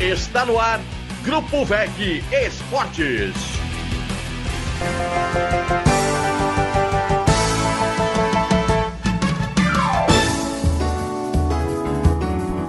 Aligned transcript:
Está 0.00 0.46
no 0.46 0.58
ar, 0.58 0.80
Grupo 1.22 1.66
VEG 1.66 2.24
Esportes. 2.32 3.34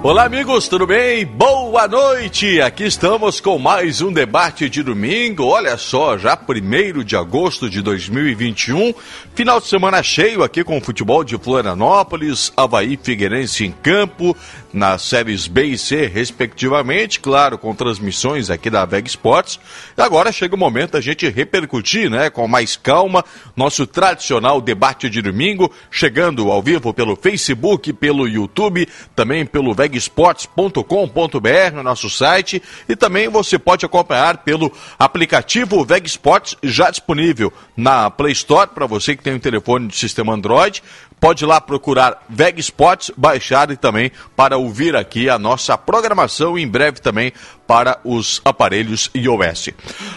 Olá, 0.04 0.24
amigos, 0.24 0.66
tudo 0.66 0.84
bem? 0.84 1.24
Boa 1.24 1.86
noite! 1.86 2.60
Aqui 2.60 2.82
estamos 2.82 3.40
com 3.40 3.56
mais 3.56 4.00
um 4.00 4.12
debate 4.12 4.68
de 4.68 4.82
domingo. 4.82 5.44
Olha 5.44 5.76
só, 5.76 6.18
já 6.18 6.36
1 6.36 7.04
de 7.04 7.14
agosto 7.14 7.70
de 7.70 7.80
2021, 7.80 8.92
final 9.32 9.60
de 9.60 9.68
semana 9.68 10.02
cheio 10.02 10.42
aqui 10.42 10.64
com 10.64 10.76
o 10.76 10.80
futebol 10.80 11.22
de 11.22 11.38
Florianópolis, 11.38 12.52
Havaí 12.56 12.98
Figueirense 13.00 13.64
em 13.64 13.70
campo, 13.70 14.36
nas 14.72 15.02
séries 15.02 15.46
B 15.46 15.66
e 15.66 15.78
C, 15.78 16.06
respectivamente, 16.06 17.20
claro, 17.20 17.56
com 17.56 17.72
transmissões 17.72 18.50
aqui 18.50 18.68
da 18.68 18.84
VEG 18.84 19.06
Sports. 19.06 19.60
E 19.96 20.02
agora 20.02 20.32
chega 20.32 20.56
o 20.56 20.58
momento 20.58 20.92
da 20.92 21.00
gente 21.00 21.28
repercutir, 21.28 22.10
né, 22.10 22.28
com 22.28 22.48
mais 22.48 22.76
calma, 22.76 23.24
nosso 23.54 23.86
tradicional 23.86 24.60
debate 24.60 25.08
de 25.08 25.22
domingo, 25.22 25.70
chegando 25.92 26.50
ao 26.50 26.60
vivo 26.60 26.92
pelo 26.92 27.14
Facebook, 27.14 27.92
pelo 27.92 28.26
YouTube, 28.26 28.88
também 29.14 29.46
pelo 29.46 29.72
vegsports.com.br, 29.92 31.74
no 31.74 31.82
nosso 31.82 32.08
site, 32.08 32.62
e 32.88 32.96
também 32.96 33.28
você 33.28 33.58
pode 33.58 33.84
acompanhar 33.84 34.38
pelo 34.38 34.72
aplicativo 34.98 35.84
VEG 35.84 36.06
Sports, 36.06 36.56
já 36.62 36.90
disponível 36.90 37.52
na 37.76 38.10
Play 38.10 38.32
Store, 38.32 38.70
para 38.70 38.86
você 38.86 39.16
que 39.16 39.22
tem 39.22 39.34
um 39.34 39.38
telefone 39.38 39.88
de 39.88 39.96
sistema 39.96 40.32
Android, 40.32 40.82
pode 41.22 41.44
ir 41.44 41.46
lá 41.46 41.60
procurar 41.60 42.20
VEG 42.28 42.58
Sports, 42.58 43.12
baixar 43.16 43.70
e 43.70 43.76
também 43.76 44.10
para 44.34 44.56
ouvir 44.56 44.96
aqui 44.96 45.28
a 45.28 45.38
nossa 45.38 45.78
programação 45.78 46.58
em 46.58 46.66
breve 46.66 47.00
também 47.00 47.32
para 47.64 48.00
os 48.02 48.42
aparelhos 48.44 49.08
iOS. 49.14 49.68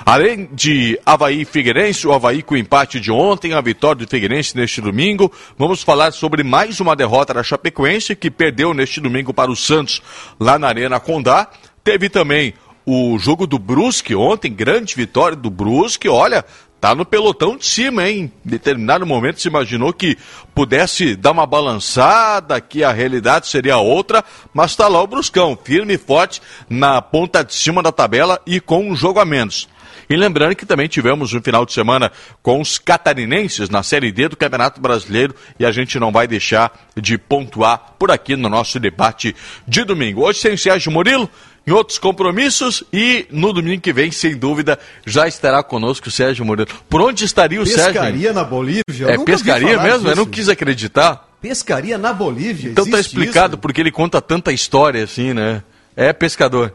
Além 0.04 0.50
de 0.52 1.00
Havaí 1.06 1.42
e 1.42 1.46
Figueirense, 1.46 2.08
o 2.08 2.12
Havaí 2.12 2.42
com 2.42 2.56
o 2.56 2.58
empate 2.58 3.00
de 3.00 3.12
ontem, 3.12 3.54
a 3.54 3.62
vitória 3.62 4.04
do 4.04 4.10
Figueirense 4.10 4.58
neste 4.58 4.82
domingo, 4.82 5.32
vamos 5.56 5.84
falar 5.84 6.12
sobre 6.12 6.42
mais 6.42 6.80
uma 6.80 6.96
derrota 6.96 7.36
da 7.36 7.44
Chapecoense, 7.44 8.16
que 8.16 8.32
perdeu 8.32 8.74
neste 8.74 9.00
domingo 9.00 9.32
para 9.32 9.52
o 9.52 9.56
Santos 9.56 10.02
lá 10.40 10.58
na 10.58 10.70
Arena 10.70 11.00
Condá. 11.00 11.48
Teve 11.84 12.10
também 12.10 12.56
o 12.86 13.18
jogo 13.18 13.48
do 13.48 13.58
Brusque 13.58 14.16
ontem, 14.16 14.54
grande 14.54 14.96
vitória 14.96 15.36
do 15.36 15.50
Brusque, 15.50 16.08
olha, 16.08 16.46
tá 16.80 16.94
no 16.94 17.06
pelotão 17.06 17.58
de 17.58 17.66
cima, 17.66 18.08
hein? 18.08 18.32
Em 18.46 18.50
determinado 18.50 19.06
momento 19.06 19.42
se 19.42 19.48
imaginou 19.48 19.92
que 19.92 20.18
pudesse 20.54 21.16
dar 21.16 21.32
uma 21.32 21.46
balançada, 21.46 22.62
que 22.62 22.84
a 22.84 22.92
realidade 22.92 23.48
seria 23.48 23.78
outra, 23.78 24.24
mas 24.54 24.72
está 24.72 24.88
lá 24.88 25.02
o 25.02 25.08
Bruscão, 25.08 25.58
firme 25.64 25.96
e 25.96 25.98
forte 25.98 26.42
na 26.70 27.02
ponta 27.02 27.44
de 27.44 27.54
cima 27.54 27.82
da 27.82 27.92
tabela 27.92 28.40
e 28.46 28.60
com 28.60 28.90
um 28.90 28.96
jogo 28.96 29.20
a 29.20 29.26
menos. 29.26 29.68
E 30.10 30.16
lembrando 30.16 30.56
que 30.56 30.66
também 30.66 30.88
tivemos 30.88 31.34
um 31.34 31.42
final 31.42 31.66
de 31.66 31.74
semana 31.74 32.12
com 32.44 32.62
os 32.62 32.78
catarinenses 32.78 33.70
na 33.70 33.82
Série 33.82 34.12
D 34.12 34.30
do 34.30 34.38
Campeonato 34.38 34.80
Brasileiro 34.80 35.34
e 35.60 35.66
a 35.66 35.72
gente 35.72 36.00
não 36.00 36.12
vai 36.12 36.28
deixar 36.28 36.72
de 36.96 37.18
pontuar 37.18 37.96
por 37.98 38.12
aqui 38.12 38.36
no 38.36 38.48
nosso 38.48 38.80
debate 38.80 39.36
de 39.68 39.84
domingo. 39.84 40.22
Hoje 40.22 40.40
sem 40.40 40.56
Sérgio 40.56 40.92
Murilo, 40.92 41.30
em 41.68 41.72
outros 41.72 41.98
compromissos 41.98 42.84
e 42.94 43.26
no 43.32 43.52
domingo 43.52 43.82
que 43.82 43.92
vem, 43.92 44.12
sem 44.12 44.38
dúvida, 44.38 44.78
já 45.06 45.28
estará 45.28 45.64
conosco 45.64 46.10
o 46.10 46.12
Sérgio 46.12 46.46
Murilo. 46.46 46.68
Por 46.90 47.02
onde 47.02 47.26
estaria 47.26 47.60
o 47.62 47.64
pescaria 47.64 47.86
Sérgio? 47.86 48.02
Pescaria 48.02 48.34
na 48.34 48.44
Bolívia? 48.44 48.84
Eu 49.00 49.10
é 49.10 49.18
pescaria 49.18 49.82
mesmo? 49.82 50.00
Disso. 50.00 50.12
Eu 50.12 50.16
não 50.16 50.26
quis 50.26 50.50
acreditar. 50.50 51.28
Pescaria 51.42 51.98
na 51.98 52.14
Bolívia? 52.14 52.72
Então 52.72 52.90
tá 52.90 53.00
explicado 53.00 53.54
isso? 53.54 53.58
porque 53.58 53.82
ele 53.82 53.92
conta 53.92 54.22
tanta 54.22 54.52
história 54.52 55.04
assim, 55.04 55.34
né? 55.34 55.64
É 55.96 56.14
pescador. 56.14 56.74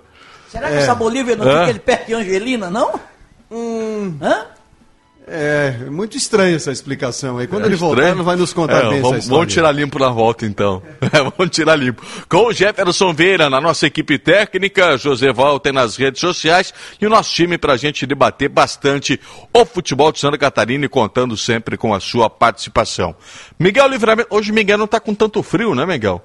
Será 0.49 0.69
que 0.69 0.75
é. 0.75 0.79
essa 0.79 0.95
Bolívia 0.95 1.37
não 1.37 1.45
fica 1.45 1.71
ele 1.71 1.79
perto 1.79 2.07
de 2.09 2.15
Angelina, 2.15 2.71
não? 2.71 2.99
Hum. 3.51 4.17
Hã? 4.21 4.47
É, 5.33 5.89
muito 5.89 6.17
estranha 6.17 6.57
essa 6.57 6.73
explicação 6.73 7.39
aí. 7.39 7.47
Quando 7.47 7.63
é 7.63 7.67
ele 7.67 7.75
estranho. 7.75 7.95
voltar, 7.95 8.11
ele 8.11 8.23
vai 8.23 8.35
nos 8.35 8.53
contar 8.53 8.79
é, 8.79 8.89
bem 8.91 9.01
vamos, 9.01 9.09
essa 9.11 9.19
história. 9.19 9.39
Vamos 9.39 9.55
tirar 9.55 9.71
limpo 9.71 9.99
na 10.01 10.09
volta, 10.09 10.45
então. 10.45 10.83
vamos 11.39 11.55
tirar 11.55 11.77
limpo. 11.77 12.03
Com 12.29 12.47
o 12.47 12.53
Jefferson 12.53 13.15
Vieira 13.15 13.49
na 13.49 13.61
nossa 13.61 13.87
equipe 13.87 14.19
técnica, 14.19 14.97
José 14.99 15.33
Walter 15.33 15.73
nas 15.73 15.95
redes 15.97 16.21
sociais 16.21 16.75
e 17.01 17.07
o 17.07 17.11
nosso 17.11 17.33
time 17.33 17.57
para 17.57 17.75
a 17.75 17.77
gente 17.77 18.05
debater 18.07 18.49
bastante 18.49 19.21
o 19.55 19.65
futebol 19.65 20.11
de 20.11 20.19
Santa 20.19 20.37
Catarina 20.37 20.87
e 20.87 20.89
contando 20.89 21.37
sempre 21.37 21.77
com 21.77 21.95
a 21.95 22.01
sua 22.01 22.29
participação. 22.29 23.15
Miguel 23.57 23.87
Livramento, 23.87 24.35
hoje 24.35 24.51
Miguel 24.51 24.79
não 24.79 24.87
está 24.87 24.99
com 24.99 25.15
tanto 25.15 25.45
frio, 25.45 25.77
né, 25.77 25.87
Miguel? 25.87 26.21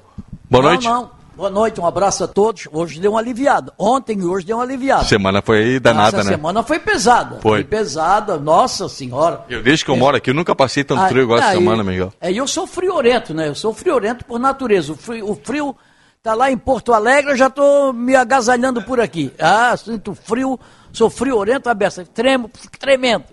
Boa 0.50 0.64
não, 0.64 0.70
noite. 0.72 0.88
Não. 0.88 1.12
Boa 1.36 1.50
noite, 1.50 1.82
um 1.82 1.86
abraço 1.86 2.24
a 2.24 2.28
todos. 2.30 2.66
Hoje 2.72 2.98
deu 2.98 3.12
uma 3.12 3.20
aliviada. 3.20 3.74
Ontem 3.78 4.18
e 4.18 4.24
hoje 4.24 4.46
deu 4.46 4.56
uma 4.56 4.64
aliviada. 4.64 5.04
Semana 5.04 5.42
foi 5.42 5.82
danada, 5.82 6.20
Essa 6.20 6.30
né? 6.30 6.36
semana 6.38 6.64
foi 6.64 6.80
pesada. 6.80 7.42
Foi. 7.42 7.60
foi 7.60 7.64
pesada, 7.66 8.38
nossa 8.38 8.88
senhora. 8.88 9.44
Eu, 9.50 9.62
desde 9.62 9.84
que 9.84 9.92
eu 9.92 9.98
moro 9.98 10.16
aqui, 10.16 10.30
eu 10.30 10.34
nunca 10.34 10.56
passei 10.56 10.86
tanto 10.86 11.06
frio 11.10 11.24
igual 11.24 11.40
essa 11.40 11.52
semana, 11.52 11.84
Miguel. 11.84 12.14
É, 12.22 12.32
eu 12.32 12.48
sou 12.48 12.66
friorento, 12.66 13.34
né? 13.34 13.50
Eu 13.50 13.56
sou 13.56 13.74
friorento 13.74 14.24
por 14.24 14.40
natureza. 14.40 14.94
O 14.94 14.96
frio, 14.96 15.30
o 15.30 15.36
frio 15.36 15.76
tá 16.24 16.34
lá 16.34 16.50
em 16.50 16.58
Porto 16.58 16.94
Alegre, 16.94 17.34
eu 17.34 17.38
já 17.38 17.50
tô 17.50 17.92
me 17.92 18.16
agasalhando 18.16 18.82
por 18.82 19.02
aqui. 19.02 19.34
Ah, 19.38 19.76
sinto 19.76 20.16
frio, 20.16 20.58
sou 20.94 21.10
friorento, 21.10 21.70
aberto, 21.70 22.06
tremo, 22.14 22.50
tremendo. 22.80 23.26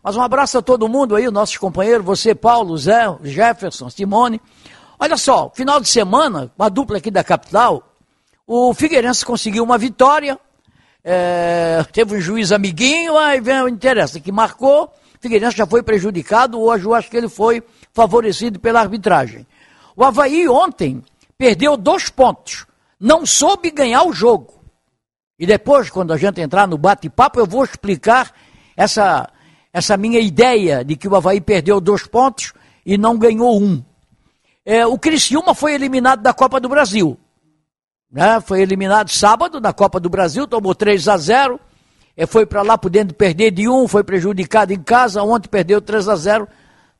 Mas 0.00 0.16
um 0.16 0.22
abraço 0.22 0.58
a 0.58 0.62
todo 0.62 0.88
mundo 0.88 1.16
aí, 1.16 1.28
nossos 1.28 1.56
companheiros, 1.56 2.06
você, 2.06 2.36
Paulo, 2.36 2.78
Zé, 2.78 3.12
Jefferson, 3.24 3.90
Simone. 3.90 4.40
Olha 5.02 5.16
só, 5.16 5.50
final 5.52 5.80
de 5.80 5.88
semana, 5.88 6.52
uma 6.56 6.68
dupla 6.68 6.98
aqui 6.98 7.10
da 7.10 7.24
capital, 7.24 7.92
o 8.46 8.72
Figueirense 8.72 9.26
conseguiu 9.26 9.64
uma 9.64 9.76
vitória, 9.76 10.38
é, 11.02 11.84
teve 11.92 12.16
um 12.16 12.20
juiz 12.20 12.52
amiguinho, 12.52 13.18
aí 13.18 13.40
vem 13.40 13.62
o 13.62 13.68
interessa, 13.68 14.20
que 14.20 14.30
marcou, 14.30 14.92
Figueirense 15.18 15.56
já 15.56 15.66
foi 15.66 15.82
prejudicado, 15.82 16.60
hoje 16.60 16.84
eu 16.84 16.94
acho 16.94 17.10
que 17.10 17.16
ele 17.16 17.28
foi 17.28 17.64
favorecido 17.92 18.60
pela 18.60 18.78
arbitragem. 18.78 19.44
O 19.96 20.04
Havaí 20.04 20.48
ontem 20.48 21.02
perdeu 21.36 21.76
dois 21.76 22.08
pontos, 22.08 22.64
não 23.00 23.26
soube 23.26 23.72
ganhar 23.72 24.04
o 24.04 24.12
jogo. 24.12 24.62
E 25.36 25.44
depois, 25.44 25.90
quando 25.90 26.12
a 26.12 26.16
gente 26.16 26.40
entrar 26.40 26.68
no 26.68 26.78
bate-papo, 26.78 27.40
eu 27.40 27.46
vou 27.46 27.64
explicar 27.64 28.32
essa, 28.76 29.28
essa 29.72 29.96
minha 29.96 30.20
ideia 30.20 30.84
de 30.84 30.94
que 30.94 31.08
o 31.08 31.16
Havaí 31.16 31.40
perdeu 31.40 31.80
dois 31.80 32.06
pontos 32.06 32.52
e 32.86 32.96
não 32.96 33.18
ganhou 33.18 33.60
um. 33.60 33.82
É, 34.64 34.86
o 34.86 34.98
Criciúma 34.98 35.54
foi 35.54 35.74
eliminado 35.74 36.22
da 36.22 36.32
Copa 36.32 36.60
do 36.60 36.68
Brasil. 36.68 37.18
Né? 38.10 38.40
Foi 38.40 38.60
eliminado 38.60 39.10
sábado 39.10 39.60
da 39.60 39.72
Copa 39.72 39.98
do 39.98 40.08
Brasil, 40.08 40.46
tomou 40.46 40.74
3 40.74 41.08
a 41.08 41.16
0 41.16 41.60
é, 42.16 42.26
foi 42.26 42.44
para 42.44 42.62
lá 42.62 42.76
podendo 42.76 43.14
perder 43.14 43.50
de 43.50 43.68
um, 43.68 43.88
foi 43.88 44.04
prejudicado 44.04 44.72
em 44.72 44.82
casa, 44.82 45.22
ontem 45.22 45.48
perdeu 45.48 45.80
3 45.80 46.08
a 46.08 46.16
0 46.16 46.48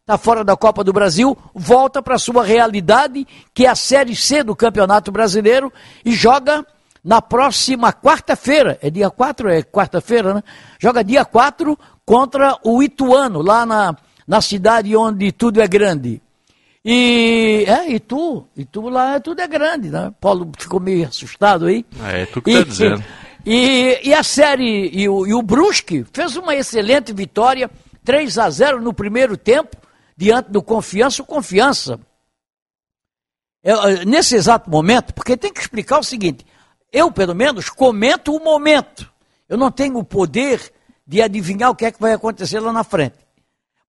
está 0.01 0.19
fora 0.19 0.43
da 0.43 0.57
Copa 0.57 0.83
do 0.83 0.93
Brasil, 0.93 1.37
volta 1.55 2.03
para 2.03 2.19
sua 2.19 2.43
realidade, 2.43 3.27
que 3.55 3.67
é 3.67 3.69
a 3.69 3.75
Série 3.75 4.17
C 4.17 4.43
do 4.43 4.57
Campeonato 4.57 5.13
Brasileiro, 5.13 5.73
e 6.05 6.13
joga 6.13 6.67
na 7.05 7.23
próxima 7.23 7.93
quarta-feira, 7.93 8.79
é 8.83 8.91
dia 8.91 9.11
4, 9.11 9.49
é 9.49 9.63
quarta-feira, 9.63 10.35
né? 10.35 10.43
Joga 10.79 11.05
dia 11.05 11.25
4 11.25 11.79
contra 12.05 12.59
o 12.65 12.83
Ituano, 12.83 13.43
lá 13.43 13.65
na, 13.65 13.97
na 14.27 14.41
cidade 14.41 14.97
onde 14.97 15.31
tudo 15.31 15.61
é 15.61 15.69
grande. 15.69 16.21
E, 16.85 17.65
é, 17.69 17.93
e 17.93 18.01
tu, 18.01 18.45
e 18.57 18.65
tu 18.65 18.89
lá 18.89 19.21
tudo 19.21 19.41
é 19.41 19.47
grande, 19.47 19.89
né? 19.89 20.13
Paulo 20.21 20.51
ficou 20.59 20.81
meio 20.81 21.07
assustado 21.07 21.67
aí. 21.67 21.85
É, 22.03 22.27
tu 22.27 22.43
que 22.43 22.51
e, 22.51 22.59
tá 22.59 22.65
dizendo. 22.65 23.05
E, 23.45 23.99
e 24.05 24.15
a 24.15 24.23
série, 24.23 24.89
e 24.93 25.09
o, 25.09 25.27
e 25.27 25.35
o 25.35 25.43
Brusque 25.43 26.07
fez 26.13 26.37
uma 26.37 26.55
excelente 26.55 27.13
vitória, 27.13 27.69
3 28.05 28.39
a 28.39 28.49
0 28.49 28.81
no 28.81 28.95
primeiro 28.95 29.37
tempo, 29.37 29.77
diante 30.17 30.53
do 30.53 30.63
Confiança. 30.63 31.23
O 31.23 31.27
Confiança, 31.27 31.99
eu, 33.65 34.07
nesse 34.07 34.37
exato 34.37 34.71
momento, 34.71 35.13
porque 35.13 35.37
tem 35.37 35.53
que 35.53 35.61
explicar 35.61 35.99
o 35.99 36.05
seguinte, 36.05 36.47
eu 36.93 37.11
pelo 37.11 37.35
menos 37.35 37.69
comento 37.69 38.33
o 38.33 38.43
momento. 38.43 39.11
Eu 39.49 39.57
não 39.57 39.73
tenho 39.73 39.99
o 39.99 40.05
poder 40.05 40.73
de 41.05 41.21
adivinhar 41.21 41.71
o 41.71 41.75
que 41.75 41.85
é 41.85 41.91
que 41.91 42.01
vai 42.01 42.13
acontecer 42.13 42.61
lá 42.61 42.73
na 42.73 42.85
frente. 42.85 43.17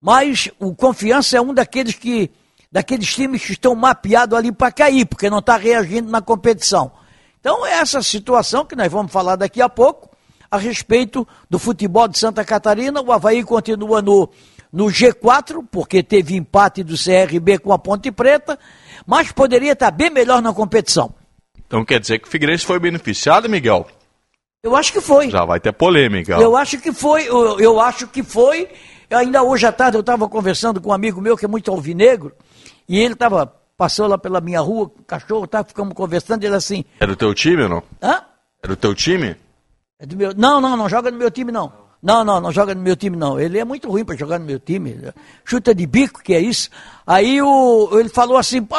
Mas 0.00 0.50
o 0.58 0.74
Confiança 0.74 1.36
é 1.36 1.40
um 1.40 1.54
daqueles 1.54 1.94
que 1.94 2.28
daqueles 2.74 3.14
times 3.14 3.44
que 3.44 3.52
estão 3.52 3.72
mapeados 3.76 4.36
ali 4.36 4.50
para 4.50 4.72
cair, 4.72 5.06
porque 5.06 5.30
não 5.30 5.38
está 5.38 5.56
reagindo 5.56 6.10
na 6.10 6.20
competição. 6.20 6.90
Então, 7.38 7.64
é 7.64 7.74
essa 7.74 8.02
situação 8.02 8.64
que 8.64 8.74
nós 8.74 8.90
vamos 8.90 9.12
falar 9.12 9.36
daqui 9.36 9.62
a 9.62 9.68
pouco, 9.68 10.10
a 10.50 10.56
respeito 10.56 11.24
do 11.48 11.56
futebol 11.56 12.08
de 12.08 12.18
Santa 12.18 12.44
Catarina. 12.44 13.00
O 13.00 13.12
Havaí 13.12 13.44
continua 13.44 14.02
no, 14.02 14.28
no 14.72 14.86
G4, 14.86 15.64
porque 15.70 16.02
teve 16.02 16.34
empate 16.34 16.82
do 16.82 16.96
CRB 16.96 17.60
com 17.60 17.72
a 17.72 17.78
Ponte 17.78 18.10
Preta, 18.10 18.58
mas 19.06 19.30
poderia 19.30 19.74
estar 19.74 19.92
bem 19.92 20.10
melhor 20.10 20.42
na 20.42 20.52
competição. 20.52 21.14
Então 21.68 21.84
quer 21.84 22.00
dizer 22.00 22.18
que 22.18 22.26
o 22.26 22.30
Figueirense 22.30 22.66
foi 22.66 22.80
beneficiado, 22.80 23.48
Miguel? 23.48 23.86
Eu 24.64 24.74
acho 24.74 24.92
que 24.92 25.00
foi. 25.00 25.30
Já 25.30 25.44
vai 25.44 25.60
ter 25.60 25.72
polêmica. 25.72 26.32
Eu 26.40 26.56
acho 26.56 26.78
que 26.78 26.92
foi, 26.92 27.28
eu, 27.28 27.60
eu 27.60 27.80
acho 27.80 28.08
que 28.08 28.24
foi. 28.24 28.68
Ainda 29.10 29.44
hoje 29.44 29.64
à 29.64 29.70
tarde 29.70 29.96
eu 29.96 30.00
estava 30.00 30.28
conversando 30.28 30.80
com 30.80 30.90
um 30.90 30.92
amigo 30.92 31.20
meu 31.20 31.36
que 31.36 31.44
é 31.44 31.48
muito 31.48 31.70
alvinegro, 31.70 32.32
e 32.88 32.98
ele 32.98 33.14
estava, 33.14 33.46
passou 33.76 34.06
lá 34.06 34.18
pela 34.18 34.40
minha 34.40 34.60
rua, 34.60 34.84
o 34.84 35.04
cachorro, 35.04 35.46
tá, 35.46 35.64
ficamos 35.64 35.94
conversando, 35.94 36.44
ele 36.44 36.54
assim. 36.54 36.84
Era 37.00 37.12
o 37.12 37.16
teu 37.16 37.34
time 37.34 37.62
ou 37.62 37.68
não? 37.68 37.82
Hã? 38.02 38.22
É 38.62 38.68
do 38.68 38.76
teu 38.76 38.94
time? 38.94 39.36
É 39.98 40.06
do 40.06 40.16
meu... 40.16 40.34
Não, 40.34 40.60
não, 40.60 40.76
não 40.76 40.88
joga 40.88 41.10
no 41.10 41.18
meu 41.18 41.30
time, 41.30 41.52
não. 41.52 41.72
Não, 42.02 42.22
não, 42.22 42.38
não 42.38 42.52
joga 42.52 42.74
no 42.74 42.82
meu 42.82 42.94
time, 42.94 43.16
não. 43.16 43.40
Ele 43.40 43.58
é 43.58 43.64
muito 43.64 43.88
ruim 43.88 44.04
para 44.04 44.14
jogar 44.14 44.38
no 44.38 44.44
meu 44.44 44.60
time. 44.60 44.94
Chuta 45.42 45.74
de 45.74 45.86
bico, 45.86 46.22
que 46.22 46.34
é 46.34 46.40
isso. 46.40 46.68
Aí 47.06 47.40
o, 47.40 47.98
ele 47.98 48.10
falou 48.10 48.36
assim, 48.36 48.62
pô, 48.62 48.76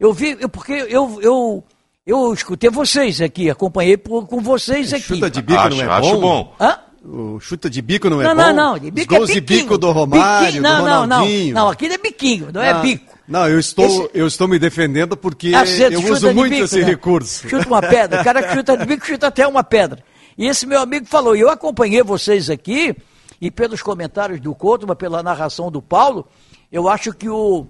eu 0.00 0.12
vi, 0.12 0.36
eu, 0.40 0.48
porque 0.48 0.72
eu, 0.72 1.20
eu, 1.22 1.64
eu 2.04 2.32
escutei 2.32 2.68
vocês 2.68 3.20
aqui, 3.20 3.48
acompanhei 3.48 3.96
por, 3.96 4.26
com 4.26 4.40
vocês 4.40 4.92
aqui. 4.92 5.04
Chuta 5.04 5.30
de 5.30 5.40
bico 5.40 5.60
acho, 5.60 5.76
não 5.76 5.84
é 5.84 5.88
acho 5.88 6.10
bom? 6.14 6.20
bom. 6.20 6.54
Hã? 6.60 6.78
O 7.04 7.38
chuta 7.40 7.70
de 7.70 7.80
bico 7.80 8.10
não 8.10 8.20
é 8.20 8.24
Não, 8.24 8.34
bom? 8.34 8.42
não, 8.42 8.52
não. 8.72 8.78
De 8.78 8.90
bico 8.90 9.12
Os 9.14 9.18
gols 9.18 9.30
é 9.30 9.34
de 9.34 9.40
bico 9.40 9.78
do 9.78 9.90
Romário, 9.92 10.46
Biquinho. 10.46 10.62
do 10.62 10.68
não, 10.68 10.78
não, 10.78 10.84
não, 10.86 11.00
Ronaldinho. 11.00 11.54
não. 11.54 11.68
Aquilo 11.68 11.94
é 11.94 11.98
biquinho, 11.98 12.48
não 12.52 12.60
é 12.62 12.70
Ah, 12.70 12.78
bico. 12.80 13.16
Não, 13.26 13.46
eu 13.48 13.58
estou, 13.58 13.84
Esse- 13.84 14.10
eu 14.14 14.26
estou 14.26 14.48
me 14.48 14.58
defendendo 14.58 15.16
porque 15.16 15.54
Acerto, 15.54 15.94
eu 16.00 16.12
uso 16.12 16.32
muito 16.34 16.50
bico, 16.52 16.64
esse 16.64 16.80
né? 16.80 16.84
recurso. 16.86 17.48
Chuta 17.48 17.66
uma 17.68 17.80
pedra. 17.82 18.20
O 18.20 18.24
cara 18.24 18.42
que 18.42 18.54
chuta 18.54 18.76
de 18.76 18.84
bico 18.84 19.06
chuta 19.06 19.26
até 19.28 19.46
uma 19.46 19.62
pedra. 19.62 20.02
E 20.36 20.46
esse 20.46 20.66
meu 20.66 20.80
amigo 20.80 21.06
falou, 21.06 21.36
e 21.36 21.40
eu 21.40 21.48
acompanhei 21.50 22.02
vocês 22.02 22.48
aqui, 22.50 22.96
e 23.40 23.50
pelos 23.50 23.80
comentários 23.82 24.40
do 24.40 24.54
Couto, 24.54 24.86
mas 24.86 24.96
pela 24.96 25.22
narração 25.22 25.70
do 25.70 25.80
Paulo, 25.82 26.26
eu 26.72 26.88
acho 26.88 27.12
que 27.12 27.28
o, 27.28 27.66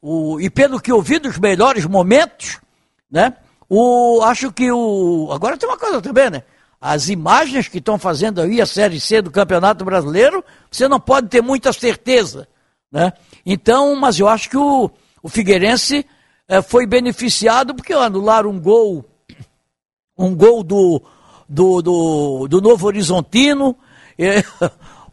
o. 0.00 0.40
E 0.40 0.48
pelo 0.50 0.80
que 0.80 0.92
eu 0.92 1.00
vi 1.02 1.18
dos 1.18 1.38
melhores 1.38 1.84
momentos, 1.86 2.58
né? 3.10 3.34
O, 3.68 4.20
acho 4.22 4.52
que 4.52 4.70
o. 4.70 5.28
Agora 5.32 5.56
tem 5.56 5.68
uma 5.68 5.76
coisa 5.78 6.00
também, 6.00 6.30
né? 6.30 6.42
As 6.80 7.08
imagens 7.08 7.66
que 7.66 7.78
estão 7.78 7.98
fazendo 7.98 8.40
aí 8.40 8.60
a 8.60 8.66
Série 8.66 9.00
C 9.00 9.20
do 9.20 9.30
Campeonato 9.30 9.84
Brasileiro, 9.84 10.44
você 10.70 10.86
não 10.86 11.00
pode 11.00 11.28
ter 11.28 11.42
muita 11.42 11.72
certeza. 11.72 12.46
Né? 12.90 13.12
Então, 13.44 13.96
mas 13.96 14.18
eu 14.18 14.28
acho 14.28 14.48
que 14.48 14.56
o, 14.56 14.90
o 15.22 15.28
Figueirense 15.28 16.06
eh, 16.46 16.62
foi 16.62 16.86
beneficiado 16.86 17.74
porque 17.74 17.92
anularam 17.92 18.50
um 18.50 18.60
gol, 18.60 19.04
um 20.16 20.34
gol 20.34 20.62
do, 20.62 21.02
do, 21.48 21.82
do, 21.82 22.48
do 22.48 22.60
Novo 22.60 22.86
Horizontino. 22.86 23.76
eh, 24.18 24.42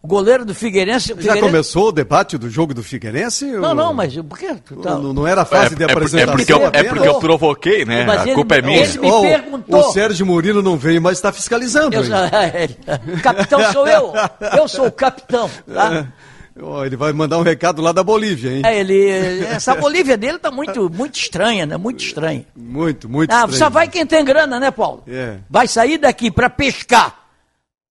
o 0.06 0.08
goleiro 0.08 0.46
do 0.46 0.54
Figueirense. 0.54 1.08
Já 1.10 1.16
Figueirense- 1.16 1.42
começou 1.42 1.88
o 1.88 1.92
debate 1.92 2.38
do 2.38 2.48
jogo 2.50 2.74
do 2.76 2.84
Figueirense? 2.84 3.46
Não, 3.46 3.70
ou- 3.70 3.76
não, 3.76 3.94
mas 3.94 4.16
por 4.16 4.38
que? 4.38 4.54
tu 4.56 4.76
tá- 4.78 4.92
Não, 4.92 5.12
não 5.14 5.26
era 5.28 5.42
a 5.42 5.46
fase 5.46 5.76
de 5.76 5.84
é, 5.84 5.88
é 5.88 5.92
apresentação 5.92 6.36
porque 6.38 6.54
eu, 6.54 6.66
é 6.68 6.84
porque 6.84 7.08
eu 7.08 7.16
provoquei, 7.20 7.84
né? 7.86 8.06
Mas 8.06 8.20
a 8.22 8.24
ele- 8.26 8.36
culpa 8.36 8.56
é 8.56 8.62
minha. 8.62 8.78
ele- 8.84 9.00
me 9.00 9.10
Ó, 9.12 9.20
o- 9.20 9.22
perguntou. 9.24 9.80
O 9.80 9.92
Sérgio 9.92 10.26
Murilo 10.26 10.62
não 10.62 10.78
veio, 10.78 11.02
mas 11.02 11.18
está 11.18 11.34
fiscalizando. 11.34 11.96
Eu, 11.96 12.04
capitão 13.24 13.72
sou 13.74 13.88
eu. 13.88 14.14
Eu 14.58 14.68
sou 14.68 14.86
o 14.88 14.92
capitão. 14.92 15.50
Tá? 15.72 16.08
Ó, 16.62 16.86
ele 16.86 16.96
vai 16.96 17.12
mandar 17.12 17.38
um 17.38 17.42
recado 17.42 17.82
lá 17.82 17.92
da 17.92 18.02
Bolívia, 18.02 18.50
hein? 18.52 18.62
É, 18.66 18.80
ele, 18.80 19.10
essa 19.46 19.76
Bolívia 19.76 20.16
dele 20.16 20.40
tá 20.40 20.50
muito, 20.50 20.90
muito 20.90 21.16
estranha, 21.16 21.66
né? 21.66 21.76
Muito 21.76 22.02
estranha. 22.02 22.46
Muito, 22.56 23.10
muito 23.10 23.30
Ah, 23.32 23.40
estranho. 23.40 23.58
só 23.58 23.70
vai 23.70 23.90
quem 23.90 24.06
tem 24.06 24.24
grana, 24.24 24.58
né, 24.58 24.72
Paulo? 24.72 25.04
É. 25.06 25.36
Vai 25.50 25.68
sair 25.68 25.98
daqui 25.98 26.32
para 26.32 26.50
pescar 26.50 27.25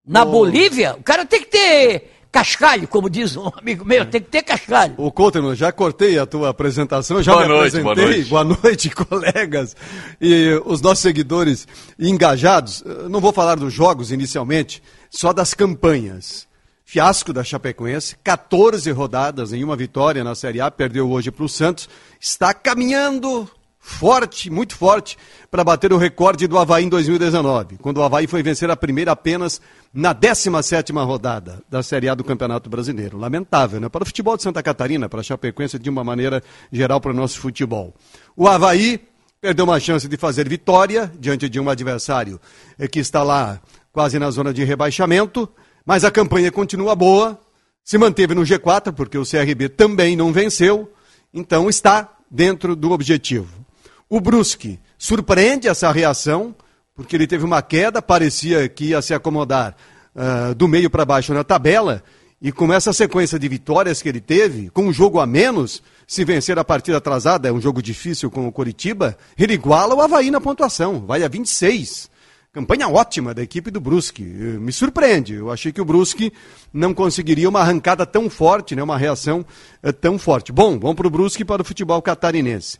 na 0.05 0.23
Ô. 0.23 0.31
Bolívia, 0.31 0.95
o 0.99 1.03
cara 1.03 1.25
tem 1.25 1.41
que 1.41 1.47
ter 1.47 2.11
cascalho, 2.31 2.85
como 2.85 3.09
diz 3.09 3.37
um 3.37 3.49
amigo 3.57 3.85
meu, 3.85 4.05
tem 4.05 4.21
que 4.21 4.29
ter 4.29 4.43
cascalho. 4.43 4.93
Ô, 4.97 5.09
Coutinho, 5.09 5.55
já 5.55 5.71
cortei 5.71 6.19
a 6.19 6.25
tua 6.25 6.49
apresentação, 6.49 7.23
já 7.23 7.31
Boa 7.31 7.43
me 7.43 7.49
noite, 7.53 7.77
apresentei. 7.77 8.23
boa 8.25 8.43
noite. 8.43 8.89
colegas. 8.93 9.75
E 10.19 10.61
os 10.65 10.81
nossos 10.81 10.99
seguidores 10.99 11.65
engajados. 11.97 12.83
Não 13.09 13.21
vou 13.21 13.31
falar 13.31 13.55
dos 13.55 13.73
jogos 13.73 14.11
inicialmente, 14.11 14.83
só 15.09 15.31
das 15.31 15.53
campanhas. 15.53 16.45
Fiasco 16.83 17.33
da 17.33 17.43
Chapecoense, 17.43 18.15
14 18.23 18.91
rodadas 18.91 19.53
em 19.53 19.63
uma 19.63 19.75
vitória 19.75 20.23
na 20.23 20.35
Série 20.35 20.61
A, 20.61 20.69
perdeu 20.69 21.09
hoje 21.09 21.31
para 21.31 21.45
o 21.45 21.49
Santos. 21.49 21.89
Está 22.19 22.53
caminhando 22.53 23.49
forte, 23.85 24.49
muito 24.49 24.75
forte, 24.75 25.15
para 25.51 25.63
bater 25.63 25.93
o 25.93 25.97
recorde 25.97 26.47
do 26.47 26.57
Havaí 26.57 26.85
em 26.85 26.89
2019, 26.89 27.77
quando 27.77 27.97
o 27.97 28.03
Havaí 28.03 28.25
foi 28.25 28.41
vencer 28.41 28.69
a 28.71 28.75
primeira 28.75 29.11
apenas 29.11 29.61
na 29.93 30.13
17ª 30.13 31.05
rodada 31.05 31.61
da 31.69 31.83
Série 31.83 32.09
A 32.09 32.15
do 32.15 32.23
Campeonato 32.23 32.67
Brasileiro. 32.67 33.15
Lamentável, 33.15 33.79
né? 33.79 33.87
Para 33.87 34.01
o 34.01 34.05
futebol 34.05 34.35
de 34.35 34.41
Santa 34.41 34.63
Catarina, 34.63 35.07
para 35.07 35.19
a 35.19 35.23
Chapecoense, 35.23 35.77
de 35.77 35.87
uma 35.87 36.03
maneira 36.03 36.41
geral 36.71 36.99
para 36.99 37.11
o 37.11 37.13
nosso 37.13 37.39
futebol. 37.39 37.93
O 38.35 38.47
Havaí 38.47 38.99
perdeu 39.39 39.65
uma 39.65 39.79
chance 39.79 40.07
de 40.07 40.17
fazer 40.17 40.49
vitória 40.49 41.11
diante 41.19 41.47
de 41.47 41.59
um 41.59 41.69
adversário 41.69 42.41
eh, 42.79 42.87
que 42.87 42.99
está 42.99 43.21
lá 43.21 43.61
quase 43.93 44.17
na 44.17 44.31
zona 44.31 44.51
de 44.51 44.63
rebaixamento, 44.63 45.47
mas 45.85 46.03
a 46.03 46.09
campanha 46.09 46.51
continua 46.51 46.95
boa, 46.95 47.39
se 47.83 47.99
manteve 47.99 48.33
no 48.33 48.41
G4, 48.41 48.91
porque 48.93 49.17
o 49.17 49.23
CRB 49.23 49.69
também 49.69 50.15
não 50.15 50.33
venceu, 50.33 50.91
então 51.31 51.69
está 51.69 52.09
dentro 52.31 52.75
do 52.75 52.91
objetivo. 52.91 53.64
O 54.09 54.19
Brusque 54.19 54.79
surpreende 54.97 55.67
essa 55.67 55.91
reação, 55.91 56.55
porque 56.95 57.15
ele 57.15 57.27
teve 57.27 57.43
uma 57.43 57.61
queda, 57.61 58.01
parecia 58.01 58.69
que 58.69 58.85
ia 58.85 59.01
se 59.01 59.13
acomodar 59.13 59.75
ah, 60.15 60.53
do 60.55 60.67
meio 60.67 60.89
para 60.89 61.03
baixo 61.03 61.33
na 61.33 61.43
tabela, 61.43 62.03
e 62.41 62.51
com 62.51 62.71
essa 62.71 62.93
sequência 62.93 63.39
de 63.39 63.47
vitórias 63.47 64.01
que 64.01 64.09
ele 64.09 64.21
teve, 64.21 64.69
com 64.69 64.83
um 64.83 64.93
jogo 64.93 65.19
a 65.19 65.25
menos, 65.25 65.81
se 66.05 66.23
vencer 66.23 66.59
a 66.59 66.63
partida 66.63 66.97
atrasada, 66.97 67.49
é 67.49 67.51
um 67.51 67.59
jogo 67.59 67.81
difícil 67.81 68.29
com 68.29 68.47
o 68.47 68.51
Coritiba, 68.51 69.17
ele 69.37 69.53
iguala 69.53 69.95
o 69.95 70.01
Havaí 70.01 70.29
na 70.29 70.39
pontuação, 70.39 71.05
vai 71.05 71.23
a 71.23 71.27
26. 71.27 72.09
Campanha 72.53 72.87
ótima 72.87 73.33
da 73.33 73.43
equipe 73.43 73.69
do 73.69 73.81
Brusque. 73.81 74.23
Eh, 74.23 74.59
Me 74.59 74.71
surpreende. 74.71 75.33
Eu 75.33 75.51
achei 75.51 75.73
que 75.73 75.81
o 75.81 75.85
Brusque 75.85 76.31
não 76.71 76.93
conseguiria 76.93 77.49
uma 77.49 77.59
arrancada 77.59 78.05
tão 78.05 78.29
forte, 78.29 78.73
né? 78.77 78.81
uma 78.81 78.97
reação 78.97 79.45
eh, 79.83 79.91
tão 79.91 80.17
forte. 80.17 80.53
Bom, 80.53 80.79
vamos 80.79 80.95
para 80.95 81.07
o 81.07 81.09
Brusque 81.09 81.43
para 81.43 81.61
o 81.61 81.65
futebol 81.65 82.01
catarinense. 82.01 82.77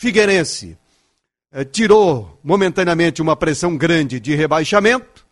Figueirense 0.00 0.78
eh, 1.52 1.62
tirou 1.62 2.40
momentaneamente 2.42 3.20
uma 3.20 3.36
pressão 3.36 3.76
grande 3.76 4.18
de 4.18 4.34
rebaixamento 4.34 5.26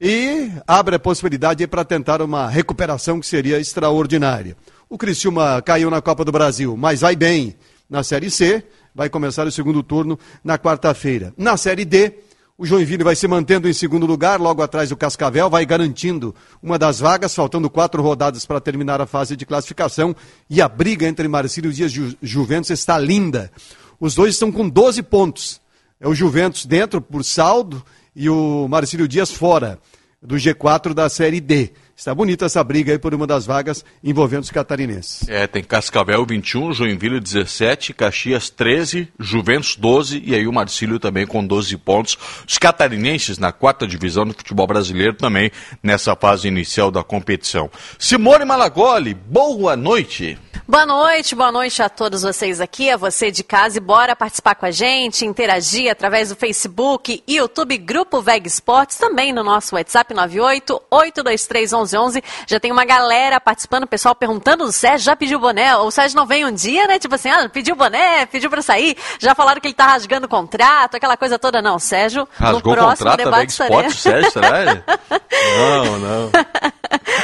e 0.00 0.50
abre 0.66 0.96
a 0.96 0.98
possibilidade 0.98 1.66
para 1.66 1.84
tentar 1.84 2.22
uma 2.22 2.48
recuperação 2.48 3.20
que 3.20 3.26
seria 3.26 3.60
extraordinária. 3.60 4.56
O 4.88 4.96
Criciúma 4.96 5.60
caiu 5.60 5.90
na 5.90 6.00
Copa 6.00 6.24
do 6.24 6.32
Brasil, 6.32 6.74
mas 6.74 7.02
vai 7.02 7.14
bem 7.14 7.54
na 7.86 8.02
Série 8.02 8.30
C, 8.30 8.64
vai 8.94 9.10
começar 9.10 9.46
o 9.46 9.52
segundo 9.52 9.82
turno 9.82 10.18
na 10.42 10.56
quarta-feira. 10.56 11.34
Na 11.36 11.58
Série 11.58 11.84
D, 11.84 12.14
o 12.56 12.64
Joinville 12.64 13.04
vai 13.04 13.14
se 13.14 13.28
mantendo 13.28 13.68
em 13.68 13.74
segundo 13.74 14.06
lugar, 14.06 14.40
logo 14.40 14.62
atrás 14.62 14.88
do 14.88 14.96
Cascavel, 14.96 15.50
vai 15.50 15.66
garantindo 15.66 16.34
uma 16.62 16.78
das 16.78 16.98
vagas, 16.98 17.34
faltando 17.34 17.68
quatro 17.68 18.00
rodadas 18.00 18.46
para 18.46 18.58
terminar 18.58 19.02
a 19.02 19.06
fase 19.06 19.36
de 19.36 19.44
classificação. 19.44 20.16
E 20.48 20.62
a 20.62 20.68
briga 20.68 21.06
entre 21.06 21.28
Marcílio 21.28 21.70
Dias 21.70 21.92
e 21.92 21.94
Ju 21.94 22.16
Juventus 22.22 22.70
está 22.70 22.98
linda. 22.98 23.52
Os 23.98 24.14
dois 24.14 24.34
estão 24.34 24.50
com 24.52 24.68
12 24.68 25.02
pontos. 25.02 25.60
É 26.00 26.08
o 26.08 26.14
Juventus 26.14 26.66
dentro 26.66 27.00
por 27.00 27.24
saldo 27.24 27.84
e 28.14 28.28
o 28.28 28.66
Marcílio 28.68 29.08
Dias 29.08 29.30
fora 29.30 29.78
do 30.24 30.36
G4 30.36 30.94
da 30.94 31.08
Série 31.08 31.40
D. 31.40 31.72
Está 31.96 32.12
bonita 32.12 32.46
essa 32.46 32.64
briga 32.64 32.92
aí 32.92 32.98
por 32.98 33.14
uma 33.14 33.26
das 33.26 33.46
vagas 33.46 33.84
envolvendo 34.02 34.42
os 34.42 34.50
catarinenses. 34.50 35.28
É, 35.28 35.46
tem 35.46 35.62
Cascavel 35.62 36.26
21, 36.26 36.72
Joinville 36.72 37.20
17, 37.20 37.92
Caxias 37.92 38.50
13, 38.50 39.08
Juventus 39.20 39.76
12 39.76 40.20
e 40.24 40.34
aí 40.34 40.46
o 40.48 40.52
Marcílio 40.52 40.98
também 40.98 41.26
com 41.26 41.46
12 41.46 41.76
pontos. 41.76 42.18
Os 42.48 42.58
catarinenses 42.58 43.38
na 43.38 43.52
quarta 43.52 43.86
divisão 43.86 44.26
do 44.26 44.34
futebol 44.34 44.66
brasileiro 44.66 45.14
também 45.14 45.52
nessa 45.82 46.16
fase 46.16 46.48
inicial 46.48 46.90
da 46.90 47.04
competição. 47.04 47.70
Simone 47.98 48.44
Malagoli, 48.44 49.14
boa 49.14 49.76
noite. 49.76 50.36
Boa 50.66 50.86
noite, 50.86 51.34
boa 51.34 51.52
noite 51.52 51.82
a 51.82 51.88
todos 51.88 52.22
vocês 52.22 52.60
aqui, 52.60 52.90
a 52.90 52.96
você 52.96 53.30
de 53.30 53.42
casa 53.44 53.76
e 53.76 53.80
bora 53.80 54.16
participar 54.16 54.54
com 54.54 54.64
a 54.64 54.70
gente, 54.70 55.26
interagir 55.26 55.90
através 55.90 56.30
do 56.30 56.36
Facebook, 56.36 57.22
YouTube, 57.28 57.76
Grupo 57.76 58.22
VEG 58.22 58.46
Esportes, 58.46 58.96
também 58.96 59.32
no 59.32 59.44
nosso 59.44 59.74
WhatsApp 59.74 60.14
98 60.14 60.80
823 60.90 61.72
1111. 61.72 62.24
Já 62.46 62.58
tem 62.58 62.72
uma 62.72 62.84
galera 62.84 63.38
participando, 63.40 63.84
o 63.84 63.86
pessoal 63.88 64.14
perguntando, 64.14 64.64
o 64.64 64.72
Sérgio 64.72 65.04
já 65.06 65.14
pediu 65.16 65.38
boné? 65.38 65.76
O 65.76 65.90
Sérgio 65.90 66.16
não 66.16 66.26
vem 66.26 66.44
um 66.46 66.52
dia, 66.52 66.86
né? 66.86 66.98
Tipo 66.98 67.16
assim, 67.16 67.28
ah, 67.28 67.48
pediu 67.48 67.76
boné, 67.76 68.24
pediu 68.26 68.48
pra 68.48 68.62
sair, 68.62 68.96
já 69.18 69.34
falaram 69.34 69.60
que 69.60 69.66
ele 69.66 69.74
tá 69.74 69.86
rasgando 69.86 70.26
o 70.26 70.30
contrato, 70.30 70.96
aquela 70.96 71.16
coisa 71.16 71.38
toda. 71.38 71.60
Não, 71.60 71.78
Sérgio, 71.78 72.26
Rasgou 72.38 72.74
no 72.74 72.82
próximo 72.82 73.10
contrato 73.10 73.24
debate 73.24 73.50
estarei- 73.50 73.90
Sérgio, 73.90 74.30
será? 74.30 74.64
não, 75.84 75.98
não. 75.98 76.30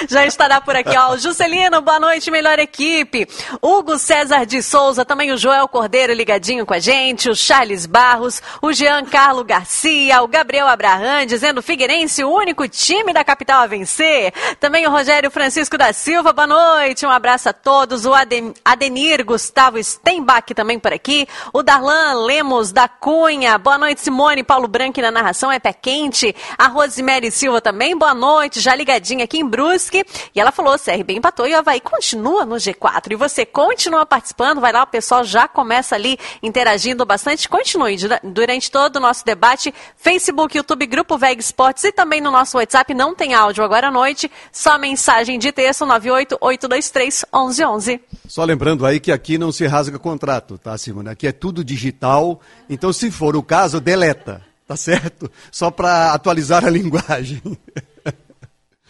Já 0.08 0.26
estará 0.26 0.60
por 0.60 0.74
aqui, 0.74 0.96
ó. 0.96 1.12
O 1.12 1.18
Juscelino, 1.18 1.80
boa 1.82 2.00
noite, 2.00 2.30
melhor 2.30 2.58
equipe. 2.58 3.19
Hugo 3.60 3.98
César 3.98 4.46
de 4.46 4.62
Souza, 4.62 5.04
também 5.04 5.30
o 5.32 5.36
Joel 5.36 5.68
Cordeiro 5.68 6.12
ligadinho 6.12 6.64
com 6.64 6.74
a 6.74 6.78
gente, 6.78 7.28
o 7.28 7.36
Charles 7.36 7.86
Barros, 7.86 8.42
o 8.62 8.72
Jean 8.72 9.04
Carlo 9.04 9.44
Garcia, 9.44 10.22
o 10.22 10.28
Gabriel 10.28 10.66
Abraham, 10.66 11.26
dizendo 11.26 11.62
Figueirense, 11.62 12.24
o 12.24 12.30
único 12.32 12.66
time 12.68 13.12
da 13.12 13.22
capital 13.22 13.62
a 13.62 13.66
vencer. 13.66 14.32
Também 14.58 14.86
o 14.86 14.90
Rogério 14.90 15.30
Francisco 15.30 15.76
da 15.76 15.92
Silva, 15.92 16.32
boa 16.32 16.46
noite, 16.46 17.04
um 17.04 17.10
abraço 17.10 17.48
a 17.48 17.52
todos. 17.52 18.04
O 18.06 18.14
Aden- 18.14 18.54
Adenir 18.64 19.24
Gustavo 19.24 19.82
Steinbach 19.82 20.54
também 20.54 20.78
por 20.78 20.92
aqui. 20.92 21.26
O 21.52 21.62
Darlan 21.62 22.24
Lemos 22.24 22.72
da 22.72 22.88
Cunha, 22.88 23.58
boa 23.58 23.76
noite, 23.76 24.00
Simone, 24.00 24.42
Paulo 24.42 24.66
Branco 24.66 25.00
na 25.00 25.10
narração, 25.10 25.52
é 25.52 25.58
pé 25.58 25.72
quente. 25.72 26.34
A 26.56 26.66
Rosemary 26.68 27.30
Silva 27.30 27.60
também, 27.60 27.96
boa 27.96 28.14
noite, 28.14 28.60
já 28.60 28.74
ligadinha 28.74 29.24
aqui 29.24 29.38
em. 29.38 29.50
Brusque. 29.50 30.04
E 30.34 30.40
ela 30.40 30.52
falou: 30.52 30.78
CRB 30.78 31.14
empatou 31.14 31.46
e 31.46 31.52
o 31.54 31.58
Havaí 31.58 31.80
continua 31.80 32.44
no 32.46 32.54
G4. 32.54 33.09
E 33.12 33.16
você 33.16 33.44
continua 33.44 34.06
participando, 34.06 34.60
vai 34.60 34.72
lá, 34.72 34.84
o 34.84 34.86
pessoal 34.86 35.24
já 35.24 35.48
começa 35.48 35.94
ali 35.94 36.18
interagindo 36.42 37.04
bastante. 37.04 37.48
Continue 37.48 37.96
durante 38.22 38.70
todo 38.70 38.96
o 38.96 39.00
nosso 39.00 39.24
debate. 39.24 39.74
Facebook, 39.96 40.56
YouTube, 40.56 40.86
Grupo 40.86 41.18
VEG 41.18 41.40
Esportes 41.40 41.84
e 41.84 41.92
também 41.92 42.20
no 42.20 42.30
nosso 42.30 42.56
WhatsApp. 42.56 42.94
Não 42.94 43.14
tem 43.14 43.34
áudio 43.34 43.64
agora 43.64 43.88
à 43.88 43.90
noite, 43.90 44.30
só 44.52 44.78
mensagem 44.78 45.38
de 45.38 45.50
texto 45.52 45.84
98823 45.84 47.24
1111. 47.32 48.00
Só 48.28 48.44
lembrando 48.44 48.86
aí 48.86 49.00
que 49.00 49.10
aqui 49.10 49.36
não 49.38 49.50
se 49.50 49.66
rasga 49.66 49.98
contrato, 49.98 50.56
tá, 50.56 50.78
Simone? 50.78 51.08
Aqui 51.08 51.26
é 51.26 51.32
tudo 51.32 51.64
digital. 51.64 52.40
Então, 52.68 52.92
se 52.92 53.10
for 53.10 53.36
o 53.36 53.42
caso, 53.42 53.80
deleta, 53.80 54.42
tá 54.66 54.76
certo? 54.76 55.30
Só 55.50 55.70
para 55.70 56.12
atualizar 56.12 56.64
a 56.64 56.70
linguagem. 56.70 57.42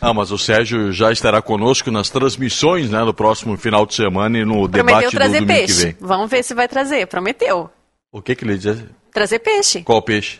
Ah, 0.00 0.14
mas 0.14 0.30
o 0.30 0.38
Sérgio 0.38 0.90
já 0.92 1.12
estará 1.12 1.42
conosco 1.42 1.90
nas 1.90 2.08
transmissões, 2.08 2.88
né, 2.90 3.00
no 3.04 3.12
próximo 3.12 3.56
final 3.56 3.84
de 3.84 3.94
semana 3.94 4.38
e 4.38 4.44
no 4.44 4.68
Prometeu 4.68 4.84
debate 4.84 5.10
trazer 5.16 5.40
do 5.40 5.46
domingo 5.46 5.58
peixe. 5.58 5.74
que 5.76 5.82
vem. 5.84 5.96
Vamos 6.00 6.30
ver 6.30 6.42
se 6.42 6.54
vai 6.54 6.66
trazer. 6.68 7.06
Prometeu. 7.06 7.70
O 8.12 8.22
que 8.22 8.34
que 8.34 8.44
ele 8.44 8.56
diz? 8.56 8.82
Trazer 9.12 9.38
peixe. 9.40 9.82
Qual 9.82 10.00
peixe? 10.02 10.38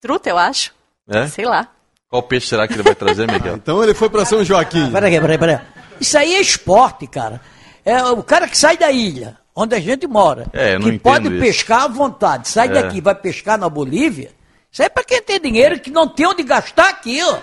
Truta, 0.00 0.30
eu 0.30 0.38
acho. 0.38 0.72
É? 1.08 1.26
Sei 1.26 1.44
lá. 1.44 1.68
Qual 2.08 2.22
peixe 2.22 2.46
será 2.48 2.66
que 2.66 2.74
ele 2.74 2.82
vai 2.82 2.94
trazer, 2.94 3.26
Miguel? 3.30 3.56
Então 3.56 3.82
ele 3.82 3.94
foi 3.94 4.08
para 4.08 4.24
São 4.24 4.44
Joaquim. 4.44 4.90
Peraí, 4.90 5.20
peraí, 5.20 5.38
peraí. 5.38 5.58
Isso 6.00 6.16
aí 6.18 6.34
é 6.34 6.40
esporte, 6.40 7.06
cara. 7.06 7.40
É 7.84 8.02
o 8.04 8.22
cara 8.22 8.48
que 8.48 8.56
sai 8.56 8.76
da 8.76 8.90
ilha, 8.90 9.36
onde 9.54 9.74
a 9.74 9.80
gente 9.80 10.06
mora, 10.06 10.46
É, 10.52 10.78
que 10.78 10.98
pode 10.98 11.28
isso. 11.28 11.38
pescar 11.38 11.82
à 11.82 11.88
vontade, 11.88 12.48
sai 12.48 12.68
É. 12.68 12.70
daqui 12.72 12.98
e 12.98 13.00
vai 13.00 13.14
pescar 13.14 13.58
na 13.58 13.68
Bolívia, 13.68 14.30
isso 14.70 14.82
aí 14.82 14.86
é 14.86 14.88
pra 14.88 15.02
quem 15.04 15.20
tem 15.20 15.40
dinheiro 15.40 15.78
que 15.80 15.90
não 15.90 16.06
tem 16.08 16.26
onde 16.26 16.42
gastar 16.42 16.88
aqui, 16.88 17.20
ó. 17.22 17.38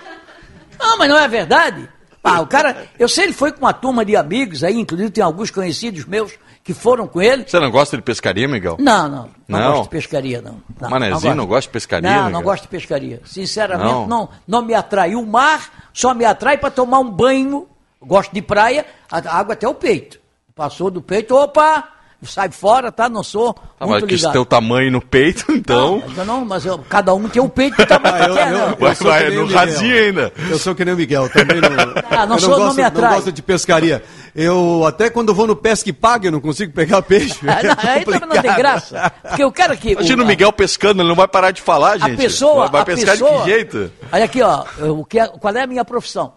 Não, 0.80 0.98
mas 0.98 1.08
não 1.08 1.18
é 1.18 1.28
verdade? 1.28 1.88
Ah, 2.22 2.40
o 2.40 2.46
cara, 2.46 2.86
eu 2.98 3.08
sei, 3.08 3.24
ele 3.24 3.32
foi 3.32 3.50
com 3.52 3.60
uma 3.60 3.72
turma 3.72 4.04
de 4.04 4.14
amigos 4.16 4.62
aí, 4.64 4.78
inclusive 4.78 5.10
tem 5.10 5.24
alguns 5.24 5.50
conhecidos 5.50 6.04
meus 6.04 6.32
que 6.62 6.74
foram 6.74 7.06
com 7.06 7.20
ele. 7.22 7.44
Você 7.48 7.58
não 7.58 7.70
gosta 7.70 7.96
de 7.96 8.02
pescaria, 8.02 8.46
Miguel? 8.46 8.76
Não, 8.78 9.08
não, 9.08 9.28
não, 9.48 9.58
Não? 9.58 9.70
gosto 9.72 9.82
de 9.84 9.88
pescaria, 9.88 10.42
não. 10.42 10.60
não 10.78 10.90
Manezinho 10.90 11.34
não 11.34 11.46
gosta 11.46 11.68
de 11.68 11.72
pescaria, 11.72 12.10
Não, 12.10 12.16
Miguel? 12.18 12.30
não 12.32 12.42
gosto 12.42 12.62
de 12.64 12.68
pescaria. 12.68 13.22
Sinceramente, 13.24 13.88
Não? 13.90 14.06
não. 14.06 14.28
não, 14.46 14.62
me 14.62 14.74
atrai. 14.74 15.14
O 15.14 15.24
mar 15.24 15.88
só 15.94 16.12
me 16.12 16.24
atrai 16.26 16.58
para 16.58 16.70
tomar 16.70 16.98
um 16.98 17.10
banho. 17.10 17.66
Gosto 18.02 18.32
de 18.32 18.42
praia, 18.42 18.84
a 19.10 19.18
água 19.38 19.54
até 19.54 19.66
o 19.66 19.74
peito. 19.74 20.20
Passou 20.54 20.90
do 20.90 21.00
peito, 21.00 21.34
opa, 21.34 21.88
sai 22.22 22.50
fora, 22.50 22.92
tá? 22.92 23.08
Não 23.08 23.22
sou 23.22 23.54
Ah, 23.78 23.86
muito 23.86 24.02
mas 24.02 24.08
que 24.10 24.16
ligado. 24.16 24.32
teu 24.32 24.44
tamanho 24.44 24.90
no 24.92 25.00
peito, 25.00 25.50
então. 25.52 25.98
Não, 25.98 26.08
mas 26.08 26.18
eu 26.18 26.24
não, 26.24 26.44
mas 26.44 26.66
eu- 26.66 26.78
cada 26.88 27.14
um 27.14 27.28
tem 27.28 27.40
o 27.42 27.48
peito 27.48 27.76
do 27.76 27.86
tamanho 27.86 28.14
Ah, 28.24 28.28
que 28.28 28.34
quer, 28.34 28.50
não. 28.52 28.76
Vai 28.76 28.94
que 28.96 29.04
nem 29.04 29.38
no 29.38 29.44
o 29.44 29.52
rasinho 29.52 29.96
ainda. 29.96 30.32
Eu 30.50 30.58
sou 30.58 30.74
que 30.74 30.84
nem 30.84 30.94
o 30.94 30.96
Miguel, 30.96 31.28
também 31.30 31.60
não, 31.60 31.68
Ah, 32.10 32.26
não 32.26 32.36
eu 32.36 32.40
sou, 32.40 32.50
não 32.50 32.58
gosto, 32.66 32.76
me 32.76 32.82
atrai. 32.82 33.14
gosto 33.14 33.32
de 33.32 33.42
pescaria. 33.42 34.02
Eu 34.34 34.84
até 34.86 35.08
quando 35.10 35.34
vou 35.34 35.46
no 35.46 35.56
pesca 35.56 35.88
e 35.88 35.92
paga, 35.92 36.28
eu 36.28 36.32
não 36.32 36.40
consigo 36.40 36.72
pegar 36.72 37.02
peixe. 37.02 37.38
Ah, 37.48 37.62
não, 37.62 37.90
É 37.90 37.94
aí 37.94 38.04
também 38.04 38.20
não 38.20 38.42
tem 38.42 38.54
graça. 38.54 39.12
Porque 39.22 39.44
o 39.44 39.50
cara 39.52 39.76
que. 39.76 39.92
Imagina 39.92 40.22
o 40.22 40.24
a- 40.26 40.28
Miguel 40.28 40.52
pescando, 40.52 41.02
ele 41.02 41.08
não 41.08 41.16
vai 41.16 41.26
parar 41.28 41.50
de 41.50 41.62
falar, 41.62 41.92
A 41.94 41.98
gente. 41.98 42.16
pessoa. 42.18 42.68
Vai, 42.68 42.70
vai 42.70 42.80
a 42.82 42.84
pescar 42.84 43.12
pessoa, 43.18 43.30
de 43.38 43.38
que 43.44 43.50
jeito? 43.50 43.92
Olha 44.12 44.24
aqui, 44.24 44.42
ó. 44.42 44.64
O 44.90 45.04
que 45.04 45.18
é- 45.18 45.26
qual 45.28 45.54
é 45.54 45.62
a 45.62 45.66
minha 45.66 45.84
profissão? 45.84 46.34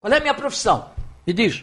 Qual 0.00 0.12
é 0.12 0.16
a 0.16 0.20
minha 0.20 0.32
profissão? 0.34 0.86
Me 1.26 1.32
diz. 1.32 1.62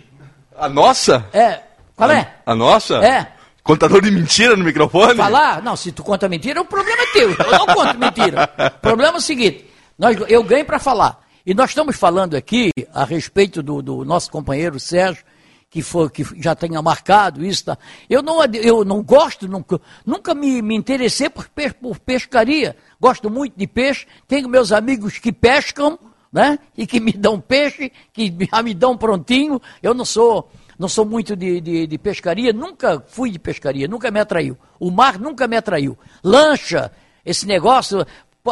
A 0.55 0.69
nossa? 0.69 1.25
É. 1.33 1.61
Qual 1.97 2.11
é? 2.11 2.35
A 2.45 2.55
nossa? 2.55 3.03
É. 3.03 3.33
Contador 3.63 4.01
de 4.01 4.11
mentira 4.11 4.55
no 4.55 4.63
microfone? 4.63 5.15
Falar? 5.15 5.61
Não, 5.63 5.75
se 5.75 5.91
tu 5.91 6.03
conta 6.03 6.29
mentira, 6.29 6.61
o 6.61 6.65
problema 6.65 7.01
é 7.01 7.05
teu. 7.07 7.31
Eu 7.31 7.51
não 7.51 7.65
conto 7.65 7.97
mentira. 7.97 8.49
O 8.77 8.79
problema 8.79 9.15
é 9.15 9.17
o 9.17 9.21
seguinte: 9.21 9.65
nós, 9.97 10.15
eu 10.29 10.43
ganho 10.43 10.63
para 10.63 10.77
falar. 10.79 11.19
E 11.43 11.55
nós 11.55 11.71
estamos 11.71 11.95
falando 11.97 12.35
aqui 12.35 12.69
a 12.93 13.03
respeito 13.03 13.63
do, 13.63 13.81
do 13.81 14.05
nosso 14.05 14.29
companheiro 14.29 14.79
Sérgio, 14.79 15.23
que, 15.69 15.81
foi, 15.81 16.09
que 16.09 16.23
já 16.39 16.53
tenha 16.55 16.81
marcado 16.81 17.43
isso. 17.43 17.65
Tá? 17.65 17.77
Eu, 18.07 18.21
não, 18.21 18.43
eu 18.45 18.85
não 18.85 19.01
gosto, 19.01 19.47
nunca, 19.47 19.81
nunca 20.05 20.35
me, 20.35 20.61
me 20.61 20.75
interessei 20.75 21.29
por, 21.29 21.49
por 21.81 21.99
pescaria. 21.99 22.77
Gosto 23.01 23.29
muito 23.29 23.57
de 23.57 23.65
peixe, 23.65 24.05
tenho 24.27 24.47
meus 24.47 24.71
amigos 24.71 25.17
que 25.17 25.31
pescam, 25.31 25.97
né? 26.31 26.59
E 26.77 26.85
que 26.85 26.99
me 26.99 27.11
dão 27.11 27.39
peixe, 27.39 27.91
que 28.13 28.33
já 28.51 28.61
me 28.61 28.73
dão 28.73 28.95
prontinho. 28.95 29.59
Eu 29.81 29.93
não 29.93 30.05
sou, 30.05 30.51
não 30.77 30.87
sou 30.87 31.05
muito 31.05 31.35
de, 31.35 31.59
de, 31.61 31.87
de 31.87 31.97
pescaria, 31.97 32.53
nunca 32.53 33.03
fui 33.07 33.31
de 33.31 33.39
pescaria, 33.39 33.87
nunca 33.87 34.11
me 34.11 34.19
atraiu. 34.19 34.57
O 34.79 34.91
mar 34.91 35.17
nunca 35.19 35.47
me 35.47 35.57
atraiu. 35.57 35.97
Lancha, 36.23 36.91
esse 37.25 37.45
negócio, 37.47 38.05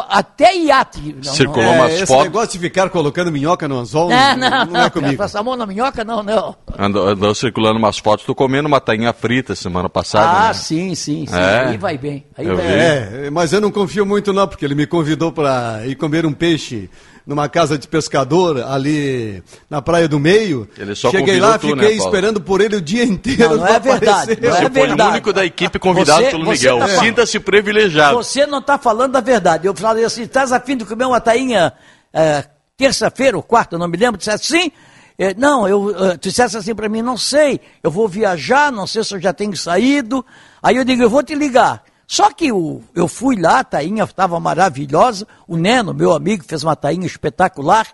até 0.08 0.54
iate. 0.56 1.14
Não, 1.24 1.32
Circulou 1.32 1.62
É, 1.62 1.70
umas 1.78 1.92
esse 1.94 2.06
fotos. 2.06 2.24
negócio 2.24 2.50
de 2.52 2.58
ficar 2.58 2.90
colocando 2.90 3.32
minhoca 3.32 3.66
no 3.66 3.78
anzol 3.78 4.10
Não, 4.10 4.36
não, 4.36 4.66
não, 4.66 4.80
é 4.82 4.90
comigo. 4.90 5.16
Passar 5.16 5.40
a 5.40 5.42
mão 5.42 5.56
na 5.56 5.64
minhoca, 5.66 6.04
não, 6.04 6.22
não. 6.22 6.54
Andou, 6.78 7.08
andou 7.08 7.34
circulando 7.34 7.78
umas 7.78 7.98
fotos, 7.98 8.26
tô 8.26 8.34
comendo 8.34 8.68
uma 8.68 8.80
tainha 8.80 9.12
frita 9.12 9.54
semana 9.54 9.88
passada. 9.88 10.44
Ah, 10.44 10.48
né? 10.48 10.54
sim, 10.54 10.94
sim, 10.94 11.26
sim. 11.26 11.34
É. 11.34 11.68
Aí 11.68 11.78
vai 11.78 11.96
bem. 11.96 12.26
Aí 12.36 12.46
Eu 12.46 12.56
vai 12.56 12.66
bem. 12.66 12.76
É, 12.76 13.30
mas 13.30 13.52
eu 13.52 13.60
não 13.60 13.70
confio 13.70 14.04
muito 14.04 14.32
não, 14.32 14.46
porque 14.46 14.64
ele 14.64 14.74
me 14.74 14.86
convidou 14.86 15.32
para 15.32 15.86
ir 15.86 15.94
comer 15.94 16.26
um 16.26 16.32
peixe 16.32 16.90
numa 17.26 17.48
casa 17.48 17.76
de 17.76 17.88
pescador 17.88 18.62
ali 18.62 19.42
na 19.68 19.82
Praia 19.82 20.06
do 20.08 20.20
Meio. 20.20 20.68
Ele 20.78 20.94
só 20.94 21.10
Cheguei 21.10 21.40
lá, 21.40 21.58
tu, 21.58 21.68
fiquei 21.68 21.88
né, 21.90 21.92
esperando 21.96 22.40
por 22.40 22.60
ele 22.60 22.76
o 22.76 22.80
dia 22.80 23.02
inteiro. 23.04 23.50
Não, 23.50 23.56
não 23.56 23.66
é 23.66 23.80
verdade, 23.80 24.32
aparecer. 24.32 24.40
não 24.42 24.48
é 24.48 24.52
Você 24.52 24.70
foi 24.70 24.82
o 24.82 24.86
verdade. 24.86 25.10
único 25.10 25.32
da 25.32 25.44
equipe 25.44 25.78
convidado 25.78 26.22
Você- 26.22 26.30
pelo 26.30 26.44
você 26.44 26.70
Miguel. 26.70 26.78
tá 26.78 27.00
Sinta-se 27.00 27.40
privilegiado. 27.40 28.14
Você 28.16 28.46
não 28.46 28.58
está 28.60 28.78
falando 28.78 29.16
a 29.16 29.20
verdade. 29.20 29.66
Eu 29.66 29.74
falei 29.74 30.04
assim, 30.04 30.22
estás 30.22 30.52
afim 30.52 30.76
de 30.76 30.84
comer 30.84 31.04
uma 31.06 31.20
tainha 31.20 31.72
eh, 32.14 32.44
terça-feira 32.76 33.36
ou 33.36 33.42
quarta, 33.42 33.76
não 33.76 33.88
me 33.88 33.96
lembro, 33.96 34.18
disse 34.18 34.30
assim. 34.30 34.70
eh, 35.18 35.34
não, 35.36 35.66
eu, 35.66 35.90
eh, 36.10 36.16
tu 36.18 36.28
dissesse 36.28 36.56
assim 36.56 36.74
para 36.74 36.88
mim, 36.88 37.02
não 37.02 37.16
sei, 37.16 37.60
eu 37.82 37.90
vou 37.90 38.06
viajar, 38.06 38.70
não 38.70 38.86
sei 38.86 39.02
se 39.02 39.14
eu 39.14 39.20
já 39.20 39.32
tenho 39.32 39.56
saído. 39.56 40.24
Aí 40.62 40.76
eu 40.76 40.84
digo, 40.84 41.02
eu 41.02 41.10
vou 41.10 41.22
te 41.24 41.34
ligar. 41.34 41.82
Só 42.06 42.30
que 42.30 42.52
o, 42.52 42.82
eu 42.94 43.08
fui 43.08 43.36
lá, 43.40 43.60
a 43.60 43.64
tainha 43.64 44.04
estava 44.04 44.38
maravilhosa, 44.38 45.26
o 45.46 45.56
Neno, 45.56 45.92
meu 45.92 46.12
amigo, 46.12 46.44
fez 46.46 46.62
uma 46.62 46.76
tainha 46.76 47.06
espetacular, 47.06 47.86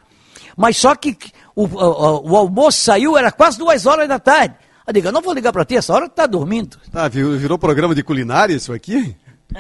mas 0.57 0.77
só 0.77 0.95
que 0.95 1.17
o, 1.57 1.65
o- 1.65 2.31
o 2.33 2.37
almoço 2.37 2.79
saiu, 2.79 3.17
era 3.17 3.33
quase 3.33 3.59
duas 3.59 3.87
horas 3.87 4.07
da 4.09 4.19
tarde. 4.19 4.55
Eu 4.87 4.93
digo, 4.93 5.09
eu 5.09 5.13
não 5.13 5.23
vou 5.23 5.33
ligar 5.33 5.53
para 5.53 5.65
ti, 5.65 5.77
essa 5.77 5.95
hora 5.95 6.09
tu 6.09 6.13
está 6.13 6.27
dormindo. 6.27 6.77
Ah, 6.93 7.09
virou, 7.09 7.57
programa 7.59 7.95
de 7.95 8.03
culinária 8.03 8.55
isso 8.55 8.73
aqui? 8.73 9.17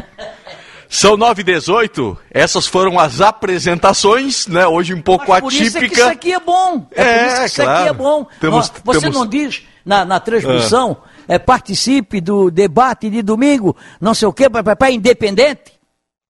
São 0.88 1.16
9 1.16 1.40
e 1.40 1.44
18 1.44 2.18
essas 2.30 2.66
foram 2.66 2.98
as 2.98 3.22
apresentações, 3.22 4.46
né? 4.46 4.66
Hoje 4.66 4.92
um 4.92 5.00
pouco 5.00 5.24
Mas 5.30 5.40
por 5.40 5.50
isso 5.50 5.78
é 5.78 5.80
que 5.80 5.86
atípica. 5.86 6.00
isso 6.02 6.10
aqui 6.10 6.32
é 6.34 6.40
bom. 6.40 6.86
É, 6.92 7.02
É, 7.02 7.18
por 7.18 7.26
isso 7.28 7.40
que 7.40 7.46
isso 7.46 7.62
claro. 7.62 7.78
aqui 7.80 7.88
é 7.88 7.92
bom. 7.94 8.26
Temos- 8.38 8.72
Você 8.84 9.00
temos- 9.00 9.16
não 9.16 9.26
diz 9.26 9.62
na, 9.86 10.04
na 10.04 10.20
transmissão, 10.20 10.98
é, 11.28 11.38
participe 11.38 12.20
do 12.20 12.50
debate 12.50 13.08
de 13.10 13.22
domingo, 13.22 13.76
não 14.00 14.14
sei 14.14 14.28
o 14.28 14.32
quê, 14.32 14.48
para 14.48 14.90
independente? 14.90 15.72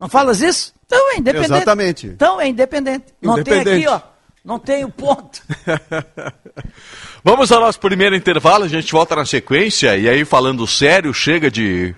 Não 0.00 0.08
falas 0.08 0.40
isso? 0.40 0.74
Então 0.84 1.12
é 1.12 1.18
independente. 1.18 1.52
Exatamente. 1.52 2.06
Então 2.08 2.40
é 2.40 2.48
independente. 2.48 3.06
Não 3.22 3.34
tem 3.34 3.54
Independente. 3.54 3.86
aqui, 3.86 3.94
ó. 3.94 4.00
Não 4.44 4.58
tem 4.58 4.84
o 4.84 4.90
ponto. 4.90 5.40
Vamos 7.22 7.52
ao 7.52 7.60
nosso 7.60 7.78
primeiro 7.78 8.16
intervalo, 8.16 8.64
a 8.64 8.68
gente 8.68 8.90
volta 8.90 9.14
na 9.14 9.24
sequência. 9.24 9.96
E 9.96 10.08
aí, 10.08 10.24
falando 10.24 10.66
sério, 10.66 11.14
chega 11.14 11.48
de 11.48 11.94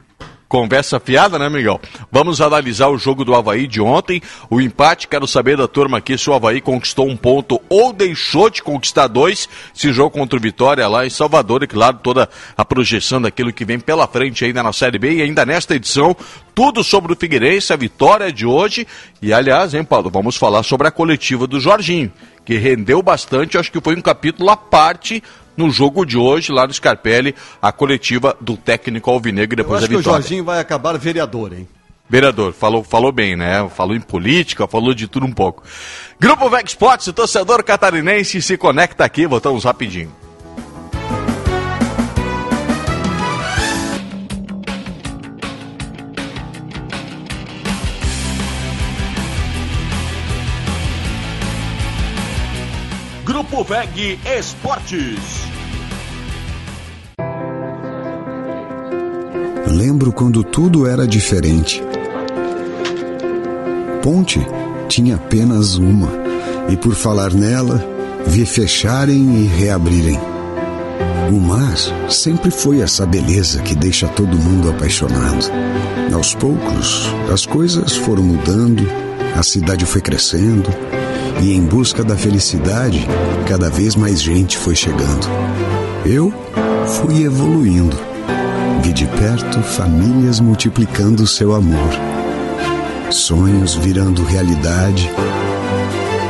conversa 0.49 1.01
fiada, 1.01 1.39
né, 1.39 1.49
Miguel? 1.49 1.81
Vamos 2.11 2.41
analisar 2.41 2.89
o 2.89 2.99
jogo 2.99 3.25
do 3.25 3.35
Havaí 3.35 3.67
de 3.67 3.81
ontem. 3.81 4.23
O 4.49 4.61
empate, 4.61 5.09
quero 5.09 5.27
saber 5.27 5.57
da 5.57 5.67
turma 5.67 5.99
aqui 5.99 6.17
se 6.17 6.29
o 6.31 6.35
Havaí 6.35 6.61
conquistou 6.61 7.09
um 7.09 7.17
ponto 7.17 7.61
ou 7.69 7.93
deixou 7.93 8.49
de 8.51 8.63
conquistar 8.63 9.09
dois. 9.09 9.49
Esse 9.75 9.93
jogo 9.93 10.11
contra 10.11 10.39
o 10.39 10.43
Vitória 10.43 10.87
lá 10.89 11.07
em 11.07 11.11
Salvador, 11.11 11.63
e 11.63 11.67
claro, 11.67 11.99
toda 12.03 12.29
a 12.57 12.65
projeção 12.65 13.21
daquilo 13.21 13.53
que 13.53 13.65
vem 13.65 13.79
pela 13.79 14.07
frente 14.07 14.45
ainda 14.45 14.63
na 14.63 14.73
Série 14.73 14.99
B 14.99 15.15
e 15.15 15.23
ainda 15.23 15.45
nesta 15.45 15.75
edição. 15.75 16.17
Tudo 16.55 16.85
sobre 16.85 17.13
o 17.13 17.17
Figueirense, 17.17 17.73
a 17.73 17.77
vitória 17.77 18.33
de 18.33 18.47
hoje. 18.47 18.87
E 19.21 19.33
aliás, 19.33 19.75
hein, 19.75 19.83
Paulo, 19.83 20.09
vamos 20.09 20.37
falar 20.37 20.63
sobre 20.63 20.87
a 20.87 20.91
coletiva 20.91 21.47
do 21.47 21.59
Jorginho, 21.59 22.13
que 22.45 22.57
rendeu 22.57 23.03
bastante, 23.03 23.59
acho 23.59 23.73
que 23.73 23.81
foi 23.81 23.97
um 23.97 24.01
capítulo 24.01 24.49
à 24.51 24.57
parte 24.57 25.23
no 25.57 25.71
jogo 25.71 26.05
de 26.05 26.17
hoje, 26.17 26.53
lá 26.53 26.67
no 26.67 26.73
Scarpelli, 26.73 27.35
a 27.61 27.73
coletiva 27.73 28.37
do 28.41 28.57
técnico 28.57 29.11
Alvinegro 29.11 29.57
depois 29.57 29.79
acho 29.79 29.83
da 29.83 29.89
que 29.89 29.95
o 29.95 29.99
vitória. 29.99 30.21
Jorginho 30.21 30.45
vai 30.45 30.61
acabar 30.61 30.99
vereador, 30.99 31.53
hein? 31.53 31.69
Vereador, 32.09 32.53
falou, 32.53 32.85
falou 32.85 33.11
bem, 33.11 33.35
né? 33.35 33.67
Falou 33.75 33.97
em 33.97 34.01
política, 34.01 34.67
falou 34.67 34.95
de 34.95 35.09
tudo 35.09 35.25
um 35.25 35.33
pouco. 35.33 35.63
Grupo 36.21 36.51
Sports, 36.67 37.07
o 37.07 37.13
torcedor 37.13 37.65
catarinense 37.65 38.43
se 38.43 38.57
conecta 38.57 39.05
aqui, 39.05 39.27
voltamos 39.27 39.65
rapidinho. 39.65 40.13
Grupo 53.35 53.65
VEG 53.65 54.17
Esportes. 54.39 55.19
Lembro 59.67 60.13
quando 60.13 60.45
tudo 60.45 60.87
era 60.87 61.05
diferente. 61.05 61.83
Ponte 64.05 64.39
tinha 64.89 65.17
apenas 65.17 65.75
uma, 65.75 66.09
e 66.71 66.77
por 66.77 66.95
falar 66.95 67.35
nela, 67.35 67.85
vi 68.25 68.47
fecharem 68.47 69.43
e 69.43 69.47
reabrirem. 69.49 70.21
O 71.29 71.41
mar 71.41 71.77
sempre 72.09 72.53
foi 72.53 72.83
essa 72.83 73.05
beleza 73.05 73.61
que 73.63 73.75
deixa 73.75 74.07
todo 74.07 74.39
mundo 74.39 74.71
apaixonado. 74.71 75.51
Aos 76.15 76.37
poucos, 76.37 77.09
as 77.33 77.45
coisas 77.45 77.97
foram 77.97 78.23
mudando, 78.23 78.87
a 79.37 79.43
cidade 79.43 79.85
foi 79.85 80.01
crescendo 80.01 80.71
e, 81.43 81.53
em 81.53 81.63
busca 81.63 82.03
da 82.03 82.17
felicidade, 82.17 83.07
cada 83.47 83.71
vez 83.71 83.97
mais 83.97 84.21
gente 84.23 84.57
foi 84.57 84.75
chegando. 84.75 85.27
Eu 86.05 86.33
fui 86.87 87.25
evoluindo. 87.25 87.97
Vi 88.83 88.93
de 88.93 89.07
perto 89.07 89.63
famílias 89.63 90.41
multiplicando 90.41 91.27
seu 91.27 91.55
amor, 91.55 91.91
sonhos 93.11 93.75
virando 93.75 94.23
realidade, 94.23 95.11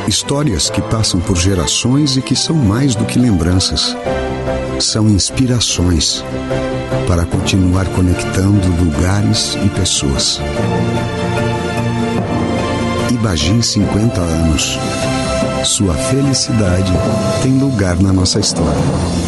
histórias 0.07 0.69
que 0.69 0.81
passam 0.81 1.19
por 1.19 1.35
gerações 1.35 2.15
e 2.15 2.21
que 2.21 2.35
são 2.35 2.55
mais 2.55 2.95
do 2.95 3.05
que 3.05 3.19
lembranças 3.19 3.95
são 4.79 5.09
inspirações 5.09 6.23
para 7.07 7.25
continuar 7.25 7.85
conectando 7.87 8.67
lugares 8.83 9.57
e 9.63 9.69
pessoas. 9.69 10.39
Ibagin 13.25 13.59
50 13.59 14.21
anos. 14.21 14.77
Sua 15.63 15.95
felicidade 15.95 16.93
tem 17.41 17.57
lugar 17.57 17.99
na 17.99 18.13
nossa 18.13 18.39
história. 18.39 19.24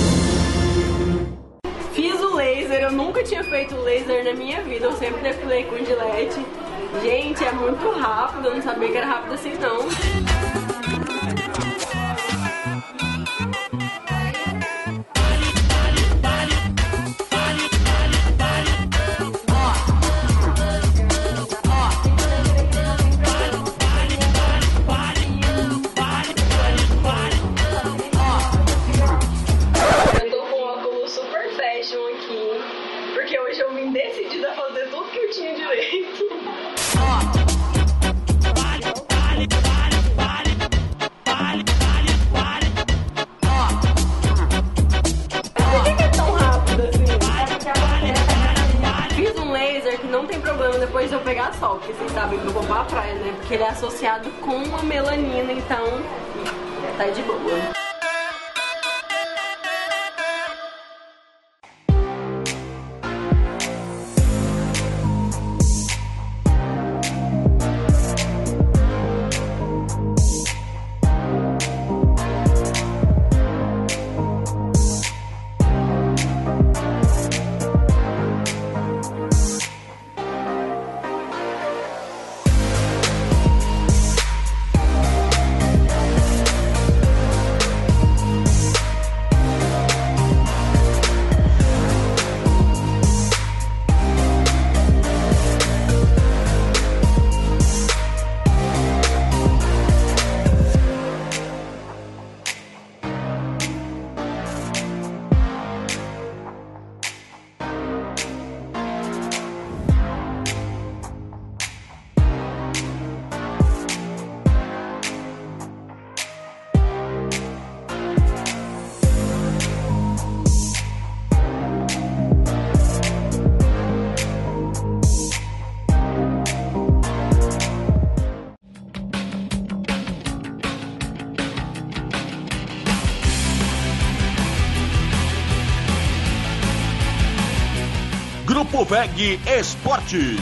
VEG 138.89 139.37
Esportes. 139.45 140.39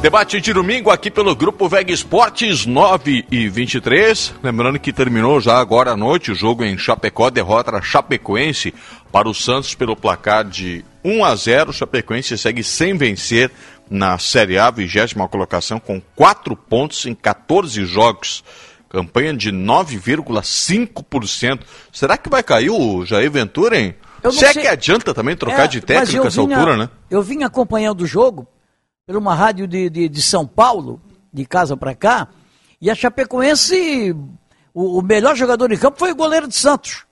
Debate 0.00 0.40
de 0.40 0.52
domingo 0.52 0.90
aqui 0.90 1.10
pelo 1.10 1.34
Grupo 1.34 1.68
VEG 1.68 1.92
Esportes 1.92 2.66
9 2.66 3.26
e 3.32 3.48
23. 3.48 4.34
Lembrando 4.40 4.78
que 4.78 4.92
terminou 4.92 5.40
já 5.40 5.58
agora 5.58 5.90
à 5.90 5.96
noite 5.96 6.30
o 6.30 6.36
jogo 6.36 6.62
em 6.62 6.78
Chapecó, 6.78 7.30
derrota 7.30 7.82
Chapecoense 7.82 8.72
para 9.10 9.28
o 9.28 9.34
Santos 9.34 9.74
pelo 9.74 9.96
placar 9.96 10.44
de 10.44 10.84
1 11.04 11.24
a 11.24 11.34
0. 11.34 11.72
Chapecoense 11.72 12.38
segue 12.38 12.62
sem 12.62 12.96
vencer 12.96 13.50
na 13.90 14.18
Série 14.18 14.56
A, 14.56 14.70
vigésima 14.70 15.26
colocação, 15.26 15.80
com 15.80 16.00
4 16.14 16.54
pontos 16.54 17.06
em 17.06 17.14
14 17.14 17.84
jogos. 17.84 18.44
Campanha 18.88 19.34
de 19.34 19.52
9,5%. 19.52 21.60
Será 21.92 22.16
que 22.16 22.28
vai 22.28 22.42
cair 22.42 22.70
o 22.70 23.04
Jair 23.04 23.30
Ventura, 23.30 23.78
hein? 23.78 23.94
Se 24.32 24.44
é 24.44 24.52
sei. 24.52 24.62
que 24.62 24.68
adianta 24.68 25.14
também 25.14 25.36
trocar 25.36 25.64
É, 25.64 25.68
de 25.68 25.80
técnico 25.80 26.24
eu 26.24 26.26
essa 26.26 26.42
vinha- 26.42 26.56
altura, 26.56 26.76
né? 26.76 26.88
Eu 27.10 27.22
vim 27.22 27.42
acompanhando 27.44 28.00
o 28.02 28.06
jogo 28.06 28.46
por 29.06 29.16
uma 29.16 29.34
rádio 29.34 29.66
de, 29.66 29.88
de, 29.88 30.08
de 30.08 30.22
São 30.22 30.46
Paulo, 30.46 31.00
de 31.32 31.46
casa 31.46 31.76
para 31.76 31.94
cá, 31.94 32.28
e 32.80 32.90
a 32.90 32.94
Chapecoense, 32.94 34.14
o, 34.74 34.98
o 34.98 35.02
melhor 35.02 35.36
jogador 35.36 35.70
em 35.72 35.78
campo 35.78 35.98
foi 35.98 36.12
o 36.12 36.16
goleiro 36.16 36.48
de 36.48 36.54
Santos. 36.56 37.04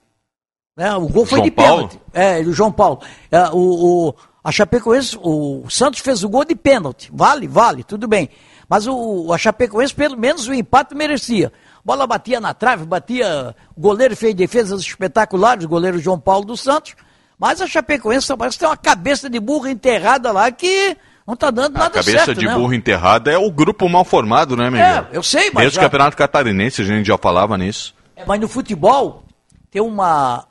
Né? 0.76 0.94
O 0.94 1.08
gol 1.08 1.24
foi 1.24 1.38
João 1.38 1.44
de 1.44 1.50
Paulo? 1.50 1.88
pênalti. 1.88 2.00
É, 2.12 2.40
o 2.40 2.52
João 2.52 2.72
Paulo. 2.72 3.00
É, 3.30 3.48
o, 3.50 4.08
o- 4.08 4.14
a 4.44 4.52
Chapecoense, 4.52 5.18
o 5.22 5.64
Santos 5.68 6.00
fez 6.00 6.22
o 6.22 6.28
gol 6.28 6.44
de 6.44 6.54
pênalti. 6.54 7.10
Vale, 7.12 7.48
vale, 7.48 7.82
tudo 7.82 8.06
bem. 8.06 8.28
Mas 8.68 8.86
o, 8.86 9.32
a 9.32 9.38
Chapecoense, 9.38 9.94
pelo 9.94 10.16
menos 10.16 10.48
o 10.48 10.54
empate 10.54 10.94
merecia. 10.94 11.52
Bola 11.84 12.06
batia 12.06 12.40
na 12.40 12.52
trave, 12.52 12.84
batia. 12.84 13.54
O 13.76 13.80
goleiro 13.80 14.16
fez 14.16 14.34
defesas 14.34 14.80
espetaculares, 14.80 15.64
o 15.64 15.68
goleiro 15.68 15.98
João 15.98 16.18
Paulo 16.18 16.44
dos 16.44 16.60
Santos. 16.60 16.94
Mas 17.38 17.60
a 17.60 17.66
Chapecoense 17.66 18.34
parece 18.36 18.56
que 18.56 18.60
tem 18.60 18.68
uma 18.68 18.76
cabeça 18.76 19.30
de 19.30 19.38
burro 19.38 19.68
enterrada 19.68 20.32
lá 20.32 20.50
que 20.50 20.96
não 21.26 21.34
está 21.34 21.50
dando 21.50 21.76
A 21.76 21.80
nada 21.80 21.90
cabeça 21.94 22.24
certo. 22.24 22.38
de 22.40 22.46
né? 22.46 22.54
burro 22.54 22.72
enterrada 22.74 23.30
é 23.30 23.38
o 23.38 23.50
grupo 23.50 23.88
mal 23.88 24.04
formado, 24.04 24.56
né, 24.56 24.68
Miguel? 24.70 24.84
É, 24.84 25.08
eu 25.12 25.22
sei, 25.22 25.50
mas 25.52 25.62
Desde 25.64 25.78
o 25.78 25.82
já- 25.82 25.86
Campeonato 25.86 26.16
Catarinense 26.16 26.82
a 26.82 26.84
gente 26.84 27.06
já 27.06 27.18
falava 27.18 27.56
nisso. 27.56 27.94
Mas 28.26 28.40
no 28.40 28.48
futebol 28.48 29.24
tem 29.70 29.80
uma, 29.82 30.44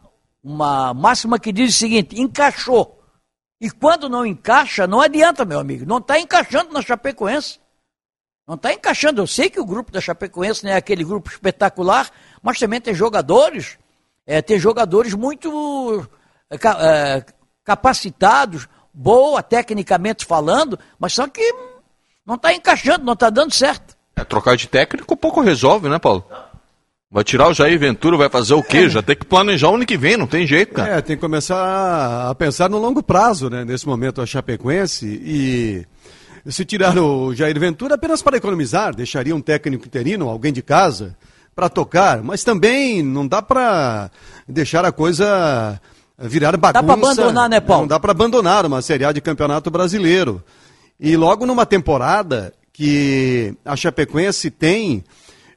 uma 0.43 0.93
máxima 0.93 1.37
que 1.39 1.51
diz 1.51 1.75
o 1.75 1.77
seguinte: 1.77 2.21
encaixou. 2.21 3.01
E 3.59 3.69
quando 3.71 4.07
não 4.07 4.25
encaixa, 4.25 4.85
não 4.85 5.01
adianta, 5.01 5.43
meu 5.43 5.59
amigo. 5.59 5.85
Não 5.85 5.97
está 5.97 6.19
encaixando 6.19 6.71
na 6.71 6.81
Chapecoense. 6.81 7.59
Não 8.47 8.55
está 8.55 8.73
encaixando. 8.73 9.21
Eu 9.21 9.27
sei 9.27 9.49
que 9.49 9.59
o 9.59 9.65
grupo 9.65 9.91
da 9.91 9.99
Chapecoense 9.99 10.63
não 10.63 10.71
é 10.71 10.75
aquele 10.75 11.03
grupo 11.03 11.29
espetacular, 11.29 12.09
mas 12.41 12.59
também 12.59 12.79
tem 12.79 12.93
jogadores, 12.93 13.77
é, 14.25 14.41
tem 14.41 14.59
jogadores 14.59 15.13
muito 15.13 16.07
é, 16.49 16.55
é, 16.55 17.25
capacitados, 17.63 18.67
boa 18.93 19.41
tecnicamente 19.41 20.25
falando, 20.25 20.79
mas 20.99 21.13
só 21.13 21.27
que 21.27 21.53
não 22.25 22.35
está 22.35 22.53
encaixando, 22.53 23.03
não 23.03 23.13
está 23.13 23.29
dando 23.29 23.53
certo. 23.53 23.95
É, 24.15 24.23
trocar 24.23 24.55
de 24.55 24.67
técnico 24.67 25.17
pouco 25.17 25.41
resolve, 25.41 25.89
né, 25.89 25.99
Paulo? 25.99 26.23
Vai 27.11 27.23
tirar 27.23 27.47
o 27.47 27.53
Jair 27.53 27.79
Ventura, 27.79 28.17
vai 28.17 28.29
fazer 28.29 28.53
o 28.53 28.63
quê? 28.63 28.89
Já 28.89 29.01
tem 29.01 29.15
que 29.15 29.25
planejar 29.25 29.69
o 29.69 29.75
ano 29.75 29.85
que 29.85 29.97
vem, 29.97 30.17
não 30.17 30.27
tem 30.27 30.45
jeito, 30.45 30.73
cara. 30.73 30.97
É, 30.97 31.01
tem 31.01 31.15
que 31.15 31.21
começar 31.21 32.29
a 32.29 32.35
pensar 32.35 32.69
no 32.69 32.77
longo 32.77 33.01
prazo, 33.01 33.49
né? 33.49 33.63
Nesse 33.63 33.87
momento, 33.87 34.21
a 34.21 34.25
Chapecoense. 34.25 35.05
E 35.05 35.85
se 36.47 36.65
tirar 36.65 36.97
o 36.97 37.33
Jair 37.33 37.59
Ventura 37.59 37.95
apenas 37.95 38.21
para 38.21 38.37
economizar, 38.37 38.95
deixaria 38.95 39.35
um 39.35 39.41
técnico 39.41 39.85
interino, 39.85 40.29
alguém 40.29 40.53
de 40.53 40.61
casa, 40.61 41.15
para 41.55 41.69
tocar, 41.69 42.21
mas 42.21 42.43
também 42.43 43.01
não 43.01 43.27
dá 43.27 43.41
para 43.41 44.11
deixar 44.47 44.85
a 44.85 44.91
coisa 44.91 45.79
virar 46.19 46.55
bagunça. 46.57 46.81
Dá 46.81 46.83
para 46.83 46.93
abandonar, 46.93 47.49
né, 47.49 47.59
Paulo? 47.59 47.81
Não 47.81 47.87
dá 47.87 47.99
para 47.99 48.11
abandonar 48.11 48.65
uma 48.65 48.81
Série 48.81 49.05
A 49.05 49.11
de 49.11 49.21
Campeonato 49.21 49.71
Brasileiro. 49.71 50.43
E 50.99 51.17
logo 51.17 51.45
numa 51.45 51.65
temporada 51.65 52.53
que 52.71 53.53
a 53.63 53.75
Chapecoense 53.75 54.49
tem 54.49 55.03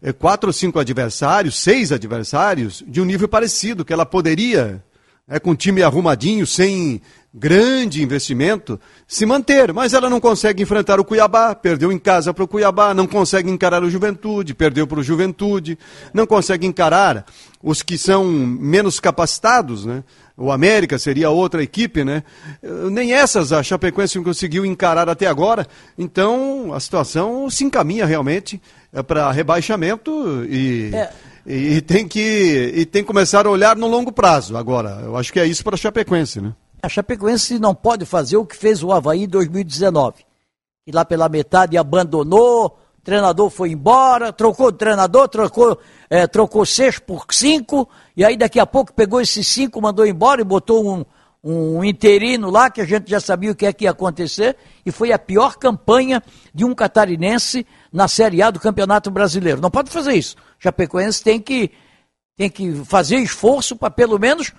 eh, 0.03 0.13
quatro 0.13 0.49
ou 0.49 0.53
cinco 0.53 0.79
adversários, 0.79 1.59
seis 1.59 1.93
adversários, 1.93 2.83
de 2.87 3.01
um 3.01 3.05
nível 3.05 3.29
parecido, 3.29 3.85
que 3.85 3.93
ela 3.93 4.07
poderia, 4.07 4.83
é, 5.29 5.39
com 5.39 5.55
time 5.55 5.83
arrumadinho, 5.83 6.47
sem 6.47 7.01
grande 7.33 8.03
investimento, 8.03 8.81
se 9.07 9.27
manter. 9.27 9.73
Mas 9.73 9.93
ela 9.93 10.09
não 10.09 10.21
consegue 10.21 10.63
enfrentar 10.63 10.99
o 10.99 11.05
Cuiabá, 11.05 11.55
perdeu 11.55 11.93
em 11.93 11.99
casa 11.99 12.33
para 12.33 12.45
o 12.45 12.49
Cuiabá, 12.49 12.95
não 12.95 13.07
consegue 13.07 13.51
encarar 13.51 13.83
o 13.83 13.91
Juventude, 13.91 14.55
perdeu 14.55 14.87
para 14.87 15.01
o 15.01 15.03
Juventude, 15.03 15.79
não 16.13 16.27
consegue 16.27 16.67
encarar 16.67 17.27
os 17.63 17.83
que 17.83 17.99
são 17.99 18.25
menos 18.25 18.99
capacitados, 18.99 19.85
né? 19.85 20.03
O 20.37 20.53
América 20.53 21.01
seria 21.01 21.31
outra 21.31 21.65
equipe, 21.65 22.05
né? 22.05 22.23
Nem 22.93 23.13
essas 23.13 23.53
a 23.53 23.61
Chapecoense 23.61 24.21
conseguiu 24.21 24.65
encarar 24.65 25.09
até 25.09 25.27
agora. 25.27 25.67
Então 25.99 26.73
a 26.73 26.79
situação 26.79 27.51
se 27.51 27.65
encaminha 27.65 28.07
realmente 28.07 28.63
é, 28.93 29.03
para 29.03 29.31
rebaixamento 29.33 30.47
e, 30.49 30.91
É. 30.95 31.11
e, 31.49 31.81
tem 31.81 32.07
que 32.07 32.73
e 32.75 32.85
tem 32.85 33.03
que 33.03 33.07
começar 33.07 33.47
a 33.47 33.51
olhar 33.51 33.75
no 33.75 33.87
longo 33.87 34.13
prazo. 34.13 34.57
Agora, 34.57 35.01
eu 35.03 35.17
acho 35.17 35.33
que 35.33 35.41
é 35.41 35.47
isso 35.47 35.65
para 35.65 35.75
a 35.75 35.79
Chapecoense, 35.79 36.43
né? 36.43 36.55
A 36.83 36.89
Chapecoense 36.89 37.59
não 37.59 37.75
pode 37.75 38.05
fazer 38.05 38.37
o 38.37 38.45
que 38.45 38.55
fez 38.55 38.83
o 38.83 38.93
Havaí 38.93 39.25
em 39.25 39.29
2019. 39.29 40.25
E 40.87 40.93
lá 40.93 41.05
pela 41.05 41.29
metade 41.29 41.79
abandonou, 41.79 42.79
o 42.99 43.03
treinador 43.03 43.49
foi 43.49 43.71
embora, 43.71 44.31
trocou 44.33 44.71
de 44.71 44.79
treinador, 44.79 45.27
trocou, 45.29 45.79
eh, 46.11 46.27
trocou 46.27 46.67
seis 46.67 46.99
por 46.99 47.25
cinco, 47.31 47.89
e 48.15 48.25
aí 48.25 48.37
daqui 48.37 48.61
a 48.61 48.67
pouco 48.67 48.93
pegou 48.93 49.21
esses 49.21 49.47
cinco, 49.49 49.81
mandou 49.81 50.07
embora 50.07 50.43
e 50.43 50.45
botou 50.45 50.87
um, 50.87 51.05
um 51.43 51.83
interino 51.83 52.51
lá, 52.51 52.71
que 52.71 52.81
a 52.81 52.85
gente 52.85 53.11
já 53.11 53.21
sabia 53.21 53.51
o 53.51 53.55
que 53.55 53.67
é 53.67 53.73
que 53.73 53.85
ia 53.85 53.91
acontecer, 53.91 54.57
e 54.85 54.93
foi 54.93 55.13
a 55.13 55.19
pior 55.19 55.57
campanha 55.57 56.23
de 56.55 56.65
um 56.65 56.75
catarinense 56.75 57.67
na 57.93 58.07
Série 58.07 58.43
A 58.43 58.51
do 58.51 58.61
Campeonato 58.61 59.11
Brasileiro. 59.11 59.61
Não 59.61 59.71
pode 59.71 59.91
fazer 59.91 60.13
isso. 60.13 60.37
Chapecoense 60.59 61.23
tem 61.23 61.41
que, 61.41 61.71
tem 62.37 62.51
que 62.51 62.85
fazer 62.85 63.17
esforço 63.17 63.77
para 63.77 63.91
pelo 63.91 64.19
menos 64.19 64.53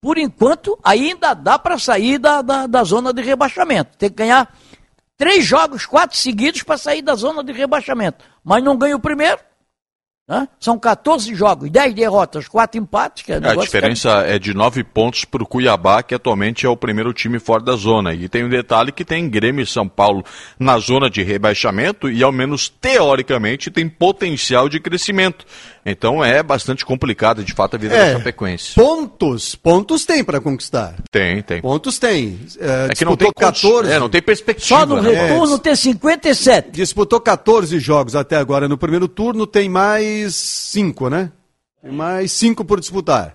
por 0.00 0.16
enquanto, 0.16 0.78
ainda 0.82 1.34
dá 1.34 1.58
para 1.58 1.78
sair 1.78 2.18
da, 2.18 2.40
da, 2.40 2.66
da 2.66 2.84
zona 2.84 3.12
de 3.12 3.20
rebaixamento. 3.20 3.96
Tem 3.98 4.08
que 4.08 4.16
ganhar 4.16 4.54
três 5.16 5.44
jogos, 5.44 5.84
quatro 5.84 6.16
seguidos 6.16 6.62
para 6.62 6.78
sair 6.78 7.02
da 7.02 7.16
zona 7.16 7.42
de 7.42 7.52
rebaixamento. 7.52 8.24
Mas 8.44 8.62
não 8.62 8.76
ganha 8.76 8.94
o 8.94 9.00
primeiro. 9.00 9.40
Né? 10.28 10.46
São 10.60 10.78
14 10.78 11.34
jogos, 11.34 11.70
10 11.70 11.94
derrotas, 11.94 12.46
quatro 12.46 12.78
empates. 12.78 13.24
Que 13.24 13.32
é 13.32 13.36
A 13.36 13.54
diferença 13.54 14.10
é 14.26 14.38
de 14.38 14.52
nove 14.52 14.84
pontos 14.84 15.24
para 15.24 15.42
o 15.42 15.46
Cuiabá, 15.46 16.02
que 16.02 16.14
atualmente 16.14 16.66
é 16.66 16.68
o 16.68 16.76
primeiro 16.76 17.12
time 17.14 17.38
fora 17.38 17.62
da 17.62 17.74
zona. 17.76 18.12
E 18.12 18.28
tem 18.28 18.44
um 18.44 18.48
detalhe 18.48 18.92
que 18.92 19.04
tem 19.04 19.28
Grêmio 19.28 19.62
e 19.62 19.66
São 19.66 19.88
Paulo 19.88 20.22
na 20.58 20.78
zona 20.78 21.08
de 21.08 21.22
rebaixamento 21.22 22.10
e, 22.10 22.22
ao 22.22 22.30
menos 22.30 22.68
teoricamente, 22.68 23.70
tem 23.70 23.88
potencial 23.88 24.68
de 24.68 24.78
crescimento. 24.78 25.46
Então 25.86 26.22
é 26.22 26.42
bastante 26.42 26.84
complicado, 26.84 27.42
de 27.42 27.54
fato, 27.54 27.76
a 27.76 27.78
vida 27.78 27.94
É. 27.94 28.12
da 28.12 28.18
Chapecoense. 28.18 28.74
Pontos, 28.74 29.54
pontos 29.54 30.04
tem 30.04 30.22
para 30.22 30.38
conquistar. 30.40 30.96
Tem, 31.10 31.40
tem. 31.42 31.62
Pontos 31.62 31.98
tem. 31.98 32.38
É, 32.60 32.88
É 32.90 32.94
que 32.94 33.04
não 33.06 33.16
tem, 33.16 33.28
disputou 33.28 33.32
14. 33.32 33.92
É, 33.92 33.98
não 33.98 34.10
tem 34.10 34.20
perspectiva. 34.20 34.80
Só 34.80 34.84
no 34.86 35.00
né? 35.00 35.10
retorno 35.10 35.58
tem 35.58 35.74
57. 35.74 36.70
Disputou 36.72 37.18
14 37.18 37.78
jogos 37.78 38.14
até 38.14 38.36
agora 38.36 38.68
no 38.68 38.76
primeiro 38.76 39.08
turno, 39.08 39.46
tem 39.46 39.68
mais 39.70 40.17
5, 40.30 41.08
né? 41.08 41.30
Tem 41.82 41.92
mais 41.92 42.32
5 42.32 42.64
por 42.64 42.80
disputar. 42.80 43.32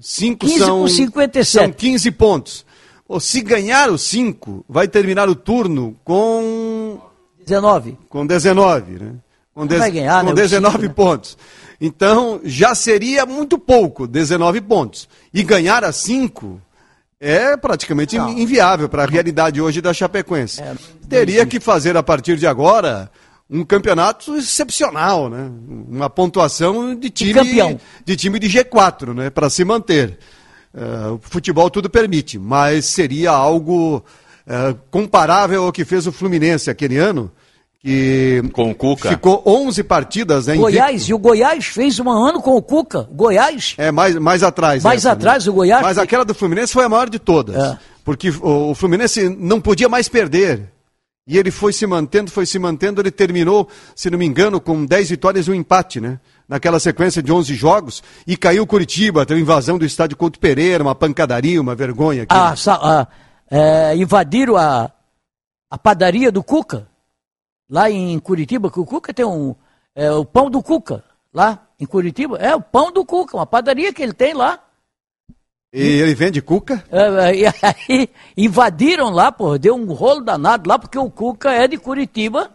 5 0.00 0.46
15 0.46 0.58
são, 0.58 0.80
por 0.80 0.88
57. 0.88 1.46
são 1.46 1.72
15 1.72 2.10
pontos. 2.12 2.66
Pô, 3.06 3.20
se 3.20 3.40
ganhar 3.42 3.90
os 3.90 4.02
5, 4.02 4.64
vai 4.68 4.88
terminar 4.88 5.28
o 5.28 5.34
turno 5.34 5.96
com, 6.04 6.98
19. 7.40 7.98
com 8.08 8.26
19, 8.26 8.92
né? 8.92 9.12
Com, 9.54 9.66
vai 9.66 9.90
ganhar, 9.90 10.20
com 10.20 10.26
né, 10.26 10.32
os 10.32 10.50
19 10.50 10.72
cinco, 10.72 10.88
né? 10.88 10.94
pontos. 10.94 11.38
Então, 11.80 12.40
já 12.42 12.74
seria 12.74 13.24
muito 13.26 13.58
pouco, 13.58 14.06
19 14.06 14.60
pontos. 14.62 15.08
E 15.32 15.42
ganhar 15.42 15.84
a 15.84 15.92
5 15.92 16.60
é 17.20 17.56
praticamente 17.56 18.16
Não. 18.16 18.30
inviável 18.30 18.88
para 18.88 19.04
a 19.04 19.06
realidade 19.06 19.60
hoje 19.60 19.80
da 19.80 19.92
Chapecoense. 19.92 20.60
É, 20.60 20.74
Teria 21.08 21.46
que 21.46 21.60
fazer 21.60 21.96
a 21.96 22.02
partir 22.02 22.36
de 22.36 22.46
agora 22.46 23.10
um 23.50 23.64
campeonato 23.64 24.34
excepcional, 24.36 25.28
né? 25.28 25.50
Uma 25.88 26.08
pontuação 26.08 26.94
de 26.94 27.10
time 27.10 27.34
campeão. 27.34 27.78
de 28.04 28.16
time 28.16 28.38
de 28.38 28.48
G4, 28.48 29.14
né? 29.14 29.30
Para 29.30 29.50
se 29.50 29.64
manter. 29.64 30.18
Eh, 30.74 31.08
o 31.10 31.18
futebol 31.22 31.70
tudo 31.70 31.88
permite, 31.88 32.38
mas 32.38 32.86
seria 32.86 33.30
algo 33.30 34.02
eh, 34.46 34.74
comparável 34.90 35.64
ao 35.64 35.72
que 35.72 35.84
fez 35.84 36.06
o 36.06 36.12
Fluminense 36.12 36.68
aquele 36.70 36.96
ano, 36.98 37.30
que 37.80 38.42
Com 38.54 38.70
o 38.70 38.74
Cuca. 38.74 39.10
ficou 39.10 39.42
11 39.46 39.84
partidas, 39.84 40.46
né? 40.46 40.56
Goiás, 40.56 40.94
invicto. 40.94 41.10
e 41.10 41.14
o 41.14 41.18
Goiás 41.18 41.66
fez 41.66 42.00
um 42.00 42.08
ano 42.10 42.40
com 42.40 42.56
o 42.56 42.62
Cuca. 42.62 43.06
Goiás, 43.12 43.74
É, 43.76 43.92
mais, 43.92 44.16
mais 44.16 44.42
atrás. 44.42 44.82
Mais 44.82 45.00
essa, 45.00 45.10
né? 45.10 45.14
atrás, 45.14 45.46
o 45.46 45.52
Goiás 45.52 45.82
Mas 45.82 45.94
foi- 45.96 46.04
aquela 46.04 46.24
do 46.24 46.34
Fluminense 46.34 46.72
foi 46.72 46.84
a 46.84 46.88
maior 46.88 47.08
de 47.10 47.18
todas. 47.18 47.54
É. 47.56 47.78
Porque 48.02 48.30
o, 48.30 48.70
o 48.70 48.74
Fluminense 48.74 49.28
não 49.38 49.60
podia 49.60 49.88
mais 49.88 50.08
perder. 50.08 50.72
E 51.26 51.38
ele 51.38 51.50
foi 51.50 51.72
se 51.72 51.86
mantendo, 51.86 52.30
foi 52.30 52.44
se 52.44 52.58
mantendo, 52.58 53.00
ele 53.00 53.10
terminou, 53.10 53.66
se 53.96 54.10
não 54.10 54.18
me 54.18 54.26
engano, 54.26 54.60
com 54.60 54.84
10 54.84 55.08
vitórias 55.10 55.46
e 55.46 55.50
um 55.50 55.54
empate, 55.54 55.98
né? 56.00 56.20
Naquela 56.46 56.78
sequência 56.78 57.22
de 57.22 57.32
11 57.32 57.54
jogos. 57.54 58.02
E 58.26 58.36
caiu 58.36 58.66
Curitiba, 58.66 59.24
teve 59.24 59.40
invasão 59.40 59.78
do 59.78 59.86
estádio 59.86 60.16
Couto 60.18 60.38
Pereira, 60.38 60.84
uma 60.84 60.94
pancadaria, 60.94 61.58
uma 61.60 61.74
vergonha. 61.74 62.24
aquilo. 62.24 62.40
a, 62.40 62.54
sa- 62.56 62.74
a- 62.82 63.06
é, 63.50 63.96
invadiram 63.96 64.56
a, 64.56 64.90
a 65.70 65.78
padaria 65.78 66.30
do 66.30 66.42
Cuca, 66.42 66.86
lá 67.70 67.90
em 67.90 68.18
Curitiba, 68.18 68.70
que 68.70 68.80
o 68.80 68.84
Cuca 68.84 69.14
tem 69.14 69.24
um. 69.24 69.54
É, 69.94 70.10
o 70.12 70.24
pão 70.26 70.50
do 70.50 70.62
Cuca, 70.62 71.02
lá 71.32 71.66
em 71.80 71.86
Curitiba. 71.86 72.36
É 72.36 72.54
o 72.54 72.60
pão 72.60 72.92
do 72.92 73.04
Cuca, 73.04 73.36
uma 73.36 73.46
padaria 73.46 73.92
que 73.94 74.02
ele 74.02 74.12
tem 74.12 74.34
lá. 74.34 74.58
E 75.74 75.82
ele 76.00 76.14
vende 76.14 76.40
cuca? 76.40 76.84
É, 76.90 77.00
é, 77.30 77.36
e 77.36 77.46
aí 77.46 78.08
invadiram 78.36 79.10
lá, 79.10 79.32
pô, 79.32 79.58
deu 79.58 79.74
um 79.74 79.92
rolo 79.92 80.20
danado 80.20 80.68
lá, 80.68 80.78
porque 80.78 80.98
o 80.98 81.10
Cuca 81.10 81.50
é 81.52 81.66
de 81.66 81.76
Curitiba, 81.76 82.50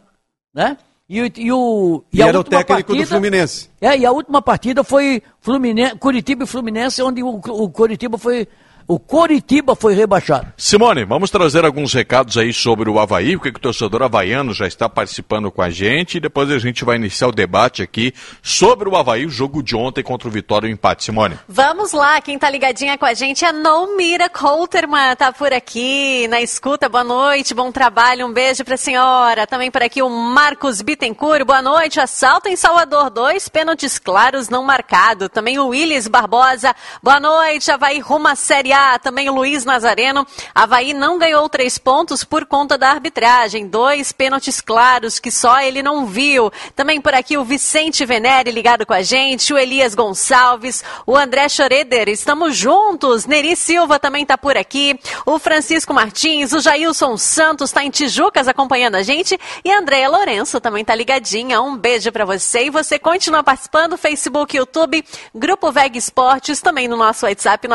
né? 0.53 0.77
E, 1.09 1.21
o- 1.23 1.31
e 1.37 1.51
o. 1.51 2.03
E, 2.13 2.21
a 2.23 2.27
era 2.27 2.37
o 2.37 2.39
última 2.41 2.59
técnico 2.59 2.91
do 2.93 2.95
partida- 2.95 3.07
Fluminense. 3.15 3.69
É, 3.81 3.97
e 3.97 4.05
a 4.05 4.11
última 4.11 4.41
partida 4.41 4.83
foi 4.83 5.21
Fluminense, 5.41 5.95
Curitiba 5.97 6.43
e 6.43 6.47
Fluminense, 6.47 7.01
onde 7.01 7.21
o, 7.23 7.29
o 7.29 7.69
Curitiba 7.69 8.17
foi. 8.17 8.47
O 8.91 8.97
Coritiba 8.97 9.75
foi 9.75 9.93
rebaixado. 9.93 10.51
Simone, 10.57 11.05
vamos 11.05 11.29
trazer 11.29 11.63
alguns 11.63 11.93
recados 11.93 12.39
aí 12.39 12.51
sobre 12.51 12.89
o 12.89 12.97
Havaí, 12.97 13.35
o 13.35 13.39
que, 13.39 13.51
que 13.51 13.59
o 13.59 13.61
torcedor 13.61 14.01
havaiano 14.01 14.51
já 14.51 14.65
está 14.65 14.89
participando 14.89 15.51
com 15.51 15.61
a 15.61 15.69
gente, 15.69 16.17
e 16.17 16.19
depois 16.19 16.49
a 16.49 16.57
gente 16.57 16.83
vai 16.83 16.95
iniciar 16.95 17.27
o 17.27 17.31
debate 17.31 17.83
aqui 17.83 18.11
sobre 18.41 18.89
o 18.89 18.95
Havaí, 18.95 19.27
o 19.27 19.29
jogo 19.29 19.61
de 19.61 19.75
ontem 19.75 20.01
contra 20.01 20.27
o 20.27 20.31
Vitória 20.31 20.65
e 20.65 20.71
o 20.71 20.73
empate. 20.73 21.03
Simone. 21.03 21.37
Vamos 21.47 21.93
lá, 21.93 22.19
quem 22.19 22.39
tá 22.39 22.49
ligadinha 22.49 22.97
com 22.97 23.05
a 23.05 23.13
gente 23.13 23.45
é 23.45 23.51
Nomira 23.51 24.27
Coulterman, 24.27 25.15
tá 25.15 25.31
por 25.31 25.53
aqui 25.53 26.27
na 26.27 26.41
escuta. 26.41 26.89
Boa 26.89 27.03
noite, 27.03 27.53
bom 27.53 27.71
trabalho, 27.71 28.25
um 28.25 28.33
beijo 28.33 28.65
pra 28.65 28.75
senhora. 28.75 29.45
Também 29.45 29.69
por 29.69 29.83
aqui 29.83 30.01
o 30.01 30.09
Marcos 30.09 30.81
Bittencourt, 30.81 31.45
boa 31.45 31.61
noite. 31.61 31.99
Assalto 31.99 32.49
em 32.49 32.55
Salvador, 32.55 33.11
dois 33.11 33.47
pênaltis 33.47 33.99
claros 33.99 34.49
não 34.49 34.63
marcado. 34.63 35.29
Também 35.29 35.59
o 35.59 35.67
Willis 35.67 36.07
Barbosa, 36.07 36.75
boa 37.03 37.19
noite. 37.19 37.69
Havaí 37.69 37.99
rumo 37.99 38.27
à 38.27 38.35
Série 38.35 38.73
A. 38.73 38.78
Também 39.01 39.29
o 39.29 39.33
Luiz 39.33 39.65
Nazareno, 39.65 40.25
Havaí 40.53 40.93
não 40.93 41.17
ganhou 41.17 41.47
três 41.49 41.77
pontos 41.77 42.23
por 42.23 42.45
conta 42.45 42.77
da 42.77 42.89
arbitragem. 42.89 43.67
Dois 43.67 44.11
pênaltis 44.11 44.61
claros 44.61 45.19
que 45.19 45.31
só 45.31 45.61
ele 45.61 45.83
não 45.83 46.05
viu. 46.05 46.51
Também 46.75 47.01
por 47.01 47.13
aqui 47.13 47.37
o 47.37 47.43
Vicente 47.43 48.05
Venere 48.05 48.51
ligado 48.51 48.85
com 48.85 48.93
a 48.93 49.01
gente, 49.01 49.53
o 49.53 49.57
Elias 49.57 49.95
Gonçalves, 49.95 50.83
o 51.05 51.17
André 51.17 51.49
Schroeder, 51.49 52.07
estamos 52.09 52.55
juntos. 52.55 53.25
Neri 53.25 53.55
Silva 53.55 53.99
também 53.99 54.23
está 54.23 54.37
por 54.37 54.57
aqui, 54.57 54.99
o 55.25 55.37
Francisco 55.39 55.93
Martins, 55.93 56.53
o 56.53 56.59
Jailson 56.59 57.17
Santos 57.17 57.69
está 57.69 57.83
em 57.83 57.89
Tijucas 57.89 58.47
acompanhando 58.47 58.95
a 58.95 59.03
gente 59.03 59.39
e 59.63 59.71
a 59.71 59.79
Andréia 59.79 60.09
Lourenço 60.09 60.59
também 60.59 60.81
está 60.81 60.95
ligadinha. 60.95 61.61
Um 61.61 61.77
beijo 61.77 62.11
para 62.11 62.25
você 62.25 62.65
e 62.65 62.69
você 62.69 62.97
continua 62.97 63.43
participando 63.43 63.97
Facebook, 63.97 64.55
YouTube, 64.55 65.03
Grupo 65.33 65.71
Veg 65.71 65.97
Esportes, 65.97 66.61
também 66.61 66.87
no 66.87 66.95
nosso 66.97 67.25
WhatsApp 67.25 67.67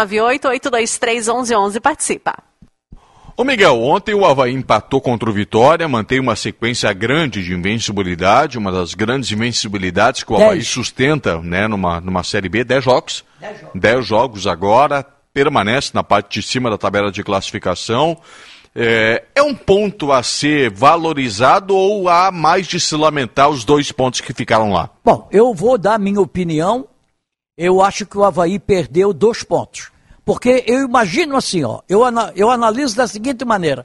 988231111 0.98 1.80
participa. 1.80 2.34
Ô 3.36 3.42
Miguel, 3.42 3.82
ontem 3.82 4.14
o 4.14 4.24
Havaí 4.24 4.52
empatou 4.52 5.00
contra 5.00 5.28
o 5.28 5.32
Vitória, 5.32 5.88
mantém 5.88 6.20
uma 6.20 6.36
sequência 6.36 6.92
grande 6.92 7.42
de 7.42 7.52
invencibilidade, 7.52 8.56
uma 8.56 8.70
das 8.70 8.94
grandes 8.94 9.32
invencibilidades 9.32 10.22
que 10.22 10.32
o 10.32 10.36
Dez. 10.36 10.46
Havaí 10.48 10.62
sustenta 10.62 11.40
né, 11.40 11.66
numa, 11.66 12.00
numa 12.00 12.22
Série 12.22 12.48
B, 12.48 12.62
10 12.62 12.84
jogos. 12.84 13.24
10 13.74 14.06
jogos. 14.06 14.46
agora, 14.46 15.04
permanece 15.32 15.90
na 15.94 16.04
parte 16.04 16.40
de 16.40 16.46
cima 16.46 16.70
da 16.70 16.78
tabela 16.78 17.10
de 17.10 17.24
classificação. 17.24 18.16
É, 18.72 19.24
é 19.34 19.42
um 19.42 19.54
ponto 19.54 20.12
a 20.12 20.22
ser 20.22 20.70
valorizado 20.70 21.76
ou 21.76 22.08
há 22.08 22.30
mais 22.30 22.68
de 22.68 22.78
se 22.78 22.94
lamentar 22.94 23.48
os 23.48 23.64
dois 23.64 23.90
pontos 23.90 24.20
que 24.20 24.32
ficaram 24.32 24.72
lá? 24.72 24.90
Bom, 25.04 25.28
eu 25.32 25.52
vou 25.52 25.76
dar 25.76 25.98
minha 25.98 26.20
opinião. 26.20 26.86
Eu 27.58 27.82
acho 27.82 28.06
que 28.06 28.16
o 28.16 28.22
Havaí 28.22 28.60
perdeu 28.60 29.12
dois 29.12 29.42
pontos. 29.42 29.90
Porque 30.24 30.64
eu 30.66 30.84
imagino 30.84 31.36
assim, 31.36 31.62
ó, 31.64 31.80
eu, 31.88 32.02
eu 32.34 32.50
analiso 32.50 32.96
da 32.96 33.06
seguinte 33.06 33.44
maneira. 33.44 33.84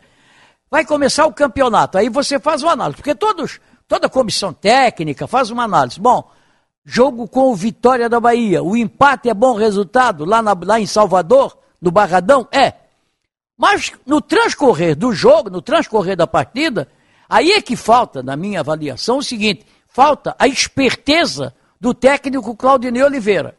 Vai 0.71 0.86
começar 0.86 1.25
o 1.25 1.34
campeonato, 1.34 1.97
aí 1.97 2.10
você 2.10 2.39
faz 2.39 2.63
uma 2.63 2.71
análise, 2.71 2.97
porque 2.97 3.15
todos, 3.15 3.60
toda 3.88 4.08
comissão 4.08 4.54
técnica 4.54 5.28
faz 5.28 5.49
uma 5.49 5.63
análise. 5.63 5.99
Bom, 5.99 6.32
jogo 6.86 7.28
com 7.28 7.52
o 7.52 7.56
Vitória 7.56 8.08
da 8.08 8.19
Bahia, 8.19 8.63
o 8.63 8.78
empate 8.78 9.30
é 9.30 9.34
bom 9.34 9.56
resultado 9.56 10.23
lá, 10.25 10.41
na, 10.41 10.56
lá 10.63 10.80
em 10.80 10.86
Salvador, 10.86 11.58
no 11.82 11.91
Barradão? 11.91 12.47
É. 12.52 12.73
Mas 13.58 13.91
no 14.06 14.21
transcorrer 14.21 14.95
do 14.95 15.12
jogo, 15.12 15.49
no 15.49 15.62
transcorrer 15.62 16.15
da 16.15 16.25
partida, 16.25 16.88
aí 17.28 17.52
é 17.52 17.62
que 17.62 17.75
falta, 17.75 18.23
na 18.23 18.38
minha 18.38 18.62
avaliação, 18.62 19.17
o 19.17 19.23
seguinte: 19.23 19.65
falta 19.88 20.34
a 20.39 20.47
esperteza 20.47 21.54
do 21.82 21.93
técnico 21.93 22.56
Claudinei 22.56 23.04
Oliveira. 23.04 23.59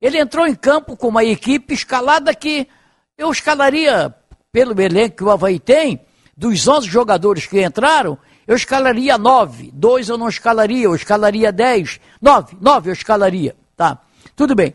Ele 0.00 0.18
entrou 0.18 0.46
em 0.46 0.54
campo 0.54 0.96
com 0.96 1.08
uma 1.08 1.24
equipe 1.24 1.74
escalada 1.74 2.34
que 2.34 2.68
eu 3.16 3.30
escalaria, 3.30 4.14
pelo 4.52 4.80
elenco 4.80 5.16
que 5.16 5.24
o 5.24 5.30
Havaí 5.30 5.58
tem, 5.58 6.00
dos 6.36 6.68
11 6.68 6.86
jogadores 6.86 7.46
que 7.46 7.62
entraram, 7.62 8.16
eu 8.46 8.54
escalaria 8.54 9.18
9. 9.18 9.70
Dois 9.74 10.08
eu 10.08 10.16
não 10.16 10.28
escalaria, 10.28 10.84
eu 10.84 10.94
escalaria 10.94 11.52
10. 11.52 12.00
9, 12.22 12.56
9 12.60 12.90
eu 12.90 12.92
escalaria. 12.92 13.56
Tá, 13.76 13.98
tudo 14.36 14.54
bem. 14.54 14.74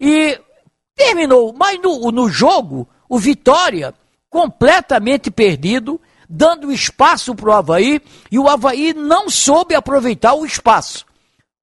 E 0.00 0.40
terminou, 0.96 1.52
mas 1.52 1.80
no, 1.80 2.10
no 2.10 2.28
jogo, 2.28 2.88
o 3.08 3.18
Vitória, 3.18 3.94
completamente 4.28 5.30
perdido, 5.30 6.00
dando 6.28 6.72
espaço 6.72 7.34
para 7.34 7.50
o 7.50 7.52
Havaí, 7.52 8.00
e 8.30 8.38
o 8.38 8.48
Havaí 8.48 8.94
não 8.94 9.28
soube 9.28 9.74
aproveitar 9.74 10.34
o 10.34 10.44
espaço. 10.44 11.06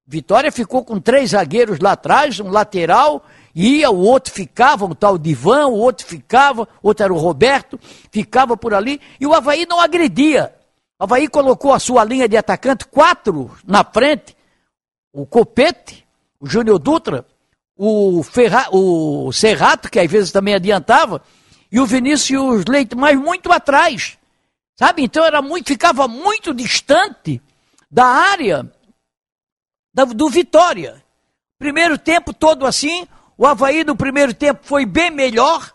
Vitória 0.06 0.52
ficou 0.52 0.84
com 0.84 1.00
três 1.00 1.30
zagueiros 1.30 1.78
lá 1.78 1.92
atrás, 1.92 2.38
um 2.38 2.50
lateral, 2.50 3.24
ia, 3.54 3.90
o 3.90 4.00
outro 4.00 4.32
ficava, 4.32 4.84
um 4.84 4.94
tal 4.94 5.16
Divan, 5.16 5.68
o 5.68 5.78
outro 5.78 6.06
ficava, 6.06 6.68
outro 6.82 7.04
era 7.04 7.14
o 7.14 7.18
Roberto, 7.18 7.80
ficava 8.12 8.56
por 8.56 8.74
ali, 8.74 9.00
e 9.18 9.26
o 9.26 9.32
Havaí 9.32 9.64
não 9.64 9.80
agredia. 9.80 10.54
O 10.98 11.04
Havaí 11.04 11.26
colocou 11.26 11.72
a 11.72 11.78
sua 11.78 12.04
linha 12.04 12.28
de 12.28 12.36
atacante, 12.36 12.84
quatro 12.84 13.50
na 13.66 13.82
frente, 13.82 14.36
o 15.10 15.24
Copete, 15.24 16.06
o 16.38 16.46
Júnior 16.46 16.78
Dutra, 16.78 17.24
o, 17.74 18.22
Ferra, 18.22 18.66
o 18.72 19.32
Serrato, 19.32 19.90
que 19.90 19.98
às 19.98 20.10
vezes 20.10 20.30
também 20.30 20.54
adiantava, 20.54 21.22
e 21.72 21.80
o 21.80 21.86
Vinícius 21.86 22.64
Leite, 22.68 22.94
mas 22.94 23.18
muito 23.18 23.50
atrás. 23.50 24.18
Sabe? 24.76 25.02
Então 25.02 25.24
era 25.24 25.40
muito, 25.40 25.68
ficava 25.68 26.06
muito 26.06 26.52
distante 26.52 27.40
da 27.90 28.04
área 28.04 28.70
do 29.94 30.28
Vitória. 30.28 31.02
Primeiro 31.58 31.96
tempo 31.96 32.32
todo 32.32 32.66
assim, 32.66 33.06
o 33.38 33.46
Havaí 33.46 33.84
no 33.84 33.94
primeiro 33.94 34.34
tempo 34.34 34.60
foi 34.64 34.84
bem 34.84 35.10
melhor, 35.10 35.72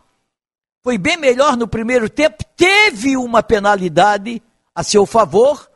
foi 0.84 0.98
bem 0.98 1.18
melhor 1.18 1.56
no 1.56 1.68
primeiro 1.68 2.10
tempo, 2.10 2.44
teve 2.56 3.16
uma 3.16 3.42
penalidade 3.42 4.42
a 4.76 4.84
seu 4.84 5.06
favor, 5.06 5.70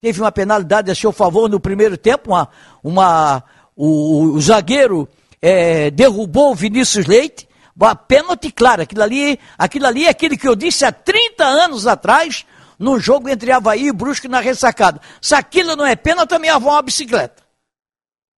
teve 0.00 0.20
uma 0.20 0.32
penalidade 0.32 0.90
a 0.90 0.94
seu 0.94 1.12
favor 1.12 1.48
no 1.48 1.60
primeiro 1.60 1.96
tempo, 1.96 2.30
uma, 2.30 2.48
uma, 2.82 3.44
o, 3.76 4.32
o 4.34 4.40
zagueiro 4.40 5.08
é, 5.40 5.90
derrubou 5.90 6.52
o 6.52 6.54
Vinícius 6.54 7.06
Leite, 7.06 7.48
uma 7.74 7.94
pênalti 7.94 8.50
clara, 8.50 8.82
aquilo 8.82 9.02
ali, 9.02 9.38
aquilo 9.56 9.86
ali 9.86 10.06
é 10.06 10.10
aquilo 10.10 10.36
que 10.36 10.46
eu 10.46 10.54
disse 10.54 10.84
há 10.84 10.92
30 10.92 11.44
anos 11.44 11.86
atrás, 11.86 12.44
no 12.78 12.98
jogo 12.98 13.28
entre 13.28 13.52
Havaí 13.52 13.86
e 13.86 13.92
Brusque 13.92 14.26
na 14.26 14.40
ressacada. 14.40 15.00
Se 15.20 15.34
aquilo 15.34 15.76
não 15.76 15.86
é 15.86 15.94
pênalti, 15.94 16.28
também 16.28 16.50
ia 16.50 16.58
uma 16.58 16.82
bicicleta. 16.82 17.41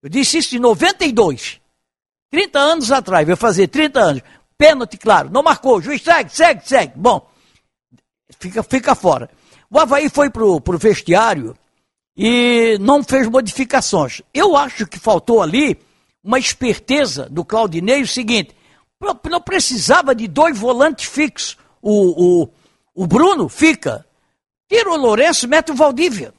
Eu 0.05 0.11
disse 0.11 0.37
isso 0.37 0.55
em 0.55 0.59
92. 0.59 1.63
30 2.31 2.59
anos 2.59 2.93
atrás, 2.93 3.27
vai 3.27 3.37
fazer 3.37 3.69
30 3.69 4.01
anos. 4.01 4.23
Pênalti, 4.59 4.99
claro. 4.99 5.31
Não 5.31 5.43
marcou. 5.43 5.81
Juiz 5.81 6.03
segue, 6.03 6.31
segue, 6.31 6.69
segue. 6.69 6.93
Bom, 6.95 7.27
fica, 8.39 8.63
fica 8.63 8.95
fora. 8.95 9.31
O 9.71 9.79
Havaí 9.79 10.11
foi 10.11 10.29
pro, 10.29 10.61
pro 10.61 10.77
vestiário 10.77 11.57
e 12.15 12.77
não 12.83 13.03
fez 13.03 13.27
modificações. 13.29 14.21
Eu 14.35 14.55
acho 14.59 14.87
que 14.87 14.99
faltou 14.99 15.41
ali 15.41 15.81
uma 16.23 16.39
esperteza 16.39 17.27
do 17.31 17.43
Claudinei, 17.43 18.03
o 18.03 18.07
seguinte, 18.07 18.55
não 19.01 19.41
precisava 19.41 20.15
de 20.15 20.29
dois 20.29 20.59
volantes 20.59 21.07
fixos. 21.07 21.57
O, 21.81 22.43
o, 22.43 22.49
o 22.95 23.07
Bruno 23.07 23.49
fica. 23.49 24.05
Tira 24.69 24.91
o 24.91 24.97
Lourenço, 24.97 25.49
mete 25.49 25.73
o 25.73 25.75
Valdívia. 25.75 26.35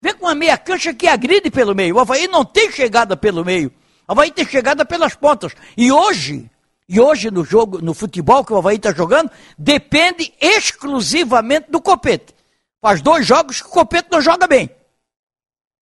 Vem 0.00 0.14
com 0.14 0.26
uma 0.26 0.34
meia 0.34 0.56
cancha 0.56 0.94
que 0.94 1.08
agride 1.08 1.50
pelo 1.50 1.74
meio. 1.74 1.96
O 1.96 2.00
Havaí 2.00 2.28
não 2.28 2.44
tem 2.44 2.70
chegada 2.70 3.16
pelo 3.16 3.44
meio. 3.44 3.72
O 4.06 4.12
Havaí 4.12 4.30
tem 4.30 4.46
chegada 4.46 4.84
pelas 4.84 5.14
pontas. 5.14 5.52
E 5.76 5.90
hoje, 5.90 6.48
e 6.88 7.00
hoje 7.00 7.30
no 7.30 7.44
jogo, 7.44 7.80
no 7.82 7.92
futebol 7.92 8.44
que 8.44 8.52
o 8.52 8.56
Havaí 8.56 8.76
está 8.76 8.92
jogando, 8.92 9.30
depende 9.58 10.32
exclusivamente 10.40 11.70
do 11.70 11.80
Copete. 11.80 12.34
Faz 12.80 13.02
dois 13.02 13.26
jogos 13.26 13.60
que 13.60 13.68
o 13.68 13.72
Copete 13.72 14.08
não 14.10 14.20
joga 14.20 14.46
bem. 14.46 14.70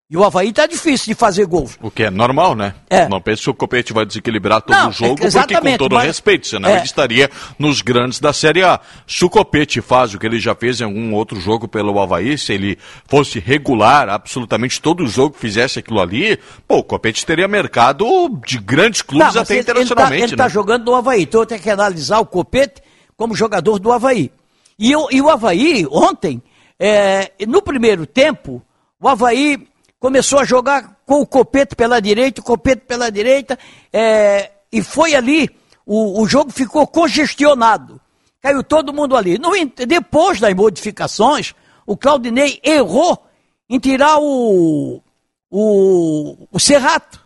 E 0.09 0.17
o 0.17 0.23
Havaí 0.23 0.53
tá 0.53 0.67
difícil 0.67 1.07
de 1.13 1.19
fazer 1.19 1.47
gols. 1.47 1.77
O 1.83 1.91
que 1.91 2.05
é 2.05 2.11
normal, 2.11 2.55
né? 2.55 2.75
É. 2.89 3.09
Não 3.09 3.21
pense 3.21 3.43
que 3.43 3.51
o 3.51 3.55
Copete 3.55 3.93
vai 3.93 4.07
desequilibrar 4.07 4.63
todo 4.63 4.77
Não, 4.77 4.89
o 4.91 4.93
jogo, 4.93 5.15
é, 5.27 5.29
porque 5.33 5.61
com 5.61 5.77
todo 5.77 5.95
mas- 5.97 6.05
respeito, 6.07 6.47
senão 6.47 6.69
é. 6.69 6.77
ele 6.77 6.85
estaria 6.85 7.29
nos 7.59 7.83
grandes 7.83 8.21
da 8.21 8.33
Série 8.33 8.63
A. 8.63 8.79
Se 9.05 9.25
o 9.25 9.29
Copete 9.31 9.81
faz 9.81 10.15
o 10.15 10.19
que 10.21 10.25
ele 10.25 10.39
já 10.39 10.55
fez 10.55 10.81
em 10.81 10.85
algum 10.85 11.13
outro 11.13 11.41
jogo 11.41 11.67
pelo 11.67 11.99
Havaí, 12.01 12.39
se 12.39 12.53
ele 12.53 12.79
fosse 13.09 13.41
regular 13.41 14.09
absolutamente 14.09 14.81
todo 14.81 15.03
o 15.03 15.09
jogo, 15.09 15.35
fizesse 15.37 15.81
aquilo 15.81 16.01
ali, 16.01 16.39
pô, 16.69 16.77
o 16.79 16.85
Copete 16.85 17.27
teria 17.27 17.49
mercado 17.49 18.07
de 18.47 18.59
grandes 18.61 19.03
clubes 19.03 19.35
Não, 19.35 19.43
até 19.43 19.55
ele- 19.55 19.65
tá- 19.65 19.73
internacionalmente, 19.73 20.23
Ele 20.23 20.33
está 20.35 20.45
né? 20.45 20.51
jogando 20.51 20.85
no 20.85 20.95
Havaí, 20.95 21.23
então 21.25 21.41
eu 21.41 21.47
tenho 21.47 21.61
que 21.61 21.69
analisar 21.71 22.21
o 22.21 22.27
Copete 22.27 22.81
como 23.17 23.35
jogador 23.35 23.81
do 23.81 23.91
Havaí. 23.91 24.31
E, 24.79 24.93
eu- 24.93 25.09
e 25.11 25.21
o 25.21 25.29
Havaí, 25.29 25.85
ontem, 25.91 26.41
é, 26.79 27.33
no 27.49 27.61
primeiro 27.61 28.07
tempo, 28.07 28.63
o 29.01 29.09
Havaí 29.09 29.67
começou 30.07 30.39
a 30.39 30.45
jogar 30.45 31.01
com 31.05 31.21
o 31.21 31.27
Copete 31.27 31.75
pela 31.75 32.01
direita, 32.01 32.41
o 32.41 32.45
Copete 32.45 32.83
pela 32.87 33.11
direita, 33.11 33.59
é, 33.93 34.53
e 34.71 34.81
foi 34.81 35.17
ali, 35.17 35.51
o, 35.85 36.23
o 36.23 36.29
jogo 36.29 36.53
ficou 36.53 36.87
congestionado. 36.87 38.01
Caiu 38.41 38.63
todo 38.63 38.93
mundo 38.93 39.17
ali. 39.17 39.37
No 39.37 39.51
depois 39.85 40.39
das 40.39 40.55
modificações, 40.55 41.57
o 41.85 41.97
Claudinei 41.97 42.61
errou 42.63 43.21
em 43.69 43.81
tirar 43.81 44.19
o, 44.21 45.03
o, 45.51 46.47
o 46.53 46.61
Serrato. 46.61 47.21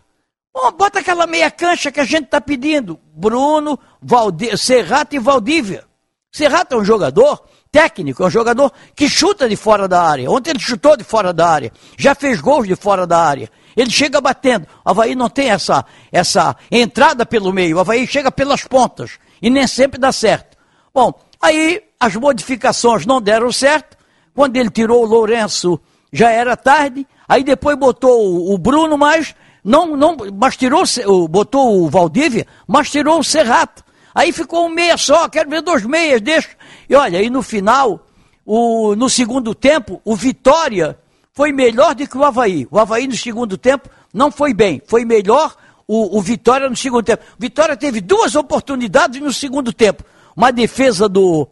Bota 0.75 1.01
aquela 1.01 1.27
meia 1.27 1.51
cancha 1.51 1.91
que 1.91 1.99
a 1.99 2.03
gente 2.03 2.25
está 2.25 2.41
pedindo. 2.41 2.99
Bruno, 3.13 3.77
Valdi 4.01 4.57
Serrato 4.57 5.15
e 5.15 5.19
Valdívia. 5.19 5.85
Serrato 6.31 6.73
é 6.73 6.77
um 6.79 6.83
jogador 6.83 7.43
técnico, 7.71 8.23
é 8.23 8.27
um 8.27 8.29
jogador 8.29 8.71
que 8.95 9.07
chuta 9.09 9.47
de 9.47 9.55
fora 9.55 9.87
da 9.87 10.01
área. 10.03 10.29
Ontem 10.29 10.49
ele 10.51 10.59
chutou 10.59 10.97
de 10.97 11.03
fora 11.03 11.31
da 11.31 11.47
área. 11.47 11.71
Já 11.97 12.13
fez 12.13 12.41
gols 12.41 12.67
de 12.67 12.75
fora 12.75 13.07
da 13.07 13.17
área. 13.19 13.49
Ele 13.75 13.89
chega 13.89 14.19
batendo. 14.19 14.67
O 14.85 14.89
Havaí 14.89 15.15
não 15.15 15.29
tem 15.29 15.49
essa, 15.49 15.85
essa 16.11 16.55
entrada 16.69 17.25
pelo 17.25 17.53
meio. 17.53 17.77
O 17.77 17.79
Havaí 17.79 18.05
chega 18.05 18.29
pelas 18.31 18.63
pontas. 18.65 19.11
E 19.41 19.49
nem 19.49 19.65
sempre 19.65 19.97
dá 19.99 20.11
certo. 20.11 20.57
Bom, 20.93 21.13
aí 21.41 21.81
as 21.99 22.15
modificações 22.15 23.05
não 23.05 23.21
deram 23.21 23.51
certo. 23.51 23.97
Quando 24.35 24.57
ele 24.57 24.69
tirou 24.69 25.03
o 25.03 25.05
Lourenço, 25.07 25.79
já 26.11 26.29
era 26.29 26.57
tarde. 26.57 27.07
Aí 27.27 27.43
depois 27.43 27.77
botou 27.77 28.53
o- 28.53 28.57
Bruno, 28.57 28.97
mas 28.97 29.33
não, 29.63 29.95
não, 29.95 30.17
mas 30.37 30.57
tirou, 30.57 30.83
botou 31.29 31.81
o 31.83 31.89
Valdívia, 31.89 32.45
mas 32.67 32.89
tirou 32.89 33.19
o 33.19 33.23
Serrato. 33.23 33.81
Aí 34.13 34.33
ficou 34.33 34.65
um 34.65 34.69
meia 34.69 34.97
só, 34.97 35.29
quero 35.29 35.49
ver 35.49 35.61
dois 35.61 35.85
meias, 35.85 36.19
deixa. 36.19 36.49
E 36.91 36.95
olha, 36.95 37.19
aí 37.19 37.29
no 37.29 37.41
final, 37.41 38.05
o, 38.45 38.97
no 38.97 39.09
segundo 39.09 39.55
tempo, 39.55 40.01
o 40.03 40.13
Vitória 40.13 40.99
foi 41.31 41.53
melhor 41.53 41.95
do 41.95 42.05
que 42.05 42.17
o 42.17 42.25
Havaí. 42.25 42.67
O 42.69 42.77
Havaí 42.77 43.07
no 43.07 43.15
segundo 43.15 43.57
tempo 43.57 43.87
não 44.13 44.29
foi 44.29 44.53
bem, 44.53 44.81
foi 44.85 45.05
melhor 45.05 45.55
o, 45.87 46.17
o 46.17 46.21
Vitória 46.21 46.69
no 46.69 46.75
segundo 46.75 47.05
tempo. 47.05 47.23
Vitória 47.39 47.77
teve 47.77 48.01
duas 48.01 48.35
oportunidades 48.35 49.21
no 49.21 49.31
segundo 49.31 49.71
tempo. 49.71 50.03
Uma 50.35 50.51
defesa 50.51 51.07
do, 51.07 51.47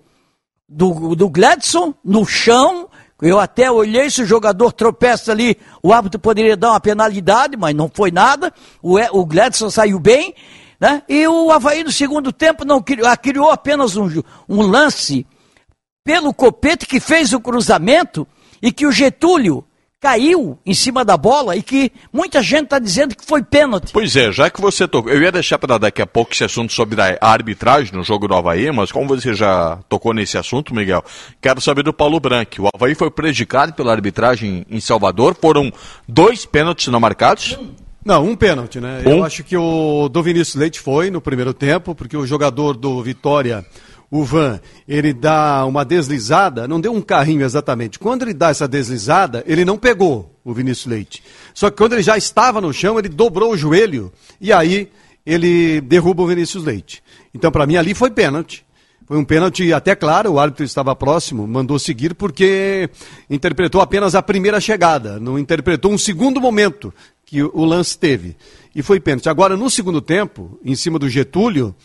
do, 0.67 1.15
do 1.15 1.29
Gladson 1.29 1.93
no 2.03 2.25
chão. 2.25 2.89
Eu 3.21 3.39
até 3.39 3.71
olhei 3.71 4.09
se 4.09 4.21
o 4.21 4.25
jogador 4.25 4.73
tropeça 4.73 5.31
ali, 5.31 5.57
o 5.81 5.93
árbitro 5.93 6.19
poderia 6.19 6.57
dar 6.57 6.71
uma 6.71 6.81
penalidade, 6.81 7.55
mas 7.55 7.73
não 7.73 7.89
foi 7.93 8.11
nada. 8.11 8.53
O, 8.81 8.99
E- 8.99 9.09
o 9.13 9.25
Gladson 9.25 9.69
saiu 9.69 9.99
bem, 9.99 10.35
né? 10.79 11.03
E 11.09 11.27
o 11.27 11.51
Havaí 11.51 11.83
no 11.83 11.91
segundo 11.91 12.31
tempo 12.31 12.63
não 12.63 12.81
criou, 12.81 13.07
ah, 13.07 13.17
criou 13.17 13.51
apenas 13.51 13.97
um, 13.97 14.07
um 14.47 14.61
lance 14.61 15.25
pelo 16.03 16.33
Copete 16.33 16.85
que 16.85 16.99
fez 16.99 17.33
o 17.33 17.39
cruzamento 17.39 18.27
e 18.61 18.71
que 18.71 18.87
o 18.87 18.91
Getúlio 18.91 19.63
caiu 20.01 20.57
em 20.65 20.73
cima 20.73 21.03
da 21.03 21.17
bola 21.17 21.57
e 21.57 21.61
que 21.61 21.91
muita 22.11 22.41
gente 22.41 22.63
está 22.63 22.79
dizendo 22.79 23.15
que 23.15 23.25
foi 23.25 23.43
pênalti. 23.43 23.91
Pois 23.91 24.15
é, 24.15 24.31
já 24.31 24.49
que 24.49 24.61
você 24.61 24.87
tocou, 24.87 25.11
eu 25.11 25.21
ia 25.21 25.31
deixar 25.31 25.59
para 25.59 25.77
daqui 25.77 26.01
a 26.01 26.07
pouco 26.07 26.31
esse 26.33 26.43
assunto 26.43 26.71
sobre 26.71 27.01
a 27.01 27.17
arbitragem 27.21 27.93
no 27.93 28.03
jogo 28.03 28.27
do 28.27 28.33
Havaí, 28.33 28.71
mas 28.71 28.91
como 28.93 29.09
você 29.09 29.33
já 29.33 29.77
tocou 29.89 30.13
nesse 30.13 30.37
assunto, 30.37 30.73
Miguel, 30.73 31.03
quero 31.41 31.59
saber 31.59 31.83
do 31.83 31.91
Paulo 31.91 32.19
Branco. 32.19 32.63
O 32.63 32.69
Havaí 32.73 32.95
foi 32.95 33.11
prejudicado 33.11 33.73
pela 33.73 33.91
arbitragem 33.91 34.65
em 34.69 34.79
Salvador, 34.79 35.35
foram 35.39 35.71
dois 36.07 36.45
pênaltis 36.45 36.87
não 36.87 36.99
marcados? 36.99 37.59
Não, 38.03 38.25
um 38.25 38.35
pênalti, 38.35 38.79
né? 38.79 39.03
Um? 39.05 39.09
Eu 39.09 39.23
acho 39.23 39.43
que 39.43 39.57
o 39.57 40.07
do 40.09 40.23
Vinícius 40.23 40.55
Leite 40.55 40.79
foi 40.79 41.11
no 41.11 41.19
primeiro 41.19 41.53
tempo, 41.53 41.93
porque 41.93 42.15
o 42.15 42.25
jogador 42.25 42.75
do 42.77 43.01
Vitória, 43.03 43.65
o 44.09 44.23
Van, 44.23 44.59
ele 44.87 45.13
dá 45.13 45.65
uma 45.65 45.83
deslizada, 45.83 46.67
não 46.67 46.79
deu 46.79 46.93
um 46.93 47.01
carrinho 47.01 47.43
exatamente. 47.43 47.99
Quando 47.99 48.23
ele 48.23 48.33
dá 48.33 48.49
essa 48.49 48.67
deslizada, 48.67 49.43
ele 49.45 49.65
não 49.65 49.77
pegou 49.77 50.33
o 50.43 50.53
Vinícius 50.53 50.87
Leite. 50.87 51.23
Só 51.53 51.69
que 51.69 51.77
quando 51.77 51.93
ele 51.93 52.01
já 52.01 52.17
estava 52.17 52.61
no 52.61 52.73
chão, 52.73 52.97
ele 52.97 53.09
dobrou 53.09 53.51
o 53.51 53.57
joelho 53.57 54.11
e 54.39 54.51
aí 54.53 54.89
ele 55.25 55.81
derruba 55.81 56.23
o 56.23 56.27
Vinícius 56.27 56.63
Leite. 56.63 57.03
Então, 57.33 57.51
para 57.51 57.67
mim, 57.67 57.75
ali 57.75 57.93
foi 57.93 58.09
pênalti. 58.09 58.65
Foi 59.05 59.17
um 59.17 59.25
pênalti 59.25 59.73
até 59.73 59.95
claro, 59.95 60.33
o 60.33 60.39
árbitro 60.39 60.63
estava 60.63 60.95
próximo, 60.95 61.47
mandou 61.47 61.79
seguir 61.79 62.13
porque 62.13 62.87
interpretou 63.27 63.81
apenas 63.81 64.13
a 64.13 64.21
primeira 64.21 64.61
chegada, 64.61 65.19
não 65.19 65.39
interpretou 65.39 65.91
um 65.91 65.97
segundo 65.97 66.39
momento 66.39 66.93
que 67.29 67.43
o 67.43 67.63
lance 67.63 67.97
teve. 67.97 68.35
E 68.75 68.81
foi 68.81 68.99
pênalti. 68.99 69.29
Agora, 69.29 69.55
no 69.55 69.69
segundo 69.69 70.01
tempo, 70.01 70.59
em 70.65 70.75
cima 70.75 70.97
do 70.97 71.07
Getúlio, 71.07 71.75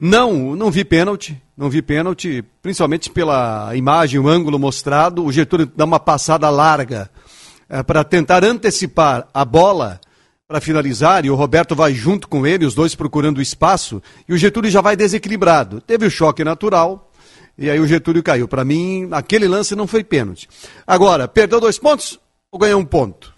não, 0.00 0.56
não 0.56 0.70
vi 0.70 0.84
pênalti, 0.84 1.40
não 1.56 1.70
vi 1.70 1.80
pênalti, 1.80 2.44
principalmente 2.60 3.08
pela 3.08 3.74
imagem, 3.76 4.18
o 4.18 4.28
ângulo 4.28 4.58
mostrado, 4.58 5.24
o 5.24 5.30
Getúlio 5.30 5.70
dá 5.76 5.84
uma 5.84 6.00
passada 6.00 6.50
larga 6.50 7.08
eh, 7.68 7.82
para 7.84 8.02
tentar 8.02 8.44
antecipar 8.44 9.28
a 9.32 9.44
bola 9.44 10.00
para 10.48 10.60
finalizar, 10.60 11.24
e 11.24 11.30
o 11.30 11.36
Roberto 11.36 11.76
vai 11.76 11.94
junto 11.94 12.26
com 12.26 12.44
ele, 12.44 12.66
os 12.66 12.74
dois 12.74 12.96
procurando 12.96 13.40
espaço, 13.40 14.02
e 14.28 14.34
o 14.34 14.36
Getúlio 14.36 14.68
já 14.68 14.80
vai 14.80 14.96
desequilibrado. 14.96 15.80
Teve 15.80 16.06
o 16.06 16.10
choque 16.10 16.42
natural, 16.42 17.12
e 17.56 17.70
aí 17.70 17.78
o 17.78 17.86
Getúlio 17.86 18.24
caiu. 18.24 18.48
Para 18.48 18.64
mim, 18.64 19.08
aquele 19.12 19.46
lance 19.46 19.76
não 19.76 19.86
foi 19.86 20.02
pênalti. 20.02 20.48
Agora, 20.84 21.28
perdeu 21.28 21.60
dois 21.60 21.78
pontos 21.78 22.18
ou 22.50 22.58
ganhou 22.58 22.80
um 22.80 22.84
ponto? 22.84 23.32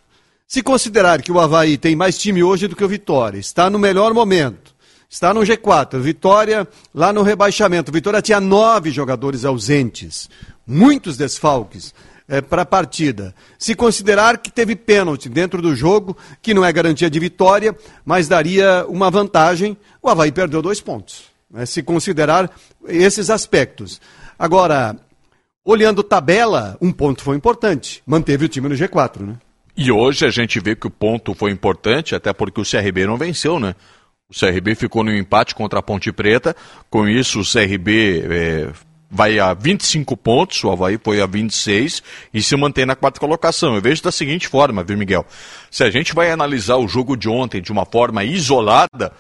Se 0.52 0.62
considerar 0.62 1.22
que 1.22 1.32
o 1.32 1.40
Havaí 1.40 1.78
tem 1.78 1.96
mais 1.96 2.18
time 2.18 2.42
hoje 2.42 2.68
do 2.68 2.76
que 2.76 2.84
o 2.84 2.88
Vitória, 2.88 3.38
está 3.38 3.70
no 3.70 3.78
melhor 3.78 4.12
momento, 4.12 4.74
está 5.08 5.32
no 5.32 5.40
G4, 5.40 5.98
Vitória 5.98 6.68
lá 6.94 7.10
no 7.10 7.22
rebaixamento. 7.22 7.90
Vitória 7.90 8.20
tinha 8.20 8.38
nove 8.38 8.90
jogadores 8.90 9.46
ausentes, 9.46 10.28
muitos 10.66 11.16
desfalques 11.16 11.94
é, 12.28 12.42
para 12.42 12.60
a 12.60 12.66
partida. 12.66 13.34
Se 13.58 13.74
considerar 13.74 14.36
que 14.36 14.50
teve 14.50 14.76
pênalti 14.76 15.26
dentro 15.30 15.62
do 15.62 15.74
jogo, 15.74 16.14
que 16.42 16.52
não 16.52 16.66
é 16.66 16.70
garantia 16.70 17.08
de 17.08 17.18
vitória, 17.18 17.74
mas 18.04 18.28
daria 18.28 18.84
uma 18.90 19.10
vantagem, 19.10 19.74
o 20.02 20.10
Havaí 20.10 20.30
perdeu 20.30 20.60
dois 20.60 20.82
pontos. 20.82 21.22
né? 21.50 21.64
se 21.64 21.82
considerar 21.82 22.50
esses 22.86 23.30
aspectos. 23.30 24.02
Agora, 24.38 24.98
olhando 25.64 26.02
tabela, 26.02 26.76
um 26.78 26.92
ponto 26.92 27.22
foi 27.22 27.38
importante. 27.38 28.02
Manteve 28.04 28.44
o 28.44 28.48
time 28.50 28.68
no 28.68 28.74
G4, 28.74 29.20
né? 29.26 29.38
E 29.76 29.90
hoje 29.90 30.26
a 30.26 30.30
gente 30.30 30.60
vê 30.60 30.76
que 30.76 30.86
o 30.86 30.90
ponto 30.90 31.34
foi 31.34 31.50
importante, 31.50 32.14
até 32.14 32.32
porque 32.32 32.60
o 32.60 32.64
CRB 32.64 33.06
não 33.06 33.16
venceu, 33.16 33.58
né? 33.58 33.74
O 34.28 34.38
CRB 34.38 34.74
ficou 34.74 35.04
no 35.04 35.14
empate 35.14 35.54
contra 35.54 35.78
a 35.78 35.82
Ponte 35.82 36.10
Preta, 36.12 36.56
com 36.88 37.06
isso 37.06 37.40
o 37.40 37.44
CRB 37.44 38.24
é, 38.30 38.68
vai 39.10 39.38
a 39.38 39.52
25 39.52 40.16
pontos, 40.16 40.64
o 40.64 40.70
Havaí 40.70 40.98
foi 41.02 41.20
a 41.20 41.26
26 41.26 42.02
e 42.32 42.42
se 42.42 42.56
mantém 42.56 42.86
na 42.86 42.96
quarta 42.96 43.20
colocação. 43.20 43.74
Eu 43.74 43.82
vejo 43.82 44.02
da 44.02 44.10
seguinte 44.10 44.48
forma, 44.48 44.82
viu, 44.82 44.96
Miguel? 44.96 45.26
Se 45.70 45.84
a 45.84 45.90
gente 45.90 46.14
vai 46.14 46.30
analisar 46.30 46.76
o 46.76 46.88
jogo 46.88 47.14
de 47.14 47.28
ontem 47.28 47.60
de 47.60 47.70
uma 47.70 47.84
forma 47.84 48.24
isolada, 48.24 49.12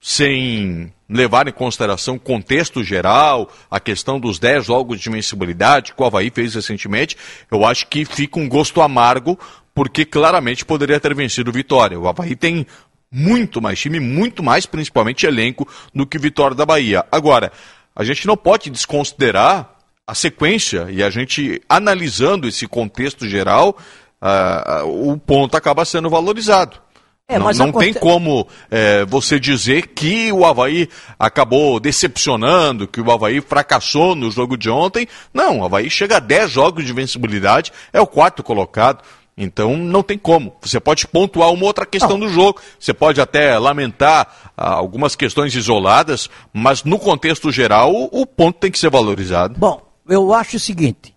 sem 0.00 0.92
levar 1.08 1.48
em 1.48 1.52
consideração 1.52 2.16
o 2.16 2.20
contexto 2.20 2.84
geral, 2.84 3.50
a 3.70 3.80
questão 3.80 4.20
dos 4.20 4.38
10 4.38 4.66
jogos 4.66 5.00
de 5.00 5.08
invencibilidade 5.08 5.94
que 5.94 6.02
o 6.02 6.04
Havaí 6.04 6.30
fez 6.30 6.54
recentemente, 6.54 7.16
eu 7.50 7.64
acho 7.64 7.86
que 7.86 8.04
fica 8.04 8.38
um 8.38 8.48
gosto 8.48 8.82
amargo, 8.82 9.38
porque 9.78 10.04
claramente 10.04 10.64
poderia 10.64 10.98
ter 10.98 11.14
vencido 11.14 11.50
o 11.50 11.52
Vitória. 11.52 11.96
O 11.96 12.08
Havaí 12.08 12.34
tem 12.34 12.66
muito 13.08 13.62
mais 13.62 13.78
time, 13.78 14.00
muito 14.00 14.42
mais, 14.42 14.66
principalmente 14.66 15.24
elenco, 15.24 15.68
do 15.94 16.04
que 16.04 16.16
o 16.16 16.20
Vitória 16.20 16.56
da 16.56 16.66
Bahia. 16.66 17.06
Agora, 17.12 17.52
a 17.94 18.02
gente 18.02 18.26
não 18.26 18.36
pode 18.36 18.70
desconsiderar 18.70 19.70
a 20.04 20.16
sequência 20.16 20.88
e 20.90 21.00
a 21.00 21.08
gente 21.10 21.62
analisando 21.68 22.48
esse 22.48 22.66
contexto 22.66 23.28
geral, 23.28 23.78
ah, 24.20 24.82
o 24.84 25.16
ponto 25.16 25.56
acaba 25.56 25.84
sendo 25.84 26.10
valorizado. 26.10 26.80
É, 27.28 27.38
não 27.38 27.52
não 27.52 27.72
tem 27.72 27.94
como 27.94 28.48
é, 28.68 29.04
você 29.04 29.38
dizer 29.38 29.88
que 29.88 30.32
o 30.32 30.44
Havaí 30.44 30.88
acabou 31.16 31.78
decepcionando, 31.78 32.88
que 32.88 33.00
o 33.00 33.12
Havaí 33.12 33.40
fracassou 33.40 34.16
no 34.16 34.28
jogo 34.28 34.56
de 34.56 34.68
ontem. 34.68 35.06
Não, 35.32 35.60
o 35.60 35.64
Havaí 35.64 35.88
chega 35.88 36.16
a 36.16 36.20
10 36.20 36.50
jogos 36.50 36.84
de 36.84 36.92
vencibilidade, 36.92 37.70
é 37.92 38.00
o 38.00 38.06
quarto 38.08 38.42
colocado. 38.42 39.04
Então 39.40 39.76
não 39.76 40.02
tem 40.02 40.18
como. 40.18 40.52
Você 40.60 40.80
pode 40.80 41.06
pontuar 41.06 41.52
uma 41.52 41.64
outra 41.64 41.86
questão 41.86 42.18
do 42.18 42.28
jogo. 42.28 42.60
Você 42.78 42.92
pode 42.92 43.20
até 43.20 43.56
lamentar 43.56 44.52
ah, 44.56 44.72
algumas 44.74 45.14
questões 45.14 45.54
isoladas, 45.54 46.28
mas 46.52 46.82
no 46.82 46.98
contexto 46.98 47.52
geral 47.52 47.94
o, 47.94 48.22
o 48.22 48.26
ponto 48.26 48.58
tem 48.58 48.70
que 48.70 48.78
ser 48.78 48.90
valorizado. 48.90 49.56
Bom, 49.56 49.80
eu 50.08 50.34
acho 50.34 50.56
o 50.56 50.60
seguinte: 50.60 51.14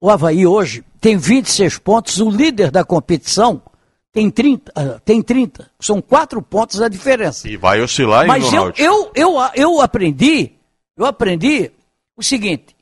o 0.00 0.10
Havaí 0.10 0.44
hoje 0.44 0.84
tem 1.00 1.16
26 1.16 1.78
pontos, 1.78 2.18
o 2.18 2.28
líder 2.28 2.72
da 2.72 2.84
competição 2.84 3.62
tem 4.10 4.28
30, 4.28 4.72
ah, 4.74 5.00
tem 5.04 5.22
30. 5.22 5.70
São 5.78 6.02
quatro 6.02 6.42
pontos 6.42 6.82
a 6.82 6.88
diferença. 6.88 7.48
E 7.48 7.56
vai 7.56 7.80
oscilar 7.80 8.24
em 8.24 8.28
Mas 8.28 8.52
eu, 8.52 8.72
eu, 8.76 9.12
eu, 9.14 9.36
eu 9.54 9.80
aprendi, 9.80 10.50
eu 10.96 11.06
aprendi 11.06 11.70
o 12.16 12.24
seguinte: 12.24 12.74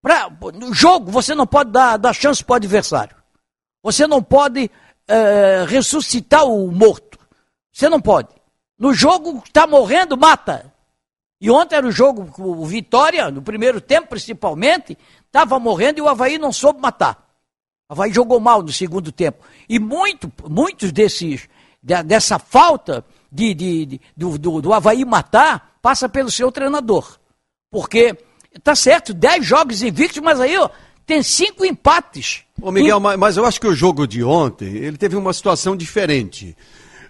pra, 0.00 0.30
no 0.54 0.72
jogo 0.72 1.10
você 1.10 1.34
não 1.34 1.46
pode 1.46 1.70
dar, 1.70 1.98
dar 1.98 2.14
chance 2.14 2.42
para 2.42 2.54
o 2.54 2.56
adversário. 2.56 3.23
Você 3.84 4.06
não 4.06 4.20
pode 4.22 4.68
eh, 5.06 5.64
ressuscitar 5.68 6.44
o 6.44 6.72
morto. 6.72 7.18
Você 7.70 7.88
não 7.88 8.00
pode. 8.00 8.28
No 8.78 8.92
jogo 8.94 9.42
está 9.44 9.66
morrendo, 9.66 10.16
mata. 10.16 10.72
E 11.40 11.50
ontem 11.50 11.76
era 11.76 11.86
o 11.86 11.92
jogo, 11.92 12.32
o 12.42 12.64
Vitória, 12.64 13.30
no 13.30 13.42
primeiro 13.42 13.80
tempo 13.80 14.08
principalmente, 14.08 14.96
estava 15.26 15.58
morrendo 15.60 15.98
e 15.98 16.02
o 16.02 16.08
Havaí 16.08 16.38
não 16.38 16.50
soube 16.50 16.80
matar. 16.80 17.28
O 17.88 17.92
Havaí 17.92 18.10
jogou 18.12 18.40
mal 18.40 18.62
no 18.62 18.72
segundo 18.72 19.12
tempo. 19.12 19.44
E 19.68 19.78
muito, 19.78 20.32
muitos 20.48 20.90
desses, 20.90 21.46
dessa 21.82 22.38
falta 22.38 23.04
de, 23.30 23.52
de- 23.52 23.84
de- 23.86 24.00
do, 24.16 24.38
do, 24.38 24.62
do 24.62 24.72
Havaí 24.72 25.04
matar 25.04 25.76
passa 25.82 26.08
pelo 26.08 26.30
seu 26.30 26.50
treinador. 26.50 27.18
Porque, 27.70 28.16
tá 28.62 28.74
certo, 28.74 29.12
10 29.12 29.44
jogos 29.44 29.82
invictos, 29.82 30.22
mas 30.22 30.40
aí 30.40 30.56
ó, 30.56 30.70
tem 31.06 31.22
cinco 31.22 31.64
empates. 31.64 32.42
Ô 32.60 32.70
Miguel, 32.70 33.00
ma- 33.00 33.16
mas 33.16 33.36
eu 33.36 33.44
acho 33.44 33.60
que 33.60 33.66
o 33.66 33.74
jogo 33.74 34.06
de 34.06 34.22
ontem, 34.24 34.68
ele 34.76 34.96
teve 34.96 35.16
uma 35.16 35.32
situação 35.32 35.76
diferente. 35.76 36.56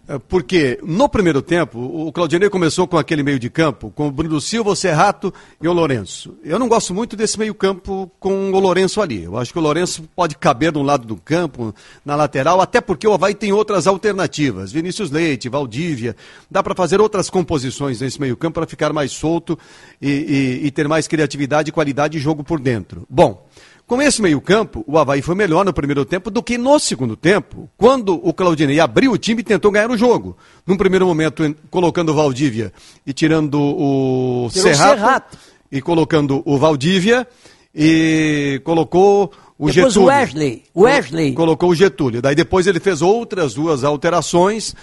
Eh, 0.06 0.18
Porque 0.28 0.78
no 0.82 1.08
primeiro 1.08 1.40
tempo, 1.40 1.78
o 1.78 2.12
Claudinei 2.12 2.50
começou 2.50 2.86
com 2.86 2.98
aquele 2.98 3.22
meio 3.22 3.38
de 3.38 3.48
campo, 3.48 3.90
com 3.94 4.08
o 4.08 4.10
Bruno 4.10 4.38
Silva, 4.38 4.70
o 4.70 4.76
Serrato 4.76 5.32
e 5.62 5.66
o 5.66 5.72
Lourenço. 5.72 6.34
Eu 6.44 6.58
não 6.58 6.68
gosto 6.68 6.92
muito 6.92 7.16
desse 7.16 7.38
meio 7.38 7.54
campo 7.54 8.10
com 8.20 8.50
o 8.52 8.58
Lourenço 8.60 9.00
ali. 9.00 9.22
Eu 9.24 9.38
acho 9.38 9.50
que 9.50 9.58
o 9.58 9.62
Lourenço 9.62 10.02
pode 10.14 10.36
caber 10.36 10.72
de 10.72 10.78
um 10.78 10.82
lado 10.82 11.06
do 11.06 11.16
campo, 11.16 11.74
na 12.04 12.14
lateral, 12.16 12.60
até 12.60 12.82
porque 12.82 13.08
o 13.08 13.14
Havaí 13.14 13.34
tem 13.34 13.52
outras 13.52 13.86
alternativas. 13.86 14.70
Vinícius 14.72 15.10
Leite, 15.10 15.48
Valdívia. 15.48 16.14
Dá 16.50 16.62
para 16.62 16.74
fazer 16.74 17.00
outras 17.00 17.30
composições 17.30 18.00
nesse 18.02 18.20
meio 18.20 18.36
campo 18.36 18.56
para 18.56 18.66
ficar 18.66 18.92
mais 18.92 19.10
solto 19.12 19.58
e, 20.02 20.10
e- 20.10 20.66
e 20.66 20.70
ter 20.70 20.86
mais 20.86 21.08
criatividade 21.08 21.70
e 21.70 21.72
qualidade 21.72 22.18
de 22.18 22.22
jogo 22.22 22.44
por 22.44 22.60
dentro. 22.60 23.06
Bom, 23.08 23.46
com 23.86 24.00
esse 24.00 24.20
meio-campo, 24.22 24.82
o 24.86 24.96
Havaí 24.98 25.20
foi 25.20 25.34
melhor 25.34 25.64
no 25.64 25.72
primeiro 25.72 26.04
tempo 26.04 26.30
do 26.30 26.42
que 26.42 26.56
no 26.56 26.78
segundo 26.78 27.16
tempo, 27.16 27.68
quando 27.76 28.14
o 28.26 28.32
Claudinei 28.32 28.80
abriu 28.80 29.12
o 29.12 29.18
time 29.18 29.40
e 29.40 29.44
tentou 29.44 29.70
ganhar 29.70 29.90
o 29.90 29.96
jogo. 29.98 30.36
Num 30.66 30.76
primeiro 30.76 31.06
momento, 31.06 31.44
en- 31.44 31.54
colocando 31.70 32.10
o 32.10 32.14
Valdívia 32.14 32.72
e 33.06 33.12
tirando 33.12 33.60
o 33.60 34.48
Tirou 34.50 34.74
Serrato, 34.74 34.94
Serrato. 35.00 35.38
e 35.70 35.82
colocando 35.82 36.42
o 36.46 36.56
Valdívia 36.56 37.26
e 37.74 38.60
colocou 38.64 39.30
o 39.58 39.66
Depois 39.70 39.92
Getúlio. 39.92 40.02
o 40.02 40.06
Wesley. 40.06 40.62
O 40.72 40.82
Wesley. 40.82 41.32
Colocou 41.32 41.70
o 41.70 41.74
Getúlio. 41.74 42.22
Daí 42.22 42.34
depois 42.34 42.66
ele 42.66 42.80
fez 42.80 43.02
outras 43.02 43.54
duas 43.54 43.84
alterações, 43.84 44.74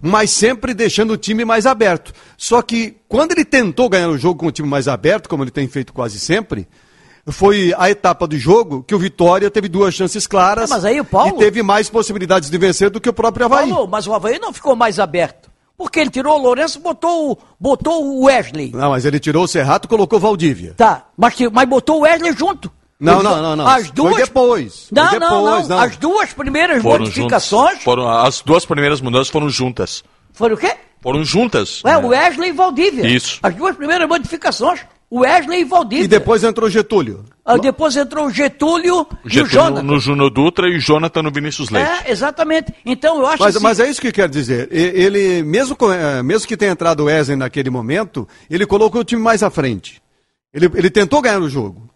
mas 0.00 0.30
sempre 0.30 0.72
deixando 0.74 1.12
o 1.12 1.16
time 1.16 1.44
mais 1.44 1.66
aberto. 1.66 2.12
Só 2.36 2.62
que 2.62 2.96
quando 3.08 3.32
ele 3.32 3.44
tentou 3.44 3.88
ganhar 3.88 4.08
o 4.08 4.18
jogo 4.18 4.40
com 4.40 4.46
o 4.46 4.52
time 4.52 4.68
mais 4.68 4.88
aberto, 4.88 5.28
como 5.28 5.44
ele 5.44 5.50
tem 5.50 5.68
feito 5.68 5.92
quase 5.92 6.18
sempre, 6.18 6.66
foi 7.32 7.74
a 7.76 7.90
etapa 7.90 8.26
do 8.26 8.38
jogo 8.38 8.82
que 8.82 8.94
o 8.94 8.98
Vitória 8.98 9.50
teve 9.50 9.68
duas 9.68 9.94
chances 9.94 10.26
claras 10.26 10.70
Ah, 10.70 10.74
mas 10.74 10.84
aí 10.84 11.00
o 11.00 11.04
Paulo- 11.04 11.34
e 11.36 11.38
teve 11.38 11.62
mais 11.62 11.88
possibilidades 11.90 12.48
de 12.50 12.58
vencer 12.58 12.90
do 12.90 13.00
que 13.00 13.08
o 13.08 13.12
próprio 13.12 13.46
Havaí. 13.46 13.68
Paulo, 13.70 13.88
mas 13.88 14.06
o 14.06 14.14
Havaí 14.14 14.38
não 14.38 14.52
ficou 14.52 14.76
mais 14.76 14.98
aberto. 14.98 15.50
Porque 15.76 16.00
ele 16.00 16.08
tirou 16.10 16.38
o 16.38 16.42
Lourenço 16.42 16.78
e 16.78 16.80
botou, 16.80 17.32
o- 17.32 17.38
botou 17.60 18.02
o 18.04 18.24
Wesley. 18.24 18.70
Não, 18.72 18.90
mas 18.90 19.04
ele 19.04 19.18
tirou 19.20 19.44
o 19.44 19.48
Serrato 19.48 19.86
e 19.86 19.88
colocou 19.88 20.18
o 20.18 20.22
Valdívia. 20.22 20.72
Tá, 20.76 21.04
mas, 21.16 21.34
que- 21.34 21.50
mas 21.50 21.68
botou 21.68 21.98
o 21.98 22.00
Wesley 22.02 22.32
junto. 22.36 22.70
Não, 22.98 23.22
não, 23.22 23.42
não, 23.42 23.54
não. 23.56 23.66
As 23.68 23.90
duas... 23.90 24.14
Foi 24.14 24.22
depois. 24.22 24.86
Não, 24.90 25.06
Foi 25.10 25.18
não, 25.18 25.44
depois, 25.44 25.68
não, 25.68 25.78
As 25.80 25.96
duas 25.98 26.32
primeiras 26.32 26.82
Foram 26.82 27.00
modificações. 27.00 27.82
Foram, 27.82 28.08
as 28.08 28.40
duas 28.40 28.64
primeiras 28.64 29.02
mudanças 29.02 29.28
foram 29.28 29.50
juntas. 29.50 30.02
foram 30.32 30.54
o 30.54 30.58
quê? 30.58 30.74
Foram 31.02 31.22
juntas. 31.22 31.82
Ué, 31.84 31.92
né? 31.92 31.98
o 31.98 32.08
Wesley 32.08 32.48
e 32.48 32.52
Valdívia. 32.52 33.06
Isso. 33.06 33.38
As 33.42 33.54
duas 33.54 33.76
primeiras 33.76 34.08
modificações, 34.08 34.80
Wesley 35.12 35.60
e 35.60 35.64
Valdívia. 35.64 36.04
E 36.04 36.08
depois 36.08 36.42
entrou 36.42 36.68
Getúlio. 36.68 37.24
Ah, 37.44 37.56
depois 37.56 37.96
entrou 37.96 38.26
o 38.26 38.30
Getúlio, 38.30 39.06
e 39.24 39.28
o 39.28 39.30
Getúlio 39.30 39.46
Jonathan. 39.52 39.82
no 39.84 40.00
Júnior 40.00 40.30
Dutra 40.30 40.68
e 40.68 40.80
Jonathan 40.80 41.22
no 41.22 41.30
Vinícius 41.30 41.70
Leite. 41.70 41.88
É, 42.06 42.10
exatamente. 42.10 42.74
Então 42.84 43.20
eu 43.20 43.26
acho 43.26 43.40
Mas, 43.40 43.54
assim, 43.54 43.62
mas 43.62 43.78
é 43.80 43.88
isso 43.88 44.00
que 44.00 44.10
quer 44.10 44.28
dizer. 44.28 44.68
Ele, 44.72 45.44
mesmo, 45.44 45.76
eh, 45.92 46.22
mesmo 46.24 46.48
que 46.48 46.56
tenha 46.56 46.72
entrado 46.72 47.00
o 47.00 47.04
Wesley 47.04 47.36
naquele 47.36 47.70
momento, 47.70 48.26
ele 48.50 48.66
colocou 48.66 49.00
o 49.00 49.04
time 49.04 49.22
mais 49.22 49.44
à 49.44 49.50
frente. 49.50 50.02
Ele, 50.52 50.68
ele 50.74 50.90
tentou 50.90 51.22
ganhar 51.22 51.40
o 51.40 51.48
jogo. 51.48 51.88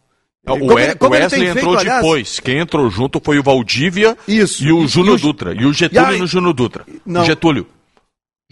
O, 0.47 0.57
Como 0.59 0.79
ele- 0.79 0.95
como 0.95 1.13
Wesley 1.15 1.41
tem 1.41 1.51
entrou 1.51 1.73
feito, 1.75 1.81
aliás- 1.81 2.03
depois. 2.03 2.41
Quem 2.41 2.59
entrou 2.61 2.89
junto 2.89 3.21
foi 3.23 3.39
o 3.39 3.43
Valdívia 3.43 4.17
Isso. 4.29 4.65
e 4.65 4.73
o 4.73 4.87
Júnior 4.87 5.19
Dutra. 5.19 5.53
E 5.53 5.67
o 5.67 5.73
Getúlio 5.73 6.11
E 6.11 6.15
aí- 6.15 6.19
no 6.21 6.27
Júnior 6.29 6.55
Dutra. 6.55 6.87
Não. 7.05 7.25
Getúlio. 7.25 7.67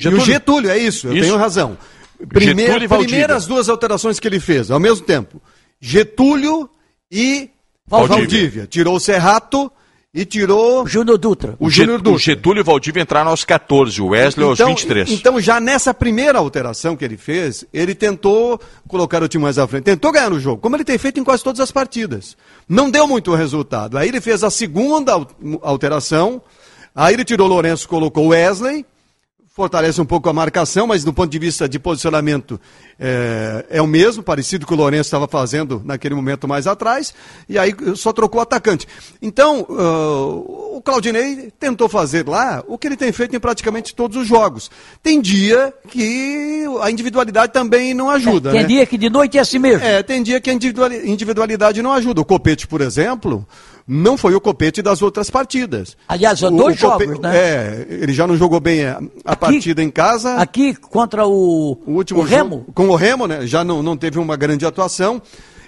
E 0.01 0.07
o 0.09 0.21
Getúlio, 0.21 0.71
é 0.71 0.79
isso, 0.79 1.07
eu 1.09 1.13
Isso. 1.15 1.23
tenho 1.23 1.37
razão. 1.37 1.79
Getúlio 2.21 2.29
Primeira, 2.55 2.85
e 2.85 2.87
Valdívia. 2.87 2.99
primeiras 3.17 3.47
duas 3.47 3.69
alterações 3.69 4.19
que 4.19 4.27
ele 4.27 4.41
fez, 4.41 4.71
ao 4.71 4.81
mesmo 4.81 5.05
tempo. 5.07 5.41
Getúlio 5.81 6.69
e 7.11 7.51
Valdívia. 7.87 8.17
Valdívia. 8.19 8.67
Tirou 8.67 8.97
o 8.97 9.01
Serrato 9.01 9.71
e 10.13 10.25
tirou 10.25 10.83
o 10.83 10.87
Júnior 10.87 11.17
Dutra. 11.19 11.55
o 11.61 11.67
O, 11.67 11.71
Júnior 11.71 11.99
Dutra. 11.99 12.13
o 12.13 12.19
Getúlio 12.19 12.61
e 12.61 12.63
o 12.63 12.65
Valdívia 12.65 13.03
entraram 13.03 13.31
aos 13.31 13.45
14, 13.45 14.01
o 14.03 14.09
Wesley 14.09 14.47
aos 14.47 14.59
23. 14.59 15.11
Então, 15.13 15.41
já 15.41 15.61
nessa 15.61 15.95
primeira 15.95 16.39
alteração 16.39 16.97
que 16.97 17.05
ele 17.05 17.17
fez, 17.17 17.65
ele 17.73 17.95
tentou 17.95 18.61
colocar 18.89 19.23
o 19.23 19.29
time 19.29 19.45
mais 19.45 19.59
à 19.59 19.67
frente, 19.67 19.85
tentou 19.85 20.11
ganhar 20.13 20.33
o 20.33 20.41
jogo, 20.41 20.61
como 20.61 20.77
ele 20.77 20.85
tem 20.85 20.99
feito 20.99 21.21
em 21.21 21.25
quase 21.25 21.45
todas 21.45 21.61
as 21.61 21.71
partidas. 21.71 22.37
Não 22.69 22.91
deu 22.91 23.07
muito 23.07 23.35
resultado. 23.35 23.97
Aí 23.97 24.09
ele 24.09 24.21
fez 24.21 24.43
a 24.43 24.51
segunda 24.51 25.13
al- 25.13 25.29
alteração, 25.63 26.43
aí 26.95 27.15
ele 27.15 27.25
tirou 27.25 27.47
o 27.47 27.51
Lourenço, 27.51 27.89
colocou 27.89 28.27
o 28.27 28.29
Wesley, 28.29 28.85
fortalece 29.59 30.01
um 30.01 30.05
pouco 30.05 30.29
a 30.29 30.33
marcação, 30.33 30.87
mas 30.87 31.03
do 31.03 31.13
ponto 31.13 31.29
de 31.29 31.37
vista 31.37 31.69
de 31.69 31.81
posicionamento 31.81 32.61
é, 32.97 33.67
é 33.71 33.83
o 33.83 33.89
mesmo, 33.89 34.23
parecido 34.23 34.65
com 34.65 34.75
o 34.75 34.77
Lourenço 34.77 35.09
estava 35.09 35.27
fazendo 35.27 35.83
naquele 35.85 36.15
momento 36.15 36.47
mais 36.47 36.69
atrás, 36.69 37.13
e 37.49 37.59
aí 37.59 37.75
só 37.97 38.13
trocou 38.13 38.39
o 38.39 38.43
atacante. 38.43 38.87
Então, 39.21 39.67
ah, 39.69 40.77
o 40.77 40.81
Claudinei 40.85 41.53
tentou 41.59 41.89
fazer 41.89 42.25
lá 42.29 42.63
o 42.69 42.79
que 42.79 42.87
ele 42.87 42.97
tem 42.97 43.11
feito 43.11 43.35
em 43.35 43.41
praticamente 43.41 43.97
todos 43.97 44.17
os 44.17 44.29
jogos. 44.29 44.71
Tem 45.03 45.21
dia 45.21 45.75
que 45.89 46.65
a 46.81 46.89
individualidade 46.89 47.53
também 47.53 47.93
não 47.95 48.11
ajuda, 48.11 48.53
Tem 48.53 48.63
né? 48.63 48.69
dia 48.69 48.87
que 48.87 48.97
de 48.97 49.11
noite 49.11 49.39
é 49.39 49.41
assim 49.41 49.59
mesmo. 49.59 49.85
É, 49.85 50.05
tem 50.05 50.23
dia 50.23 50.41
que 50.41 50.51
a 50.51 50.53
individuali- 50.53 51.11
individualidade 51.11 51.83
não 51.83 51.93
ajuda. 51.93 52.21
O 52.21 52.25
Copete, 52.25 52.69
por 52.69 52.81
exemplo, 52.81 53.45
não 53.89 54.19
foi 54.19 54.35
o 54.35 54.41
Copete 54.41 54.83
das 54.83 55.01
outras 55.01 55.31
partidas. 55.31 55.97
Aliás, 56.07 56.43
O- 56.43 56.51
dois 56.51 56.77
o 56.77 56.79
jogos, 56.79 57.19
né? 57.21 57.37
É, 57.37 57.87
ele 57.89 58.13
já 58.13 58.27
não 58.27 58.37
jogou 58.37 58.61
bem 58.61 58.85
a, 58.85 59.01
a 59.25 59.35
partida 59.35 59.83
em 59.83 59.91
casa. 59.91 60.35
Aqui 60.37 60.75
contra 60.75 61.27
o, 61.27 61.79
O 61.87 61.93
último 61.93 62.21
o 62.21 62.23
Remo. 62.23 62.51
jogo- 62.59 62.73
com 62.75 62.89
o 62.91 62.95
Remo, 62.95 63.27
né? 63.27 63.47
Já 63.47 63.65
não, 63.65 63.83
não 63.83 63.97
teve 63.97 64.19
uma 64.19 64.37
grande 64.37 64.67
atuação. 64.67 65.23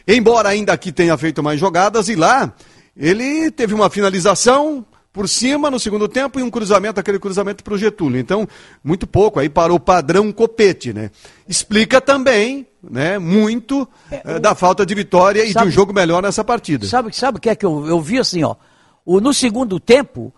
Embora 0.06 0.50
ainda 0.50 0.72
aqui 0.72 0.92
tenha 0.92 1.16
feito 1.16 1.42
mais 1.42 1.58
jogadas, 1.58 2.08
e 2.08 2.14
lá 2.14 2.52
ele 2.96 3.50
teve 3.50 3.72
uma 3.72 3.88
finalização 3.88 4.84
por 5.12 5.28
cima 5.28 5.70
no 5.70 5.78
segundo 5.80 6.06
tempo 6.06 6.38
e 6.38 6.42
um 6.42 6.50
cruzamento, 6.50 7.00
aquele 7.00 7.18
cruzamento 7.18 7.64
para 7.64 7.74
o 7.74 7.78
Getúlio. 7.78 8.20
Então, 8.20 8.46
muito 8.82 9.06
pouco. 9.06 9.40
Aí 9.40 9.48
parou 9.48 9.76
o 9.76 9.80
padrão 9.80 10.30
copete, 10.32 10.92
né? 10.92 11.10
Explica 11.48 12.00
também, 12.00 12.66
né, 12.82 13.18
muito 13.18 13.88
eh, 14.10 14.38
da 14.38 14.54
falta 14.54 14.86
de 14.86 14.94
vitória 14.94 15.42
e 15.42 15.48
de 15.48 15.52
Sabe- 15.52 15.68
um 15.68 15.70
jogo 15.70 15.92
melhor 15.92 16.22
nessa 16.22 16.44
partida. 16.44 16.86
Sabe, 16.86 17.14
sabe 17.14 17.38
o 17.38 17.40
que 17.40 17.50
é 17.50 17.56
que 17.56 17.66
eu, 17.66 17.86
eu 17.86 18.00
vi 18.00 18.18
assim, 18.18 18.44
ó? 18.44 18.54
O, 19.04 19.20
no 19.20 19.34
segundo 19.34 19.80
tempo, 19.80 20.32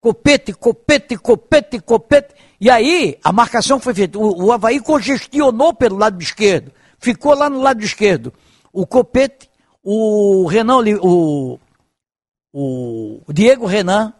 copete, 0.00 0.52
copete, 0.54 1.16
copete, 1.16 1.78
copete. 1.80 2.34
E 2.58 2.70
aí, 2.70 3.18
a 3.22 3.32
marcação 3.32 3.78
foi 3.78 3.92
feita. 3.92 4.18
O, 4.18 4.46
o 4.46 4.52
Havaí 4.52 4.80
congestionou 4.80 5.74
pelo 5.74 5.98
lado 5.98 6.22
esquerdo. 6.22 6.72
Ficou 6.98 7.34
lá 7.34 7.50
no 7.50 7.60
lado 7.60 7.82
esquerdo. 7.84 8.32
O 8.72 8.86
copete, 8.86 9.50
o 9.82 10.46
Renan, 10.46 10.78
o, 11.02 11.58
o 12.52 13.22
Diego 13.32 13.66
Renan, 13.66 14.12